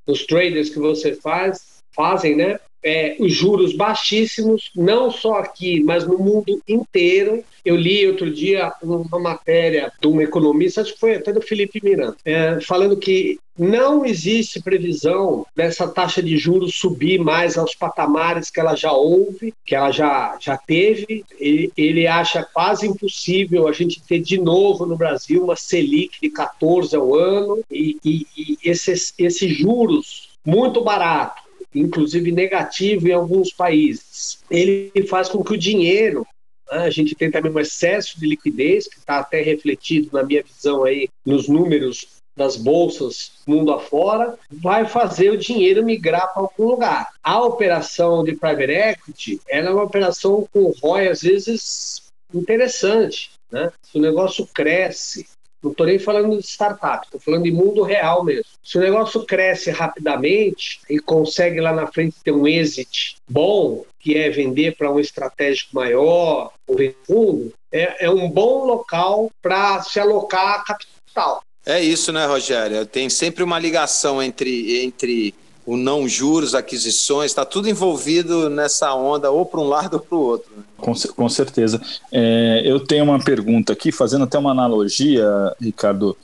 nos 0.06 0.26
traders 0.26 0.70
que 0.70 0.78
você 0.78 1.14
faz, 1.14 1.80
fazem, 1.94 2.36
né? 2.36 2.58
É, 2.84 3.16
os 3.18 3.32
juros 3.32 3.74
baixíssimos, 3.74 4.70
não 4.76 5.10
só 5.10 5.36
aqui, 5.36 5.82
mas 5.82 6.06
no 6.06 6.18
mundo 6.18 6.62
inteiro. 6.68 7.42
Eu 7.64 7.76
li 7.76 8.06
outro 8.06 8.30
dia 8.30 8.74
uma 8.82 9.18
matéria 9.18 9.90
de 9.98 10.06
um 10.06 10.20
economista, 10.20 10.82
acho 10.82 10.92
que 10.92 11.00
foi 11.00 11.14
até 11.14 11.32
do 11.32 11.40
Felipe 11.40 11.80
Miranda, 11.82 12.14
é, 12.22 12.60
falando 12.60 12.94
que 12.94 13.38
não 13.56 14.04
existe 14.04 14.60
previsão 14.60 15.46
dessa 15.54 15.86
taxa 15.86 16.20
de 16.20 16.36
juros 16.36 16.74
subir 16.74 17.20
mais 17.20 17.56
aos 17.56 17.74
patamares 17.74 18.50
que 18.50 18.58
ela 18.58 18.74
já 18.74 18.92
houve, 18.92 19.54
que 19.64 19.76
ela 19.76 19.92
já, 19.92 20.36
já 20.40 20.56
teve. 20.56 21.24
Ele, 21.38 21.72
ele 21.76 22.06
acha 22.06 22.42
quase 22.42 22.86
impossível 22.86 23.68
a 23.68 23.72
gente 23.72 24.02
ter 24.02 24.18
de 24.18 24.38
novo 24.38 24.84
no 24.84 24.96
Brasil 24.96 25.44
uma 25.44 25.54
Selic 25.54 26.20
de 26.20 26.30
14 26.30 26.96
ao 26.96 27.14
ano 27.14 27.62
e, 27.70 27.96
e, 28.04 28.26
e 28.36 28.58
esses, 28.64 29.14
esses 29.16 29.56
juros 29.56 30.34
muito 30.44 30.82
barato, 30.82 31.42
inclusive 31.74 32.30
negativo 32.30 33.08
em 33.08 33.12
alguns 33.12 33.52
países. 33.52 34.38
Ele 34.50 34.90
faz 35.08 35.28
com 35.28 35.42
que 35.42 35.54
o 35.54 35.58
dinheiro 35.58 36.26
né, 36.70 36.78
a 36.78 36.90
gente 36.90 37.14
tem 37.14 37.30
também 37.30 37.52
um 37.52 37.60
excesso 37.60 38.18
de 38.18 38.26
liquidez, 38.26 38.88
que 38.88 38.98
está 38.98 39.18
até 39.18 39.40
refletido, 39.40 40.10
na 40.12 40.22
minha 40.22 40.42
visão, 40.42 40.84
aí, 40.84 41.08
nos 41.24 41.48
números 41.48 42.14
das 42.36 42.56
bolsas 42.56 43.32
mundo 43.46 43.72
afora, 43.72 44.36
vai 44.50 44.84
fazer 44.86 45.30
o 45.30 45.38
dinheiro 45.38 45.84
migrar 45.84 46.32
para 46.32 46.42
algum 46.42 46.66
lugar. 46.66 47.08
A 47.22 47.40
operação 47.40 48.24
de 48.24 48.34
private 48.34 48.72
equity 48.72 49.40
ela 49.48 49.70
é 49.70 49.72
uma 49.72 49.84
operação 49.84 50.46
com 50.52 50.72
ROI, 50.82 51.08
às 51.08 51.22
vezes, 51.22 52.02
interessante. 52.32 53.30
Né? 53.52 53.70
Se 53.82 53.98
o 53.98 54.02
negócio 54.02 54.48
cresce, 54.52 55.26
não 55.64 55.70
estou 55.70 55.86
nem 55.86 55.98
falando 55.98 56.36
de 56.38 56.46
startup, 56.46 57.06
estou 57.06 57.18
falando 57.18 57.44
de 57.44 57.50
mundo 57.50 57.82
real 57.82 58.22
mesmo. 58.22 58.44
Se 58.62 58.76
o 58.76 58.80
negócio 58.80 59.24
cresce 59.24 59.70
rapidamente 59.70 60.80
e 60.88 60.98
consegue 60.98 61.60
lá 61.60 61.72
na 61.72 61.86
frente 61.86 62.16
ter 62.22 62.32
um 62.32 62.46
exit 62.46 63.16
bom, 63.28 63.84
que 63.98 64.16
é 64.16 64.28
vender 64.28 64.76
para 64.76 64.92
um 64.92 65.00
estratégico 65.00 65.74
maior, 65.74 66.52
ou 66.66 66.76
fundo, 67.06 67.52
é, 67.72 68.04
é 68.04 68.10
um 68.10 68.28
bom 68.28 68.64
local 68.66 69.30
para 69.42 69.82
se 69.82 69.98
alocar 69.98 70.62
capital. 70.64 71.42
É 71.64 71.80
isso, 71.80 72.12
né, 72.12 72.26
Rogério? 72.26 72.84
Tem 72.84 73.08
sempre 73.08 73.42
uma 73.42 73.58
ligação 73.58 74.22
entre, 74.22 74.84
entre 74.84 75.34
o 75.66 75.76
não 75.76 76.08
juros, 76.08 76.54
aquisições, 76.54 77.30
está 77.30 77.44
tudo 77.44 77.68
envolvido 77.68 78.50
nessa 78.50 78.94
onda, 78.94 79.30
ou 79.30 79.46
para 79.46 79.60
um 79.60 79.68
lado 79.68 79.94
ou 79.94 80.00
para 80.00 80.16
o 80.16 80.20
outro. 80.20 80.50
Né? 80.56 80.62
Com, 80.76 80.92
com 80.92 81.28
certeza. 81.28 81.80
É, 82.12 82.62
eu 82.64 82.80
tenho 82.80 83.04
uma 83.04 83.22
pergunta 83.22 83.72
aqui, 83.72 83.90
fazendo 83.90 84.24
até 84.24 84.38
uma 84.38 84.50
analogia, 84.50 85.26
Ricardo. 85.60 86.16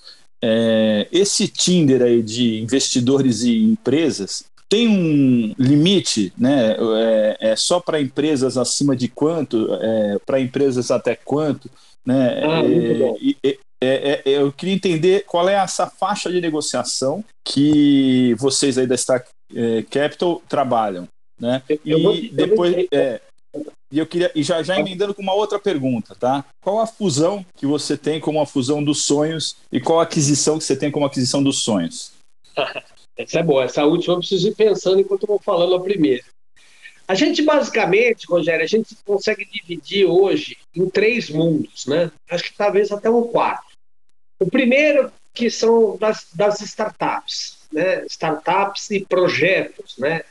É, 0.42 1.06
esse 1.12 1.48
Tinder 1.48 2.02
aí 2.02 2.22
de 2.22 2.60
investidores 2.60 3.42
e 3.42 3.62
empresas 3.62 4.44
tem 4.70 4.88
um 4.88 5.52
limite, 5.58 6.32
né? 6.38 6.76
É, 6.78 7.36
é 7.50 7.56
só 7.56 7.80
para 7.80 8.00
empresas 8.00 8.56
acima 8.56 8.94
de 8.94 9.08
quanto? 9.08 9.68
É, 9.74 10.18
para 10.24 10.40
empresas 10.40 10.92
até 10.92 11.16
quanto? 11.16 11.68
Né? 12.06 12.40
Ah, 12.44 12.62
é, 13.44 13.58
é, 13.82 14.22
é, 14.24 14.30
eu 14.30 14.52
queria 14.52 14.74
entender 14.74 15.24
qual 15.26 15.48
é 15.48 15.54
essa 15.54 15.86
faixa 15.86 16.30
de 16.30 16.40
negociação 16.40 17.24
que 17.44 18.34
vocês 18.34 18.76
aí 18.76 18.86
da 18.86 18.94
Stack 18.94 19.28
é, 19.54 19.82
Capital 19.82 20.42
trabalham, 20.48 21.08
né? 21.40 21.62
E 21.84 21.94
vou, 22.02 22.14
depois, 22.32 22.86
é, 22.92 23.20
e 23.92 23.98
eu 23.98 24.06
queria 24.06 24.30
e 24.34 24.42
já 24.42 24.62
já 24.62 24.78
emendando 24.78 25.14
com 25.14 25.22
uma 25.22 25.34
outra 25.34 25.58
pergunta, 25.58 26.14
tá? 26.14 26.44
Qual 26.62 26.78
a 26.78 26.86
fusão 26.86 27.44
que 27.56 27.66
você 27.66 27.96
tem 27.96 28.20
como 28.20 28.40
a 28.40 28.46
fusão 28.46 28.84
dos 28.84 29.04
sonhos 29.04 29.56
e 29.72 29.80
qual 29.80 30.00
a 30.00 30.04
aquisição 30.04 30.58
que 30.58 30.64
você 30.64 30.76
tem 30.76 30.90
como 30.90 31.06
aquisição 31.06 31.42
dos 31.42 31.62
sonhos? 31.62 32.12
Essa 33.16 33.40
é 33.40 33.42
boa. 33.42 33.64
Essa 33.64 33.84
última 33.84 34.14
eu 34.14 34.18
preciso 34.18 34.48
ir 34.48 34.54
pensando 34.54 35.00
enquanto 35.00 35.24
eu 35.24 35.28
vou 35.28 35.40
falando 35.40 35.74
a 35.74 35.80
primeira. 35.80 36.24
A 37.06 37.14
gente 37.14 37.42
basicamente, 37.42 38.24
Rogério, 38.26 38.64
a 38.64 38.68
gente 38.68 38.96
consegue 39.04 39.44
dividir 39.44 40.06
hoje 40.06 40.56
em 40.74 40.88
três 40.88 41.28
mundos, 41.28 41.86
né? 41.86 42.10
Acho 42.30 42.44
que 42.44 42.56
talvez 42.56 42.92
até 42.92 43.10
um 43.10 43.24
quarto. 43.24 43.69
O 44.40 44.50
primeiro 44.50 45.12
que 45.34 45.50
são 45.50 45.96
das, 45.96 46.26
das 46.34 46.60
startups, 46.60 47.68
né? 47.72 48.04
startups 48.06 48.90
e 48.90 49.04
projetos, 49.04 49.96
né? 49.98 50.22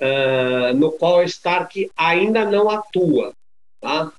Uh, 0.00 0.74
no 0.74 0.90
qual 0.90 1.20
a 1.20 1.24
Stark 1.24 1.88
ainda 1.96 2.44
não 2.44 2.68
atua. 2.68 3.32
Tá? 3.80 4.12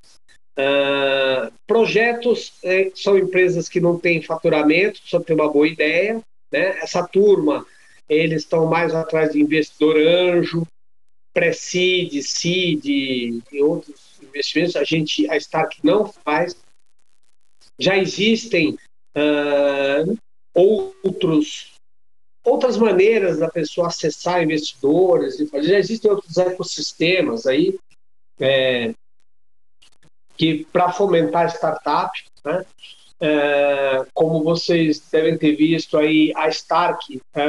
Uh, 0.58 1.52
projetos 1.68 2.54
eh, 2.64 2.90
são 2.96 3.18
empresas 3.18 3.68
que 3.68 3.82
não 3.82 4.00
têm 4.00 4.22
faturamento, 4.22 5.02
só 5.04 5.20
tem 5.20 5.36
uma 5.36 5.52
boa 5.52 5.68
ideia. 5.68 6.22
Né? 6.52 6.80
Essa 6.80 7.06
turma, 7.06 7.66
eles 8.08 8.44
estão 8.44 8.66
mais 8.66 8.96
atrás 8.96 9.34
de 9.34 9.42
investidor 9.42 9.98
anjo, 9.98 10.66
pré-seed, 11.34 12.22
seed 12.22 12.86
e 12.86 13.62
outros 13.62 14.22
investimentos. 14.22 14.78
A 14.78 14.86
gente, 14.86 15.30
a 15.30 15.36
Stark 15.36 15.80
não 15.84 16.08
faz. 16.08 16.56
Já 17.78 17.98
existem 17.98 18.78
uh, 19.18 20.18
outros 20.53 21.73
outras 22.45 22.76
maneiras 22.77 23.40
da 23.40 23.49
pessoa 23.49 23.88
acessar 23.88 24.44
investidores 24.44 25.40
e 25.40 25.48
fazer. 25.48 25.69
Já 25.69 25.80
existem 25.80 26.11
outros 26.11 26.38
ecossistemas 26.38 27.48
aí 27.48 27.80
é, 28.40 28.94
que 30.38 30.65
para 30.65 30.91
fomentar 30.91 31.48
startup, 31.48 32.11
né? 32.44 32.65
É, 33.26 34.06
como 34.14 34.44
vocês 34.44 34.99
devem 35.10 35.38
ter 35.38 35.56
visto 35.56 35.98
aí, 35.98 36.34
a 36.35 36.49
Stark 36.49 37.22
é, 37.34 37.44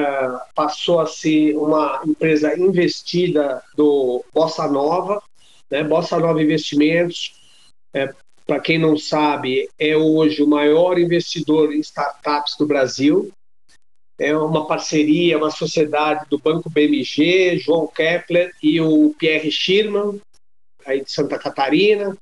passou 0.54 1.00
a 1.00 1.06
ser 1.06 1.56
uma 1.56 2.00
empresa 2.06 2.56
investida 2.56 3.60
do 3.74 4.24
Bossa 4.32 4.68
Nova, 4.68 5.20
né? 5.68 5.82
Bossa 5.82 6.16
Nova 6.20 6.40
Investimentos 6.40 7.34
é, 7.92 8.14
para 8.46 8.60
quem 8.60 8.78
não 8.78 8.96
sabe, 8.96 9.68
é 9.78 9.96
hoje 9.96 10.42
o 10.42 10.46
maior 10.46 10.98
investidor 10.98 11.72
em 11.72 11.80
startups 11.80 12.56
do 12.58 12.66
Brasil. 12.66 13.32
É 14.18 14.36
uma 14.36 14.66
parceria, 14.66 15.38
uma 15.38 15.50
sociedade 15.50 16.26
do 16.28 16.38
Banco 16.38 16.70
BMG, 16.70 17.58
João 17.58 17.86
Kepler 17.86 18.52
e 18.62 18.80
o 18.80 19.14
Pierre 19.18 19.50
Schirman, 19.50 20.20
aí 20.86 21.02
de 21.02 21.10
Santa 21.10 21.38
Catarina, 21.38 22.16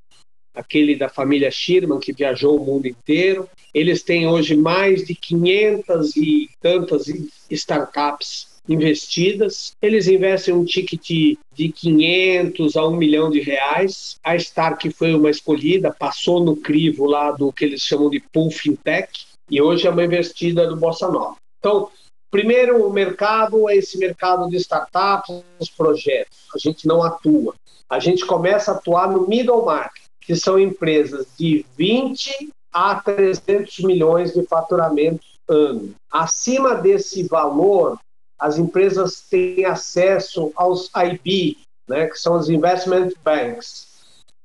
aquele 0.54 0.96
da 0.96 1.08
família 1.08 1.50
Schirman 1.50 1.98
que 1.98 2.12
viajou 2.12 2.56
o 2.56 2.64
mundo 2.64 2.86
inteiro. 2.86 3.48
Eles 3.74 4.02
têm 4.02 4.26
hoje 4.26 4.56
mais 4.56 5.04
de 5.04 5.14
500 5.14 6.16
e 6.16 6.48
tantas 6.60 7.06
startups 7.50 8.51
investidas. 8.68 9.72
Eles 9.80 10.06
investem 10.06 10.54
um 10.54 10.64
ticket 10.64 11.36
de 11.54 11.68
500 11.68 12.76
a 12.76 12.86
1 12.86 12.96
milhão 12.96 13.30
de 13.30 13.40
reais. 13.40 14.16
A 14.22 14.36
Stark 14.36 14.88
foi 14.90 15.14
uma 15.14 15.30
escolhida, 15.30 15.94
passou 15.98 16.42
no 16.42 16.56
crivo 16.56 17.06
lá 17.06 17.30
do 17.32 17.52
que 17.52 17.64
eles 17.64 17.82
chamam 17.82 18.10
de 18.10 18.20
Pool 18.32 18.50
Fintech 18.50 19.26
e 19.50 19.60
hoje 19.60 19.86
é 19.86 19.90
uma 19.90 20.04
investida 20.04 20.66
do 20.66 20.76
Bossa 20.76 21.08
Nova. 21.08 21.36
Então, 21.58 21.90
primeiro 22.30 22.88
mercado 22.90 23.68
é 23.68 23.76
esse 23.76 23.98
mercado 23.98 24.48
de 24.48 24.56
startups, 24.56 25.42
projetos. 25.76 26.38
A 26.54 26.58
gente 26.58 26.86
não 26.86 27.02
atua. 27.02 27.54
A 27.88 27.98
gente 27.98 28.24
começa 28.24 28.72
a 28.72 28.74
atuar 28.76 29.10
no 29.10 29.28
middle 29.28 29.64
market, 29.64 30.04
que 30.20 30.34
são 30.34 30.58
empresas 30.58 31.26
de 31.38 31.66
20 31.76 32.48
a 32.72 32.94
300 32.94 33.80
milhões 33.80 34.32
de 34.32 34.42
faturamento 34.46 35.20
ano. 35.46 35.94
Acima 36.10 36.74
desse 36.74 37.24
valor, 37.24 37.98
as 38.42 38.58
empresas 38.58 39.20
têm 39.20 39.64
acesso 39.64 40.50
aos 40.56 40.90
IB, 40.96 41.58
né, 41.88 42.08
que 42.08 42.18
são 42.18 42.36
os 42.36 42.50
investment 42.50 43.12
banks. 43.24 43.86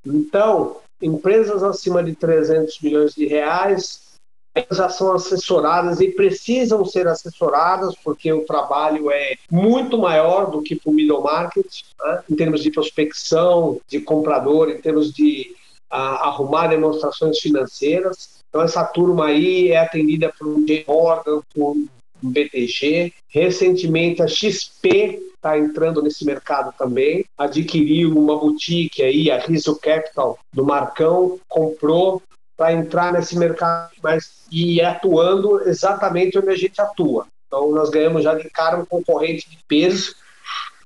Então, 0.06 0.78
empresas 1.02 1.64
acima 1.64 2.04
de 2.04 2.16
300 2.16 2.80
milhões 2.82 3.16
de 3.16 3.26
reais 3.26 4.06
já 4.72 4.88
são 4.88 5.14
assessoradas 5.14 6.00
e 6.00 6.12
precisam 6.12 6.86
ser 6.86 7.08
assessoradas 7.08 7.96
porque 8.04 8.32
o 8.32 8.46
trabalho 8.46 9.10
é 9.12 9.36
muito 9.52 9.98
maior 9.98 10.50
do 10.52 10.62
que 10.62 10.76
para 10.76 10.92
o 10.92 10.94
middle 10.94 11.24
market, 11.24 11.66
né? 12.00 12.24
em 12.30 12.36
termos 12.36 12.62
de 12.62 12.72
prospecção, 12.72 13.82
de 13.88 14.00
comprador, 14.00 14.70
em 14.70 14.80
termos 14.80 15.12
de 15.12 15.56
arrumar 15.90 16.68
demonstrações 16.68 17.40
financeiras. 17.40 18.42
Então 18.50 18.62
essa 18.62 18.84
turma 18.84 19.28
aí 19.28 19.72
é 19.72 19.80
atendida 19.80 20.32
por 20.38 20.48
um 20.48 20.66
J. 20.66 20.86
Morgan, 20.88 21.42
por 21.54 21.72
um 21.72 21.88
BTG. 22.22 23.14
Recentemente 23.30 24.22
a 24.22 24.28
XP 24.28 25.20
está 25.36 25.58
entrando 25.58 26.02
nesse 26.02 26.26
mercado 26.26 26.74
também, 26.78 27.24
adquiriu 27.38 28.18
uma 28.18 28.38
boutique 28.38 29.04
aí, 29.04 29.30
a 29.30 29.40
Riso 29.40 29.76
Capital 29.80 30.38
do 30.54 30.66
Marcão, 30.66 31.40
comprou 31.48 32.22
para 32.58 32.74
entrar 32.74 33.14
nesse 33.14 33.38
mercado 33.38 33.92
mas, 34.02 34.44
e 34.52 34.82
atuando 34.82 35.62
exatamente 35.70 36.38
onde 36.40 36.50
a 36.50 36.56
gente 36.56 36.82
atua. 36.82 37.28
Então, 37.46 37.72
nós 37.72 37.90
ganhamos 37.90 38.24
já 38.24 38.34
de 38.34 38.50
cara 38.50 38.78
um 38.78 38.86
concorrente 38.86 39.50
de 39.50 39.58
peso 39.68 40.16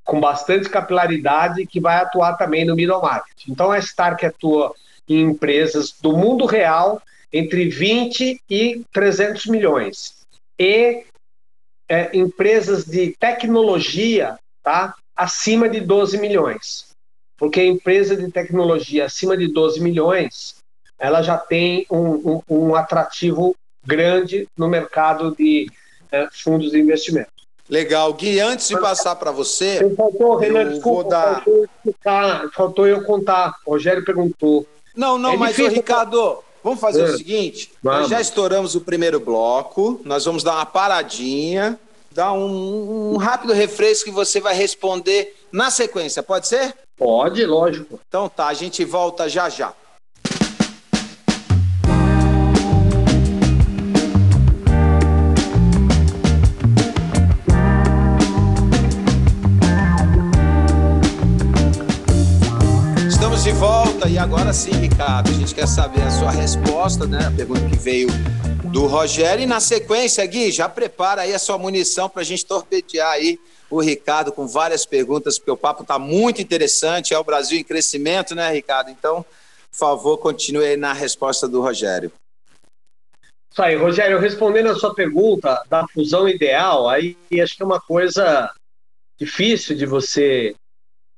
com 0.03 0.19
bastante 0.19 0.69
capilaridade 0.69 1.65
que 1.65 1.79
vai 1.79 1.95
atuar 1.97 2.33
também 2.33 2.65
no 2.65 2.75
middle 2.75 3.01
market. 3.01 3.47
Então, 3.47 3.71
a 3.71 3.79
Stark 3.79 4.25
atua 4.25 4.73
em 5.07 5.21
empresas 5.21 5.93
do 6.01 6.15
mundo 6.15 6.45
real 6.45 7.01
entre 7.31 7.69
20 7.69 8.41
e 8.49 8.81
300 8.91 9.45
milhões 9.45 10.21
e 10.59 11.05
é, 11.91 12.09
empresas 12.13 12.85
de 12.85 13.13
tecnologia 13.19 14.39
tá, 14.63 14.95
acima 15.13 15.67
de 15.67 15.81
12 15.81 16.17
milhões. 16.17 16.85
Porque 17.37 17.59
a 17.59 17.65
empresa 17.65 18.15
de 18.15 18.31
tecnologia 18.31 19.05
acima 19.05 19.35
de 19.35 19.51
12 19.51 19.81
milhões 19.81 20.55
ela 20.97 21.21
já 21.21 21.37
tem 21.37 21.85
um, 21.91 22.09
um, 22.09 22.41
um 22.47 22.75
atrativo 22.75 23.53
grande 23.85 24.47
no 24.55 24.69
mercado 24.69 25.35
de 25.35 25.69
é, 26.11 26.29
fundos 26.31 26.71
de 26.71 26.79
investimento. 26.79 27.31
Legal. 27.67 28.13
Gui, 28.13 28.39
antes 28.39 28.69
de 28.69 28.79
passar 28.79 29.15
para 29.15 29.31
você. 29.31 29.79
Faltou, 29.97 30.37
Renan, 30.37 30.69
desculpa, 30.69 31.09
dar... 31.09 31.43
faltou, 32.53 32.87
eu 32.87 33.03
contar. 33.03 33.55
O 33.65 33.71
Rogério 33.71 34.05
perguntou. 34.05 34.65
Não, 34.95 35.17
não, 35.17 35.33
é 35.33 35.37
mas, 35.37 35.55
difícil, 35.55 35.73
Ricardo, 35.73 36.41
vamos 36.63 36.79
fazer 36.79 37.01
é. 37.01 37.05
o 37.05 37.17
seguinte: 37.17 37.71
vamos. 37.81 38.01
nós 38.01 38.09
já 38.09 38.21
estouramos 38.21 38.75
o 38.75 38.81
primeiro 38.81 39.19
bloco, 39.19 39.99
nós 40.03 40.25
vamos 40.25 40.43
dar 40.43 40.55
uma 40.55 40.65
paradinha, 40.65 41.79
dar 42.11 42.33
um, 42.33 43.13
um 43.13 43.17
rápido 43.17 43.53
refresco 43.53 44.05
que 44.05 44.11
você 44.11 44.39
vai 44.39 44.53
responder 44.53 45.35
na 45.51 45.69
sequência, 45.69 46.21
pode 46.21 46.47
ser? 46.47 46.75
Pode, 46.97 47.45
lógico. 47.45 47.99
Então 48.07 48.29
tá, 48.29 48.47
a 48.47 48.53
gente 48.53 48.85
volta 48.85 49.27
já 49.27 49.49
já. 49.49 49.73
Volta 64.01 64.09
e 64.09 64.17
agora 64.17 64.51
sim, 64.51 64.71
Ricardo, 64.71 65.29
a 65.29 65.33
gente 65.33 65.53
quer 65.53 65.67
saber 65.67 66.01
a 66.01 66.09
sua 66.09 66.31
resposta, 66.31 67.05
né? 67.05 67.27
A 67.27 67.31
pergunta 67.31 67.69
que 67.69 67.77
veio 67.77 68.07
do 68.71 68.87
Rogério. 68.87 69.43
E 69.43 69.45
na 69.45 69.59
sequência, 69.59 70.25
Gui, 70.25 70.51
já 70.51 70.67
prepara 70.67 71.21
aí 71.21 71.35
a 71.35 71.39
sua 71.39 71.55
munição 71.55 72.09
para 72.09 72.21
a 72.21 72.25
gente 72.25 72.43
torpedear 72.43 73.11
aí 73.11 73.39
o 73.69 73.79
Ricardo 73.79 74.31
com 74.31 74.47
várias 74.47 74.87
perguntas, 74.87 75.37
porque 75.37 75.51
o 75.51 75.57
papo 75.57 75.83
está 75.83 75.99
muito 75.99 76.41
interessante. 76.41 77.13
É 77.13 77.19
o 77.19 77.23
Brasil 77.23 77.59
em 77.59 77.63
crescimento, 77.63 78.33
né, 78.33 78.51
Ricardo? 78.51 78.89
Então, 78.89 79.23
por 79.71 79.77
favor, 79.77 80.17
continue 80.17 80.65
aí 80.65 80.77
na 80.77 80.93
resposta 80.93 81.47
do 81.47 81.61
Rogério. 81.61 82.11
Isso 83.51 83.61
aí, 83.61 83.75
Rogério, 83.75 84.17
respondendo 84.17 84.69
a 84.69 84.75
sua 84.75 84.95
pergunta 84.95 85.63
da 85.69 85.85
fusão 85.87 86.27
ideal, 86.27 86.89
aí 86.89 87.15
acho 87.39 87.55
que 87.55 87.61
é 87.61 87.65
uma 87.65 87.81
coisa 87.81 88.51
difícil 89.19 89.75
de 89.75 89.85
você 89.85 90.55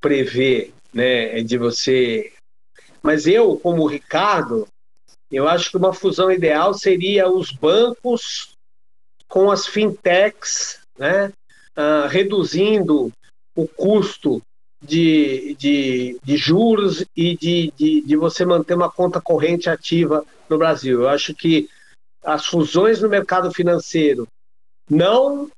prever 0.02 0.74
né, 0.94 1.42
de 1.44 1.58
você. 1.58 2.34
Mas 3.04 3.28
eu, 3.28 3.58
como 3.58 3.86
Ricardo, 3.86 4.66
eu 5.30 5.48
acho 5.48 5.70
que 5.70 5.78
uma 5.78 5.94
fusão 5.94 6.32
ideal 6.32 6.74
seria 6.74 7.30
os 7.30 7.52
bancos 7.52 8.54
com 9.28 9.52
as 9.52 9.68
fintechs, 9.68 10.80
né, 10.98 11.34
uh, 11.78 12.08
reduzindo 12.08 13.12
o 13.56 13.68
custo 13.68 14.42
de, 14.82 15.56
de, 15.56 16.20
de 16.24 16.38
juros 16.38 17.06
e 17.16 17.36
de, 17.38 17.74
de, 17.76 18.02
de 18.02 18.16
você 18.16 18.46
manter 18.46 18.76
uma 18.76 18.92
conta 18.92 19.20
corrente 19.20 19.70
ativa 19.70 20.26
no 20.50 20.58
Brasil. 20.58 21.02
Eu 21.02 21.10
acho 21.10 21.34
que 21.34 21.70
as 22.24 22.46
fusões 22.46 23.02
no 23.02 23.10
mercado 23.10 23.52
financeiro, 23.52 24.28
não 24.90 25.50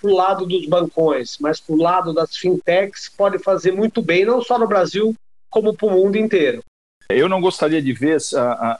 para 0.00 0.10
o 0.10 0.14
lado 0.14 0.46
dos 0.46 0.66
bancões, 0.66 1.36
mas 1.40 1.60
para 1.60 1.74
o 1.74 1.78
lado 1.78 2.12
das 2.12 2.36
fintechs, 2.36 3.08
pode 3.08 3.38
fazer 3.38 3.72
muito 3.72 4.02
bem, 4.02 4.24
não 4.24 4.42
só 4.42 4.58
no 4.58 4.68
Brasil, 4.68 5.14
como 5.50 5.74
para 5.74 5.86
o 5.86 5.90
mundo 5.90 6.16
inteiro. 6.16 6.62
Eu 7.08 7.28
não 7.28 7.40
gostaria 7.40 7.80
de 7.80 7.92
ver 7.92 8.18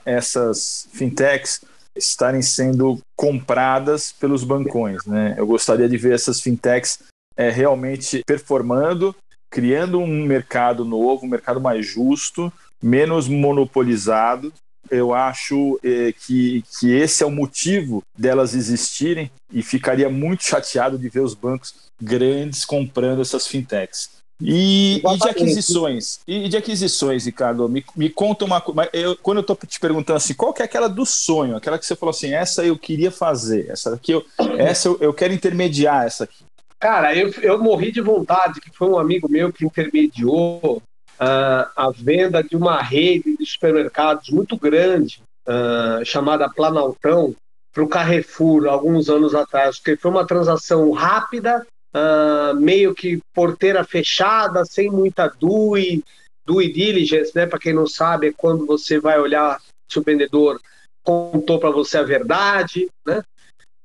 essas 0.05 0.89
fintechs 0.93 1.61
estarem 1.95 2.43
sendo 2.43 3.01
compradas 3.17 4.13
pelos 4.13 4.45
bancões. 4.45 5.05
Né? 5.07 5.35
Eu 5.39 5.47
gostaria 5.47 5.89
de 5.89 5.97
ver 5.97 6.15
essas 6.15 6.41
fintechs 6.41 6.99
é, 7.37 7.51
realmente 7.51 8.23
performando, 8.27 9.15
criando 9.51 9.99
um 9.99 10.25
mercado 10.25 10.85
novo, 10.85 11.25
um 11.25 11.29
mercado 11.29 11.61
mais 11.61 11.87
justo, 11.87 12.53
menos 12.83 13.29
monopolizado 13.29 14.53
eu 14.91 15.15
acho 15.15 15.79
é, 15.83 16.13
que, 16.13 16.63
que 16.79 16.93
esse 16.93 17.23
é 17.23 17.27
o 17.27 17.31
motivo 17.31 18.03
delas 18.17 18.55
existirem 18.55 19.31
e 19.53 19.63
ficaria 19.63 20.09
muito 20.09 20.45
chateado 20.45 20.99
de 20.99 21.09
ver 21.09 21.21
os 21.21 21.35
bancos 21.35 21.75
grandes 22.01 22.65
comprando 22.65 23.23
essas 23.23 23.47
fintechs. 23.47 24.11
E, 24.41 24.99
e, 24.99 25.17
de 25.17 25.29
aquisições, 25.29 26.21
e 26.27 26.49
de 26.49 26.57
aquisições, 26.59 27.25
Ricardo, 27.25 27.69
me, 27.69 27.85
me 27.97 28.11
conta 28.11 28.45
uma 28.45 28.61
coisa. 28.61 28.91
Quando 29.23 29.39
eu 29.39 29.41
estou 29.41 29.57
te 29.67 29.81
perguntando 29.81 30.19
assim, 30.19 30.35
qual 30.35 30.53
que 30.53 30.61
é 30.61 30.65
aquela 30.67 30.89
do 30.89 31.07
sonho, 31.07 31.57
aquela 31.57 31.79
que 31.79 31.87
você 31.87 31.97
falou 31.97 32.11
assim, 32.11 32.35
essa 32.35 32.65
eu 32.65 32.77
queria 32.77 33.11
fazer, 33.11 33.71
essa 33.71 33.95
aqui 33.95 34.13
eu, 34.13 34.25
essa 34.59 34.89
eu, 34.89 34.99
eu 35.01 35.15
quero 35.15 35.33
intermediar 35.33 36.05
essa 36.05 36.25
aqui. 36.25 36.45
Cara, 36.79 37.15
eu, 37.17 37.31
eu 37.41 37.59
morri 37.63 37.91
de 37.91 38.03
vontade, 38.03 38.61
que 38.61 38.71
foi 38.71 38.89
um 38.89 38.99
amigo 38.99 39.27
meu 39.31 39.51
que 39.51 39.65
intermediou 39.65 40.83
uh, 41.19 41.71
a 41.75 41.91
venda 41.95 42.43
de 42.43 42.55
uma 42.55 42.83
rede 42.83 43.37
de 43.39 43.47
supermercados 43.47 44.29
muito 44.29 44.57
grande, 44.59 45.23
uh, 45.49 46.05
chamada 46.05 46.51
Planaltão, 46.51 47.35
para 47.73 47.85
o 47.85 47.89
Carrefour, 47.89 48.67
alguns 48.67 49.11
anos 49.11 49.35
atrás, 49.35 49.77
porque 49.77 49.97
foi 49.97 50.11
uma 50.11 50.27
transação 50.27 50.91
rápida, 50.93 51.67
uh, 51.97 52.55
meio 52.55 52.95
que 52.95 53.21
porteira 53.35 53.83
fechada, 53.83 54.65
sem 54.65 54.91
muita 54.91 55.29
due, 55.29 56.05
diligence, 56.47 57.33
né? 57.35 57.47
Para 57.47 57.59
quem 57.59 57.73
não 57.73 57.87
sabe, 57.87 58.29
é 58.29 58.33
quando 58.33 58.67
você 58.67 59.01
vai 59.01 59.19
olhar 59.19 59.61
se 59.91 59.99
o 59.99 60.03
vendedor 60.03 60.61
contou 61.03 61.59
para 61.59 61.71
você 61.71 61.99
a 61.99 62.03
verdade, 62.03 62.89
né? 63.07 63.23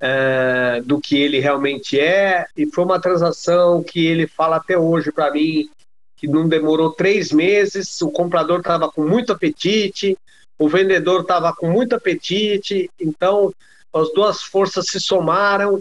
É, 0.03 0.81
do 0.83 0.99
que 0.99 1.15
ele 1.15 1.39
realmente 1.39 1.99
é, 1.99 2.47
e 2.57 2.65
foi 2.65 2.83
uma 2.83 2.99
transação 2.99 3.83
que 3.83 4.03
ele 4.03 4.25
fala 4.25 4.55
até 4.55 4.75
hoje 4.75 5.11
para 5.11 5.29
mim 5.29 5.69
que 6.17 6.27
não 6.27 6.49
demorou 6.49 6.91
três 6.91 7.31
meses, 7.31 8.01
o 8.01 8.09
comprador 8.09 8.61
estava 8.61 8.91
com 8.91 9.07
muito 9.07 9.31
apetite, 9.31 10.17
o 10.59 10.67
vendedor 10.67 11.21
estava 11.21 11.55
com 11.55 11.69
muito 11.69 11.95
apetite, 11.95 12.89
então 12.99 13.53
as 13.93 14.11
duas 14.13 14.41
forças 14.41 14.85
se 14.87 14.99
somaram 14.99 15.79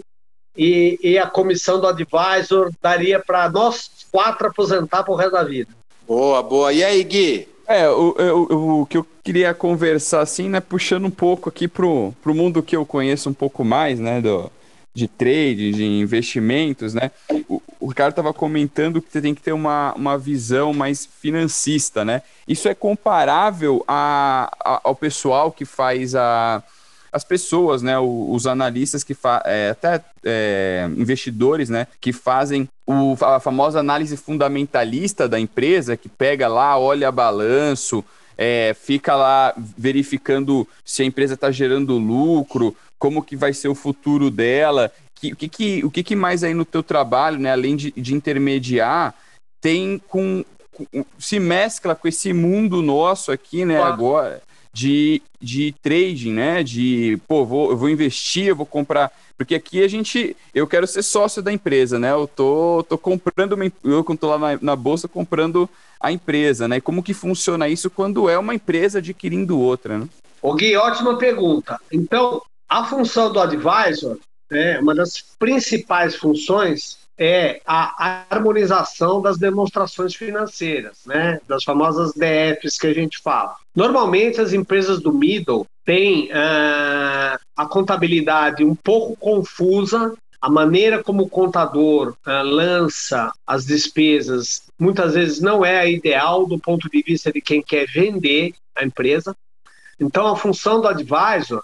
e, 0.55 0.99
e 1.01 1.17
a 1.17 1.27
comissão 1.27 1.79
do 1.79 1.87
advisor 1.87 2.71
daria 2.81 3.19
para 3.19 3.49
nós 3.49 3.89
quatro 4.11 4.47
aposentar 4.47 5.03
para 5.03 5.13
o 5.13 5.15
resto 5.15 5.31
da 5.33 5.43
vida. 5.43 5.69
Boa, 6.07 6.43
boa. 6.43 6.73
E 6.73 6.83
aí, 6.83 7.03
Gui? 7.03 7.47
É, 7.67 7.87
o, 7.87 8.15
o, 8.17 8.81
o 8.81 8.85
que 8.85 8.97
eu 8.97 9.05
queria 9.23 9.53
conversar, 9.53 10.21
assim, 10.21 10.49
né, 10.49 10.59
puxando 10.59 11.05
um 11.05 11.11
pouco 11.11 11.47
aqui 11.47 11.67
pro, 11.67 12.13
pro 12.21 12.35
mundo 12.35 12.61
que 12.61 12.75
eu 12.75 12.85
conheço 12.85 13.29
um 13.29 13.33
pouco 13.33 13.63
mais, 13.63 13.97
né, 13.97 14.19
do, 14.19 14.51
de 14.93 15.07
trade, 15.07 15.71
de 15.71 15.85
investimentos, 15.85 16.93
né? 16.93 17.11
O, 17.47 17.61
o 17.79 17.87
Ricardo 17.87 18.11
estava 18.11 18.33
comentando 18.33 19.01
que 19.01 19.11
você 19.11 19.21
tem 19.21 19.33
que 19.33 19.41
ter 19.41 19.53
uma, 19.53 19.93
uma 19.93 20.17
visão 20.17 20.73
mais 20.73 21.05
financista, 21.05 22.03
né? 22.03 22.21
Isso 22.45 22.67
é 22.67 22.75
comparável 22.75 23.83
a, 23.87 24.51
a, 24.59 24.81
ao 24.83 24.95
pessoal 24.95 25.51
que 25.51 25.63
faz 25.63 26.13
a, 26.13 26.61
as 27.11 27.23
pessoas, 27.23 27.81
né, 27.81 27.99
os 27.99 28.47
analistas 28.47 29.03
que 29.03 29.15
é, 29.45 29.69
até 29.71 30.01
é, 30.23 30.89
investidores, 30.95 31.69
né, 31.69 31.87
que 31.99 32.13
fazem 32.13 32.69
o, 32.87 33.17
a 33.21 33.39
famosa 33.39 33.79
análise 33.79 34.15
fundamentalista 34.15 35.27
da 35.27 35.39
empresa, 35.39 35.97
que 35.97 36.07
pega 36.07 36.47
lá, 36.47 36.77
olha 36.79 37.11
balanço, 37.11 38.03
é, 38.37 38.73
fica 38.73 39.15
lá 39.15 39.53
verificando 39.57 40.67
se 40.85 41.03
a 41.03 41.05
empresa 41.05 41.33
está 41.33 41.51
gerando 41.51 41.97
lucro, 41.97 42.75
como 42.97 43.21
que 43.21 43.35
vai 43.35 43.53
ser 43.53 43.67
o 43.67 43.75
futuro 43.75 44.31
dela, 44.31 44.91
que, 45.15 45.33
o, 45.33 45.35
que, 45.35 45.49
que, 45.49 45.85
o 45.85 45.91
que, 45.91 46.03
que 46.03 46.15
mais 46.15 46.43
aí 46.43 46.53
no 46.53 46.65
teu 46.65 46.81
trabalho, 46.81 47.37
né, 47.37 47.51
além 47.51 47.75
de, 47.75 47.91
de 47.91 48.15
intermediar, 48.15 49.13
tem 49.59 50.01
com, 50.07 50.45
se 51.19 51.39
mescla 51.39 51.93
com 51.93 52.07
esse 52.07 52.31
mundo 52.31 52.81
nosso 52.81 53.31
aqui, 53.31 53.65
né, 53.65 53.77
claro. 53.77 53.93
agora, 53.93 54.41
de, 54.73 55.21
de 55.39 55.73
trading, 55.81 56.33
né, 56.33 56.63
de, 56.63 57.19
pô, 57.27 57.45
vou, 57.45 57.71
eu 57.71 57.77
vou 57.77 57.89
investir, 57.89 58.47
eu 58.47 58.55
vou 58.55 58.65
comprar, 58.65 59.11
porque 59.37 59.55
aqui 59.55 59.83
a 59.83 59.87
gente, 59.87 60.35
eu 60.53 60.65
quero 60.65 60.87
ser 60.87 61.03
sócio 61.03 61.41
da 61.41 61.51
empresa, 61.51 61.99
né, 61.99 62.11
eu 62.11 62.27
tô, 62.27 62.85
tô 62.87 62.97
comprando, 62.97 63.57
eu 63.83 64.03
quando 64.03 64.19
tô 64.19 64.27
lá 64.29 64.37
na, 64.37 64.59
na 64.61 64.75
bolsa 64.75 65.07
comprando 65.07 65.69
a 65.99 66.11
empresa, 66.11 66.67
né, 66.67 66.77
e 66.77 66.81
como 66.81 67.03
que 67.03 67.13
funciona 67.13 67.67
isso 67.67 67.89
quando 67.89 68.29
é 68.29 68.37
uma 68.37 68.55
empresa 68.55 68.99
adquirindo 68.99 69.59
outra, 69.59 69.97
né? 69.97 70.07
O 70.41 70.55
Gui, 70.55 70.75
ótima 70.75 71.19
pergunta. 71.19 71.79
Então, 71.91 72.41
a 72.67 72.83
função 72.83 73.31
do 73.31 73.39
advisor 73.39 74.17
né, 74.51 74.77
uma 74.79 74.93
das 74.93 75.23
principais 75.39 76.15
funções 76.15 76.97
é 77.23 77.61
a 77.67 78.25
harmonização 78.31 79.21
das 79.21 79.37
demonstrações 79.37 80.15
financeiras, 80.15 81.01
né, 81.05 81.39
das 81.47 81.63
famosas 81.63 82.13
DFs 82.13 82.79
que 82.79 82.87
a 82.87 82.93
gente 82.93 83.19
fala. 83.19 83.55
Normalmente, 83.75 84.41
as 84.41 84.53
empresas 84.53 84.99
do 84.99 85.13
middle 85.13 85.67
têm 85.85 86.31
uh, 86.31 87.37
a 87.55 87.65
contabilidade 87.69 88.63
um 88.63 88.73
pouco 88.73 89.15
confusa, 89.17 90.15
a 90.41 90.49
maneira 90.49 91.03
como 91.03 91.23
o 91.23 91.29
contador 91.29 92.15
uh, 92.25 92.43
lança 92.43 93.31
as 93.45 93.67
despesas 93.67 94.63
muitas 94.79 95.13
vezes 95.13 95.39
não 95.39 95.63
é 95.63 95.77
a 95.77 95.85
ideal 95.85 96.47
do 96.47 96.57
ponto 96.57 96.89
de 96.89 97.03
vista 97.03 97.31
de 97.31 97.39
quem 97.39 97.61
quer 97.61 97.85
vender 97.85 98.55
a 98.75 98.83
empresa. 98.83 99.35
Então, 99.99 100.25
a 100.25 100.35
função 100.35 100.81
do 100.81 100.87
advisor 100.87 101.61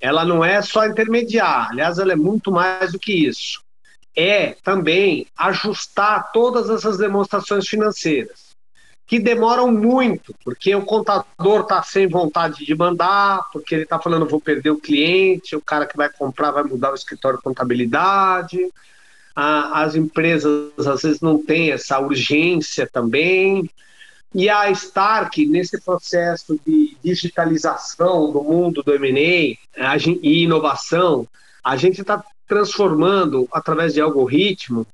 ela 0.00 0.24
não 0.24 0.44
é 0.44 0.62
só 0.62 0.86
intermediar, 0.86 1.70
aliás, 1.70 1.98
ela 1.98 2.12
é 2.12 2.16
muito 2.16 2.52
mais 2.52 2.92
do 2.92 2.98
que 2.98 3.12
isso. 3.12 3.60
É 4.14 4.56
também 4.62 5.26
ajustar 5.36 6.32
todas 6.32 6.68
essas 6.68 6.98
demonstrações 6.98 7.66
financeiras, 7.66 8.52
que 9.06 9.18
demoram 9.18 9.72
muito, 9.72 10.34
porque 10.44 10.74
o 10.74 10.84
contador 10.84 11.60
está 11.62 11.82
sem 11.82 12.06
vontade 12.06 12.64
de 12.64 12.74
mandar, 12.74 13.42
porque 13.52 13.74
ele 13.74 13.84
está 13.84 13.98
falando, 13.98 14.28
vou 14.28 14.40
perder 14.40 14.70
o 14.70 14.80
cliente, 14.80 15.56
o 15.56 15.62
cara 15.62 15.86
que 15.86 15.96
vai 15.96 16.10
comprar 16.10 16.50
vai 16.50 16.62
mudar 16.62 16.92
o 16.92 16.94
escritório 16.94 17.38
de 17.38 17.44
contabilidade. 17.44 18.58
as 19.34 19.94
empresas 19.94 20.72
às 20.78 21.02
vezes 21.02 21.20
não 21.20 21.42
têm 21.42 21.70
essa 21.72 21.98
urgência 21.98 22.86
também. 22.86 23.68
E 24.34 24.48
a 24.48 24.70
Stark, 24.70 25.44
nesse 25.46 25.78
processo 25.80 26.58
de 26.66 26.96
digitalização 27.04 28.32
do 28.32 28.42
mundo 28.42 28.82
do 28.82 28.94
M&A 28.94 29.58
e 30.22 30.42
inovação, 30.42 31.28
a 31.62 31.76
gente 31.76 32.00
está 32.00 32.22
transformando, 32.46 33.48
através 33.52 33.94
de 33.94 34.00
algoritmo 34.00 34.86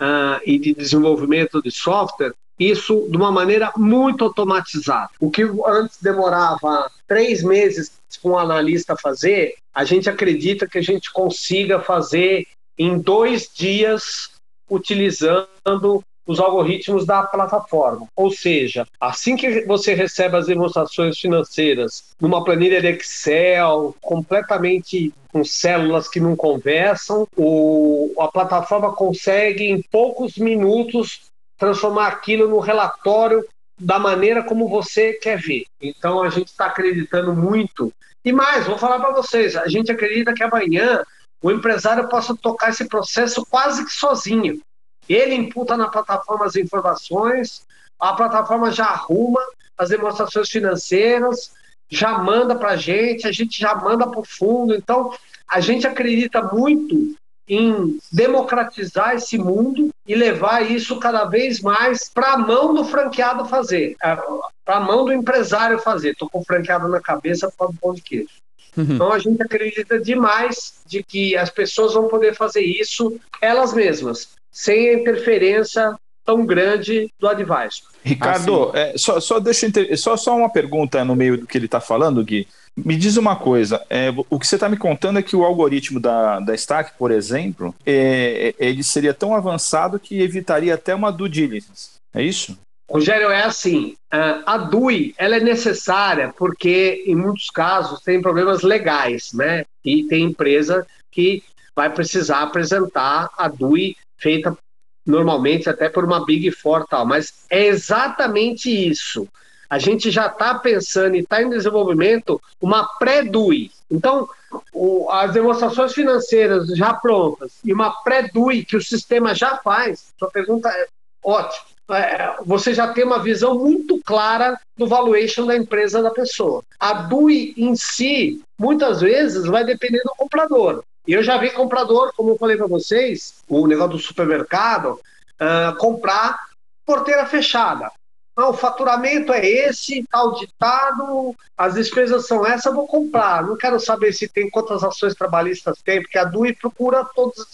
uh, 0.00 0.40
e 0.44 0.58
de 0.58 0.74
desenvolvimento 0.74 1.62
de 1.62 1.70
software, 1.70 2.32
isso 2.58 3.08
de 3.10 3.16
uma 3.16 3.32
maneira 3.32 3.72
muito 3.76 4.24
automatizada. 4.24 5.10
O 5.18 5.30
que 5.30 5.42
antes 5.66 5.98
demorava 6.00 6.90
três 7.08 7.42
meses 7.42 7.92
para 8.20 8.30
um 8.30 8.38
analista 8.38 8.96
fazer, 8.96 9.54
a 9.74 9.84
gente 9.84 10.08
acredita 10.08 10.66
que 10.66 10.78
a 10.78 10.82
gente 10.82 11.10
consiga 11.12 11.80
fazer 11.80 12.46
em 12.78 12.98
dois 12.98 13.50
dias 13.52 14.30
utilizando 14.70 16.02
os 16.26 16.40
algoritmos 16.40 17.04
da 17.04 17.22
plataforma. 17.22 18.06
Ou 18.16 18.30
seja, 18.30 18.86
assim 19.00 19.36
que 19.36 19.62
você 19.62 19.94
recebe 19.94 20.36
as 20.36 20.46
demonstrações 20.46 21.18
financeiras 21.18 22.04
numa 22.20 22.44
planilha 22.44 22.80
de 22.80 22.88
Excel, 22.88 23.94
completamente 24.00 25.12
com 25.32 25.44
células 25.44 26.08
que 26.08 26.20
não 26.20 26.36
conversam, 26.36 27.26
o, 27.36 28.12
a 28.18 28.28
plataforma 28.28 28.92
consegue 28.92 29.64
em 29.64 29.82
poucos 29.82 30.36
minutos 30.36 31.22
transformar 31.58 32.08
aquilo 32.08 32.48
no 32.48 32.58
relatório 32.58 33.44
da 33.80 33.98
maneira 33.98 34.42
como 34.42 34.68
você 34.68 35.14
quer 35.14 35.38
ver. 35.38 35.64
Então 35.80 36.22
a 36.22 36.28
gente 36.28 36.48
está 36.48 36.66
acreditando 36.66 37.34
muito. 37.34 37.92
E 38.24 38.32
mais, 38.32 38.66
vou 38.66 38.78
falar 38.78 39.00
para 39.00 39.12
vocês, 39.12 39.56
a 39.56 39.66
gente 39.66 39.90
acredita 39.90 40.34
que 40.34 40.44
amanhã 40.44 41.02
o 41.42 41.50
empresário 41.50 42.08
possa 42.08 42.36
tocar 42.36 42.70
esse 42.70 42.86
processo 42.86 43.44
quase 43.50 43.84
que 43.84 43.92
sozinho. 43.92 44.60
Ele 45.08 45.34
imputa 45.34 45.76
na 45.76 45.88
plataforma 45.88 46.46
as 46.46 46.56
informações, 46.56 47.66
a 47.98 48.12
plataforma 48.14 48.70
já 48.70 48.86
arruma 48.86 49.40
as 49.76 49.88
demonstrações 49.88 50.48
financeiras, 50.48 51.52
já 51.90 52.18
manda 52.18 52.54
para 52.54 52.70
a 52.70 52.76
gente, 52.76 53.26
a 53.26 53.32
gente 53.32 53.60
já 53.60 53.74
manda 53.74 54.08
para 54.08 54.20
o 54.20 54.24
fundo. 54.24 54.74
Então, 54.74 55.12
a 55.48 55.60
gente 55.60 55.86
acredita 55.86 56.42
muito 56.42 57.14
em 57.48 57.98
democratizar 58.10 59.14
esse 59.14 59.36
mundo 59.36 59.90
e 60.06 60.14
levar 60.14 60.62
isso 60.62 60.98
cada 60.98 61.24
vez 61.24 61.60
mais 61.60 62.08
para 62.08 62.32
a 62.32 62.38
mão 62.38 62.72
do 62.72 62.84
franqueado 62.84 63.44
fazer, 63.46 63.96
é, 64.02 64.16
para 64.64 64.76
a 64.76 64.80
mão 64.80 65.04
do 65.04 65.12
empresário 65.12 65.78
fazer. 65.78 66.10
Estou 66.10 66.30
com 66.30 66.38
o 66.40 66.44
franqueado 66.44 66.88
na 66.88 67.00
cabeça 67.00 67.52
para 67.56 67.68
o 67.68 67.74
pão 67.74 67.92
de 67.92 68.00
queijo. 68.00 68.30
Uhum. 68.76 68.86
Então 68.88 69.12
a 69.12 69.18
gente 69.18 69.42
acredita 69.42 70.00
demais 70.00 70.80
de 70.86 71.02
que 71.02 71.36
as 71.36 71.50
pessoas 71.50 71.92
vão 71.92 72.08
poder 72.08 72.34
fazer 72.34 72.62
isso 72.62 73.20
elas 73.40 73.74
mesmas 73.74 74.30
sem 74.52 74.90
a 74.90 74.94
interferência 74.94 75.96
tão 76.24 76.44
grande 76.46 77.10
do 77.18 77.26
advisor. 77.28 77.88
Ricardo, 78.04 78.70
assim. 78.70 78.78
é, 78.78 78.98
só, 78.98 79.20
só, 79.20 79.40
deixa 79.40 79.68
só, 79.96 80.16
só 80.16 80.36
uma 80.36 80.50
pergunta 80.50 81.04
no 81.04 81.16
meio 81.16 81.38
do 81.38 81.46
que 81.46 81.58
ele 81.58 81.66
está 81.66 81.80
falando, 81.80 82.24
Gui. 82.24 82.46
Me 82.76 82.96
diz 82.96 83.16
uma 83.16 83.36
coisa, 83.36 83.84
é, 83.90 84.08
o 84.30 84.38
que 84.38 84.46
você 84.46 84.54
está 84.54 84.66
me 84.68 84.78
contando 84.78 85.18
é 85.18 85.22
que 85.22 85.36
o 85.36 85.44
algoritmo 85.44 86.00
da, 86.00 86.40
da 86.40 86.54
Stack, 86.54 86.92
por 86.96 87.10
exemplo, 87.10 87.74
é, 87.84 88.54
é, 88.58 88.66
ele 88.66 88.82
seria 88.82 89.12
tão 89.12 89.34
avançado 89.34 89.98
que 89.98 90.22
evitaria 90.22 90.74
até 90.74 90.94
uma 90.94 91.12
due 91.12 91.28
diligence, 91.28 91.90
é 92.14 92.22
isso? 92.22 92.58
Rogério, 92.90 93.30
é 93.30 93.44
assim, 93.44 93.94
a 94.10 94.58
DUI 94.58 95.14
ela 95.16 95.36
é 95.36 95.40
necessária 95.40 96.32
porque 96.36 97.02
em 97.06 97.14
muitos 97.14 97.48
casos 97.48 98.02
tem 98.02 98.20
problemas 98.20 98.62
legais, 98.62 99.32
né? 99.32 99.64
E 99.82 100.04
tem 100.04 100.24
empresa 100.24 100.86
que 101.10 101.42
vai 101.74 101.88
precisar 101.88 102.42
apresentar 102.42 103.30
a 103.38 103.48
DUI 103.48 103.96
feita 104.22 104.56
normalmente 105.04 105.68
até 105.68 105.88
por 105.88 106.04
uma 106.04 106.24
Big 106.24 106.50
Four 106.52 106.86
tal, 106.88 107.04
mas 107.04 107.44
é 107.50 107.66
exatamente 107.66 108.70
isso. 108.70 109.28
A 109.68 109.78
gente 109.78 110.10
já 110.10 110.26
está 110.26 110.54
pensando 110.54 111.16
e 111.16 111.20
está 111.20 111.42
em 111.42 111.48
desenvolvimento 111.48 112.40
uma 112.60 112.86
pré-DUI. 112.98 113.70
Então, 113.90 114.28
o, 114.72 115.10
as 115.10 115.32
demonstrações 115.32 115.94
financeiras 115.94 116.68
já 116.68 116.92
prontas 116.92 117.52
e 117.64 117.72
uma 117.72 117.90
pré-DUI 118.02 118.64
que 118.64 118.76
o 118.76 118.82
sistema 118.82 119.34
já 119.34 119.56
faz, 119.56 120.12
sua 120.18 120.30
pergunta 120.30 120.68
é 120.68 120.86
ótima. 121.24 121.72
É, 121.90 122.36
você 122.44 122.72
já 122.72 122.92
tem 122.92 123.04
uma 123.04 123.18
visão 123.18 123.58
muito 123.58 124.00
clara 124.04 124.58
do 124.76 124.86
valuation 124.86 125.46
da 125.46 125.56
empresa 125.56 126.02
da 126.02 126.10
pessoa. 126.10 126.62
A 126.78 126.92
DUI 126.92 127.54
em 127.56 127.74
si, 127.74 128.42
muitas 128.58 129.00
vezes, 129.00 129.46
vai 129.46 129.64
depender 129.64 130.02
do 130.04 130.14
comprador. 130.16 130.82
E 131.06 131.12
eu 131.12 131.22
já 131.22 131.36
vi 131.36 131.50
comprador, 131.50 132.12
como 132.16 132.30
eu 132.30 132.38
falei 132.38 132.56
para 132.56 132.66
vocês, 132.66 133.42
o 133.48 133.66
negócio 133.66 133.92
do 133.92 133.98
supermercado, 133.98 135.00
uh, 135.40 135.76
comprar 135.78 136.38
porteira 136.86 137.26
fechada. 137.26 137.90
Não, 138.36 138.50
o 138.50 138.54
faturamento 138.54 139.30
é 139.32 139.44
esse, 139.44 140.06
tal 140.10 140.34
ditado, 140.34 141.36
as 141.56 141.74
despesas 141.74 142.26
são 142.26 142.46
essas, 142.46 142.74
vou 142.74 142.86
comprar. 142.86 143.42
Não 143.46 143.56
quero 143.56 143.78
saber 143.78 144.12
se 144.12 144.26
tem 144.26 144.48
quantas 144.48 144.82
ações 144.82 145.14
trabalhistas 145.14 145.82
tem, 145.84 146.00
porque 146.00 146.16
a 146.16 146.24
DUI 146.24 146.54
procura 146.54 147.04
todos. 147.04 147.46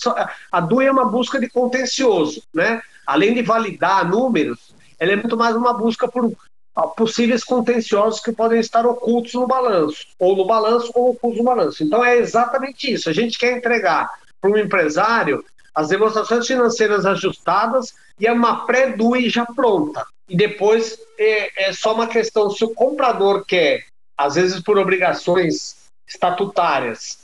A 0.53 0.61
DUI 0.61 0.87
é 0.87 0.93
uma 0.93 1.07
busca 1.07 1.41
de 1.41 1.49
contencioso, 1.49 2.43
né? 2.55 2.81
Além 3.05 3.35
de 3.35 3.43
validar 3.43 4.09
números, 4.09 4.73
ela 5.01 5.13
é 5.13 5.17
muito 5.17 5.37
mais 5.37 5.57
uma 5.57 5.73
busca 5.73 6.07
por 6.07 6.31
possíveis 6.87 7.43
contenciosos 7.43 8.21
que 8.21 8.33
podem 8.33 8.61
estar 8.61 8.87
ocultos 8.87 9.35
no 9.35 9.47
balanço, 9.47 10.07
ou 10.19 10.37
no 10.37 10.47
balanço 10.47 10.93
ou 10.95 11.11
ocultos 11.11 11.39
no 11.39 11.45
balanço. 11.45 11.83
Então 11.83 12.05
é 12.05 12.17
exatamente 12.17 12.93
isso. 12.93 13.11
A 13.11 13.13
gente 13.13 13.39
quer 13.39 13.57
entregar 13.57 14.11
para 14.41 14.51
um 14.51 14.57
empresário 14.57 15.45
as 15.75 15.89
demonstrações 15.89 16.47
financeiras 16.47 17.07
ajustadas 17.07 17.95
e 18.19 18.27
é 18.27 18.33
uma 18.33 18.67
pré-DUI 18.67 19.29
já 19.29 19.47
pronta. 19.47 20.05
E 20.29 20.37
depois 20.37 20.99
é, 21.19 21.69
é 21.69 21.73
só 21.73 21.95
uma 21.95 22.07
questão 22.07 22.51
se 22.51 22.65
o 22.65 22.75
comprador 22.75 23.45
quer, 23.47 23.85
às 24.17 24.35
vezes 24.35 24.61
por 24.61 24.79
obrigações 24.79 25.77
estatutárias, 26.07 27.19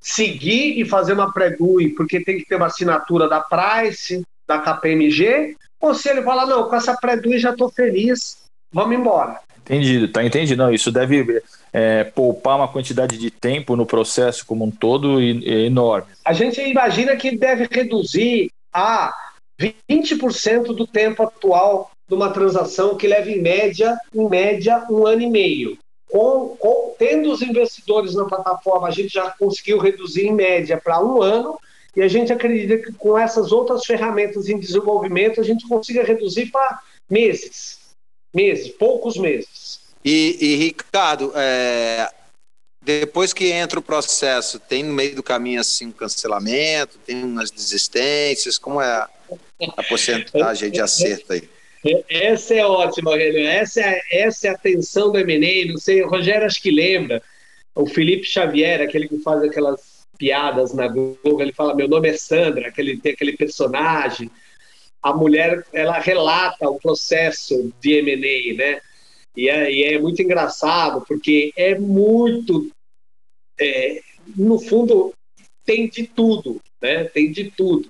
seguir 0.00 0.80
e 0.80 0.84
fazer 0.84 1.14
uma 1.14 1.32
pré-DUI 1.32 1.90
porque 1.90 2.22
tem 2.22 2.38
que 2.38 2.46
ter 2.46 2.56
uma 2.56 2.66
assinatura 2.66 3.28
da 3.28 3.40
Price, 3.40 4.22
da 4.46 4.60
KPMG, 4.60 5.56
ou 5.80 5.94
se 5.94 6.08
ele 6.08 6.22
falar, 6.22 6.46
não, 6.46 6.68
com 6.68 6.76
essa 6.76 6.96
pré-DUI 6.96 7.38
já 7.38 7.50
estou 7.50 7.70
feliz, 7.70 8.45
vamos 8.76 8.96
embora. 8.96 9.40
Entendido, 9.62 10.06
tá 10.08 10.22
entendido. 10.22 10.62
Não, 10.62 10.72
isso 10.72 10.92
deve 10.92 11.42
é, 11.72 12.04
poupar 12.04 12.56
uma 12.56 12.68
quantidade 12.68 13.18
de 13.18 13.30
tempo 13.30 13.74
no 13.74 13.84
processo 13.84 14.46
como 14.46 14.64
um 14.64 14.70
todo 14.70 15.20
e, 15.20 15.40
e 15.40 15.66
enorme. 15.66 16.06
A 16.24 16.32
gente 16.32 16.60
imagina 16.60 17.16
que 17.16 17.36
deve 17.36 17.66
reduzir 17.68 18.50
a 18.72 19.12
20% 19.90 20.66
do 20.66 20.86
tempo 20.86 21.22
atual 21.22 21.90
de 22.08 22.14
uma 22.14 22.30
transação 22.30 22.96
que 22.96 23.08
leva 23.08 23.30
em 23.30 23.40
média, 23.40 23.98
em 24.14 24.28
média, 24.28 24.84
um 24.90 25.06
ano 25.06 25.22
e 25.22 25.30
meio. 25.30 25.78
Com, 26.08 26.54
com, 26.56 26.94
tendo 26.96 27.32
os 27.32 27.42
investidores 27.42 28.14
na 28.14 28.26
plataforma, 28.26 28.86
a 28.86 28.92
gente 28.92 29.14
já 29.14 29.30
conseguiu 29.30 29.78
reduzir 29.78 30.28
em 30.28 30.32
média 30.32 30.80
para 30.82 31.02
um 31.02 31.20
ano, 31.20 31.58
e 31.96 32.02
a 32.02 32.08
gente 32.08 32.32
acredita 32.32 32.76
que 32.76 32.92
com 32.92 33.18
essas 33.18 33.50
outras 33.50 33.84
ferramentas 33.84 34.48
em 34.48 34.58
desenvolvimento, 34.58 35.40
a 35.40 35.44
gente 35.44 35.66
consiga 35.66 36.04
reduzir 36.04 36.46
para 36.46 36.80
meses. 37.10 37.85
Meses, 38.36 38.68
poucos 38.68 39.16
meses. 39.16 39.80
E, 40.04 40.36
e 40.38 40.56
Ricardo, 40.56 41.32
é, 41.34 42.12
depois 42.82 43.32
que 43.32 43.50
entra 43.50 43.78
o 43.78 43.82
processo, 43.82 44.60
tem 44.60 44.82
no 44.82 44.92
meio 44.92 45.16
do 45.16 45.22
caminho 45.22 45.58
assim 45.58 45.86
um 45.86 45.92
cancelamento, 45.92 46.98
tem 46.98 47.24
umas 47.24 47.50
desistências, 47.50 48.58
como 48.58 48.78
é 48.78 48.86
a, 48.86 49.08
a 49.76 49.82
porcentagem 49.82 50.70
de 50.70 50.82
acerto 50.82 51.32
aí? 51.32 51.48
Essa 52.10 52.54
é 52.54 52.66
ótima, 52.66 53.12
Aurélio. 53.12 53.46
Essa 53.46 53.80
é, 53.80 54.00
essa 54.12 54.48
é 54.48 54.50
a 54.50 54.58
tensão 54.58 55.10
do 55.10 55.18
M&A. 55.18 55.72
Não 55.72 55.78
sei, 55.78 56.02
o 56.02 56.08
Rogério 56.08 56.44
acho 56.44 56.60
que 56.60 56.70
lembra. 56.70 57.22
O 57.74 57.86
Felipe 57.86 58.24
Xavier, 58.24 58.82
aquele 58.82 59.08
que 59.08 59.18
faz 59.20 59.42
aquelas 59.42 59.80
piadas 60.18 60.74
na 60.74 60.88
Google, 60.88 61.40
ele 61.40 61.52
fala, 61.52 61.74
meu 61.74 61.88
nome 61.88 62.10
é 62.10 62.16
Sandra, 62.16 62.68
aquele, 62.68 62.98
tem 62.98 63.12
aquele 63.12 63.34
personagem. 63.34 64.30
A 65.06 65.14
mulher, 65.14 65.64
ela 65.72 66.00
relata 66.00 66.68
o 66.68 66.80
processo 66.80 67.72
de 67.80 67.92
M&A, 67.92 68.56
né? 68.56 68.80
E 69.36 69.48
é, 69.48 69.70
e 69.70 69.84
é, 69.84 69.98
muito 70.00 70.20
engraçado, 70.20 71.04
porque 71.06 71.52
é 71.56 71.78
muito... 71.78 72.68
É, 73.56 74.00
no 74.36 74.58
fundo, 74.58 75.12
tem 75.64 75.88
de 75.88 76.08
tudo, 76.08 76.60
né? 76.82 77.04
Tem 77.04 77.30
de 77.30 77.52
tudo. 77.52 77.88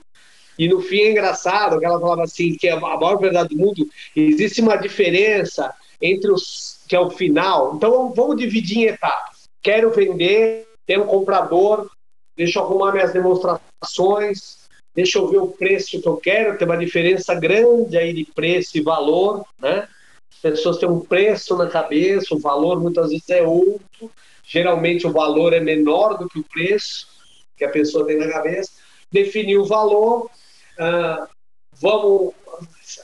E 0.59 0.69
no 0.69 0.83
fim 0.83 1.01
é 1.01 1.11
engraçado 1.11 1.79
que 1.79 1.87
ela 1.87 1.99
falava 1.99 2.25
assim, 2.25 2.55
que 2.55 2.69
é 2.69 2.73
a 2.73 2.81
maior 2.81 3.17
verdade 3.17 3.55
do 3.55 3.57
mundo, 3.57 3.89
existe 4.15 4.61
uma 4.61 4.77
diferença 4.77 5.75
entre 6.03 6.31
os 6.31 6.81
que 6.87 6.95
é 6.95 7.01
o 7.01 7.11
final. 7.11 7.77
Então 7.77 8.13
vamos 8.13 8.37
dividir 8.37 8.79
em 8.79 8.85
etapas. 8.89 9.45
Quero 9.63 9.91
vender, 9.91 10.69
tenho 10.85 11.05
um 11.05 11.07
comprador, 11.07 11.91
deixa 12.37 12.59
eu 12.59 12.65
arrumar 12.65 12.93
minhas 12.93 13.15
demonstrações, 13.15 14.66
deixa 14.97 15.19
eu 15.19 15.29
ver 15.29 15.39
o 15.39 15.49
preço 15.49 16.01
que 16.01 16.09
eu 16.09 16.17
quero, 16.17 16.57
tem 16.57 16.67
uma 16.67 16.79
diferença 16.79 17.35
grande 17.35 17.99
aí 17.99 18.15
de 18.15 18.25
preço 18.25 18.79
e 18.79 18.81
valor, 18.81 19.45
né? 19.61 19.87
As 20.33 20.39
pessoas 20.41 20.79
têm 20.79 20.89
um 20.89 21.01
preço 21.01 21.55
na 21.55 21.69
cabeça, 21.69 22.35
o 22.35 22.39
valor 22.39 22.81
muitas 22.81 23.11
vezes 23.11 23.29
é 23.29 23.43
outro, 23.43 24.11
geralmente 24.43 25.07
o 25.07 25.13
valor 25.13 25.53
é 25.53 25.61
menor 25.61 26.17
do 26.17 26.27
que 26.29 26.39
o 26.39 26.45
preço 26.45 27.09
que 27.57 27.65
a 27.65 27.71
pessoa 27.71 28.07
tem 28.07 28.17
na 28.17 28.31
cabeça. 28.31 28.71
Definir 29.13 29.59
o 29.59 29.67
valor, 29.67 30.31
uh, 30.79 31.27
vamos 31.75 32.33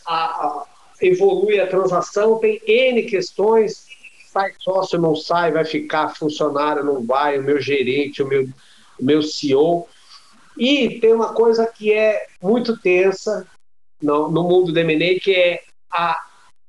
a, 0.06 0.14
a, 0.14 0.66
a 1.62 1.66
transação, 1.66 2.38
tem 2.38 2.60
N 2.66 3.02
questões, 3.02 3.86
sai 4.32 4.52
sócio, 4.58 4.98
não 4.98 5.14
sai, 5.14 5.52
vai 5.52 5.64
ficar 5.64 6.16
funcionário, 6.16 6.84
não 6.84 7.04
vai, 7.04 7.38
o 7.38 7.42
meu 7.42 7.60
gerente, 7.60 8.22
o 8.22 8.26
meu, 8.26 8.44
o 8.98 9.04
meu 9.04 9.22
CEO. 9.22 9.86
E 10.64 11.00
tem 11.00 11.12
uma 11.12 11.34
coisa 11.34 11.66
que 11.66 11.92
é 11.92 12.24
muito 12.40 12.76
tensa 12.76 13.44
no, 14.00 14.30
no 14.30 14.44
mundo 14.44 14.70
do 14.70 14.78
M&A, 14.78 15.18
que 15.18 15.34
é 15.34 15.60
a 15.92 16.24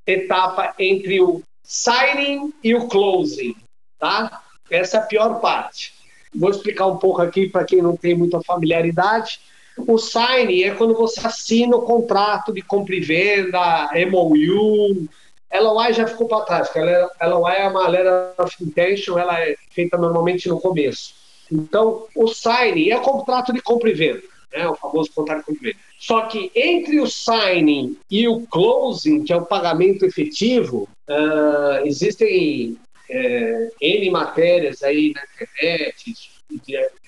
etapa 0.08 0.74
entre 0.80 1.22
o 1.22 1.44
signing 1.64 2.52
e 2.64 2.74
o 2.74 2.88
closing, 2.88 3.56
tá? 4.00 4.42
Essa 4.72 4.98
é 4.98 5.00
a 5.00 5.04
pior 5.04 5.40
parte. 5.40 5.94
Vou 6.34 6.50
explicar 6.50 6.88
um 6.88 6.98
pouco 6.98 7.22
aqui 7.22 7.48
para 7.48 7.66
quem 7.66 7.84
não 7.84 7.96
tem 7.96 8.16
muita 8.16 8.42
familiaridade. 8.42 9.40
O 9.78 10.00
sign 10.00 10.64
é 10.64 10.74
quando 10.74 10.96
você 10.96 11.20
assina 11.28 11.76
o 11.76 11.84
contrato 11.84 12.52
de 12.52 12.64
compra 12.64 12.96
e 12.96 13.00
venda, 13.00 13.92
MOU. 14.10 15.08
LOI 15.54 15.94
já 15.94 16.08
ficou 16.08 16.28
para 16.28 16.46
trás, 16.46 16.68
porque 16.68 16.80
LOI 17.24 17.58
é 17.58 17.68
uma 17.68 17.88
letter 17.88 18.34
of 18.40 18.56
intention, 18.60 19.20
ela 19.20 19.40
é 19.40 19.56
feita 19.70 20.00
normalmente 20.00 20.50
no 20.50 20.60
começo. 20.60 21.14
Então, 21.54 22.08
o 22.16 22.28
signing 22.28 22.90
é 22.90 22.98
o 22.98 23.02
contrato 23.02 23.54
de 23.54 23.62
compra 23.62 23.92
e 23.92 23.94
venda, 23.94 24.24
né? 24.52 24.68
o 24.68 24.76
famoso 24.76 25.12
contrato 25.14 25.40
de 25.40 25.46
compra 25.46 25.62
e 25.62 25.72
venda. 25.74 25.80
Só 26.00 26.22
que 26.24 26.52
entre 26.56 27.00
o 27.00 27.08
signing 27.08 27.96
e 28.10 28.28
o 28.28 28.42
closing, 28.48 29.24
que 29.24 29.32
é 29.32 29.38
o 29.38 29.46
pagamento 29.46 30.04
efetivo, 30.04 30.90
uh, 31.08 31.86
existem 31.86 32.72
uh, 33.10 33.72
N 33.80 34.10
matérias 34.10 34.82
aí 34.82 35.14
na 35.14 35.22
internet, 35.24 36.34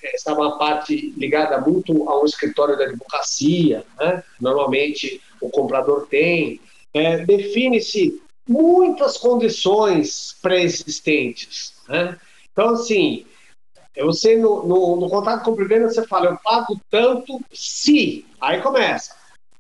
essa 0.04 0.32
é 0.32 0.34
uma 0.34 0.58
parte 0.58 1.14
ligada 1.18 1.60
muito 1.60 2.08
a 2.10 2.22
um 2.22 2.26
escritório 2.26 2.78
de 2.78 2.84
advocacia, 2.84 3.84
né? 4.00 4.24
normalmente 4.40 5.22
o 5.42 5.50
comprador 5.50 6.08
tem, 6.08 6.60
é, 6.94 7.26
define-se 7.26 8.22
muitas 8.48 9.18
condições 9.18 10.36
pré-existentes. 10.42 11.74
Né? 11.88 12.18
Então, 12.52 12.70
assim, 12.70 13.26
você 14.04 14.36
no, 14.36 14.66
no, 14.68 14.96
no 14.98 15.10
contrato 15.10 15.40
de 15.40 15.46
compra 15.46 15.66
e 15.66 15.68
venda, 15.68 15.90
você 15.90 16.06
fala, 16.06 16.28
eu 16.32 16.38
pago 16.44 16.80
tanto 16.90 17.40
se, 17.54 18.26
aí 18.42 18.62
começa, 18.62 19.16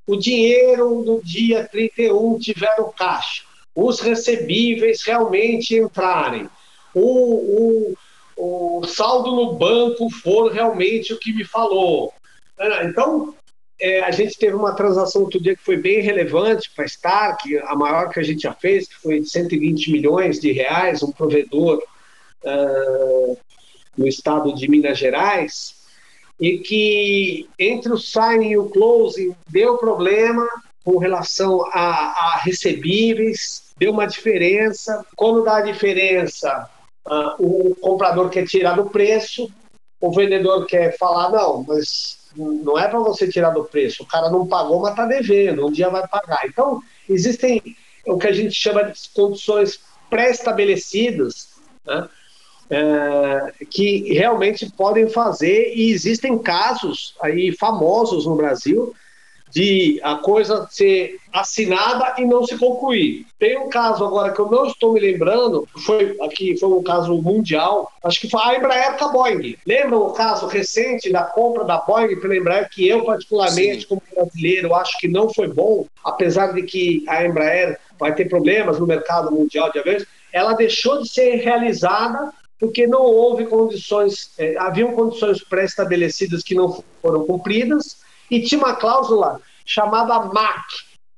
o 0.07 0.15
dinheiro 0.15 1.03
no 1.03 1.21
dia 1.23 1.67
31 1.67 2.37
tiver 2.39 2.75
no 2.77 2.91
caixa, 2.91 3.43
os 3.73 3.99
recebíveis 3.99 5.03
realmente 5.03 5.75
entrarem, 5.75 6.49
o, 6.93 7.91
o 7.91 7.95
o 8.35 8.85
saldo 8.85 9.31
no 9.31 9.53
banco 9.53 10.09
for 10.09 10.51
realmente 10.51 11.13
o 11.13 11.19
que 11.19 11.33
me 11.33 11.45
falou. 11.45 12.13
É, 12.59 12.85
então, 12.85 13.33
é, 13.79 14.01
a 14.01 14.11
gente 14.11 14.37
teve 14.37 14.55
uma 14.55 14.75
transação 14.75 15.23
outro 15.23 15.41
dia 15.41 15.55
que 15.55 15.63
foi 15.63 15.77
bem 15.77 16.01
relevante 16.01 16.71
para 16.75 16.83
a 16.83 16.87
Stark, 16.87 17.57
a 17.59 17.75
maior 17.75 18.09
que 18.09 18.19
a 18.19 18.23
gente 18.23 18.41
já 18.41 18.53
fez, 18.53 18.87
que 18.87 18.95
foi 18.95 19.19
de 19.21 19.29
120 19.29 19.91
milhões 19.91 20.39
de 20.39 20.51
reais, 20.51 21.01
um 21.01 21.11
provedor 21.11 21.81
uh, 22.43 23.37
no 23.97 24.07
estado 24.07 24.53
de 24.53 24.69
Minas 24.69 24.97
Gerais, 24.97 25.75
e 26.39 26.57
que 26.57 27.47
entre 27.57 27.93
o 27.93 27.97
signing 27.97 28.51
e 28.51 28.57
o 28.57 28.69
closing 28.69 29.35
deu 29.49 29.77
problema 29.77 30.47
com 30.83 30.97
relação 30.97 31.65
a, 31.71 32.35
a 32.35 32.39
recebíveis, 32.43 33.73
deu 33.77 33.91
uma 33.91 34.05
diferença. 34.05 35.05
Quando 35.15 35.43
dá 35.43 35.57
a 35.57 35.61
diferença, 35.61 36.69
Uh, 37.07 37.35
o 37.37 37.75
comprador 37.75 38.31
quer 38.31 38.47
tirar 38.47 38.75
do 38.75 38.89
preço, 38.89 39.47
o 40.01 40.11
vendedor 40.11 40.65
quer 40.65 40.97
falar, 40.97 41.29
não, 41.29 41.63
mas 41.67 42.17
não 42.35 42.79
é 42.79 42.87
para 42.87 42.97
você 42.97 43.27
tirar 43.29 43.51
do 43.51 43.63
preço, 43.63 44.01
o 44.01 44.07
cara 44.07 44.27
não 44.31 44.47
pagou, 44.47 44.79
mas 44.79 44.89
está 44.89 45.05
devendo, 45.05 45.67
um 45.67 45.71
dia 45.71 45.87
vai 45.87 46.07
pagar. 46.07 46.47
Então, 46.47 46.81
existem 47.07 47.61
o 48.07 48.17
que 48.17 48.27
a 48.27 48.31
gente 48.31 48.55
chama 48.55 48.85
de 48.85 48.99
condições 49.13 49.79
pré-estabelecidas, 50.09 51.49
né, 51.85 52.09
é, 52.69 53.53
que 53.69 54.13
realmente 54.13 54.69
podem 54.71 55.07
fazer, 55.09 55.73
e 55.75 55.91
existem 55.91 56.37
casos 56.37 57.15
aí 57.21 57.51
famosos 57.51 58.25
no 58.25 58.35
Brasil 58.35 58.93
de 59.55 60.01
a 60.03 60.15
coisa 60.15 60.67
ser 60.69 61.17
assinada 61.31 62.15
e 62.17 62.25
não 62.25 62.45
se 62.45 62.57
concluir. 62.57 63.25
Tem 63.39 63.57
um 63.57 63.69
caso 63.69 64.03
agora 64.03 64.33
que 64.33 64.39
eu 64.39 64.51
não 64.51 64.65
estou 64.65 64.91
me 64.91 64.99
lembrando, 64.99 65.65
foi 65.85 66.17
aqui 66.21 66.57
foi 66.57 66.67
um 66.67 66.83
caso 66.83 67.15
mundial, 67.21 67.89
acho 68.03 68.19
que 68.19 68.29
foi 68.29 68.41
a 68.41 68.57
Embraer 68.57 68.97
com 68.97 69.05
a 69.05 69.11
Boeing. 69.13 69.55
Lembra 69.65 69.97
o 69.97 70.11
caso 70.11 70.47
recente 70.47 71.09
da 71.09 71.23
compra 71.23 71.63
da 71.63 71.77
Boeing 71.77 72.19
pela 72.19 72.35
Embraer 72.35 72.69
que 72.69 72.85
eu 72.85 73.05
particularmente 73.05 73.81
Sim. 73.81 73.87
como 73.87 74.01
brasileiro 74.13 74.75
acho 74.75 74.97
que 74.97 75.07
não 75.07 75.33
foi 75.33 75.47
bom, 75.47 75.85
apesar 76.03 76.47
de 76.53 76.63
que 76.63 77.05
a 77.07 77.23
Embraer 77.23 77.79
vai 77.97 78.13
ter 78.13 78.27
problemas 78.27 78.77
no 78.77 78.85
mercado 78.85 79.31
mundial 79.31 79.71
de 79.71 79.79
aviões, 79.79 80.05
ela 80.33 80.51
deixou 80.51 81.01
de 81.01 81.07
ser 81.07 81.35
realizada 81.35 82.33
porque 82.59 82.87
não 82.87 83.01
houve 83.01 83.45
condições, 83.45 84.31
eh, 84.37 84.55
haviam 84.57 84.93
condições 84.93 85.43
pré-estabelecidas 85.43 86.41
que 86.41 86.55
não 86.55 86.83
foram 87.01 87.25
cumpridas 87.25 87.97
e 88.31 88.41
tinha 88.41 88.59
uma 88.59 88.75
cláusula 88.75 89.41
chamada 89.65 90.19
MAC, 90.25 90.65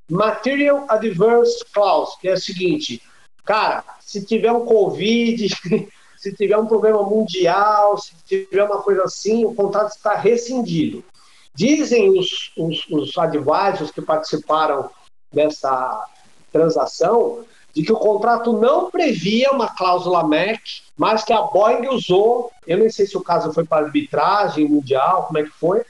Material 0.09 0.85
Adverse 0.87 1.63
Clause, 1.73 2.17
que 2.19 2.29
é 2.29 2.33
a 2.33 2.37
seguinte, 2.37 3.01
cara, 3.45 3.83
se 3.99 4.25
tiver 4.25 4.51
um 4.51 4.65
Covid, 4.65 5.47
se 6.17 6.33
tiver 6.33 6.57
um 6.57 6.65
problema 6.65 7.03
mundial, 7.03 7.97
se 7.97 8.15
tiver 8.25 8.63
uma 8.63 8.81
coisa 8.81 9.03
assim, 9.03 9.45
o 9.45 9.53
contrato 9.53 9.95
está 9.95 10.15
rescindido. 10.15 11.03
Dizem 11.53 12.09
os, 12.17 12.51
os, 12.57 12.87
os 12.89 13.91
que 13.91 14.01
participaram 14.01 14.89
dessa 15.33 16.05
transação 16.51 17.45
de 17.77 17.83
que 17.83 17.93
o 17.93 17.97
contrato 17.97 18.53
não 18.53 18.89
previa 18.89 19.51
uma 19.51 19.69
cláusula 19.69 20.23
MAC, 20.23 20.81
mas 20.97 21.23
que 21.23 21.31
a 21.31 21.43
Boeing 21.43 21.87
usou, 21.89 22.51
eu 22.65 22.79
nem 22.79 22.89
sei 22.89 23.05
se 23.05 23.15
o 23.15 23.21
caso 23.21 23.53
foi 23.53 23.63
para 23.63 23.85
arbitragem 23.85 24.67
mundial, 24.67 25.27
como 25.27 25.37
é 25.37 25.43
que 25.43 25.51
foi, 25.51 25.83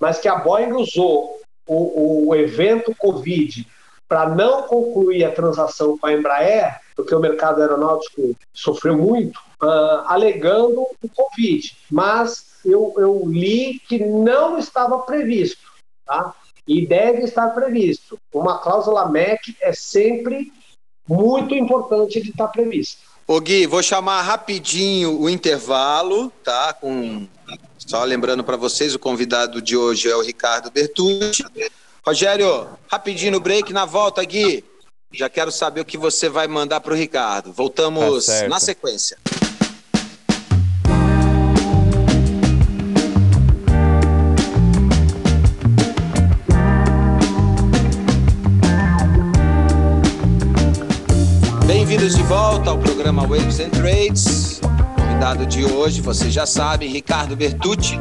mas 0.00 0.20
que 0.20 0.28
a 0.28 0.36
Boeing 0.36 0.72
usou 0.72 1.40
o, 1.66 2.28
o 2.28 2.34
evento 2.36 2.94
Covid 2.94 3.66
para 4.08 4.28
não 4.28 4.62
concluir 4.68 5.24
a 5.24 5.32
transação 5.32 5.98
com 5.98 6.06
a 6.06 6.12
Embraer 6.12 6.80
porque 6.94 7.12
o 7.12 7.18
mercado 7.18 7.60
aeronáutico 7.60 8.36
sofreu 8.52 8.96
muito, 8.96 9.36
uh, 9.60 10.06
alegando 10.06 10.82
o 10.82 11.08
Covid. 11.12 11.76
Mas 11.90 12.60
eu, 12.64 12.94
eu 12.98 13.24
li 13.26 13.80
que 13.88 13.98
não 13.98 14.58
estava 14.58 15.00
previsto, 15.00 15.66
tá? 16.06 16.34
E 16.68 16.86
deve 16.86 17.22
estar 17.22 17.48
previsto. 17.48 18.16
Uma 18.32 18.58
cláusula 18.58 19.08
MEC 19.08 19.56
é 19.60 19.72
sempre 19.72 20.52
muito 21.08 21.54
importante 21.54 22.20
de 22.20 22.30
estar 22.30 22.48
prevista. 22.48 23.02
Ô 23.26 23.40
Gui, 23.40 23.66
vou 23.66 23.82
chamar 23.82 24.22
rapidinho 24.22 25.20
o 25.20 25.30
intervalo, 25.30 26.30
tá? 26.42 26.72
Com 26.72 27.26
só 27.78 28.04
lembrando 28.04 28.44
para 28.44 28.56
vocês, 28.56 28.94
o 28.94 28.98
convidado 28.98 29.60
de 29.60 29.76
hoje 29.76 30.08
é 30.08 30.16
o 30.16 30.22
Ricardo 30.22 30.70
Bertucci. 30.70 31.44
Rogério, 32.04 32.68
rapidinho 32.88 33.32
no 33.32 33.40
break, 33.40 33.72
na 33.72 33.84
volta, 33.84 34.24
Gui. 34.24 34.64
Já 35.12 35.28
quero 35.28 35.52
saber 35.52 35.80
o 35.82 35.84
que 35.84 35.98
você 35.98 36.28
vai 36.28 36.48
mandar 36.48 36.80
para 36.80 36.94
o 36.94 36.96
Ricardo. 36.96 37.52
Voltamos 37.52 38.26
tá 38.26 38.48
na 38.48 38.58
sequência. 38.58 39.18
Volta 52.34 52.70
ao 52.70 52.78
programa 52.78 53.26
Waves 53.26 53.60
and 53.60 53.68
Trades. 53.68 54.58
O 54.62 55.02
convidado 55.02 55.44
de 55.44 55.66
hoje, 55.66 56.00
vocês 56.00 56.32
já 56.32 56.46
sabem, 56.46 56.88
Ricardo 56.88 57.36
Bertucci. 57.36 57.98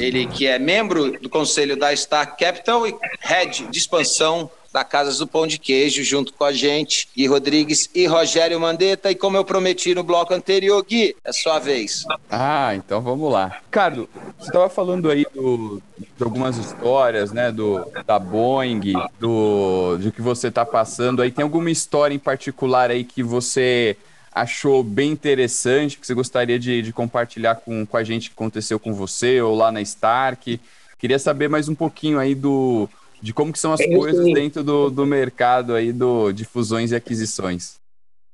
Ele 0.00 0.26
que 0.26 0.48
é 0.48 0.58
membro 0.58 1.12
do 1.20 1.30
conselho 1.30 1.78
da 1.78 1.94
Star 1.94 2.36
Capital 2.36 2.88
e 2.88 2.96
head 3.20 3.68
de 3.70 3.78
expansão 3.78 4.50
da 4.72 4.84
Casas 4.84 5.18
do 5.18 5.26
Pão 5.26 5.46
de 5.46 5.58
Queijo, 5.58 6.02
junto 6.02 6.32
com 6.32 6.44
a 6.44 6.52
gente, 6.52 7.08
Gui 7.16 7.26
Rodrigues 7.26 7.88
e 7.94 8.06
Rogério 8.06 8.60
Mandetta. 8.60 9.10
E 9.10 9.14
como 9.14 9.36
eu 9.36 9.44
prometi 9.44 9.94
no 9.94 10.02
bloco 10.02 10.34
anterior, 10.34 10.84
Gui, 10.84 11.16
é 11.24 11.32
sua 11.32 11.58
vez. 11.58 12.04
Ah, 12.30 12.74
então 12.74 13.00
vamos 13.00 13.32
lá. 13.32 13.60
Ricardo, 13.64 14.08
você 14.38 14.48
estava 14.48 14.68
falando 14.68 15.10
aí 15.10 15.26
do, 15.34 15.82
de 15.98 16.22
algumas 16.22 16.56
histórias, 16.58 17.32
né, 17.32 17.50
do, 17.50 17.86
da 18.06 18.18
Boeing, 18.18 18.92
do, 19.18 19.96
de 19.98 20.12
que 20.12 20.20
você 20.20 20.48
está 20.48 20.64
passando 20.64 21.22
aí. 21.22 21.30
Tem 21.30 21.42
alguma 21.42 21.70
história 21.70 22.14
em 22.14 22.18
particular 22.18 22.90
aí 22.90 23.04
que 23.04 23.22
você 23.22 23.96
achou 24.30 24.82
bem 24.84 25.10
interessante, 25.10 25.98
que 25.98 26.06
você 26.06 26.14
gostaria 26.14 26.58
de, 26.58 26.82
de 26.82 26.92
compartilhar 26.92 27.56
com, 27.56 27.84
com 27.84 27.96
a 27.96 28.04
gente 28.04 28.28
que 28.28 28.34
aconteceu 28.34 28.78
com 28.78 28.92
você 28.92 29.40
ou 29.40 29.56
lá 29.56 29.72
na 29.72 29.80
Stark? 29.80 30.60
Queria 30.98 31.18
saber 31.18 31.48
mais 31.48 31.68
um 31.68 31.74
pouquinho 31.74 32.18
aí 32.18 32.34
do, 32.34 32.88
de 33.20 33.32
como 33.32 33.52
que 33.52 33.58
são 33.58 33.72
as 33.72 33.84
coisas 33.84 34.24
dentro 34.32 34.62
do, 34.62 34.90
do 34.90 35.06
mercado 35.06 35.74
aí 35.74 35.92
do, 35.92 36.32
de 36.32 36.44
fusões 36.44 36.92
e 36.92 36.96
aquisições. 36.96 37.76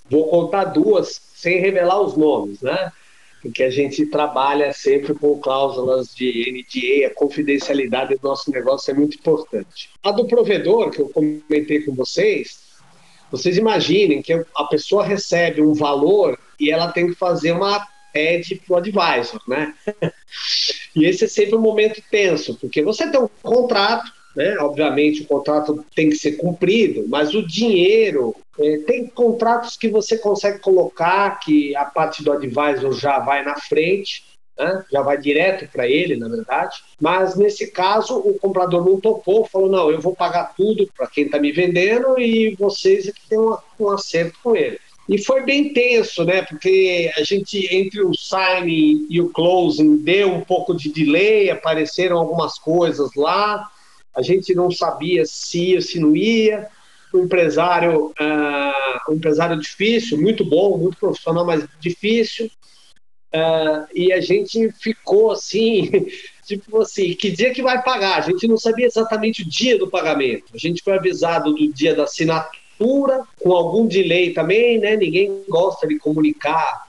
Vou 0.09 0.29
contar 0.29 0.65
duas, 0.65 1.21
sem 1.35 1.61
revelar 1.61 2.01
os 2.01 2.17
nomes, 2.17 2.61
né? 2.61 2.93
Porque 3.41 3.63
a 3.63 3.71
gente 3.71 4.07
trabalha 4.07 4.73
sempre 4.73 5.15
com 5.15 5.39
cláusulas 5.39 6.15
de 6.15 6.51
NDA, 6.51 7.09
a 7.09 7.15
confidencialidade 7.15 8.15
do 8.17 8.29
nosso 8.29 8.51
negócio 8.51 8.91
é 8.91 8.95
muito 8.95 9.17
importante. 9.19 9.91
A 10.03 10.11
do 10.11 10.27
provedor, 10.27 10.91
que 10.91 11.01
eu 11.01 11.09
comentei 11.09 11.83
com 11.83 11.95
vocês, 11.95 12.59
vocês 13.31 13.57
imaginem 13.57 14.23
que 14.23 14.33
a 14.33 14.65
pessoa 14.65 15.05
recebe 15.05 15.61
um 15.61 15.75
valor 15.75 16.39
e 16.59 16.71
ela 16.71 16.93
tem 16.93 17.09
que 17.09 17.15
fazer 17.15 17.53
uma 17.53 17.87
TED 18.13 18.63
para 18.65 18.75
o 18.75 18.77
advisor, 18.77 19.41
né? 19.49 19.75
E 20.97 21.07
esse 21.07 21.25
é 21.25 21.29
sempre 21.29 21.57
um 21.57 21.61
momento 21.61 22.01
tenso, 22.09 22.55
porque 22.55 22.81
você 22.81 23.11
tem 23.11 23.21
um 23.21 23.29
contrato, 23.43 24.13
né? 24.35 24.57
Obviamente, 24.59 25.23
o 25.23 25.27
contrato 25.27 25.85
tem 25.95 26.11
que 26.11 26.17
ser 26.17 26.33
cumprido, 26.33 27.05
mas 27.09 27.35
o 27.35 27.47
dinheiro 27.47 28.35
é, 28.59 28.79
tem 28.79 29.07
contratos 29.07 29.77
que 29.77 29.89
você 29.89 30.19
consegue 30.19 30.59
colocar 30.59 31.39
que 31.41 31.75
a 31.77 31.85
parte 31.85 32.23
do 32.23 32.33
advisor 32.33 32.93
já 32.93 33.19
vai 33.19 33.45
na 33.45 33.57
frente, 33.57 34.25
né? 34.59 34.85
já 34.91 35.03
vai 35.03 35.19
direto 35.19 35.71
para 35.71 35.89
ele, 35.89 36.17
na 36.17 36.29
verdade. 36.29 36.83
Mas 37.01 37.37
nesse 37.37 37.71
caso, 37.71 38.17
o 38.17 38.39
comprador 38.39 38.85
não 38.85 39.01
topou, 39.01 39.47
falou: 39.47 39.71
não, 39.71 39.91
eu 39.91 40.01
vou 40.01 40.15
pagar 40.15 40.55
tudo 40.57 40.89
para 40.97 41.07
quem 41.07 41.27
está 41.27 41.39
me 41.39 41.53
vendendo 41.53 42.19
e 42.19 42.55
vocês 42.57 43.09
é 43.09 43.13
que 43.13 43.29
tem 43.29 43.39
um, 43.39 43.57
um 43.79 43.91
acerto 43.91 44.39
com 44.43 44.57
ele. 44.57 44.79
E 45.07 45.23
foi 45.23 45.43
bem 45.43 45.73
tenso, 45.73 46.25
né? 46.25 46.43
Porque 46.43 47.13
a 47.15 47.23
gente, 47.23 47.69
entre 47.75 48.03
o 48.03 48.15
signing 48.15 49.07
e 49.11 49.21
o 49.21 49.29
closing, 49.29 49.99
deu 49.99 50.33
um 50.33 50.41
pouco 50.41 50.75
de 50.75 50.91
delay, 50.91 51.51
apareceram 51.51 52.17
algumas 52.17 52.59
coisas 52.59 53.11
lá 53.15 53.71
a 54.15 54.23
gente 54.23 54.55
não 54.55 54.71
sabia 54.71 55.25
se 55.27 55.73
ia, 55.73 55.81
se 55.81 55.99
não 55.99 56.15
ia. 56.15 56.69
O 57.13 57.19
empresário, 57.19 58.07
uh, 58.07 59.13
um 59.13 59.15
empresário 59.15 59.59
difícil, 59.59 60.21
muito 60.21 60.45
bom, 60.45 60.77
muito 60.77 60.97
profissional, 60.97 61.45
mas 61.45 61.67
difícil. 61.81 62.51
Uh, 63.35 63.87
e 63.93 64.13
a 64.13 64.21
gente 64.21 64.71
ficou 64.81 65.33
assim, 65.33 65.91
tipo 66.47 66.81
assim, 66.81 67.15
que 67.15 67.31
dia 67.31 67.53
que 67.53 67.63
vai 67.63 67.83
pagar? 67.83 68.19
A 68.19 68.21
gente 68.21 68.47
não 68.47 68.57
sabia 68.57 68.87
exatamente 68.87 69.43
o 69.43 69.49
dia 69.49 69.79
do 69.79 69.91
pagamento. 69.91 70.47
A 70.55 70.59
gente 70.59 70.83
foi 70.83 70.97
avisado 70.97 71.53
do 71.53 71.73
dia 71.73 71.95
da 71.95 72.05
assinatura, 72.05 73.23
com 73.41 73.53
algum 73.53 73.87
delay 73.87 74.33
também, 74.33 74.79
né? 74.79 74.97
Ninguém 74.97 75.45
gosta 75.49 75.87
de 75.87 75.99
comunicar 75.99 76.85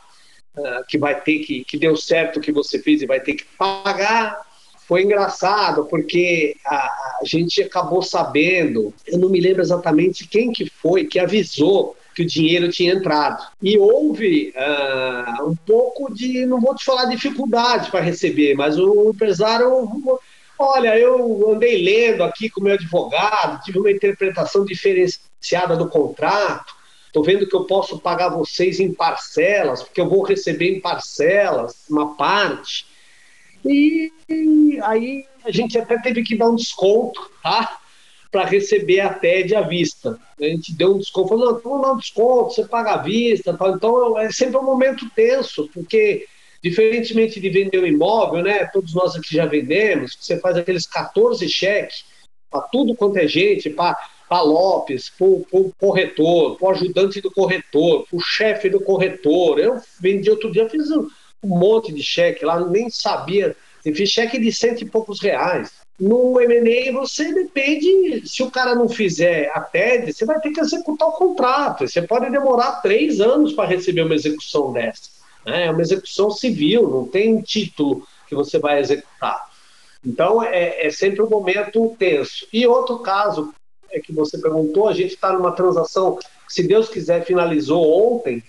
uh, 0.58 0.86
que 0.88 0.98
vai 0.98 1.20
ter 1.20 1.40
que, 1.40 1.64
que 1.64 1.78
deu 1.78 1.96
certo 1.96 2.38
o 2.38 2.42
que 2.42 2.52
você 2.52 2.80
fez 2.80 3.02
e 3.02 3.08
vai 3.08 3.20
ter 3.20 3.34
que 3.34 3.46
pagar 3.58 4.45
foi 4.88 5.04
engraçado 5.04 5.86
porque 5.86 6.56
a, 6.66 7.20
gente 7.24 7.62
acabou 7.62 8.02
sabendo, 8.02 8.94
eu 9.08 9.18
não 9.18 9.30
me 9.30 9.40
lembro 9.40 9.62
exatamente 9.62 10.28
quem 10.28 10.52
que 10.52 10.70
foi 10.70 11.06
que 11.06 11.20
avisou 11.20 11.96
que 12.14 12.22
o 12.22 12.28
dinheiro 12.28 12.70
tinha 12.70 12.94
entrado. 12.94 13.44
E 13.62 13.78
houve 13.78 14.54
uh, 14.56 15.50
um 15.50 15.56
pouco 15.56 16.14
de, 16.14 16.46
não 16.46 16.62
vou 16.62 16.74
te 16.74 16.86
falar 16.86 17.06
dificuldade 17.06 17.92
para 17.92 18.00
receber, 18.00 18.56
mas 18.56 18.80
o 18.80 19.10
empresário, 19.10 19.68
olha, 20.58 20.98
eu 20.98 21.52
andei 21.52 21.84
lendo 21.84 22.24
aqui 22.24 22.50
com 22.50 22.62
meu 22.62 22.76
advogado, 22.76 23.62
tive 23.64 23.80
uma 23.80 23.92
interpretação 23.92 24.64
diferenciada 24.64 25.76
do 25.76 25.90
contrato, 25.90 26.74
estou 27.08 27.24
vendo 27.24 27.48
que 27.48 27.56
eu 27.56 27.66
posso 27.66 28.00
pagar 28.00 28.30
vocês 28.30 28.80
em 28.80 28.94
parcelas, 28.94 29.84
porque 29.84 30.00
eu 30.00 30.10
vou 30.10 30.24
receber 30.24 30.70
em 30.70 30.80
parcelas 30.80 31.86
uma 31.90 32.16
parte. 32.16 32.86
E 33.66 34.12
aí 34.84 35.26
a 35.44 35.52
gente 35.52 35.78
até 35.78 35.98
teve 36.00 36.24
que 36.24 36.38
dar 36.38 36.50
um 36.50 36.56
desconto, 36.56 37.30
tá? 37.42 37.80
Para 38.32 38.46
receber 38.46 39.00
a 39.00 39.14
TED 39.14 39.56
à 39.56 39.62
vista. 39.62 40.20
A 40.40 40.44
gente 40.44 40.74
deu 40.74 40.96
um 40.96 40.98
desconto, 40.98 41.30
falou, 41.30 41.54
não, 41.54 41.60
vamos 41.60 41.82
dar 41.82 41.94
um 41.94 41.98
desconto, 41.98 42.54
você 42.54 42.66
paga 42.66 42.94
à 42.94 42.98
vista. 42.98 43.56
Tal. 43.56 43.76
Então 43.76 44.20
é 44.20 44.32
sempre 44.32 44.58
um 44.58 44.64
momento 44.64 45.10
tenso, 45.16 45.70
porque 45.74 46.26
diferentemente 46.64 47.40
de 47.40 47.50
vender 47.50 47.80
um 47.80 47.86
imóvel, 47.86 48.44
né? 48.44 48.66
Todos 48.66 48.94
nós 48.94 49.16
aqui 49.16 49.34
já 49.34 49.46
vendemos, 49.46 50.18
você 50.20 50.40
faz 50.40 50.58
aqueles 50.58 50.86
14 50.88 51.48
cheques 51.48 52.06
para 52.50 52.62
tudo 52.62 52.96
quanto 52.96 53.18
é 53.18 53.28
gente, 53.28 53.70
para 53.70 53.98
para 54.28 54.42
Lopes, 54.42 55.10
para 55.10 55.28
o 55.28 55.72
corretor, 55.80 56.58
para 56.58 56.68
o 56.68 56.72
ajudante 56.72 57.22
do 57.22 57.32
corretor, 57.32 58.08
para 58.08 58.18
o 58.18 58.20
chefe 58.20 58.70
do 58.70 58.80
corretor. 58.80 59.60
Eu 59.60 59.80
vendi 60.00 60.30
outro 60.30 60.52
dia, 60.52 60.68
fiz 60.68 60.90
um, 60.90 61.08
um 61.44 61.58
monte 61.58 61.94
de 61.94 62.04
cheque 62.04 62.46
lá, 62.46 62.60
nem 62.60 62.90
sabia. 62.90 63.56
Eu 63.84 63.94
fiz 63.96 64.10
cheque 64.10 64.40
de 64.40 64.52
cento 64.52 64.82
e 64.82 64.90
poucos 64.90 65.22
reais. 65.22 65.72
No 66.00 66.42
M&A 66.42 66.92
você 66.92 67.34
depende, 67.34 68.28
se 68.28 68.44
o 68.44 68.52
cara 68.52 68.76
não 68.76 68.90
fizer 68.90 69.50
a 69.54 69.62
TED, 69.62 70.12
você 70.12 70.26
vai 70.26 70.40
ter 70.42 70.52
que 70.52 70.60
executar 70.60 71.08
o 71.08 71.14
contrato. 71.14 71.88
Você 71.88 72.02
pode 72.02 72.30
demorar 72.30 72.82
três 72.82 73.22
anos 73.22 73.54
para 73.54 73.70
receber 73.70 74.02
uma 74.02 74.16
execução 74.16 74.74
dessa. 74.74 75.04
Né? 75.46 75.68
É 75.68 75.72
uma 75.72 75.82
execução 75.82 76.32
civil, 76.32 76.90
não 76.90 77.08
tem 77.08 77.40
título 77.42 78.06
que 78.28 78.36
você 78.36 78.60
vai 78.60 78.80
executar. 78.80 79.50
Então 80.06 80.44
é, 80.44 80.86
é 80.86 80.90
sempre 80.90 81.22
um 81.22 81.30
momento 81.30 81.96
tenso. 81.98 82.46
E 82.52 82.68
outro 82.68 83.00
caso 83.00 83.54
é 83.92 84.00
que 84.00 84.12
você 84.12 84.38
perguntou, 84.38 84.90
a 84.90 84.94
gente 84.94 85.14
está 85.14 85.32
numa 85.32 85.54
transação 85.54 86.18
que, 86.18 86.26
se 86.50 86.68
Deus 86.68 86.90
quiser, 86.90 87.24
finalizou 87.24 88.16
ontem 88.18 88.44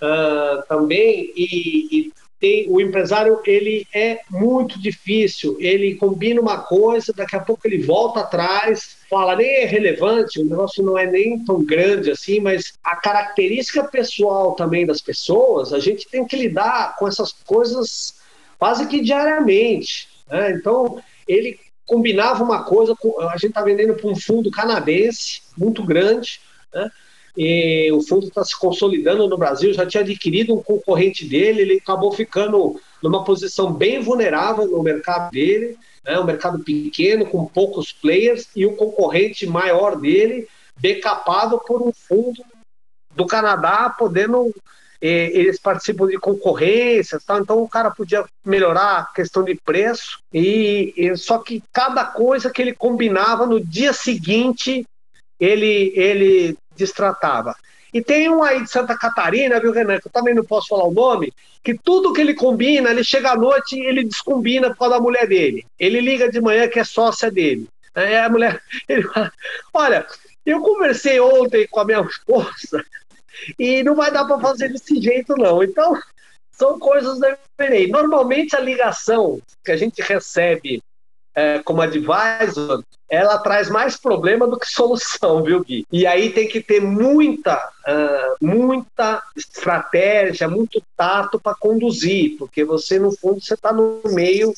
uh, 0.00 0.66
também 0.66 1.32
e, 1.36 1.88
e 1.92 2.12
tem, 2.38 2.66
o 2.68 2.80
empresário 2.80 3.40
ele 3.46 3.86
é 3.94 4.20
muito 4.30 4.80
difícil. 4.80 5.56
Ele 5.58 5.94
combina 5.94 6.40
uma 6.40 6.58
coisa, 6.58 7.12
daqui 7.12 7.34
a 7.34 7.40
pouco 7.40 7.66
ele 7.66 7.82
volta 7.82 8.20
atrás, 8.20 8.98
fala 9.08 9.36
nem 9.36 9.62
é 9.62 9.64
relevante, 9.64 10.40
o 10.40 10.44
negócio 10.44 10.84
não 10.84 10.98
é 10.98 11.06
nem 11.06 11.42
tão 11.44 11.64
grande 11.64 12.10
assim, 12.10 12.40
mas 12.40 12.74
a 12.84 12.96
característica 12.96 13.84
pessoal 13.84 14.54
também 14.54 14.84
das 14.84 15.00
pessoas, 15.00 15.72
a 15.72 15.78
gente 15.78 16.08
tem 16.08 16.26
que 16.26 16.36
lidar 16.36 16.96
com 16.96 17.08
essas 17.08 17.32
coisas 17.32 18.16
quase 18.58 18.86
que 18.86 19.00
diariamente. 19.00 20.08
Né? 20.30 20.52
Então 20.52 21.02
ele 21.26 21.58
combinava 21.86 22.42
uma 22.42 22.64
coisa, 22.64 22.96
a 23.30 23.36
gente 23.36 23.50
está 23.50 23.62
vendendo 23.62 23.94
para 23.94 24.10
um 24.10 24.16
fundo 24.16 24.50
canadense 24.50 25.42
muito 25.56 25.82
grande, 25.84 26.40
né? 26.74 26.90
E 27.36 27.90
o 27.92 28.00
fundo 28.00 28.28
está 28.28 28.42
se 28.42 28.58
consolidando 28.58 29.28
no 29.28 29.36
Brasil, 29.36 29.74
já 29.74 29.84
tinha 29.84 30.02
adquirido 30.02 30.54
um 30.54 30.62
concorrente 30.62 31.26
dele, 31.26 31.62
ele 31.62 31.74
acabou 31.74 32.10
ficando 32.12 32.80
numa 33.02 33.24
posição 33.24 33.72
bem 33.72 34.00
vulnerável 34.00 34.66
no 34.66 34.82
mercado 34.82 35.30
dele, 35.30 35.76
né, 36.04 36.18
um 36.18 36.24
mercado 36.24 36.58
pequeno, 36.60 37.26
com 37.26 37.44
poucos 37.44 37.92
players, 37.92 38.48
e 38.56 38.64
o 38.64 38.74
concorrente 38.74 39.46
maior 39.46 39.96
dele, 39.96 40.48
decapado 40.78 41.60
por 41.66 41.82
um 41.82 41.92
fundo 41.92 42.42
do 43.14 43.26
Canadá 43.26 43.94
podendo 43.98 44.54
eles 44.98 45.58
participam 45.60 46.06
de 46.06 46.18
concorrências, 46.18 47.22
tá? 47.22 47.38
então 47.38 47.62
o 47.62 47.68
cara 47.68 47.90
podia 47.90 48.24
melhorar 48.44 48.98
a 48.98 49.04
questão 49.04 49.44
de 49.44 49.54
preço, 49.54 50.18
e, 50.32 50.94
e, 50.96 51.14
só 51.16 51.38
que 51.38 51.62
cada 51.70 52.04
coisa 52.04 52.50
que 52.50 52.62
ele 52.62 52.72
combinava 52.72 53.46
no 53.46 53.60
dia 53.60 53.92
seguinte 53.92 54.86
ele, 55.38 55.92
ele 55.94 56.56
destratava. 56.76 57.54
E 57.92 58.02
tem 58.02 58.28
um 58.28 58.42
aí 58.42 58.62
de 58.62 58.70
Santa 58.70 58.96
Catarina, 58.96 59.60
viu, 59.60 59.72
Renan, 59.72 59.98
que 59.98 60.08
eu 60.08 60.12
também 60.12 60.34
não 60.34 60.44
posso 60.44 60.68
falar 60.68 60.84
o 60.84 60.92
nome, 60.92 61.32
que 61.64 61.78
tudo 61.78 62.12
que 62.12 62.20
ele 62.20 62.34
combina, 62.34 62.90
ele 62.90 63.02
chega 63.02 63.30
à 63.30 63.36
noite 63.36 63.76
e 63.76 63.86
ele 63.86 64.04
descombina 64.04 64.68
por 64.68 64.78
causa 64.78 64.96
da 64.96 65.00
mulher 65.00 65.26
dele. 65.26 65.64
Ele 65.78 66.00
liga 66.00 66.30
de 66.30 66.40
manhã 66.40 66.68
que 66.68 66.78
é 66.78 66.84
sócia 66.84 67.30
dele. 67.30 67.68
É 67.94 68.20
a 68.20 68.28
mulher. 68.28 68.60
Ele 68.86 69.02
fala, 69.04 69.32
Olha, 69.72 70.06
eu 70.44 70.60
conversei 70.60 71.18
ontem 71.18 71.66
com 71.66 71.80
a 71.80 71.84
minha 71.86 72.02
esposa 72.02 72.84
e 73.58 73.82
não 73.82 73.94
vai 73.94 74.10
dar 74.10 74.26
para 74.26 74.38
fazer 74.38 74.68
desse 74.68 75.00
jeito, 75.00 75.34
não. 75.34 75.62
Então, 75.62 75.98
são 76.50 76.78
coisas 76.78 77.18
M&A. 77.58 77.88
Normalmente, 77.88 78.54
a 78.54 78.60
ligação 78.60 79.40
que 79.64 79.72
a 79.72 79.76
gente 79.76 80.02
recebe 80.02 80.82
é, 81.36 81.58
como 81.58 81.82
advisor, 81.82 82.82
ela 83.10 83.38
traz 83.38 83.68
mais 83.68 83.98
problema 83.98 84.46
do 84.46 84.58
que 84.58 84.66
solução, 84.66 85.42
viu, 85.44 85.62
Gui? 85.62 85.86
E 85.92 86.06
aí 86.06 86.30
tem 86.30 86.48
que 86.48 86.62
ter 86.62 86.80
muita, 86.80 87.56
uh, 87.86 88.36
muita 88.44 89.22
estratégia, 89.36 90.48
muito 90.48 90.82
tato 90.96 91.38
para 91.38 91.54
conduzir, 91.54 92.38
porque 92.38 92.64
você, 92.64 92.98
no 92.98 93.12
fundo, 93.12 93.40
você 93.40 93.52
está 93.52 93.70
no 93.70 94.00
meio 94.06 94.54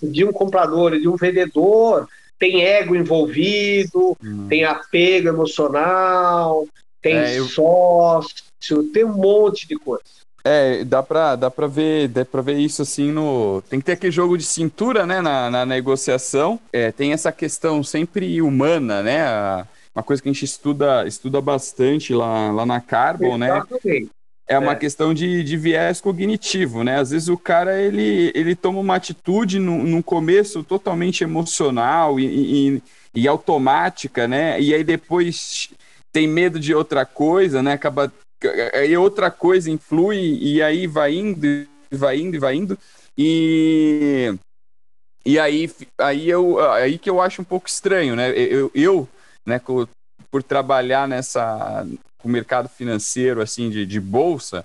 de 0.00 0.24
um 0.24 0.32
comprador, 0.32 0.98
de 0.98 1.08
um 1.08 1.16
vendedor, 1.16 2.08
tem 2.38 2.64
ego 2.64 2.94
envolvido, 2.94 4.16
hum. 4.22 4.46
tem 4.48 4.64
apego 4.64 5.28
emocional, 5.28 6.66
tem 7.00 7.16
é, 7.16 7.38
eu... 7.38 7.46
sócio, 7.46 8.44
tem 8.92 9.04
um 9.04 9.12
monte 9.12 9.66
de 9.66 9.76
coisa. 9.76 10.21
É, 10.44 10.84
dá 10.84 11.02
pra, 11.02 11.36
dá 11.36 11.50
pra 11.50 11.66
ver, 11.66 12.08
dá 12.08 12.24
pra 12.24 12.42
ver 12.42 12.58
isso 12.58 12.82
assim 12.82 13.12
no. 13.12 13.62
Tem 13.68 13.78
que 13.78 13.86
ter 13.86 13.92
aquele 13.92 14.12
jogo 14.12 14.36
de 14.36 14.44
cintura, 14.44 15.06
né, 15.06 15.20
na, 15.20 15.50
na 15.50 15.64
negociação. 15.64 16.58
É, 16.72 16.90
tem 16.90 17.12
essa 17.12 17.30
questão 17.30 17.82
sempre 17.82 18.42
humana, 18.42 19.02
né? 19.02 19.22
A, 19.22 19.66
uma 19.94 20.02
coisa 20.02 20.22
que 20.22 20.28
a 20.28 20.32
gente 20.32 20.44
estuda, 20.44 21.06
estuda 21.06 21.40
bastante 21.40 22.14
lá, 22.14 22.50
lá 22.50 22.64
na 22.64 22.80
Carbon, 22.80 23.36
né? 23.36 23.62
É 24.48 24.58
uma 24.58 24.72
é. 24.72 24.76
questão 24.76 25.14
de, 25.14 25.44
de 25.44 25.56
viés 25.56 26.00
cognitivo, 26.00 26.82
né? 26.82 26.98
Às 26.98 27.10
vezes 27.10 27.28
o 27.28 27.38
cara 27.38 27.80
ele, 27.80 28.32
ele 28.34 28.56
toma 28.56 28.80
uma 28.80 28.96
atitude 28.96 29.58
no, 29.58 29.84
no 29.84 30.02
começo 30.02 30.64
totalmente 30.64 31.22
emocional 31.22 32.18
e, 32.18 32.24
e, 32.74 32.82
e 33.14 33.28
automática, 33.28 34.26
né? 34.26 34.60
E 34.60 34.74
aí 34.74 34.82
depois 34.82 35.70
tem 36.10 36.26
medo 36.26 36.58
de 36.58 36.74
outra 36.74 37.06
coisa, 37.06 37.62
né? 37.62 37.74
Acaba 37.74 38.12
aí 38.74 38.96
outra 38.96 39.30
coisa 39.30 39.70
influi 39.70 40.38
e 40.40 40.62
aí 40.62 40.86
vai 40.86 41.14
indo, 41.14 41.66
vai 41.90 42.18
indo 42.18 42.40
vai 42.40 42.54
indo 42.54 42.78
e 43.16 44.34
e 45.24 45.38
aí 45.38 45.70
aí 45.98 46.28
eu 46.28 46.58
aí 46.72 46.98
que 46.98 47.08
eu 47.08 47.20
acho 47.20 47.42
um 47.42 47.44
pouco 47.44 47.68
estranho, 47.68 48.16
né? 48.16 48.30
Eu, 48.30 48.70
eu 48.74 49.08
né, 49.46 49.60
por 50.30 50.42
trabalhar 50.42 51.06
nessa 51.06 51.86
com 52.18 52.28
o 52.28 52.32
mercado 52.32 52.68
financeiro 52.68 53.42
assim 53.42 53.68
de, 53.68 53.84
de 53.84 54.00
bolsa, 54.00 54.64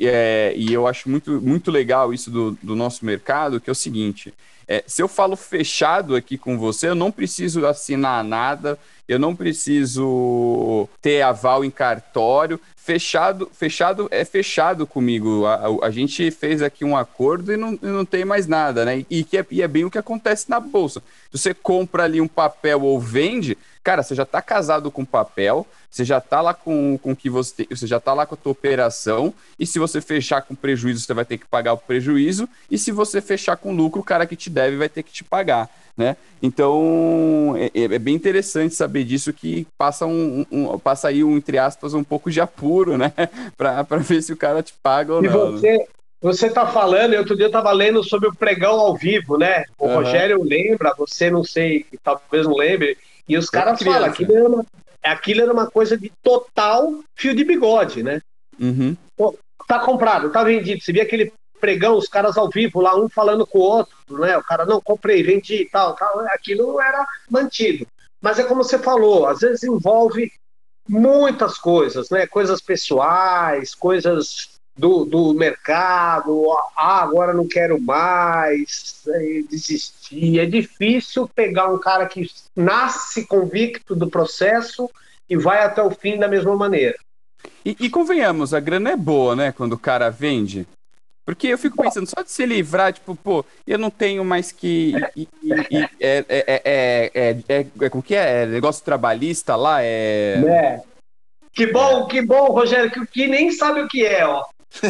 é, 0.00 0.52
e 0.56 0.72
eu 0.72 0.86
acho 0.86 1.08
muito, 1.08 1.40
muito 1.40 1.70
legal 1.70 2.12
isso 2.12 2.30
do, 2.30 2.58
do 2.62 2.76
nosso 2.76 3.04
mercado, 3.04 3.60
que 3.60 3.68
é 3.68 3.72
o 3.72 3.74
seguinte: 3.74 4.32
é, 4.66 4.84
se 4.86 5.02
eu 5.02 5.08
falo 5.08 5.34
fechado 5.34 6.14
aqui 6.14 6.36
com 6.36 6.58
você, 6.58 6.88
eu 6.88 6.94
não 6.94 7.10
preciso 7.10 7.66
assinar 7.66 8.22
nada, 8.22 8.78
eu 9.08 9.18
não 9.18 9.34
preciso 9.34 10.88
ter 11.00 11.22
aval 11.22 11.64
em 11.64 11.70
cartório. 11.70 12.60
Fechado, 12.88 13.50
fechado 13.52 14.08
é 14.10 14.24
fechado 14.24 14.86
comigo. 14.86 15.44
A, 15.44 15.88
a, 15.88 15.90
gente 15.90 16.30
fez 16.30 16.62
aqui 16.62 16.86
um 16.86 16.96
acordo 16.96 17.52
e 17.52 17.56
não, 17.58 17.78
não 17.82 18.02
tem 18.02 18.24
mais 18.24 18.46
nada, 18.46 18.82
né? 18.82 19.04
E, 19.10 19.22
que 19.24 19.36
é, 19.36 19.46
e 19.50 19.60
é 19.60 19.68
bem 19.68 19.84
o 19.84 19.90
que 19.90 19.98
acontece 19.98 20.48
na 20.48 20.58
bolsa. 20.58 21.02
Você 21.30 21.52
compra 21.52 22.04
ali 22.04 22.18
um 22.18 22.26
papel 22.26 22.80
ou 22.80 22.98
vende, 22.98 23.58
cara, 23.84 24.02
você 24.02 24.14
já 24.14 24.22
está 24.22 24.40
casado 24.40 24.90
com 24.90 25.04
papel, 25.04 25.66
você 25.90 26.02
já 26.02 26.16
está 26.16 26.40
lá 26.40 26.54
com, 26.54 26.96
com 26.96 27.14
que 27.14 27.28
você, 27.28 27.66
você 27.68 27.86
já 27.86 27.98
está 27.98 28.14
lá 28.14 28.24
com 28.24 28.34
a 28.34 28.38
tua 28.38 28.52
operação, 28.52 29.34
e 29.58 29.66
se 29.66 29.78
você 29.78 30.00
fechar 30.00 30.40
com 30.40 30.54
prejuízo, 30.54 31.00
você 31.00 31.12
vai 31.12 31.26
ter 31.26 31.36
que 31.36 31.46
pagar 31.46 31.74
o 31.74 31.78
prejuízo, 31.78 32.48
e 32.70 32.78
se 32.78 32.90
você 32.90 33.20
fechar 33.20 33.58
com 33.58 33.76
lucro, 33.76 34.00
o 34.00 34.04
cara 34.04 34.24
que 34.24 34.34
te 34.34 34.48
deve 34.48 34.78
vai 34.78 34.88
ter 34.88 35.02
que 35.02 35.12
te 35.12 35.22
pagar. 35.22 35.68
Né? 35.98 36.16
Então 36.40 37.54
é, 37.56 37.72
é, 37.74 37.84
é 37.92 37.98
bem 37.98 38.14
interessante 38.14 38.72
saber 38.72 39.02
disso 39.02 39.32
que 39.32 39.66
passa 39.76 40.06
um, 40.06 40.46
um, 40.48 40.78
passa 40.78 41.08
aí 41.08 41.24
um, 41.24 41.36
entre 41.36 41.58
aspas 41.58 41.92
um 41.92 42.04
pouco 42.04 42.30
de 42.30 42.40
apuro, 42.40 42.96
né? 42.96 43.12
para 43.58 43.82
ver 43.98 44.22
se 44.22 44.32
o 44.32 44.36
cara 44.36 44.62
te 44.62 44.72
paga 44.80 45.14
ou 45.14 45.24
e 45.24 45.26
não. 45.26 45.52
Você, 45.52 45.88
você 46.22 46.46
está 46.46 46.68
falando, 46.68 47.14
outro 47.14 47.34
dia 47.34 47.46
eu 47.46 47.48
estava 47.48 47.72
lendo 47.72 48.04
sobre 48.04 48.28
o 48.28 48.34
pregão 48.34 48.78
ao 48.78 48.96
vivo, 48.96 49.36
né? 49.36 49.64
O 49.76 49.88
uhum. 49.88 49.94
Rogério 49.96 50.40
lembra, 50.40 50.94
você 50.96 51.32
não 51.32 51.42
sei, 51.42 51.84
talvez 52.04 52.46
não 52.46 52.54
lembre, 52.54 52.96
e 53.28 53.36
os 53.36 53.48
é 53.48 53.50
caras 53.50 53.82
falam, 53.82 54.04
aquilo 54.04 54.36
era, 54.36 54.48
uma, 54.48 54.66
aquilo 55.02 55.42
era 55.42 55.52
uma 55.52 55.68
coisa 55.68 55.98
de 55.98 56.12
total 56.22 57.00
fio 57.16 57.34
de 57.34 57.42
bigode, 57.42 58.04
né? 58.04 58.20
Uhum. 58.60 58.96
Pô, 59.16 59.36
tá 59.66 59.80
comprado, 59.80 60.30
tá 60.30 60.44
vendido. 60.44 60.80
Você 60.80 60.92
via 60.92 61.02
aquele 61.02 61.32
pregão, 61.58 61.96
os 61.96 62.08
caras 62.08 62.36
ao 62.36 62.48
vivo 62.48 62.80
lá, 62.80 62.96
um 62.96 63.08
falando 63.08 63.46
com 63.46 63.58
o 63.58 63.62
outro, 63.62 63.96
né? 64.10 64.36
O 64.36 64.42
cara, 64.42 64.64
não, 64.64 64.80
comprei, 64.80 65.22
vendi 65.22 65.62
e 65.62 65.68
tal, 65.68 65.94
tal. 65.94 66.20
Aquilo 66.28 66.80
era 66.80 67.06
mantido. 67.30 67.86
Mas 68.20 68.38
é 68.38 68.44
como 68.44 68.64
você 68.64 68.78
falou, 68.78 69.26
às 69.26 69.40
vezes 69.40 69.62
envolve 69.62 70.32
muitas 70.88 71.58
coisas, 71.58 72.10
né? 72.10 72.26
Coisas 72.26 72.60
pessoais, 72.60 73.74
coisas 73.74 74.58
do, 74.78 75.04
do 75.04 75.34
mercado, 75.34 76.50
ah, 76.76 77.02
agora 77.02 77.34
não 77.34 77.46
quero 77.46 77.80
mais, 77.80 79.02
desistir. 79.50 80.38
É 80.38 80.46
difícil 80.46 81.28
pegar 81.28 81.68
um 81.68 81.78
cara 81.78 82.06
que 82.06 82.30
nasce 82.54 83.26
convicto 83.26 83.94
do 83.94 84.08
processo 84.08 84.88
e 85.28 85.36
vai 85.36 85.64
até 85.64 85.82
o 85.82 85.90
fim 85.90 86.16
da 86.16 86.28
mesma 86.28 86.56
maneira. 86.56 86.96
E, 87.64 87.76
e 87.80 87.90
convenhamos, 87.90 88.54
a 88.54 88.60
grana 88.60 88.90
é 88.90 88.96
boa, 88.96 89.34
né? 89.34 89.52
Quando 89.52 89.72
o 89.72 89.78
cara 89.78 90.10
vende. 90.10 90.66
Porque 91.28 91.48
eu 91.48 91.58
fico 91.58 91.76
pensando, 91.82 92.06
só 92.06 92.22
de 92.22 92.30
se 92.30 92.46
livrar, 92.46 92.90
tipo, 92.90 93.14
pô, 93.14 93.44
eu 93.66 93.76
não 93.78 93.90
tenho 93.90 94.24
mais 94.24 94.50
que. 94.50 94.94
E, 95.14 95.28
e, 95.42 95.52
e, 95.70 95.82
é, 96.00 96.24
é, 96.26 96.62
é, 96.64 97.36
é, 97.46 97.66
é, 97.82 97.90
como 97.90 98.02
que 98.02 98.14
é? 98.14 98.46
Negócio 98.46 98.82
trabalhista 98.82 99.54
lá? 99.54 99.82
É. 99.82 100.42
é. 100.48 100.82
Que 101.52 101.66
bom, 101.66 102.06
que 102.06 102.22
bom, 102.22 102.46
Rogério, 102.46 102.90
que, 102.90 103.06
que 103.08 103.26
nem 103.26 103.50
sabe 103.50 103.82
o 103.82 103.88
que 103.88 104.06
é, 104.06 104.26
ó. 104.26 104.42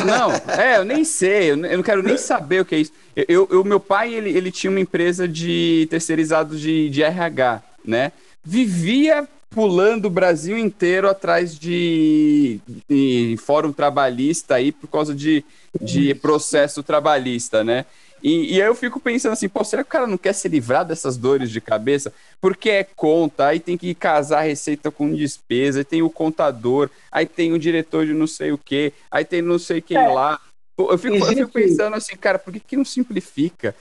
Não, 0.07 0.31
é, 0.57 0.77
eu 0.77 0.85
nem 0.85 1.03
sei, 1.03 1.51
eu 1.51 1.57
não 1.57 1.83
quero 1.83 2.05
nem 2.05 2.17
saber 2.17 2.61
o 2.61 2.65
que 2.65 2.77
é 2.77 2.79
isso. 2.79 2.93
Eu, 3.17 3.49
eu 3.51 3.65
meu 3.65 3.81
pai, 3.81 4.15
ele, 4.15 4.31
ele 4.31 4.53
tinha 4.53 4.71
uma 4.71 4.79
empresa 4.79 5.27
de 5.27 5.89
terceirizados 5.91 6.61
de, 6.61 6.89
de 6.89 7.03
RH, 7.03 7.65
né? 7.85 8.13
Vivia 8.45 9.27
pulando 9.51 10.07
o 10.07 10.11
Brasil 10.11 10.57
inteiro 10.59 11.09
atrás 11.09 11.59
de, 11.59 12.61
de 12.89 13.37
fórum 13.45 13.73
trabalhista 13.73 14.57
aí 14.57 14.73
por 14.73 14.89
causa 14.89 15.15
de, 15.15 15.45
de 15.81 16.15
processo 16.15 16.83
trabalhista, 16.83 17.65
né? 17.65 17.87
E, 18.23 18.57
e 18.57 18.63
aí 18.63 18.69
eu 18.69 18.75
fico 18.75 18.99
pensando 18.99 19.33
assim, 19.33 19.49
pô, 19.49 19.63
será 19.63 19.83
que 19.83 19.89
o 19.89 19.93
cara 19.93 20.07
não 20.07 20.19
quer 20.19 20.33
se 20.33 20.49
livrar 20.49 20.85
dessas 20.85 21.17
dores 21.17 21.51
de 21.51 21.61
cabeça? 21.61 22.13
Porque 22.41 22.71
é 22.71 22.85
conta, 22.85 23.47
aí 23.47 23.61
tem 23.61 23.79
que 23.79 23.95
casar 23.95 24.43
receita 24.43 24.91
com 24.91 25.15
despesa, 25.15 25.81
aí 25.81 25.85
tem 25.85 26.03
o 26.03 26.11
contador, 26.11 26.91
aí 27.11 27.27
tem 27.27 27.53
o 27.53 27.59
diretor 27.59 28.07
de 28.07 28.13
não 28.13 28.27
sei 28.27 28.53
o 28.53 28.59
que, 28.59 28.93
aí 29.11 29.25
tem 29.25 29.41
não 29.41 29.59
sei 29.59 29.81
quem 29.81 29.97
é. 29.97 30.09
lá. 30.09 30.41
Eu, 30.77 30.99
fico, 30.99 31.17
eu 31.17 31.27
fico 31.27 31.51
pensando 31.51 31.95
assim, 31.95 32.17
cara, 32.17 32.39
por 32.39 32.53
que, 32.53 32.61
que 32.61 32.77
não 32.77 32.85
simplifica? 32.85 33.75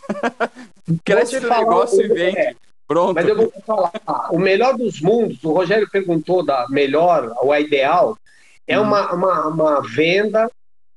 Cresce 1.04 1.38
o 1.38 1.50
negócio 1.50 2.02
e 2.02 2.08
vende. 2.08 2.38
É. 2.38 2.56
Pronto. 2.88 3.16
Mas 3.16 3.28
eu 3.28 3.36
vou 3.36 3.54
falar, 3.66 3.92
o 4.32 4.40
melhor 4.40 4.78
dos 4.78 5.02
mundos, 5.02 5.44
o 5.44 5.52
Rogério 5.52 5.90
perguntou 5.90 6.44
da 6.44 6.68
melhor, 6.70 7.34
o 7.42 7.54
ideal, 7.54 8.18
é 8.66 8.80
hum. 8.80 8.84
uma, 8.84 9.14
uma, 9.14 9.48
uma 9.48 9.82
venda 9.82 10.50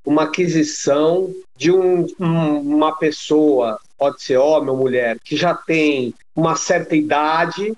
uma 0.04 0.24
aquisição 0.24 1.32
de 1.56 1.70
um, 1.70 2.06
uma 2.18 2.96
pessoa, 2.96 3.78
pode 3.98 4.22
ser 4.22 4.38
homem 4.38 4.70
ou 4.70 4.76
mulher, 4.76 5.18
que 5.22 5.36
já 5.36 5.54
tem 5.54 6.14
uma 6.34 6.56
certa 6.56 6.96
idade, 6.96 7.74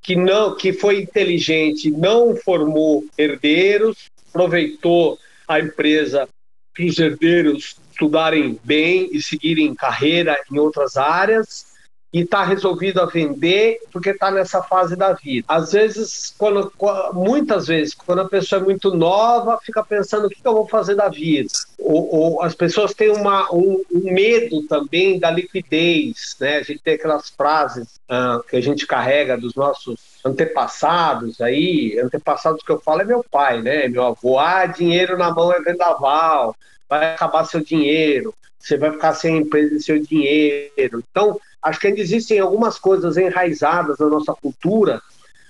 que 0.00 0.14
não, 0.14 0.54
que 0.54 0.72
foi 0.72 1.02
inteligente, 1.02 1.90
não 1.90 2.36
formou 2.36 3.04
herdeiros, 3.18 4.08
aproveitou 4.28 5.18
a 5.48 5.58
empresa 5.58 6.28
para 6.74 6.84
os 6.84 6.98
herdeiros 6.98 7.76
estudarem 7.90 8.58
bem 8.64 9.08
e 9.12 9.22
seguirem 9.22 9.74
carreira 9.74 10.40
em 10.50 10.58
outras 10.58 10.96
áreas 10.96 11.73
e 12.14 12.20
está 12.20 12.44
resolvido 12.44 13.00
a 13.00 13.06
vender 13.06 13.80
porque 13.92 14.10
está 14.10 14.30
nessa 14.30 14.62
fase 14.62 14.94
da 14.94 15.12
vida. 15.12 15.44
Às 15.48 15.72
vezes, 15.72 16.32
quando, 16.38 16.72
muitas 17.12 17.66
vezes, 17.66 17.92
quando 17.92 18.20
a 18.20 18.28
pessoa 18.28 18.62
é 18.62 18.64
muito 18.64 18.94
nova, 18.94 19.58
fica 19.60 19.82
pensando 19.82 20.28
o 20.28 20.30
que, 20.30 20.40
que 20.40 20.46
eu 20.46 20.54
vou 20.54 20.68
fazer 20.68 20.94
da 20.94 21.08
vida. 21.08 21.48
ou, 21.76 22.14
ou 22.14 22.42
as 22.42 22.54
pessoas 22.54 22.94
têm 22.94 23.10
uma, 23.10 23.52
um, 23.52 23.82
um, 23.92 24.12
medo 24.12 24.64
também 24.68 25.18
da 25.18 25.28
liquidez, 25.28 26.36
né? 26.38 26.58
A 26.58 26.62
gente 26.62 26.78
tem 26.78 26.94
aquelas 26.94 27.30
frases 27.30 28.00
uh, 28.08 28.40
que 28.48 28.54
a 28.54 28.60
gente 28.60 28.86
carrega 28.86 29.36
dos 29.36 29.56
nossos 29.56 29.98
antepassados 30.24 31.40
aí, 31.40 31.98
antepassados 31.98 32.62
que 32.62 32.70
eu 32.70 32.80
falo 32.80 33.02
é 33.02 33.04
meu 33.04 33.24
pai, 33.28 33.60
né? 33.60 33.88
Meu 33.88 34.04
avô, 34.04 34.38
ah, 34.38 34.66
dinheiro 34.66 35.18
na 35.18 35.34
mão 35.34 35.52
é 35.52 35.60
vendaval, 35.60 36.54
vai 36.98 37.14
acabar 37.14 37.44
seu 37.44 37.60
dinheiro, 37.60 38.32
você 38.58 38.76
vai 38.76 38.92
ficar 38.92 39.14
sem 39.14 39.38
empresa 39.38 39.74
e 39.74 39.82
seu 39.82 39.98
dinheiro. 39.98 41.02
Então, 41.10 41.40
acho 41.60 41.80
que 41.80 41.88
ainda 41.88 42.00
existem 42.00 42.38
algumas 42.38 42.78
coisas 42.78 43.16
enraizadas 43.16 43.98
na 43.98 44.06
nossa 44.06 44.32
cultura 44.32 45.02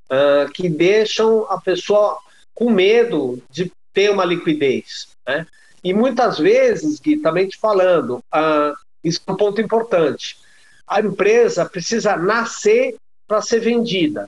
uh, 0.06 0.50
que 0.52 0.68
deixam 0.68 1.46
a 1.50 1.60
pessoa 1.60 2.18
com 2.54 2.70
medo 2.70 3.42
de 3.50 3.70
ter 3.92 4.10
uma 4.10 4.24
liquidez, 4.24 5.08
né? 5.26 5.46
E 5.82 5.92
muitas 5.92 6.38
vezes, 6.38 6.98
Gui, 6.98 7.18
também 7.18 7.46
te 7.46 7.58
falando, 7.58 8.16
uh, 8.34 8.74
isso 9.02 9.20
é 9.26 9.32
um 9.32 9.36
ponto 9.36 9.60
importante. 9.60 10.38
A 10.86 11.00
empresa 11.00 11.66
precisa 11.66 12.16
nascer 12.16 12.96
para 13.28 13.42
ser 13.42 13.60
vendida, 13.60 14.26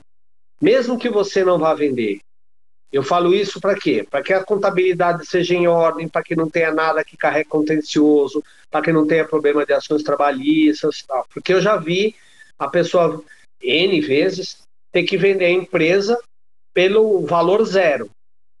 mesmo 0.61 0.99
que 0.99 1.09
você 1.09 1.43
não 1.43 1.57
vá 1.57 1.73
vender. 1.73 2.19
Eu 2.91 3.03
falo 3.03 3.33
isso 3.33 3.59
para 3.59 3.75
quê? 3.75 4.07
Para 4.09 4.23
que 4.23 4.33
a 4.33 4.43
contabilidade 4.43 5.25
seja 5.25 5.53
em 5.53 5.67
ordem, 5.67 6.07
para 6.07 6.23
que 6.23 6.35
não 6.35 6.49
tenha 6.49 6.73
nada 6.73 7.03
que 7.03 7.17
carregue 7.17 7.49
contencioso, 7.49 8.43
para 8.71 8.81
que 8.81 8.93
não 8.93 9.05
tenha 9.05 9.25
problema 9.25 9.65
de 9.65 9.73
ações 9.73 10.03
trabalhistas, 10.03 11.03
tal. 11.03 11.25
porque 11.33 11.53
eu 11.53 11.61
já 11.61 11.75
vi 11.75 12.15
a 12.57 12.67
pessoa 12.67 13.23
N 13.61 14.01
vezes 14.01 14.61
ter 14.91 15.03
que 15.03 15.17
vender 15.17 15.45
a 15.45 15.51
empresa 15.51 16.17
pelo 16.73 17.25
valor 17.25 17.63
zero. 17.65 18.09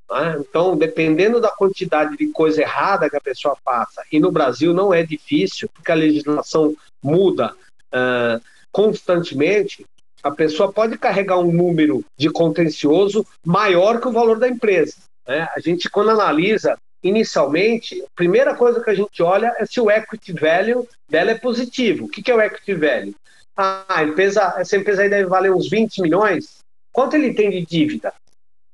Né? 0.09 0.37
Então, 0.39 0.77
dependendo 0.77 1.39
da 1.39 1.49
quantidade 1.49 2.17
de 2.17 2.27
coisa 2.27 2.61
errada 2.61 3.09
que 3.09 3.15
a 3.15 3.21
pessoa 3.21 3.57
faça, 3.63 4.03
e 4.11 4.19
no 4.19 4.31
Brasil 4.31 4.73
não 4.73 4.93
é 4.93 5.03
difícil, 5.03 5.69
porque 5.73 5.91
a 5.91 5.95
legislação 5.95 6.75
muda 7.01 7.55
uh, 7.93 8.41
constantemente, 8.71 9.85
a 10.23 10.31
pessoa 10.31 10.71
pode 10.71 10.97
carregar 10.97 11.37
um 11.37 11.51
número 11.51 12.03
de 12.17 12.29
contencioso 12.29 13.25
maior 13.45 14.01
que 14.01 14.07
o 14.07 14.11
valor 14.11 14.39
da 14.39 14.47
empresa. 14.47 14.95
Né? 15.27 15.47
A 15.55 15.59
gente, 15.59 15.89
quando 15.89 16.11
analisa 16.11 16.77
inicialmente, 17.03 18.01
a 18.01 18.07
primeira 18.15 18.55
coisa 18.55 18.83
que 18.83 18.89
a 18.89 18.95
gente 18.95 19.21
olha 19.21 19.55
é 19.57 19.65
se 19.65 19.79
o 19.79 19.89
equity 19.89 20.33
value 20.33 20.87
dela 21.09 21.31
é 21.31 21.37
positivo. 21.37 22.05
O 22.05 22.09
que 22.09 22.29
é 22.29 22.35
o 22.35 22.41
equity 22.41 22.73
value? 22.73 23.15
Ah, 23.55 24.03
empresa, 24.03 24.55
essa 24.57 24.75
empresa 24.75 25.03
aí 25.03 25.09
deve 25.09 25.29
valer 25.29 25.51
uns 25.51 25.69
20 25.69 26.01
milhões. 26.01 26.59
Quanto 26.91 27.15
ele 27.15 27.33
tem 27.33 27.49
de 27.49 27.65
dívida? 27.65 28.13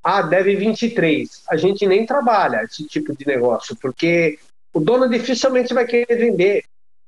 ah, 0.04 0.22
deve 0.22 0.56
23. 0.56 1.44
A 1.50 1.56
gente 1.56 1.88
nem 1.88 2.06
trabalha 2.06 2.64
esse 2.64 2.86
tipo 2.86 3.16
de 3.16 3.26
negócio, 3.26 3.76
porque 3.78 4.38
o 4.74 4.80
dono 4.80 5.08
dificilmente 5.08 5.74
vai 5.74 5.86
querer 5.86 6.18
vender, 6.18 6.66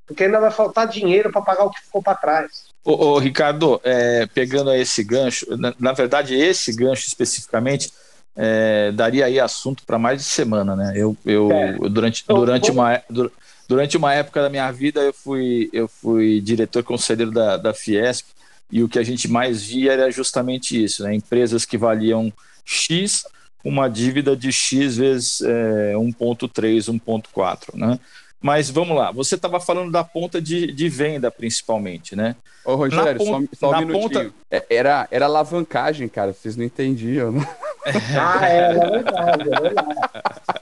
porque 0.08 0.24
ainda 0.24 0.40
vai 0.40 0.52
faltar 0.52 0.88
dinheiro 0.88 1.32
para 1.32 1.42
pagar 1.42 1.66
o 1.66 1.72
que 1.72 1.82
ficou 1.82 2.02
para 2.02 2.16
trás. 2.16 2.68
Ô, 2.86 3.14
ô, 3.14 3.18
Ricardo, 3.18 3.82
é, 3.84 4.28
pegando 4.28 4.72
esse 4.72 5.04
gancho, 5.04 5.46
na, 5.58 5.74
na, 5.80 5.92
verdade, 5.92 6.36
esse 6.36 6.72
gancho 6.72 7.08
especificamente 7.08 7.92
é, 8.36 8.92
daria 8.92 9.26
aí 9.26 9.40
assunto 9.40 9.84
para 9.84 9.98
mais 9.98 10.22
de 10.22 10.28
semana, 10.28 10.76
né? 10.76 10.94
Eu, 10.96 11.18
eu 11.26 11.52
é. 11.52 11.74
durante, 11.90 12.22
então, 12.24 12.36
durante, 12.36 12.70
uma, 12.70 13.02
durante 13.68 13.98
uma 13.98 14.14
época 14.14 14.44
da 14.44 14.52
minha 14.52 14.70
vida, 14.72 15.02
eu 15.02 15.12
fui, 15.12 15.68
eu 15.74 15.88
fui 15.88 16.40
diretor 16.40 16.84
conselheiro 16.84 17.32
da, 17.32 17.58
da 17.58 17.74
Fiesp, 17.74 18.28
e 18.72 18.84
o 18.84 18.90
que 18.90 19.00
a 19.00 19.04
gente 19.04 19.28
mais 19.28 19.64
via 19.64 19.94
era 19.94 20.12
justamente 20.12 20.84
isso, 20.84 21.04
né? 21.04 21.16
Empresas 21.16 21.66
que 21.66 21.80
valiam 21.80 22.32
X, 22.64 23.26
uma 23.64 23.90
dívida 23.90 24.36
de 24.36 24.52
X 24.52 24.98
vezes 24.98 25.42
é, 25.42 25.94
1,3, 25.96 27.00
1,4, 27.00 27.76
né? 27.76 28.00
Mas 28.46 28.70
vamos 28.70 28.96
lá, 28.96 29.12
você 29.12 29.34
estava 29.34 29.60
falando 29.60 29.92
da 29.92 30.04
ponta 30.04 30.40
de, 30.40 30.72
de, 30.72 30.88
venda, 30.88 31.32
principalmente, 31.32 32.16
né? 32.16 32.36
Ô, 32.64 32.76
Rogério, 32.76 33.18
ponta, 33.18 33.50
só, 33.56 33.72
só, 33.72 33.76
um 33.76 33.80
minutinho. 33.80 34.02
Ponta... 34.04 34.34
É, 34.52 34.64
era, 34.70 35.08
era 35.10 35.26
alavancagem, 35.26 36.08
cara, 36.08 36.32
vocês 36.32 36.56
não 36.56 36.64
entendiam, 36.64 37.32
né? 37.32 37.48
ah, 38.16 38.48
é, 38.48 38.58
é 38.58 38.74
verdade, 38.74 39.50
é 39.50 39.62
verdade. 39.62 40.62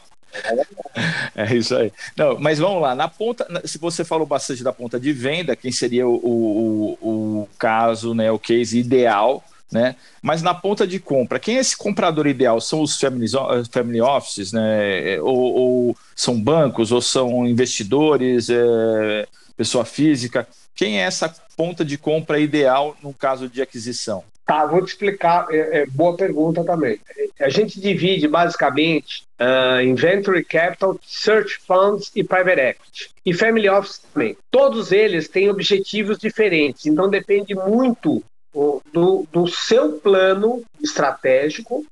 É 1.35 1.55
isso 1.55 1.75
aí. 1.75 1.91
Não, 2.15 2.39
mas 2.39 2.57
vamos 2.57 2.81
lá. 2.81 2.95
Na 2.95 3.09
ponta, 3.09 3.45
se 3.65 3.77
você 3.77 4.05
falou 4.05 4.25
bastante 4.25 4.63
da 4.63 4.71
ponta 4.71 4.97
de 4.97 5.11
venda, 5.11 5.53
quem 5.53 5.71
seria 5.73 6.07
o, 6.07 6.15
o, 6.15 6.97
o 7.01 7.49
caso, 7.59 8.13
né, 8.13 8.31
o 8.31 8.39
case 8.39 8.79
ideal 8.79 9.43
né? 9.73 9.95
Mas 10.21 10.41
na 10.41 10.53
ponta 10.53 10.85
de 10.85 10.99
compra, 10.99 11.39
quem 11.39 11.57
é 11.57 11.59
esse 11.59 11.75
comprador 11.75 12.27
ideal? 12.27 12.61
São 12.61 12.81
os 12.81 12.99
family, 12.99 13.27
family 13.71 13.99
offices, 13.99 14.53
né? 14.53 15.19
Ou, 15.19 15.37
ou, 15.37 15.97
são 16.15 16.39
bancos, 16.39 16.91
ou 16.91 17.01
são 17.01 17.45
investidores, 17.45 18.49
é, 18.49 19.27
pessoa 19.57 19.83
física? 19.83 20.47
Quem 20.75 20.99
é 20.99 21.03
essa 21.03 21.33
ponta 21.57 21.83
de 21.83 21.97
compra 21.97 22.39
ideal 22.39 22.95
no 23.01 23.13
caso 23.13 23.49
de 23.49 23.61
aquisição? 23.61 24.23
Tá, 24.45 24.65
vou 24.65 24.83
te 24.83 24.89
explicar. 24.89 25.47
É, 25.49 25.81
é, 25.81 25.85
boa 25.85 26.15
pergunta 26.15 26.63
também. 26.63 26.99
A 27.39 27.49
gente 27.49 27.79
divide 27.79 28.27
basicamente 28.27 29.23
uh, 29.39 29.81
Inventory 29.81 30.43
Capital, 30.43 30.99
Search 31.01 31.59
Funds 31.65 32.11
e 32.15 32.23
Private 32.23 32.59
Equity. 32.59 33.09
E 33.25 33.33
Family 33.33 33.69
Office 33.69 34.01
também. 34.13 34.37
Todos 34.51 34.91
eles 34.91 35.29
têm 35.29 35.49
objetivos 35.49 36.17
diferentes, 36.17 36.85
então 36.85 37.09
depende 37.09 37.55
muito 37.55 38.21
do, 38.53 39.25
do 39.31 39.47
seu 39.47 39.93
plano 39.93 40.63
estratégico 40.81 41.85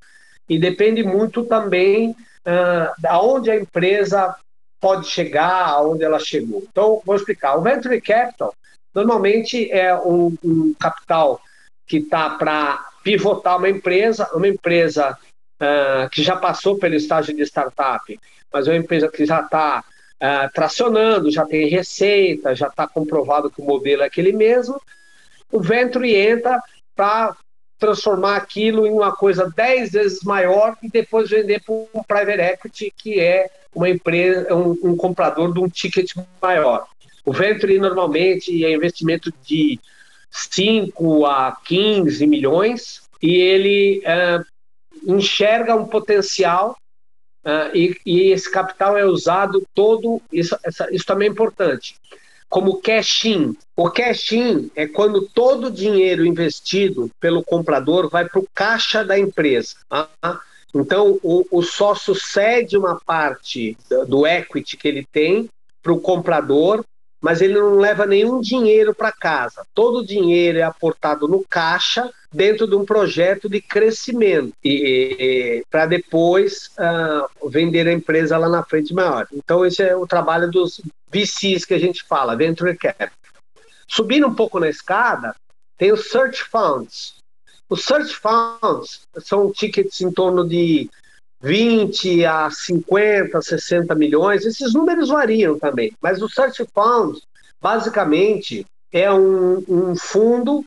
e 0.47 0.59
depende 0.59 1.03
muito 1.03 1.43
também 1.43 2.11
uh, 2.11 3.01
da 3.01 3.21
onde 3.21 3.49
a 3.49 3.55
empresa 3.55 4.35
pode 4.79 5.07
chegar, 5.07 5.69
aonde 5.69 6.03
ela 6.03 6.19
chegou. 6.19 6.63
Então, 6.69 7.01
vou 7.05 7.15
explicar. 7.15 7.55
O 7.55 7.61
Venture 7.61 7.99
Capital 8.01 8.53
normalmente 8.93 9.71
é 9.71 9.95
um, 9.95 10.35
um 10.43 10.73
capital 10.79 11.41
que 11.87 11.97
está 11.97 12.31
para 12.31 12.85
pivotar 13.03 13.57
uma 13.57 13.69
empresa, 13.69 14.29
uma 14.33 14.47
empresa 14.47 15.17
uh, 15.61 16.09
que 16.09 16.23
já 16.23 16.35
passou 16.35 16.77
pelo 16.77 16.95
estágio 16.95 17.35
de 17.35 17.43
startup, 17.43 18.19
mas 18.51 18.67
é 18.67 18.71
uma 18.71 18.77
empresa 18.77 19.07
que 19.07 19.25
já 19.25 19.41
está 19.41 19.83
uh, 20.21 20.53
tracionando, 20.53 21.31
já 21.31 21.45
tem 21.45 21.67
receita, 21.67 22.55
já 22.55 22.67
está 22.67 22.87
comprovado 22.87 23.49
que 23.49 23.61
o 23.61 23.65
modelo 23.65 24.03
é 24.03 24.05
aquele 24.05 24.31
mesmo, 24.31 24.81
o 25.51 25.59
Venture 25.59 26.15
entra 26.15 26.61
para 26.95 27.35
transformar 27.81 28.35
aquilo 28.35 28.85
em 28.85 28.91
uma 28.91 29.11
coisa 29.11 29.51
dez 29.55 29.91
vezes 29.91 30.21
maior 30.21 30.77
e 30.83 30.87
depois 30.87 31.31
vender 31.31 31.61
para 31.63 31.73
um 31.73 32.03
private 32.07 32.39
equity 32.39 32.93
que 32.95 33.19
é 33.19 33.49
uma 33.73 33.89
empresa, 33.89 34.53
um, 34.53 34.77
um 34.83 34.95
comprador 34.95 35.51
de 35.51 35.59
um 35.59 35.67
ticket 35.67 36.11
maior. 36.39 36.85
O 37.25 37.33
venture 37.33 37.79
normalmente 37.79 38.63
é 38.63 38.71
investimento 38.71 39.33
de 39.43 39.79
5 40.29 41.25
a 41.25 41.57
15 41.65 42.25
milhões 42.27 43.01
e 43.21 43.35
ele 43.35 44.03
uh, 44.05 45.11
enxerga 45.11 45.75
um 45.75 45.85
potencial 45.85 46.77
uh, 47.43 47.75
e, 47.75 47.97
e, 48.05 48.31
esse 48.31 48.49
capital 48.51 48.95
é 48.95 49.05
usado 49.05 49.65
todo, 49.73 50.21
isso, 50.31 50.55
essa, 50.63 50.87
isso 50.93 51.05
também 51.05 51.27
é 51.27 51.31
importante 51.31 51.95
como 52.51 52.81
cash-in. 52.81 53.55
O 53.77 53.89
cash-in 53.89 54.69
é 54.75 54.85
quando 54.85 55.25
todo 55.33 55.67
o 55.67 55.71
dinheiro 55.71 56.25
investido 56.25 57.09
pelo 57.17 57.41
comprador 57.41 58.09
vai 58.09 58.27
para 58.27 58.41
o 58.41 58.47
caixa 58.53 59.05
da 59.05 59.17
empresa. 59.17 59.77
Tá? 59.87 60.41
Então, 60.75 61.17
o, 61.23 61.45
o, 61.49 61.63
sócio 61.63 62.13
cede 62.13 62.77
uma 62.77 62.99
parte 62.99 63.77
do 64.07 64.27
equity 64.27 64.75
que 64.75 64.87
ele 64.87 65.07
tem 65.09 65.49
para 65.81 65.93
o 65.93 65.99
comprador, 65.99 66.83
mas 67.21 67.39
ele 67.39 67.53
não 67.53 67.75
leva 67.75 68.05
nenhum 68.05 68.41
dinheiro 68.41 68.93
para 68.95 69.11
casa. 69.11 69.65
Todo 69.75 69.99
o 69.99 70.05
dinheiro 70.05 70.57
é 70.57 70.63
aportado 70.63 71.27
no 71.27 71.45
caixa 71.47 72.11
dentro 72.33 72.65
de 72.65 72.75
um 72.75 72.83
projeto 72.83 73.47
de 73.47 73.61
crescimento 73.61 74.53
e, 74.63 75.15
e 75.19 75.63
para 75.69 75.85
depois 75.85 76.71
uh, 76.79 77.49
vender 77.49 77.87
a 77.87 77.93
empresa 77.93 78.37
lá 78.37 78.49
na 78.49 78.63
frente 78.63 78.93
maior. 78.93 79.27
Então 79.31 79.65
esse 79.65 79.83
é 79.83 79.95
o 79.95 80.07
trabalho 80.07 80.49
dos 80.49 80.81
VCs 81.11 81.65
que 81.65 81.73
a 81.73 81.79
gente 81.79 82.03
fala, 82.03 82.35
Venture 82.35 82.75
Capital. 82.75 83.11
Subindo 83.87 84.27
um 84.27 84.33
pouco 84.33 84.59
na 84.59 84.69
escada, 84.69 85.35
tem 85.77 85.91
os 85.91 86.09
Search 86.09 86.43
Funds. 86.43 87.15
Os 87.69 87.83
Search 87.83 88.15
Funds 88.15 89.01
são 89.19 89.51
tickets 89.51 90.01
em 90.01 90.11
torno 90.11 90.47
de 90.47 90.89
20 91.41 92.25
a 92.25 92.49
50, 92.49 93.41
60 93.41 93.95
milhões. 93.95 94.45
Esses 94.45 94.73
números 94.73 95.09
variam 95.09 95.57
também, 95.57 95.91
mas 96.01 96.21
o 96.21 96.29
Search 96.29 96.65
Funds, 96.73 97.21
basicamente, 97.61 98.65
é 98.91 99.11
um, 99.11 99.63
um 99.67 99.95
fundo 99.95 100.65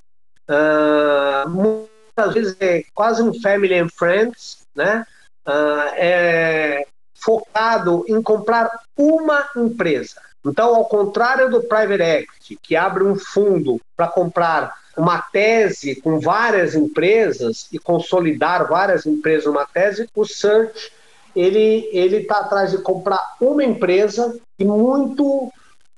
Uh, 0.49 1.49
muitas 1.49 2.35
vezes 2.35 2.57
é 2.61 2.85
quase 2.95 3.23
um 3.23 3.33
family 3.41 3.79
and 3.79 3.89
friends, 3.89 4.59
né? 4.75 5.07
Uh, 5.47 5.89
é 5.97 6.87
focado 7.15 8.05
em 8.09 8.23
comprar 8.23 8.71
uma 8.97 9.49
empresa. 9.57 10.21
Então, 10.45 10.75
ao 10.75 10.85
contrário 10.85 11.51
do 11.51 11.63
private 11.63 12.03
equity, 12.03 12.59
que 12.63 12.77
abre 12.77 13.03
um 13.03 13.17
fundo 13.17 13.81
para 13.97 14.09
comprar 14.09 14.75
uma 14.97 15.21
tese 15.21 15.97
com 15.97 16.21
várias 16.21 16.75
empresas 16.75 17.67
e 17.73 17.79
consolidar 17.79 18.69
várias 18.69 19.07
empresas 19.07 19.47
numa 19.47 19.67
tese, 19.67 20.09
o 20.15 20.25
search 20.25 20.93
ele 21.35 21.89
ele 21.93 22.19
está 22.19 22.39
atrás 22.39 22.71
de 22.71 22.79
comprar 22.79 23.21
uma 23.41 23.65
empresa 23.65 24.39
e 24.59 24.65
muito 24.65 25.25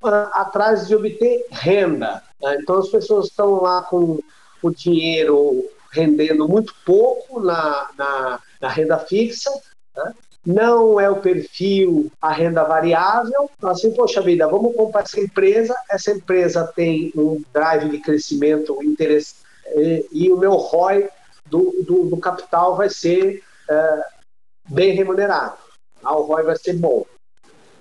uh, 0.03 0.29
atrás 0.33 0.87
de 0.87 0.95
obter 0.95 1.45
renda. 1.51 2.23
Né? 2.41 2.57
Então 2.61 2.79
as 2.79 2.89
pessoas 2.89 3.27
estão 3.27 3.61
lá 3.61 3.83
com 3.83 4.19
o 4.61 4.69
dinheiro 4.71 5.63
rendendo 5.91 6.47
muito 6.47 6.73
pouco 6.85 7.39
na, 7.39 7.89
na, 7.97 8.39
na 8.59 8.67
renda 8.67 8.97
fixa, 8.99 9.51
né? 9.95 10.13
Não 10.47 10.97
é 10.97 11.09
o 11.09 11.19
perfil 11.19 12.09
a 12.21 12.31
renda 12.31 12.63
variável. 12.63 13.51
Assim, 13.63 13.91
poxa 13.91 14.21
vida, 14.21 14.47
vamos 14.47 14.73
comprar 14.77 15.01
essa 15.01 15.19
empresa, 15.19 15.75
essa 15.89 16.11
empresa 16.11 16.65
tem 16.73 17.11
um 17.17 17.43
drive 17.53 17.89
de 17.89 17.99
crescimento 17.99 18.81
interessante 18.81 19.41
e, 19.75 20.07
e 20.13 20.31
o 20.31 20.37
meu 20.37 20.53
ROI 20.53 21.09
do, 21.47 21.75
do, 21.85 22.05
do 22.05 22.17
capital 22.17 22.77
vai 22.77 22.89
ser 22.89 23.43
é, 23.69 24.03
bem 24.69 24.93
remunerado. 24.93 25.57
Ah, 26.01 26.15
o 26.15 26.23
ROI 26.23 26.43
vai 26.43 26.55
ser 26.55 26.73
bom. 26.73 27.05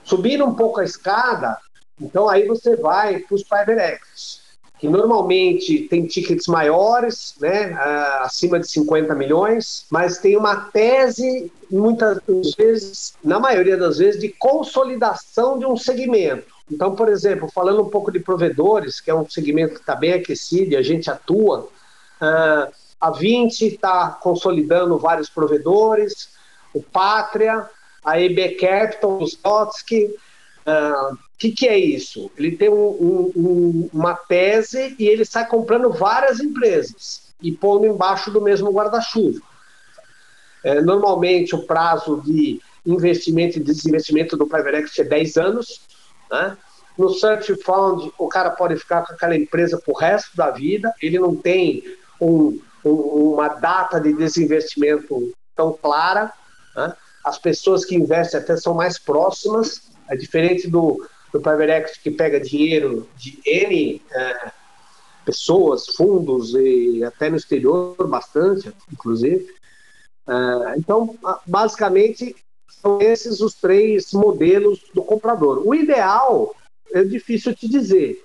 Subindo 0.02 0.44
um 0.44 0.54
pouco 0.54 0.80
a 0.80 0.84
escada, 0.84 1.56
então 2.00 2.28
aí 2.28 2.48
você 2.48 2.74
vai 2.74 3.20
para 3.20 3.34
os 3.36 3.44
private 3.44 3.80
equities, 3.80 4.42
que 4.78 4.88
normalmente 4.88 5.80
tem 5.88 6.06
tickets 6.06 6.46
maiores, 6.46 7.34
né, 7.40 7.72
uh, 7.72 8.24
acima 8.24 8.60
de 8.60 8.68
50 8.68 9.14
milhões, 9.14 9.86
mas 9.90 10.18
tem 10.18 10.36
uma 10.36 10.56
tese, 10.56 11.50
muitas 11.70 12.20
vezes, 12.56 13.14
na 13.24 13.40
maioria 13.40 13.76
das 13.76 13.98
vezes, 13.98 14.20
de 14.20 14.28
consolidação 14.28 15.58
de 15.58 15.64
um 15.64 15.76
segmento. 15.76 16.54
Então, 16.70 16.94
por 16.94 17.08
exemplo, 17.08 17.48
falando 17.52 17.82
um 17.82 17.88
pouco 17.88 18.10
de 18.10 18.20
provedores, 18.20 19.00
que 19.00 19.10
é 19.10 19.14
um 19.14 19.28
segmento 19.28 19.74
que 19.74 19.80
está 19.80 19.94
bem 19.94 20.12
aquecido 20.12 20.72
e 20.72 20.76
a 20.76 20.82
gente 20.82 21.10
atua, 21.10 21.68
uh, 22.20 22.72
a 23.00 23.10
20 23.10 23.66
está 23.66 24.10
consolidando 24.20 24.98
vários 24.98 25.30
provedores, 25.30 26.30
o 26.74 26.82
Pátria, 26.82 27.68
a 28.04 28.20
EB 28.20 28.56
Capital, 28.56 29.18
o 29.22 29.24
Stotsky. 29.24 30.14
O 31.36 31.38
que, 31.38 31.50
que 31.52 31.68
é 31.68 31.78
isso? 31.78 32.30
Ele 32.34 32.56
tem 32.56 32.70
um, 32.70 33.30
um, 33.36 33.90
uma 33.92 34.14
tese 34.14 34.96
e 34.98 35.06
ele 35.06 35.22
sai 35.22 35.46
comprando 35.46 35.92
várias 35.92 36.40
empresas 36.40 37.34
e 37.42 37.52
pondo 37.52 37.84
embaixo 37.84 38.30
do 38.30 38.40
mesmo 38.40 38.72
guarda-chuva. 38.72 39.38
É, 40.64 40.80
normalmente, 40.80 41.54
o 41.54 41.66
prazo 41.66 42.22
de 42.24 42.58
investimento 42.86 43.58
e 43.58 43.62
desinvestimento 43.62 44.34
do 44.34 44.46
Private 44.46 44.78
Equity 44.78 45.00
é 45.02 45.04
10 45.04 45.36
anos. 45.36 45.82
Né? 46.30 46.56
No 46.96 47.10
Search 47.10 47.54
Fund, 47.62 48.10
o 48.16 48.28
cara 48.28 48.50
pode 48.50 48.76
ficar 48.76 49.06
com 49.06 49.12
aquela 49.12 49.36
empresa 49.36 49.76
para 49.76 49.92
o 49.92 49.96
resto 49.96 50.34
da 50.34 50.50
vida, 50.50 50.90
ele 51.02 51.18
não 51.18 51.36
tem 51.36 51.84
um, 52.18 52.58
um, 52.82 52.90
uma 53.34 53.48
data 53.48 54.00
de 54.00 54.14
desinvestimento 54.14 55.34
tão 55.54 55.74
clara. 55.74 56.32
Né? 56.74 56.94
As 57.22 57.38
pessoas 57.38 57.84
que 57.84 57.94
investem 57.94 58.40
até 58.40 58.56
são 58.56 58.72
mais 58.72 58.98
próximas, 58.98 59.82
é 60.08 60.16
diferente 60.16 60.66
do, 60.66 61.06
do 61.32 61.40
private 61.40 61.70
equity 61.70 62.00
que 62.00 62.10
pega 62.10 62.40
dinheiro 62.40 63.08
de 63.16 63.38
N 63.44 64.02
é, 64.10 64.52
pessoas, 65.24 65.86
fundos 65.88 66.54
e 66.54 67.02
até 67.04 67.28
no 67.28 67.36
exterior 67.36 67.96
bastante, 68.06 68.72
inclusive. 68.92 69.54
É, 70.28 70.78
então, 70.78 71.16
basicamente, 71.46 72.34
são 72.68 73.00
esses 73.00 73.40
os 73.40 73.54
três 73.54 74.12
modelos 74.12 74.80
do 74.94 75.02
comprador. 75.02 75.66
O 75.66 75.74
ideal 75.74 76.54
é 76.92 77.02
difícil 77.02 77.54
te 77.54 77.68
dizer. 77.68 78.22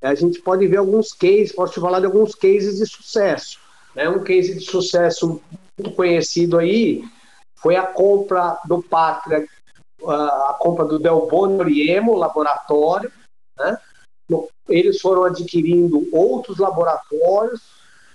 A 0.00 0.14
gente 0.14 0.40
pode 0.40 0.66
ver 0.66 0.76
alguns 0.76 1.12
cases, 1.12 1.52
posso 1.52 1.74
te 1.74 1.80
falar 1.80 2.00
de 2.00 2.06
alguns 2.06 2.34
cases 2.34 2.78
de 2.78 2.86
sucesso. 2.86 3.58
Né? 3.94 4.08
Um 4.08 4.22
case 4.22 4.54
de 4.54 4.60
sucesso 4.60 5.40
muito 5.78 5.96
conhecido 5.96 6.58
aí 6.58 7.04
foi 7.56 7.76
a 7.76 7.86
compra 7.86 8.58
do 8.66 8.82
Pátria, 8.82 9.46
a 10.10 10.56
compra 10.58 10.84
do 10.84 10.98
Del 10.98 11.26
Boni 11.26 11.58
Oriemo, 11.58 12.14
laboratório. 12.14 13.10
Né? 13.58 13.78
Eles 14.68 15.00
foram 15.00 15.24
adquirindo 15.24 16.08
outros 16.12 16.58
laboratórios, 16.58 17.60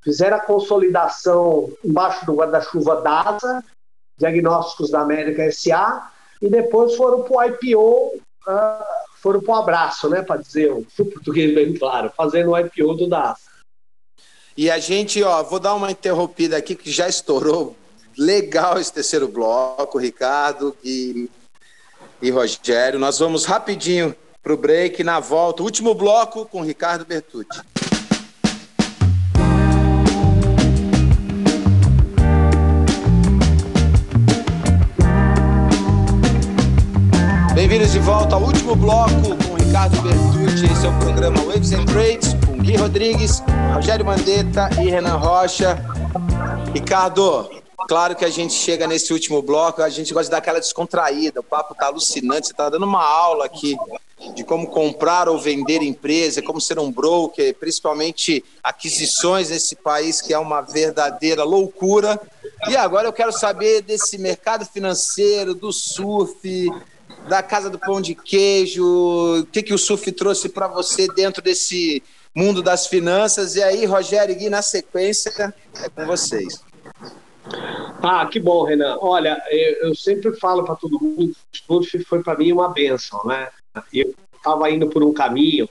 fizeram 0.03 0.37
a 0.37 0.41
consolidação 0.41 1.71
embaixo 1.83 2.25
do 2.25 2.33
guarda-chuva 2.33 3.01
DASA, 3.01 3.63
Diagnósticos 4.17 4.89
da 4.89 5.01
América 5.01 5.49
SA, 5.51 6.11
e 6.41 6.49
depois 6.49 6.95
foram 6.95 7.23
para 7.23 7.37
o 7.37 7.43
IPO, 7.43 8.15
uh, 8.47 8.83
foram 9.17 9.41
para 9.41 9.53
o 9.53 9.57
abraço, 9.57 10.09
né, 10.09 10.21
para 10.21 10.41
dizer 10.41 10.71
o 10.71 10.85
português 10.95 11.53
bem 11.53 11.73
claro, 11.77 12.11
fazendo 12.15 12.51
o 12.51 12.59
IPO 12.59 12.95
do 12.95 13.07
DASA. 13.07 13.49
E 14.57 14.69
a 14.69 14.79
gente, 14.79 15.23
ó, 15.23 15.41
vou 15.43 15.59
dar 15.59 15.73
uma 15.75 15.91
interrompida 15.91 16.57
aqui 16.57 16.75
que 16.75 16.91
já 16.91 17.07
estourou 17.07 17.77
legal 18.17 18.77
esse 18.77 18.91
terceiro 18.91 19.27
bloco, 19.27 19.97
Ricardo 19.97 20.75
e, 20.83 21.29
e 22.21 22.29
Rogério. 22.29 22.99
Nós 22.99 23.19
vamos 23.19 23.45
rapidinho 23.45 24.15
para 24.41 24.53
o 24.53 24.57
break, 24.57 25.03
na 25.03 25.19
volta, 25.19 25.63
último 25.63 25.93
bloco 25.93 26.45
com 26.45 26.61
Ricardo 26.61 27.05
Bertucci. 27.05 27.61
Bem-vindos 37.53 37.91
de 37.91 37.99
volta 37.99 38.35
ao 38.35 38.43
último 38.43 38.75
bloco 38.75 39.35
com 39.47 39.55
Ricardo 39.55 40.01
Bertucci. 40.01 40.65
Esse 40.65 40.85
é 40.85 40.89
o 40.89 40.99
programa 40.99 41.41
Waves 41.43 41.73
and 41.73 41.85
Trades 41.85 42.39
Gui 42.69 42.77
Rodrigues, 42.77 43.41
Rogério 43.73 44.05
Mandetta 44.05 44.69
e 44.79 44.89
Renan 44.89 45.17
Rocha. 45.17 45.83
Ricardo, 46.71 47.49
claro 47.87 48.15
que 48.15 48.25
a 48.25 48.29
gente 48.29 48.53
chega 48.53 48.87
nesse 48.87 49.13
último 49.13 49.41
bloco, 49.41 49.81
a 49.81 49.89
gente 49.89 50.13
gosta 50.13 50.25
de 50.25 50.31
dar 50.31 50.37
aquela 50.37 50.59
descontraída, 50.59 51.39
o 51.39 51.43
papo 51.43 51.75
tá 51.75 51.87
alucinante, 51.87 52.47
você 52.47 52.53
tá 52.53 52.69
dando 52.69 52.85
uma 52.85 53.03
aula 53.03 53.45
aqui 53.45 53.75
de 54.35 54.43
como 54.43 54.67
comprar 54.67 55.29
ou 55.29 55.39
vender 55.39 55.81
empresa, 55.81 56.41
como 56.41 56.59
ser 56.59 56.77
um 56.77 56.91
broker, 56.91 57.55
principalmente 57.55 58.43
aquisições 58.61 59.49
nesse 59.49 59.75
país 59.75 60.21
que 60.21 60.33
é 60.33 60.39
uma 60.39 60.61
verdadeira 60.61 61.43
loucura. 61.43 62.19
E 62.67 62.75
agora 62.75 63.07
eu 63.07 63.13
quero 63.13 63.31
saber 63.31 63.81
desse 63.81 64.17
mercado 64.17 64.65
financeiro, 64.65 65.53
do 65.53 65.71
surf, 65.71 66.69
da 67.27 67.41
casa 67.41 67.69
do 67.69 67.79
pão 67.79 68.01
de 68.01 68.13
queijo, 68.13 68.83
o 69.41 69.45
que, 69.45 69.63
que 69.63 69.73
o 69.73 69.77
surf 69.77 70.11
trouxe 70.11 70.49
para 70.49 70.67
você 70.67 71.07
dentro 71.07 71.41
desse 71.41 72.03
mundo 72.35 72.61
das 72.61 72.87
finanças. 72.87 73.55
E 73.55 73.63
aí, 73.63 73.85
Rogério 73.85 74.33
e 74.33 74.37
Gui, 74.37 74.49
na 74.49 74.61
sequência, 74.61 75.53
é 75.81 75.89
com 75.89 76.05
vocês. 76.05 76.61
Ah, 78.01 78.25
que 78.25 78.39
bom, 78.39 78.63
Renan. 78.63 78.97
Olha, 79.01 79.41
eu, 79.49 79.89
eu 79.89 79.95
sempre 79.95 80.33
falo 80.37 80.63
para 80.63 80.75
todo 80.75 81.01
mundo 81.01 81.33
que 81.51 81.61
o 81.67 81.81
surf 81.81 82.03
foi 82.05 82.23
para 82.23 82.37
mim 82.37 82.51
uma 82.51 82.69
benção, 82.69 83.21
né? 83.25 83.49
Eu 83.93 84.13
estava 84.35 84.69
indo 84.71 84.87
por 84.87 85.03
um 85.03 85.13
caminho 85.13 85.67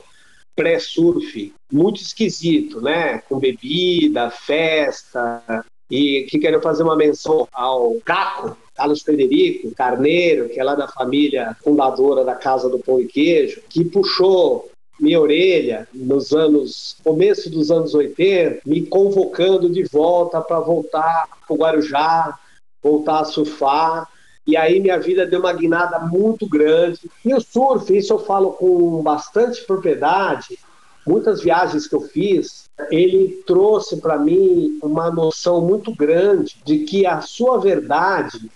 pré-surf 0.55 1.55
muito 1.73 2.01
esquisito, 2.03 2.81
né? 2.81 3.19
Com 3.29 3.39
bebida, 3.39 4.31
festa. 4.31 5.65
E 5.91 6.27
que 6.29 6.39
quero 6.39 6.61
fazer 6.61 6.83
uma 6.83 6.97
menção 6.97 7.49
ao 7.51 7.95
Caco, 8.05 8.57
Carlos 8.75 9.01
Frederico 9.01 9.75
Carneiro, 9.75 10.49
que 10.51 10.61
é 10.61 10.65
lá 10.65 10.75
da 10.75 10.87
família 10.87 11.57
fundadora 11.65 12.25
da 12.25 12.35
Casa 12.35 12.69
do 12.69 12.79
Pão 12.79 13.01
e 13.01 13.07
Queijo, 13.07 13.63
que 13.71 13.85
puxou 13.87 14.69
minha 15.01 15.21
orelha 15.21 15.89
nos 15.95 16.33
anos, 16.33 16.97
começo 17.05 17.49
dos 17.51 17.71
anos 17.71 17.95
80, 17.95 18.61
me 18.67 18.85
convocando 18.87 19.71
de 19.71 19.85
volta 19.85 20.41
para 20.41 20.61
voltar 20.61 21.29
para 21.47 21.55
o 21.55 21.59
Guarujá, 21.59 22.39
voltar 22.83 23.21
a 23.21 23.25
surfar. 23.25 24.09
E 24.47 24.57
aí 24.57 24.81
minha 24.81 24.99
vida 24.99 25.27
deu 25.27 25.41
uma 25.41 25.53
guinada 25.53 25.99
muito 26.01 26.49
grande. 26.49 27.01
E 27.25 27.35
o 27.35 27.41
surf, 27.41 27.97
isso 27.97 28.15
eu 28.15 28.19
falo 28.19 28.53
com 28.53 29.03
bastante 29.03 29.65
propriedade, 29.65 30.59
muitas 31.07 31.43
viagens 31.43 31.87
que 31.87 31.95
eu 31.95 32.01
fiz, 32.01 32.69
ele 32.91 33.43
trouxe 33.47 34.01
para 34.01 34.19
mim 34.19 34.79
uma 34.83 35.11
noção 35.11 35.61
muito 35.61 35.95
grande 35.95 36.57
de 36.65 36.81
que 36.81 37.07
a 37.07 37.21
sua 37.21 37.59
verdade 37.59 38.51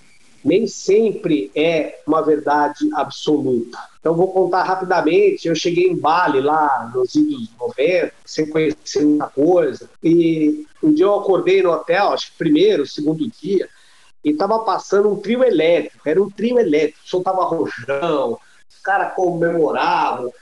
nem 0.45 0.67
sempre 0.67 1.51
é 1.55 2.01
uma 2.07 2.21
verdade 2.21 2.89
absoluta. 2.95 3.79
Então, 4.03 4.17
vou 4.17 4.33
contar 4.33 4.65
rapidamente. 4.65 5.47
Eu 5.47 5.55
cheguei 5.55 5.87
em 5.87 5.97
Bali, 5.97 6.41
lá 6.41 6.91
nos 6.93 7.15
anos 7.15 7.49
90, 7.59 8.13
sem 8.25 8.47
conhecer 8.51 9.05
muita 9.05 9.29
coisa. 9.29 9.89
E 10.03 10.67
um 10.83 10.93
dia 10.93 11.05
eu 11.05 11.15
acordei 11.15 11.63
no 11.63 11.71
hotel, 11.71 12.09
acho 12.09 12.33
que 12.33 12.39
primeiro, 12.39 12.85
segundo 12.85 13.31
dia, 13.41 13.69
e 14.25 14.31
estava 14.31 14.59
passando 14.59 15.09
um 15.09 15.21
trio 15.21 15.45
elétrico. 15.45 16.09
Era 16.09 16.21
um 16.21 16.29
trio 16.29 16.59
elétrico, 16.59 16.99
soltava 17.05 17.45
rojão, 17.45 18.39
os 18.69 18.83
caras 18.83 19.15
comemoravam. 19.15 20.33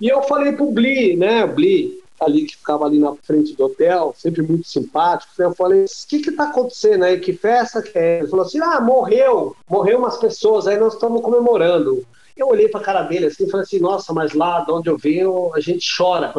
E 0.00 0.08
eu 0.08 0.22
falei 0.22 0.52
pro 0.52 0.72
Bli, 0.72 1.14
né, 1.14 1.46
Bli, 1.46 2.02
ali 2.18 2.46
que 2.46 2.56
ficava 2.56 2.86
ali 2.86 2.98
na 2.98 3.14
frente 3.16 3.54
do 3.54 3.64
hotel, 3.66 4.14
sempre 4.16 4.40
muito 4.40 4.66
simpático. 4.66 5.30
Eu 5.38 5.54
falei, 5.54 5.84
o 5.84 6.08
que 6.08 6.20
que 6.20 6.32
tá 6.32 6.44
acontecendo 6.44 7.04
aí? 7.04 7.20
Que 7.20 7.34
festa 7.34 7.82
que 7.82 7.98
é? 7.98 8.20
Ele 8.20 8.28
falou 8.28 8.46
assim, 8.46 8.60
ah, 8.60 8.80
morreu, 8.80 9.54
morreu 9.68 9.98
umas 9.98 10.16
pessoas, 10.16 10.66
aí 10.66 10.78
nós 10.78 10.94
estamos 10.94 11.20
comemorando. 11.20 12.02
Eu 12.40 12.48
olhei 12.48 12.68
para 12.68 12.80
a 12.80 12.84
cara 12.84 13.02
dele 13.02 13.26
assim 13.26 13.44
e 13.44 13.50
falei 13.50 13.64
assim, 13.64 13.78
nossa, 13.78 14.14
mas 14.14 14.32
lá 14.32 14.60
de 14.60 14.72
onde 14.72 14.88
eu 14.88 14.96
venho, 14.96 15.52
a 15.54 15.60
gente 15.60 15.86
chora. 15.94 16.32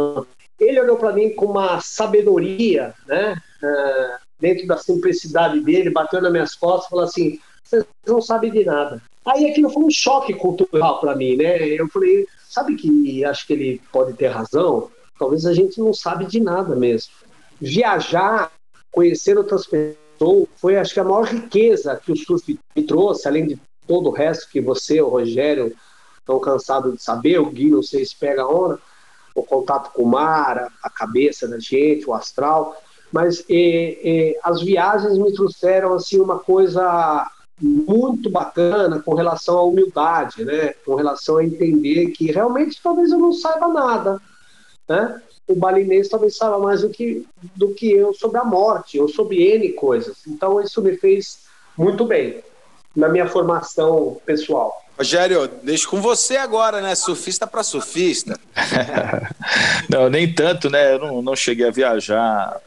Ele 0.60 0.82
olhou 0.82 0.98
para 0.98 1.14
mim 1.14 1.30
com 1.30 1.46
uma 1.46 1.80
sabedoria, 1.80 2.96
né? 3.08 3.40
Uh, 3.62 4.20
dentro 4.40 4.66
da 4.66 4.78
simplicidade 4.78 5.60
dele, 5.60 5.92
bateu 5.92 6.20
nas 6.20 6.32
minhas 6.32 6.56
costas 6.56 6.88
e 6.88 6.90
falou 6.90 7.06
assim, 7.06 7.40
vocês 7.64 7.86
não 8.08 8.20
sabem 8.20 8.52
de 8.52 8.66
nada. 8.66 9.00
Aí 9.24 9.48
aquilo 9.48 9.70
foi 9.70 9.84
um 9.84 9.92
choque 9.92 10.34
cultural 10.34 11.00
para 11.00 11.16
mim, 11.16 11.36
né? 11.36 11.60
Eu 11.60 11.88
falei, 11.88 12.26
sabe 12.50 12.76
que 12.76 13.24
acho 13.24 13.46
que 13.46 13.54
ele 13.54 13.82
pode 13.92 14.14
ter 14.14 14.30
razão? 14.30 14.90
Talvez 15.20 15.46
a 15.46 15.54
gente 15.54 15.80
não 15.80 15.94
sabe 15.94 16.26
de 16.26 16.40
nada 16.40 16.76
mesmo. 16.76 17.14
Viajar, 17.60 18.52
conhecer 18.92 19.38
outras 19.38 19.68
pessoas, 19.68 20.48
foi 20.56 20.78
acho 20.78 20.96
que 20.96 21.00
a 21.00 21.04
maior 21.04 21.26
riqueza 21.26 22.02
que 22.04 22.12
o 22.12 22.18
surf 22.18 22.58
me 22.76 22.84
trouxe, 22.84 23.28
além 23.28 23.46
de 23.46 23.60
todo 23.86 24.10
o 24.10 24.14
resto 24.14 24.50
que 24.50 24.60
você, 24.60 25.00
o 25.00 25.10
Rogério, 25.10 25.76
estão 26.22 26.40
cansados 26.40 26.94
de 26.96 27.04
saber, 27.04 27.40
o 27.40 27.50
Gui, 27.50 27.70
não 27.70 27.84
sei 27.84 28.06
se 28.06 28.16
pega 28.16 28.44
a 28.44 28.48
onda, 28.48 28.80
o 29.36 29.44
contato 29.44 29.92
com 29.94 30.04
o 30.04 30.08
mar, 30.08 30.72
a 30.82 30.90
cabeça 30.90 31.48
da 31.48 31.60
gente, 31.60 32.10
o 32.10 32.14
astral, 32.14 32.76
mas 33.12 33.46
as 34.44 34.62
viagens 34.62 35.18
me 35.18 35.34
trouxeram 35.34 35.94
assim 35.94 36.20
uma 36.20 36.40
coisa 36.40 37.30
muito 37.60 38.30
bacana 38.30 39.00
com 39.00 39.14
relação 39.14 39.58
à 39.58 39.64
humildade, 39.64 40.44
né? 40.44 40.74
Com 40.86 40.96
relação 40.96 41.38
a 41.38 41.46
entender 41.46 42.08
que 42.08 42.32
realmente 42.32 42.82
talvez 42.82 43.12
eu 43.12 43.20
não 43.20 43.34
saiba 43.34 43.68
nada, 43.68 44.20
né? 44.90 45.22
O 45.48 45.56
balinês 45.56 46.10
talvez 46.10 46.38
saiba 46.38 46.58
mais 46.58 46.82
do 46.82 46.90
que 46.90 47.28
do 47.56 47.74
que 47.74 47.92
eu 47.92 48.14
sobre 48.14 48.40
a 48.40 48.44
morte 48.44 49.00
ou 49.00 49.08
sobre 49.08 49.44
N 49.44 49.74
coisas. 49.74 50.26
Então 50.28 50.62
isso 50.62 50.82
me 50.82 50.98
fez 50.98 51.42
muito 51.78 52.06
bem 52.06 52.42
na 52.96 53.10
minha 53.10 53.28
formação 53.28 54.20
pessoal. 54.26 54.82
Rogério, 54.98 55.50
deixo 55.64 55.90
com 55.90 56.02
você 56.02 56.38
agora, 56.38 56.82
né? 56.82 56.94
Surfista 56.94 57.48
para 57.48 57.64
surfista. 57.64 58.40
não, 59.90 60.10
nem 60.10 60.32
tanto, 60.32 60.70
né? 60.70 60.94
Eu 60.94 61.00
não, 61.00 61.22
não 61.22 61.36
cheguei 61.36 61.68
a 61.68 61.72
viajar 61.72 62.60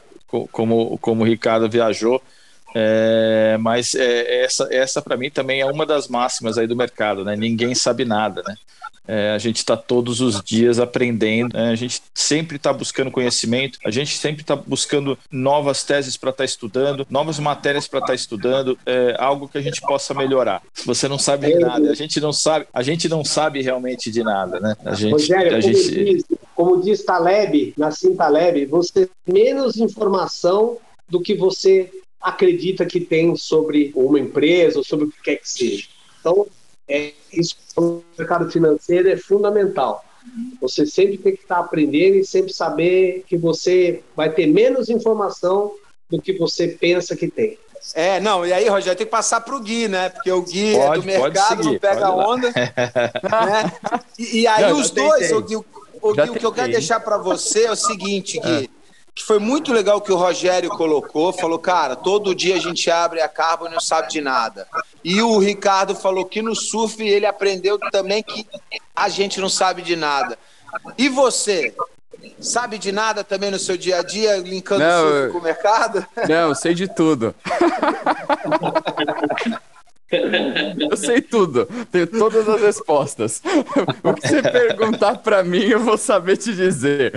como, 0.51 0.99
como 0.99 1.23
o 1.23 1.27
Ricardo 1.27 1.69
viajou. 1.69 2.21
É, 2.75 3.57
mas 3.61 3.95
é, 3.95 4.43
essa, 4.43 4.67
essa 4.69 5.01
para 5.01 5.17
mim 5.17 5.31
também 5.31 5.61
é 5.61 5.67
uma 5.67 5.87
das 5.87 6.09
máximas 6.09 6.59
aí 6.59 6.67
do 6.67 6.75
mercado, 6.75 7.25
né? 7.25 7.37
Ninguém 7.37 7.73
sabe 7.73 8.05
nada, 8.05 8.43
né? 8.45 8.57
É, 9.07 9.31
a 9.31 9.39
gente 9.39 9.57
está 9.57 9.77
todos 9.77 10.21
os 10.21 10.43
dias 10.43 10.79
aprendendo, 10.79 11.55
né? 11.55 11.71
a 11.71 11.75
gente 11.75 12.01
sempre 12.15 12.57
está 12.57 12.73
buscando 12.73 13.11
conhecimento, 13.11 13.79
a 13.85 13.91
gente 13.91 14.17
sempre 14.17 14.43
está 14.43 14.57
buscando 14.57 15.19
novas 15.31 15.85
teses 15.85 16.17
para 16.17 16.31
estar 16.31 16.43
tá 16.43 16.45
estudando, 16.45 17.07
novas 17.11 17.39
matérias 17.39 17.87
para 17.87 17.99
estar 17.99 18.09
tá 18.09 18.15
estudando, 18.15 18.79
é, 18.87 19.15
algo 19.19 19.49
que 19.49 19.59
a 19.59 19.61
gente 19.61 19.81
possa 19.83 20.15
melhorar. 20.15 20.63
Você 20.87 21.07
não 21.07 21.19
sabe 21.19 21.53
de 21.53 21.59
nada, 21.59 21.91
a 21.91 21.95
gente 21.95 22.21
não 22.21 22.33
sabe, 22.33 22.67
a 22.73 22.83
gente 22.83 23.09
não 23.09 23.25
sabe 23.25 23.61
realmente 23.61 24.11
de 24.11 24.23
nada, 24.23 24.59
né? 24.59 24.77
A 24.85 24.95
gente, 24.95 25.13
Rogério, 25.13 25.57
a 25.57 25.61
como, 25.61 25.63
gente... 25.63 26.05
diz, 26.05 26.25
como 26.55 26.83
diz 26.83 27.05
Taleb, 27.05 27.75
Nassim 27.77 28.15
Taleb, 28.15 28.67
você 28.67 29.09
tem 29.25 29.35
menos 29.45 29.77
informação 29.77 30.79
do 31.09 31.21
que 31.21 31.35
você 31.35 31.91
acredita 32.21 32.87
que 32.87 33.01
tem 33.01 33.37
sobre 33.37 33.93
uma 33.95 34.19
empresa 34.19 34.79
ou 34.79 34.85
sobre 34.85 35.05
o 35.07 35.11
que 35.11 35.23
quer 35.23 35.37
que 35.37 35.49
seja. 35.49 35.87
Então, 36.21 36.47
é, 36.89 37.13
isso 37.33 37.57
no 37.77 38.05
mercado 38.17 38.51
financeiro 38.51 39.09
é 39.09 39.17
fundamental. 39.17 40.05
Você 40.61 40.87
sempre 40.87 41.19
tem 41.19 41.37
que 41.37 41.43
estar 41.43 41.59
aprendendo 41.59 42.17
e 42.17 42.25
sempre 42.25 42.53
saber 42.53 43.25
que 43.27 43.37
você 43.37 44.03
vai 44.17 44.31
ter 44.31 44.47
menos 44.47 44.89
informação 44.89 45.75
do 46.09 46.21
que 46.21 46.33
você 46.39 46.69
pensa 46.69 47.15
que 47.17 47.29
tem. 47.29 47.59
É, 47.95 48.19
não, 48.19 48.47
e 48.47 48.53
aí, 48.53 48.67
Rogério, 48.67 48.97
tem 48.97 49.07
que 49.07 49.11
passar 49.11 49.43
para 49.43 49.55
o 49.55 49.61
Gui, 49.61 49.89
né? 49.89 50.09
Porque 50.09 50.33
o 50.33 50.41
Gui 50.41 50.75
pode, 50.75 50.99
é 50.99 51.01
do 51.01 51.23
mercado, 51.23 51.57
seguir, 51.57 51.73
não 51.73 51.79
pega 51.79 52.11
onda. 52.11 52.49
né? 52.57 53.73
E, 54.19 54.41
e, 54.41 54.47
aí, 54.47 54.71
não, 54.71 54.81
os 54.81 54.91
dois, 54.91 55.31
o 55.33 55.43
Gui, 55.43 55.57
o, 55.57 55.65
Gui, 56.15 56.31
o 56.31 56.35
que 56.35 56.47
eu 56.47 56.53
quero 56.53 56.73
deixar 56.73 57.01
para 57.01 57.19
você 57.19 57.65
é 57.65 57.71
o 57.71 57.77
seguinte, 57.77 58.41
Gui. 58.41 58.65
É 58.65 58.84
foi 59.23 59.39
muito 59.39 59.73
legal 59.73 60.01
que 60.01 60.13
o 60.13 60.17
Rogério 60.17 60.69
colocou, 60.71 61.33
falou, 61.33 61.59
cara, 61.59 61.95
todo 61.95 62.35
dia 62.35 62.57
a 62.57 62.61
gente 62.61 62.91
abre 62.91 63.21
a 63.21 63.29
Carbon 63.29 63.69
e 63.69 63.71
não 63.71 63.81
sabe 63.81 64.09
de 64.09 64.21
nada. 64.21 64.67
E 65.05 65.23
o 65.23 65.39
Ricardo 65.39 65.95
falou 65.95 66.25
que 66.25 66.43
no 66.43 66.55
surf 66.55 67.03
ele 67.03 67.27
aprendeu 67.27 67.79
também 67.93 68.23
que 68.23 68.47
a 68.95 69.09
gente 69.09 69.41
não 69.41 69.49
sabe 69.49 69.83
de 69.83 69.95
nada. 69.95 70.39
E 70.99 71.09
você? 71.09 71.75
Sabe 72.41 72.79
de 72.79 72.91
nada 72.91 73.23
também 73.23 73.51
no 73.51 73.59
seu 73.59 73.77
dia 73.77 73.99
a 73.99 74.03
dia, 74.03 74.37
linkando 74.39 74.83
não, 74.83 75.09
surf 75.09 75.33
com 75.33 75.39
o 75.39 75.43
mercado? 75.43 76.07
Não, 76.29 76.49
eu 76.49 76.55
sei 76.55 76.75
de 76.75 76.89
tudo. 76.89 77.35
Eu 80.91 80.97
sei 80.97 81.21
tudo, 81.21 81.67
tenho 81.91 82.07
todas 82.07 82.49
as 82.49 82.61
respostas. 82.61 83.43
O 84.03 84.15
que 84.15 84.29
você 84.29 84.43
perguntar 84.43 85.19
para 85.19 85.43
mim, 85.43 85.65
eu 85.65 85.81
vou 85.81 85.99
saber 85.99 86.37
te 86.37 86.55
dizer. 86.55 87.13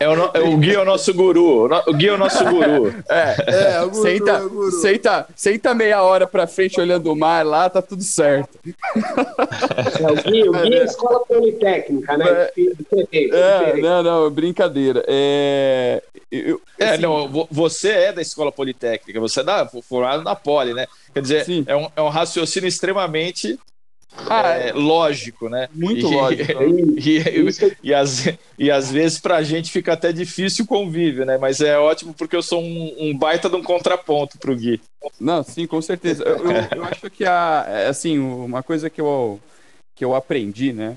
É 0.00 0.08
o, 0.08 0.30
é 0.34 0.40
o 0.40 0.56
Gui 0.56 0.74
é 0.74 0.78
o 0.78 0.84
nosso 0.84 1.12
guru. 1.14 1.68
O 1.86 1.92
Gui 1.92 2.08
é 2.08 2.12
o 2.12 2.18
nosso 2.18 2.44
guru. 2.44 2.94
É, 3.08 3.76
é 3.76 3.82
o 3.82 3.90
guru, 3.90 4.02
senta, 4.02 4.30
é 4.30 4.40
o 4.42 4.50
guru. 4.50 4.72
Senta, 4.72 5.26
senta 5.34 5.74
meia 5.74 6.02
hora 6.02 6.26
pra 6.26 6.46
frente 6.46 6.80
olhando 6.80 7.12
o 7.12 7.16
mar 7.16 7.44
lá, 7.44 7.68
tá 7.70 7.80
tudo 7.80 8.02
certo. 8.02 8.58
É, 8.64 10.12
o 10.12 10.16
Gui, 10.16 10.48
o 10.48 10.52
Gui 10.52 10.74
é, 10.74 10.78
é 10.78 10.84
escola 10.84 11.20
politécnica, 11.26 12.16
né? 12.16 12.48
É, 13.12 13.24
é, 13.24 13.76
não, 13.80 14.02
não, 14.02 14.30
brincadeira. 14.30 15.04
É, 15.06 16.02
eu, 16.30 16.60
é 16.78 16.90
assim, 16.90 17.02
não, 17.02 17.48
você 17.50 17.90
é 17.90 18.12
da 18.12 18.22
escola 18.22 18.52
politécnica, 18.52 19.20
você 19.20 19.40
é 19.40 19.44
da, 19.44 19.66
formado 19.66 20.22
na 20.22 20.34
Poli, 20.34 20.74
né? 20.74 20.86
Quer 21.12 21.22
dizer, 21.22 21.64
é 21.66 21.76
um, 21.76 21.88
é 21.96 22.02
um 22.02 22.08
raciocínio 22.08 22.68
extremamente 22.68 23.58
ah, 24.28 24.48
é, 24.48 24.72
lógico, 24.72 25.48
né? 25.48 25.68
Muito 25.74 26.06
e, 26.06 26.14
lógico. 26.14 26.52
E, 26.96 27.18
e, 27.18 27.78
e, 27.82 27.94
às, 27.94 28.24
e 28.58 28.70
às 28.70 28.90
vezes 28.90 29.18
para 29.18 29.36
a 29.36 29.42
gente 29.42 29.70
fica 29.70 29.92
até 29.92 30.12
difícil 30.12 30.64
o 30.64 30.68
convívio, 30.68 31.24
né? 31.24 31.36
Mas 31.36 31.60
é 31.60 31.78
ótimo 31.78 32.14
porque 32.14 32.34
eu 32.34 32.42
sou 32.42 32.62
um, 32.62 32.96
um 32.98 33.16
baita 33.16 33.48
de 33.48 33.56
um 33.56 33.62
contraponto 33.62 34.38
para 34.38 34.50
o 34.50 34.56
Gui. 34.56 34.80
Não, 35.20 35.42
sim, 35.42 35.66
com 35.66 35.80
certeza. 35.82 36.24
Eu, 36.24 36.38
eu, 36.38 36.52
eu, 36.76 36.84
acho 36.84 37.10
que 37.10 37.24
a, 37.24 37.64
é, 37.68 37.86
assim, 37.88 38.18
uma 38.18 38.62
coisa 38.62 38.88
que 38.88 39.00
eu, 39.00 39.38
que 39.94 40.04
eu 40.04 40.14
aprendi, 40.14 40.72
né? 40.72 40.96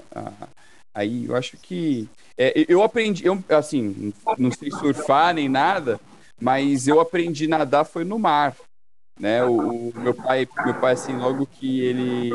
Aí 0.96 1.26
eu 1.26 1.36
acho 1.36 1.58
que 1.58 2.08
é, 2.38 2.66
eu 2.68 2.82
aprendi, 2.82 3.26
eu, 3.26 3.44
assim, 3.50 4.14
não 4.38 4.52
sei 4.52 4.72
surfar 4.72 5.34
nem 5.34 5.50
nada, 5.50 6.00
mas 6.40 6.88
eu 6.88 7.00
aprendi 7.00 7.46
a 7.46 7.58
nadar 7.58 7.84
foi 7.84 8.06
no 8.06 8.18
mar 8.18 8.56
né? 9.20 9.44
O, 9.44 9.90
o, 9.90 9.94
meu 9.98 10.14
pai, 10.14 10.48
meu 10.64 10.74
pai 10.76 10.94
assim, 10.94 11.18
logo 11.18 11.46
que 11.46 11.82
ele, 11.82 12.32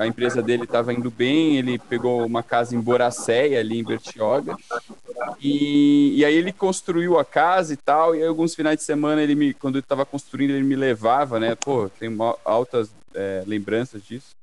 a 0.00 0.06
empresa 0.06 0.42
dele 0.42 0.64
estava 0.64 0.92
indo 0.92 1.10
bem, 1.10 1.58
ele 1.58 1.78
pegou 1.78 2.24
uma 2.24 2.42
casa 2.42 2.74
em 2.74 2.80
Boracéia 2.80 3.60
ali 3.60 3.78
em 3.78 3.84
Bertioga. 3.84 4.56
E, 5.40 6.18
e 6.18 6.24
aí 6.24 6.34
ele 6.34 6.52
construiu 6.52 7.18
a 7.18 7.24
casa 7.24 7.74
e 7.74 7.76
tal, 7.76 8.16
e 8.16 8.24
alguns 8.24 8.54
finais 8.54 8.78
de 8.78 8.82
semana 8.82 9.22
ele 9.22 9.34
me, 9.34 9.52
quando 9.52 9.76
ele 9.76 9.84
estava 9.84 10.06
construindo, 10.06 10.50
ele 10.50 10.64
me 10.64 10.74
levava, 10.74 11.38
né? 11.38 11.54
Pô, 11.54 11.90
tem 12.00 12.08
altas 12.44 12.90
é, 13.14 13.42
lembranças 13.46 14.02
disso. 14.02 14.34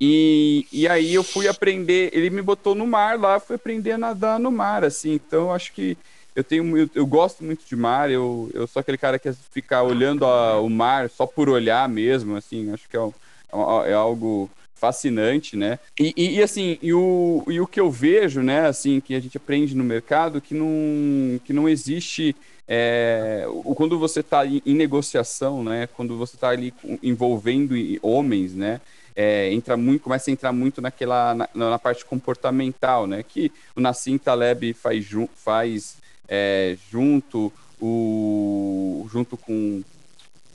E, 0.00 0.66
e 0.72 0.86
aí 0.88 1.14
eu 1.14 1.22
fui 1.22 1.48
aprender, 1.48 2.10
ele 2.12 2.28
me 2.30 2.42
botou 2.42 2.74
no 2.74 2.86
mar 2.86 3.18
lá, 3.18 3.40
fui 3.40 3.56
aprender 3.56 3.92
a 3.92 3.98
nadar 3.98 4.38
no 4.38 4.50
mar, 4.50 4.84
assim. 4.84 5.12
Então 5.12 5.52
acho 5.52 5.72
que 5.72 5.96
eu 6.36 6.44
tenho 6.44 6.76
eu, 6.76 6.88
eu, 6.94 7.06
gosto 7.06 7.42
muito 7.42 7.64
de 7.66 7.74
mar, 7.74 8.10
eu, 8.10 8.50
eu 8.52 8.66
sou 8.66 8.80
aquele 8.80 8.98
cara 8.98 9.18
que 9.18 9.32
fica 9.50 9.82
olhando 9.82 10.26
a, 10.26 10.60
o 10.60 10.68
mar 10.68 11.08
só 11.08 11.26
por 11.26 11.48
olhar 11.48 11.88
mesmo, 11.88 12.36
assim, 12.36 12.70
acho 12.72 12.86
que 12.88 12.96
é, 12.96 13.00
é, 13.00 13.90
é 13.90 13.94
algo 13.94 14.50
fascinante, 14.74 15.56
né? 15.56 15.78
E, 15.98 16.12
e, 16.14 16.36
e, 16.36 16.42
assim, 16.42 16.78
e 16.82 16.92
o, 16.92 17.42
e 17.48 17.58
o 17.58 17.66
que 17.66 17.80
eu 17.80 17.90
vejo, 17.90 18.42
né, 18.42 18.66
assim, 18.66 19.00
que 19.00 19.14
a 19.14 19.20
gente 19.20 19.38
aprende 19.38 19.74
no 19.74 19.82
mercado, 19.82 20.40
que 20.40 20.54
não, 20.54 21.40
que 21.42 21.54
não 21.54 21.66
existe 21.66 22.36
é, 22.68 23.46
quando 23.74 23.98
você 23.98 24.20
está 24.20 24.44
em 24.44 24.74
negociação, 24.74 25.64
né, 25.64 25.88
quando 25.96 26.18
você 26.18 26.36
está 26.36 26.50
ali 26.50 26.74
envolvendo 27.02 27.74
homens, 28.02 28.54
né, 28.54 28.80
é, 29.14 29.50
entra 29.50 29.74
muito, 29.78 30.02
começa 30.02 30.30
a 30.30 30.32
entrar 30.32 30.52
muito 30.52 30.82
naquela 30.82 31.34
na, 31.34 31.48
na, 31.54 31.78
parte 31.78 32.04
comportamental, 32.04 33.06
né, 33.06 33.22
que 33.22 33.50
o 33.74 33.80
Nassim 33.80 34.18
Taleb 34.18 34.74
faz, 34.74 35.06
faz 35.34 35.96
é, 36.28 36.76
junto, 36.90 37.52
o, 37.80 39.06
junto 39.12 39.36
com, 39.36 39.82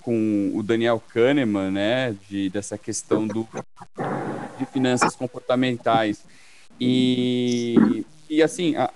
com 0.01 0.51
o 0.53 0.63
Daniel 0.63 1.01
Kahneman, 1.13 1.71
né, 1.71 2.15
de, 2.29 2.49
dessa 2.49 2.77
questão 2.77 3.27
do, 3.27 3.47
de 4.57 4.65
finanças 4.65 5.15
comportamentais. 5.15 6.23
E, 6.79 8.05
e 8.29 8.41
assim, 8.41 8.75
a, 8.75 8.89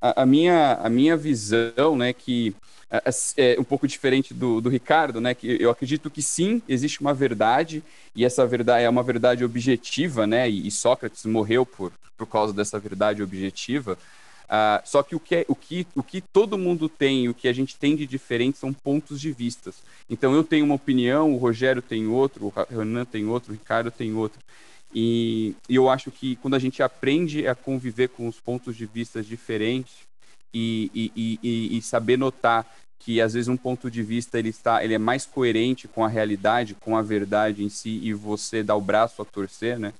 a, 0.00 0.22
a, 0.22 0.26
minha, 0.26 0.74
a 0.74 0.88
minha 0.88 1.16
visão, 1.16 1.96
né, 1.96 2.12
que 2.12 2.54
é 3.36 3.56
um 3.58 3.64
pouco 3.64 3.86
diferente 3.88 4.32
do, 4.32 4.60
do 4.60 4.68
Ricardo, 4.68 5.20
né? 5.20 5.34
Que 5.34 5.60
eu 5.60 5.70
acredito 5.70 6.08
que 6.08 6.22
sim, 6.22 6.62
existe 6.68 7.00
uma 7.00 7.12
verdade, 7.12 7.82
e 8.14 8.24
essa 8.24 8.46
verdade 8.46 8.84
é 8.84 8.88
uma 8.88 9.02
verdade 9.02 9.44
objetiva, 9.44 10.26
né? 10.26 10.48
E, 10.48 10.66
e 10.66 10.70
Sócrates 10.70 11.24
morreu 11.24 11.66
por, 11.66 11.92
por 12.16 12.26
causa 12.26 12.52
dessa 12.52 12.78
verdade 12.78 13.22
objetiva. 13.22 13.98
Uh, 14.46 14.80
só 14.84 15.02
que 15.02 15.16
o 15.16 15.20
que, 15.20 15.34
é, 15.34 15.44
o, 15.48 15.54
que, 15.56 15.86
o 15.94 16.02
que 16.02 16.20
todo 16.20 16.56
mundo 16.56 16.88
tem, 16.88 17.28
o 17.28 17.34
que 17.34 17.48
a 17.48 17.52
gente 17.52 17.76
tem 17.76 17.96
de 17.96 18.06
diferente 18.06 18.58
são 18.58 18.72
pontos 18.72 19.20
de 19.20 19.32
vistas. 19.32 19.76
Então 20.08 20.34
eu 20.34 20.44
tenho 20.44 20.64
uma 20.64 20.74
opinião, 20.74 21.32
o 21.32 21.36
Rogério 21.36 21.82
tem 21.82 22.06
outro, 22.06 22.46
o 22.46 22.78
Renan 22.78 23.04
tem 23.04 23.26
outro, 23.26 23.52
o 23.52 23.56
Ricardo 23.56 23.90
tem 23.90 24.14
outro. 24.14 24.38
E, 24.94 25.54
e 25.68 25.74
eu 25.74 25.90
acho 25.90 26.10
que 26.12 26.36
quando 26.36 26.54
a 26.54 26.60
gente 26.60 26.82
aprende 26.82 27.46
a 27.46 27.54
conviver 27.54 28.08
com 28.08 28.28
os 28.28 28.38
pontos 28.38 28.76
de 28.76 28.86
vista 28.86 29.20
diferentes 29.20 29.94
e, 30.54 30.90
e, 30.94 31.40
e, 31.42 31.78
e 31.78 31.82
saber 31.82 32.16
notar 32.16 32.64
que 32.98 33.20
às 33.20 33.34
vezes 33.34 33.48
um 33.48 33.56
ponto 33.56 33.90
de 33.90 34.02
vista 34.02 34.38
ele 34.38 34.48
está, 34.48 34.82
ele 34.82 34.94
é 34.94 34.98
mais 34.98 35.26
coerente 35.26 35.86
com 35.86 36.04
a 36.04 36.08
realidade, 36.08 36.74
com 36.74 36.96
a 36.96 37.02
verdade 37.02 37.62
em 37.62 37.68
si, 37.68 38.00
e 38.02 38.12
você 38.12 38.62
dá 38.62 38.74
o 38.74 38.80
braço 38.80 39.20
a 39.22 39.24
torcer, 39.24 39.78
né? 39.78 39.92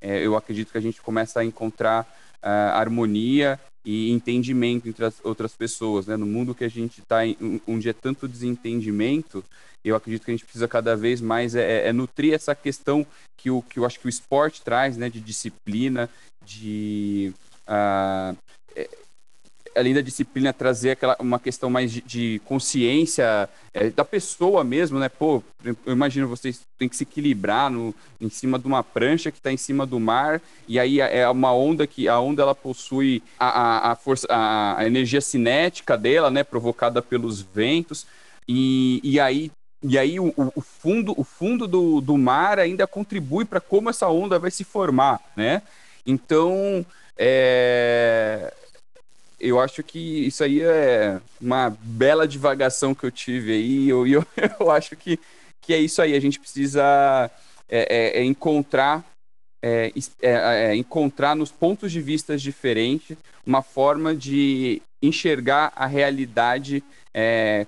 É, 0.00 0.24
eu 0.24 0.36
acredito 0.36 0.70
que 0.70 0.78
a 0.78 0.80
gente 0.80 1.00
começa 1.00 1.40
a 1.40 1.44
encontrar 1.44 2.06
uh, 2.44 2.74
harmonia 2.74 3.58
e 3.84 4.10
entendimento 4.10 4.88
entre 4.88 5.04
as 5.04 5.20
outras 5.24 5.54
pessoas, 5.54 6.06
né? 6.06 6.16
No 6.16 6.26
mundo 6.26 6.54
que 6.54 6.64
a 6.64 6.68
gente 6.68 7.00
está, 7.00 7.18
onde 7.66 7.88
é 7.88 7.92
tanto 7.92 8.28
desentendimento, 8.28 9.44
eu 9.84 9.96
acredito 9.96 10.24
que 10.24 10.30
a 10.30 10.34
gente 10.34 10.44
precisa 10.44 10.68
cada 10.68 10.96
vez 10.96 11.20
mais 11.20 11.54
é, 11.54 11.86
é, 11.86 11.88
é 11.88 11.92
nutrir 11.92 12.32
essa 12.32 12.54
questão 12.54 13.06
que, 13.36 13.50
o, 13.50 13.60
que 13.62 13.78
eu 13.78 13.84
acho 13.84 14.00
que 14.00 14.06
o 14.06 14.08
esporte 14.08 14.62
traz, 14.62 14.96
né? 14.96 15.10
De 15.10 15.20
disciplina, 15.20 16.08
de 16.44 17.32
uh, 17.68 18.36
além 19.74 19.94
da 19.94 20.00
disciplina, 20.00 20.52
trazer 20.52 20.92
aquela, 20.92 21.16
uma 21.18 21.38
questão 21.38 21.68
mais 21.68 21.92
de, 21.92 22.00
de 22.02 22.40
consciência 22.44 23.48
é, 23.72 23.90
da 23.90 24.04
pessoa 24.04 24.62
mesmo, 24.62 24.98
né? 24.98 25.08
Pô, 25.08 25.42
eu 25.64 25.92
imagino 25.92 26.28
vocês 26.28 26.60
têm 26.78 26.88
que 26.88 26.96
se 26.96 27.02
equilibrar 27.02 27.70
no, 27.70 27.94
em 28.20 28.28
cima 28.28 28.58
de 28.58 28.66
uma 28.66 28.82
prancha 28.82 29.30
que 29.30 29.38
está 29.38 29.52
em 29.52 29.56
cima 29.56 29.84
do 29.84 29.98
mar, 29.98 30.40
e 30.68 30.78
aí 30.78 31.00
é, 31.00 31.20
é 31.20 31.28
uma 31.28 31.52
onda 31.52 31.86
que 31.86 32.08
a 32.08 32.18
onda 32.20 32.42
ela 32.42 32.54
possui 32.54 33.22
a, 33.38 33.48
a, 33.48 33.92
a 33.92 33.96
força, 33.96 34.26
a, 34.30 34.78
a, 34.78 34.86
energia 34.86 35.20
cinética 35.20 35.96
dela, 35.96 36.30
né? 36.30 36.44
Provocada 36.44 37.02
pelos 37.02 37.40
ventos, 37.40 38.06
e, 38.48 39.00
e 39.02 39.18
aí 39.18 39.50
e 39.86 39.98
aí 39.98 40.18
o, 40.18 40.32
o, 40.36 40.62
fundo, 40.62 41.12
o 41.14 41.22
fundo 41.22 41.66
do, 41.66 42.00
do 42.00 42.16
mar 42.16 42.58
ainda 42.58 42.86
contribui 42.86 43.44
para 43.44 43.60
como 43.60 43.90
essa 43.90 44.08
onda 44.08 44.38
vai 44.38 44.50
se 44.50 44.64
formar, 44.64 45.20
né? 45.36 45.60
Então, 46.06 46.86
é, 47.18 48.52
eu 49.44 49.60
acho 49.60 49.82
que 49.82 50.26
isso 50.26 50.42
aí 50.42 50.60
é 50.62 51.20
uma 51.40 51.70
bela 51.80 52.26
divagação 52.26 52.94
que 52.94 53.04
eu 53.04 53.10
tive 53.10 53.52
aí. 53.52 53.88
Eu, 53.88 54.06
eu, 54.08 54.24
eu 54.58 54.70
acho 54.70 54.96
que, 54.96 55.18
que 55.60 55.74
é 55.74 55.78
isso 55.78 56.00
aí. 56.00 56.14
A 56.14 56.20
gente 56.20 56.40
precisa 56.40 57.30
é, 57.68 58.18
é, 58.18 58.20
é 58.20 58.24
encontrar 58.24 59.04
é, 59.66 59.90
é, 60.20 60.30
é, 60.30 60.76
encontrar 60.76 61.34
nos 61.34 61.50
pontos 61.50 61.90
de 61.90 61.98
vista 61.98 62.36
diferentes 62.36 63.16
uma 63.46 63.62
forma 63.62 64.14
de 64.14 64.82
enxergar 65.02 65.72
a 65.74 65.86
realidade 65.86 66.82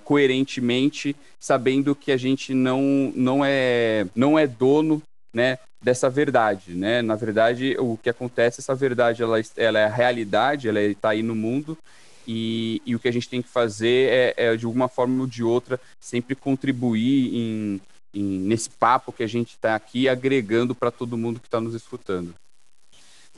coerentemente, 0.05 1.15
sabendo 1.39 1.95
que 1.95 2.11
a 2.11 2.17
gente 2.17 2.53
não, 2.53 3.13
não, 3.15 3.45
é, 3.45 4.05
não 4.13 4.37
é 4.37 4.45
dono 4.45 5.01
né, 5.33 5.57
dessa 5.87 6.11
verdade, 6.11 6.73
né? 6.73 7.01
Na 7.01 7.15
verdade, 7.15 7.77
o 7.79 7.97
que 7.97 8.11
acontece, 8.11 8.61
essa 8.61 8.75
verdade, 8.75 9.23
ela, 9.23 9.41
ela 9.57 9.79
é 9.79 9.85
a 9.85 9.95
realidade, 9.95 10.69
ela 10.69 10.81
está 10.81 11.11
aí 11.11 11.23
no 11.23 11.33
mundo 11.33 11.79
e, 12.27 12.83
e, 12.85 12.97
o 12.97 12.99
que 12.99 13.07
a 13.07 13.13
gente 13.13 13.29
tem 13.29 13.41
que 13.41 13.49
fazer 13.49 14.09
é, 14.11 14.35
é, 14.37 14.57
de 14.57 14.67
alguma 14.67 14.89
forma 14.89 15.21
ou 15.21 15.29
de 15.29 15.45
outra, 15.45 15.79
sempre 16.01 16.35
contribuir 16.35 17.33
em, 17.33 17.81
em 18.13 18.25
nesse 18.41 18.69
papo 18.69 19.13
que 19.13 19.23
a 19.23 19.29
gente 19.29 19.51
está 19.51 19.77
aqui 19.77 20.09
agregando 20.09 20.75
para 20.75 20.91
todo 20.91 21.17
mundo 21.17 21.39
que 21.39 21.47
está 21.47 21.61
nos 21.61 21.73
escutando. 21.73 22.35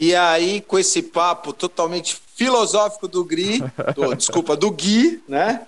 E 0.01 0.15
aí, 0.15 0.63
com 0.63 0.79
esse 0.79 1.03
papo 1.03 1.53
totalmente 1.53 2.19
filosófico 2.35 3.07
do 3.07 3.23
Gri, 3.27 3.59
do, 3.95 4.15
desculpa, 4.15 4.57
do 4.57 4.71
Gui, 4.71 5.23
né? 5.29 5.67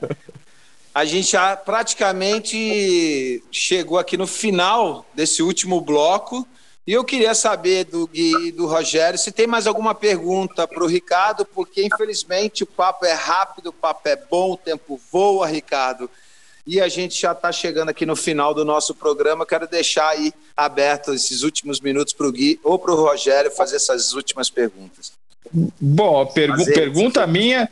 a 0.94 1.04
gente 1.04 1.32
já 1.32 1.54
praticamente 1.56 3.42
chegou 3.52 3.98
aqui 3.98 4.16
no 4.16 4.26
final 4.26 5.04
desse 5.14 5.42
último 5.42 5.78
bloco. 5.82 6.48
E 6.86 6.92
eu 6.92 7.04
queria 7.04 7.34
saber 7.34 7.84
do 7.84 8.06
Gui 8.06 8.48
e 8.48 8.52
do 8.52 8.66
Rogério 8.66 9.18
se 9.18 9.30
tem 9.30 9.46
mais 9.46 9.66
alguma 9.66 9.94
pergunta 9.94 10.66
para 10.66 10.82
o 10.82 10.86
Ricardo, 10.86 11.44
porque 11.44 11.84
infelizmente 11.84 12.62
o 12.62 12.66
papo 12.66 13.04
é 13.04 13.12
rápido, 13.12 13.68
o 13.68 13.72
papo 13.72 14.08
é 14.08 14.16
bom, 14.16 14.52
o 14.52 14.56
tempo 14.56 15.00
voa, 15.12 15.46
Ricardo. 15.46 16.10
E 16.66 16.80
a 16.80 16.88
gente 16.88 17.20
já 17.20 17.32
está 17.32 17.50
chegando 17.52 17.88
aqui 17.88 18.06
no 18.06 18.16
final 18.16 18.54
do 18.54 18.64
nosso 18.64 18.94
programa. 18.94 19.46
Quero 19.46 19.66
deixar 19.66 20.08
aí 20.08 20.32
aberto 20.56 21.12
esses 21.12 21.42
últimos 21.42 21.80
minutos 21.80 22.12
para 22.12 22.26
o 22.26 22.32
Gui 22.32 22.60
ou 22.62 22.78
para 22.78 22.92
o 22.92 22.96
Rogério 22.96 23.50
fazer 23.50 23.76
essas 23.76 24.12
últimas 24.12 24.50
perguntas. 24.50 25.12
Bom, 25.80 26.26
pergu 26.26 26.64
pergunta 26.64 27.26
minha 27.26 27.68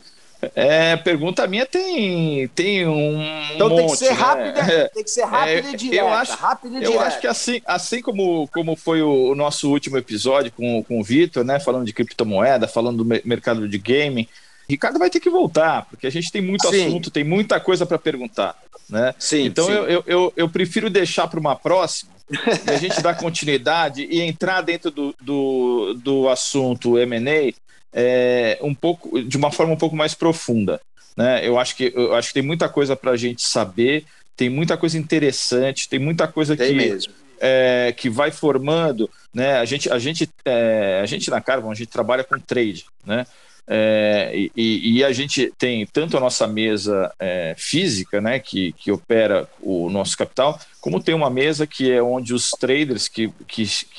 é, 0.55 0.95
pergunta 0.95 1.45
minha 1.47 1.65
tem, 1.65 2.47
tem 2.49 2.87
um. 2.87 3.21
Então 3.53 3.69
monte, 3.69 3.79
tem 3.79 3.87
que 3.87 3.97
ser 3.97 4.09
né? 4.09 4.13
rápida, 4.13 4.89
tem 4.93 5.03
que 5.03 5.11
ser 5.11 5.25
rápida 5.25 5.67
é, 5.67 5.71
e 5.71 5.77
direta. 5.77 6.03
Eu 6.03 6.07
acho, 6.07 6.33
rápida 6.33 6.79
eu 6.79 6.99
acho 6.99 7.19
que 7.19 7.27
assim, 7.27 7.61
assim 7.65 8.01
como, 8.01 8.47
como 8.47 8.75
foi 8.75 9.01
o, 9.01 9.31
o 9.31 9.35
nosso 9.35 9.69
último 9.69 9.97
episódio 9.97 10.51
com, 10.51 10.81
com 10.83 10.99
o 10.99 11.03
Vitor, 11.03 11.43
né? 11.43 11.59
Falando 11.59 11.85
de 11.85 11.91
criptomoeda, 11.91 12.67
falando 12.67 13.03
do 13.03 13.21
mercado 13.25 13.67
de 13.67 13.77
gaming, 13.77 14.27
Ricardo 14.69 14.97
vai 14.97 15.09
ter 15.09 15.19
que 15.19 15.29
voltar, 15.29 15.87
porque 15.89 16.07
a 16.07 16.11
gente 16.11 16.31
tem 16.31 16.41
muito 16.41 16.69
Sim. 16.69 16.85
assunto, 16.85 17.11
tem 17.11 17.23
muita 17.23 17.59
coisa 17.59 17.85
para 17.85 17.97
perguntar. 17.97 18.55
Né? 18.89 19.13
Sim, 19.19 19.45
então 19.45 19.65
sim. 19.65 19.71
Eu, 19.71 19.85
eu, 19.85 20.03
eu, 20.07 20.33
eu, 20.35 20.49
prefiro 20.49 20.89
deixar 20.89 21.27
para 21.27 21.39
uma 21.39 21.55
próxima 21.55 22.11
e 22.31 22.71
a 22.71 22.77
gente 22.77 23.01
dar 23.03 23.15
continuidade 23.15 24.07
e 24.09 24.19
entrar 24.19 24.61
dentro 24.61 24.89
do, 24.89 25.15
do, 25.21 25.93
do 25.95 26.29
assunto 26.29 26.93
MA 26.93 27.53
é, 27.93 28.57
um 28.61 28.73
pouco, 28.73 29.21
de 29.21 29.37
uma 29.37 29.51
forma 29.51 29.73
um 29.73 29.77
pouco 29.77 29.95
mais 29.95 30.13
profunda. 30.13 30.79
Né? 31.15 31.47
Eu, 31.47 31.59
acho 31.59 31.75
que, 31.75 31.91
eu 31.95 32.15
acho 32.15 32.29
que 32.29 32.35
tem 32.35 32.43
muita 32.43 32.69
coisa 32.69 32.95
para 32.95 33.11
a 33.11 33.17
gente 33.17 33.41
saber, 33.41 34.05
tem 34.35 34.49
muita 34.49 34.77
coisa 34.77 34.97
interessante, 34.97 35.89
tem 35.89 35.99
muita 35.99 36.27
coisa 36.27 36.55
tem 36.55 36.69
que, 36.69 36.75
mesmo. 36.75 37.13
É, 37.39 37.93
que 37.95 38.09
vai 38.09 38.31
formando. 38.31 39.09
Né? 39.33 39.57
A, 39.57 39.65
gente, 39.65 39.91
a, 39.91 39.99
gente, 39.99 40.29
é, 40.45 40.99
a 41.03 41.05
gente 41.05 41.29
na 41.29 41.41
Carbon, 41.41 41.71
a 41.71 41.75
gente 41.75 41.89
trabalha 41.89 42.23
com 42.23 42.39
trade. 42.39 42.85
Né? 43.05 43.25
É, 43.71 44.31
e, 44.57 44.97
e, 44.97 45.03
a 45.03 45.13
gente 45.13 45.53
tem 45.55 45.85
tanto 45.85 46.17
a 46.17 46.19
nossa 46.19 46.47
mesa 46.47 47.13
é, 47.19 47.53
física, 47.55 48.19
né, 48.19 48.39
que, 48.39 48.71
que 48.71 48.91
opera 48.91 49.47
o 49.61 49.91
nosso 49.91 50.17
capital, 50.17 50.59
como 50.81 50.99
tem 50.99 51.13
uma 51.13 51.29
mesa 51.29 51.67
que 51.67 51.91
é 51.91 52.01
onde 52.01 52.33
os 52.33 52.49
traders 52.49 53.07
que 53.07 53.31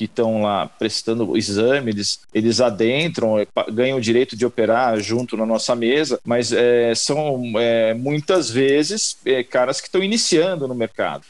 estão 0.01 0.41
lá 0.41 0.67
prestando 0.67 1.37
exame, 1.37 1.91
eles, 1.91 2.19
eles 2.33 2.59
adentram, 2.59 3.39
é, 3.39 3.47
ganham 3.71 3.97
o 3.97 4.01
direito 4.01 4.35
de 4.35 4.45
operar 4.45 4.99
junto 4.99 5.37
na 5.37 5.45
nossa 5.45 5.73
mesa, 5.73 6.19
mas 6.25 6.51
é, 6.51 6.93
são 6.93 7.41
é, 7.55 7.93
muitas 7.93 8.49
vezes 8.49 9.17
é, 9.25 9.41
caras 9.41 9.79
que 9.79 9.87
estão 9.87 10.03
iniciando 10.03 10.67
no 10.67 10.75
mercado. 10.75 11.23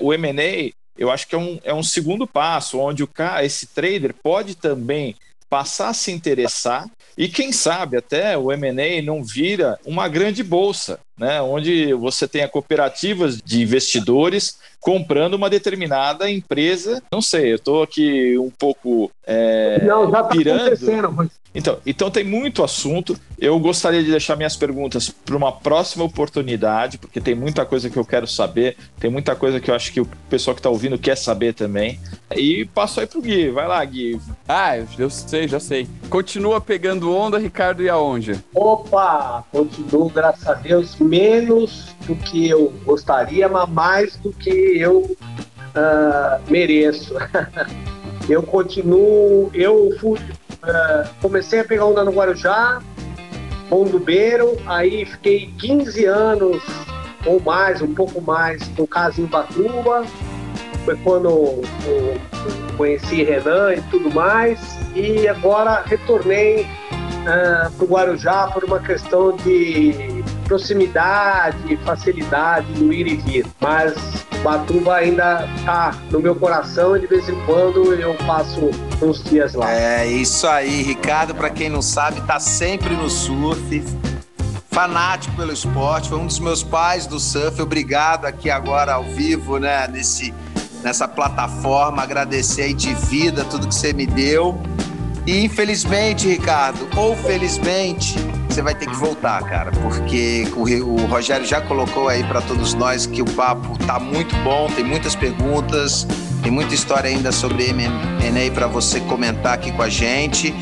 o 0.00 0.14
M&A, 0.14 0.72
eu 0.96 1.10
acho 1.10 1.26
que 1.26 1.34
é 1.34 1.38
um, 1.38 1.58
é 1.64 1.74
um 1.74 1.82
segundo 1.82 2.24
passo, 2.24 2.78
onde 2.78 3.02
o 3.02 3.08
cara, 3.08 3.44
esse 3.44 3.66
trader 3.66 4.14
pode 4.14 4.54
também 4.54 5.16
passar 5.54 5.90
a 5.90 5.94
se 5.94 6.10
interessar 6.10 6.84
e 7.16 7.28
quem 7.28 7.52
sabe 7.52 7.96
até 7.96 8.36
o 8.36 8.50
M&A 8.50 9.00
não 9.00 9.22
vira 9.22 9.78
uma 9.86 10.08
grande 10.08 10.42
bolsa, 10.42 10.98
né, 11.16 11.40
onde 11.40 11.92
você 11.94 12.26
tenha 12.26 12.48
cooperativas 12.48 13.40
de 13.40 13.62
investidores 13.62 14.58
comprando 14.80 15.34
uma 15.34 15.48
determinada 15.48 16.30
empresa. 16.30 17.02
Não 17.10 17.22
sei, 17.22 17.52
eu 17.52 17.56
estou 17.56 17.82
aqui 17.82 18.36
um 18.38 18.50
pouco 18.50 19.10
é, 19.26 19.82
não, 19.82 20.10
já 20.10 20.22
tá 20.22 20.28
pirando. 20.28 20.60
Acontecendo. 20.60 21.30
Então, 21.54 21.78
então 21.86 22.10
tem 22.10 22.24
muito 22.24 22.64
assunto. 22.64 23.16
Eu 23.38 23.58
gostaria 23.58 24.02
de 24.02 24.10
deixar 24.10 24.36
minhas 24.36 24.56
perguntas 24.56 25.08
para 25.08 25.36
uma 25.36 25.52
próxima 25.52 26.04
oportunidade, 26.04 26.98
porque 26.98 27.20
tem 27.20 27.34
muita 27.34 27.64
coisa 27.64 27.88
que 27.88 27.96
eu 27.96 28.04
quero 28.04 28.26
saber, 28.26 28.76
tem 28.98 29.10
muita 29.10 29.36
coisa 29.36 29.60
que 29.60 29.70
eu 29.70 29.74
acho 29.74 29.92
que 29.92 30.00
o 30.00 30.08
pessoal 30.28 30.54
que 30.54 30.60
está 30.60 30.68
ouvindo 30.68 30.98
quer 30.98 31.16
saber 31.16 31.54
também. 31.54 32.00
E 32.34 32.64
passo 32.66 33.00
aí 33.00 33.06
pro 33.06 33.22
Gui. 33.22 33.50
Vai 33.50 33.68
lá, 33.68 33.84
Gui. 33.84 34.20
Ah, 34.48 34.76
eu 34.98 35.08
sei, 35.08 35.46
já 35.46 35.60
sei. 35.60 35.88
Continua 36.10 36.60
pegando 36.60 37.14
onda, 37.14 37.38
Ricardo 37.38 37.82
e 37.82 37.88
aonde? 37.88 38.42
Opa, 38.52 39.44
continuo, 39.52 40.10
graças 40.10 40.46
a 40.46 40.54
Deus, 40.54 40.94
menos 41.04 41.94
do 42.06 42.16
que 42.16 42.48
eu 42.48 42.72
gostaria, 42.84 43.48
mas 43.48 43.68
mais 43.68 44.16
do 44.16 44.32
que 44.32 44.50
eu 44.50 45.00
uh, 45.00 46.50
mereço. 46.50 47.14
eu 48.28 48.42
continuo, 48.42 49.50
eu 49.52 49.94
fui, 50.00 50.18
uh, 50.18 51.08
comecei 51.20 51.60
a 51.60 51.64
pegar 51.64 51.86
onda 51.86 52.04
no 52.04 52.12
Guarujá, 52.12 52.80
Beiro, 54.04 54.56
aí 54.66 55.04
fiquei 55.04 55.52
15 55.58 56.04
anos 56.04 56.62
ou 57.26 57.40
mais, 57.40 57.82
um 57.82 57.92
pouco 57.92 58.20
mais, 58.20 58.68
no 58.76 58.86
caso 58.86 59.20
em 59.20 59.24
Batuba, 59.24 60.04
foi 60.84 60.96
quando 60.98 61.28
eu, 61.28 61.62
eu 61.86 62.76
conheci 62.76 63.24
Renan 63.24 63.74
e 63.74 63.80
tudo 63.90 64.12
mais, 64.12 64.60
e 64.94 65.26
agora 65.26 65.82
retornei 65.86 66.62
uh, 66.62 67.72
para 67.72 67.84
o 67.84 67.88
Guarujá 67.88 68.48
por 68.52 68.62
uma 68.64 68.78
questão 68.78 69.34
de 69.36 70.13
proximidade, 70.44 71.76
facilidade 71.84 72.66
no 72.78 72.92
ir 72.92 73.06
e 73.06 73.16
vir. 73.16 73.46
Mas 73.60 73.94
Batuba 74.42 74.96
ainda 74.96 75.48
tá 75.64 75.94
no 76.10 76.20
meu 76.20 76.34
coração 76.34 76.96
e 76.96 77.00
de 77.00 77.06
vez 77.06 77.28
em 77.28 77.44
quando 77.46 77.92
eu 77.94 78.14
passo 78.26 78.70
uns 79.02 79.22
dias 79.24 79.54
lá. 79.54 79.70
É 79.70 80.06
isso 80.06 80.46
aí, 80.46 80.82
Ricardo, 80.82 81.34
para 81.34 81.50
quem 81.50 81.68
não 81.68 81.82
sabe, 81.82 82.20
tá 82.22 82.38
sempre 82.38 82.94
no 82.94 83.08
surf. 83.08 83.82
Fanático 84.70 85.36
pelo 85.36 85.52
esporte, 85.52 86.08
foi 86.08 86.18
um 86.18 86.26
dos 86.26 86.40
meus 86.40 86.62
pais 86.62 87.06
do 87.06 87.20
surf. 87.20 87.62
Obrigado 87.62 88.26
aqui 88.26 88.50
agora 88.50 88.94
ao 88.94 89.04
vivo, 89.04 89.58
né, 89.58 89.86
nesse 89.86 90.34
nessa 90.84 91.08
plataforma, 91.08 92.02
agradecer 92.02 92.62
aí 92.62 92.74
de 92.74 92.92
vida 92.92 93.42
tudo 93.46 93.66
que 93.66 93.74
você 93.74 93.94
me 93.94 94.06
deu. 94.06 94.60
E 95.26 95.42
infelizmente, 95.42 96.28
Ricardo, 96.28 96.86
ou 96.94 97.16
felizmente, 97.16 98.14
você 98.54 98.62
vai 98.62 98.74
ter 98.74 98.86
que 98.86 98.94
voltar, 98.94 99.42
cara, 99.42 99.72
porque 99.72 100.46
o, 100.54 101.06
Rogério 101.06 101.44
já 101.44 101.60
colocou 101.60 102.08
aí 102.08 102.22
para 102.22 102.40
todos 102.40 102.72
nós 102.72 103.04
que 103.04 103.20
o 103.20 103.24
papo 103.24 103.76
tá 103.84 103.98
muito 103.98 104.32
bom, 104.44 104.68
tem 104.68 104.84
muitas 104.84 105.16
perguntas, 105.16 106.06
tem 106.40 106.52
muita 106.52 106.72
história 106.72 107.10
ainda 107.10 107.32
sobre 107.32 107.70
M&A 107.70 108.52
para 108.54 108.68
você 108.68 109.00
comentar 109.00 109.54
aqui 109.54 109.72
com 109.72 109.82
a 109.82 109.88
gente. 109.88 110.54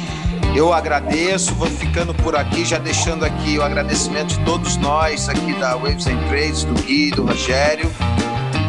Eu 0.56 0.73
agradeço, 0.73 1.55
vou 1.55 1.69
ficando 1.69 2.14
por 2.14 2.35
aqui, 2.35 2.64
já 2.64 2.78
deixando 2.78 3.27
aqui 3.27 3.59
o 3.59 3.62
agradecimento 3.62 4.28
de 4.28 4.39
todos 4.39 4.78
nós 4.78 5.28
aqui 5.28 5.52
da 5.60 5.77
Waves 5.77 6.06
and 6.06 6.16
Trades, 6.28 6.64
do 6.64 6.73
Gui, 6.82 7.10
do 7.10 7.27
Rogério. 7.27 7.90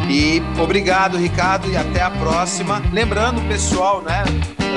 E 0.09 0.43
obrigado, 0.61 1.17
Ricardo, 1.17 1.71
e 1.71 1.77
até 1.77 2.01
a 2.01 2.11
próxima. 2.11 2.81
Lembrando, 2.91 3.41
pessoal, 3.47 4.01
né, 4.01 4.21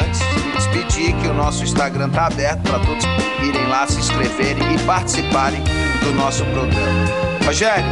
antes 0.07 0.36
despedir, 0.67 1.15
que 1.17 1.29
o 1.29 1.35
nosso 1.35 1.65
Instagram 1.65 2.09
está 2.09 2.27
aberto 2.27 2.63
para 2.63 2.79
todos 2.81 3.05
irem 3.43 3.67
lá, 3.69 3.87
se 3.87 3.99
inscreverem 3.99 4.75
e 4.75 4.79
participarem 4.81 5.63
do 6.03 6.13
nosso 6.15 6.45
programa. 6.47 7.05
Rogério, 7.45 7.85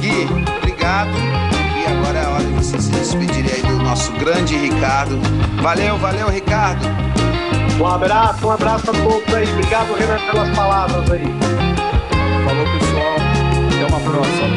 Gui, 0.00 0.28
obrigado. 0.58 1.10
E 1.76 1.86
agora 1.86 2.18
é 2.18 2.24
a 2.24 2.30
hora 2.30 2.44
de 2.44 2.52
vocês 2.52 2.84
se 2.84 2.90
despedirem 2.90 3.52
aí 3.52 3.62
do 3.62 3.82
nosso 3.82 4.12
grande 4.12 4.56
Ricardo. 4.56 5.18
Valeu, 5.62 5.96
valeu, 5.98 6.28
Ricardo. 6.28 6.84
Um 7.80 7.86
abraço, 7.86 8.46
um 8.46 8.50
abraço 8.50 8.90
a 8.90 8.94
todos 8.94 9.34
aí. 9.34 9.50
Obrigado, 9.52 9.94
Renan, 9.94 10.18
pelas 10.30 10.56
palavras 10.56 11.10
aí. 11.10 11.24
Falou, 12.44 12.66
pessoal. 12.78 13.16
Até 13.66 13.86
uma 13.86 14.00
próxima. 14.00 14.56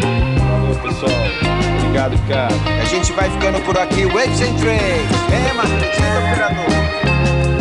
Falou, 0.50 0.76
pessoal. 0.76 1.77
Obrigado, 1.88 2.18
cara. 2.28 2.54
A 2.82 2.86
gente 2.86 3.14
vai 3.14 3.30
ficando 3.30 3.62
por 3.62 3.78
aqui. 3.78 4.06
Waves 4.08 4.42
and 4.42 4.54
Trades. 4.56 5.10
É, 5.32 5.54
Matheus, 5.54 5.96
operador. 5.96 7.57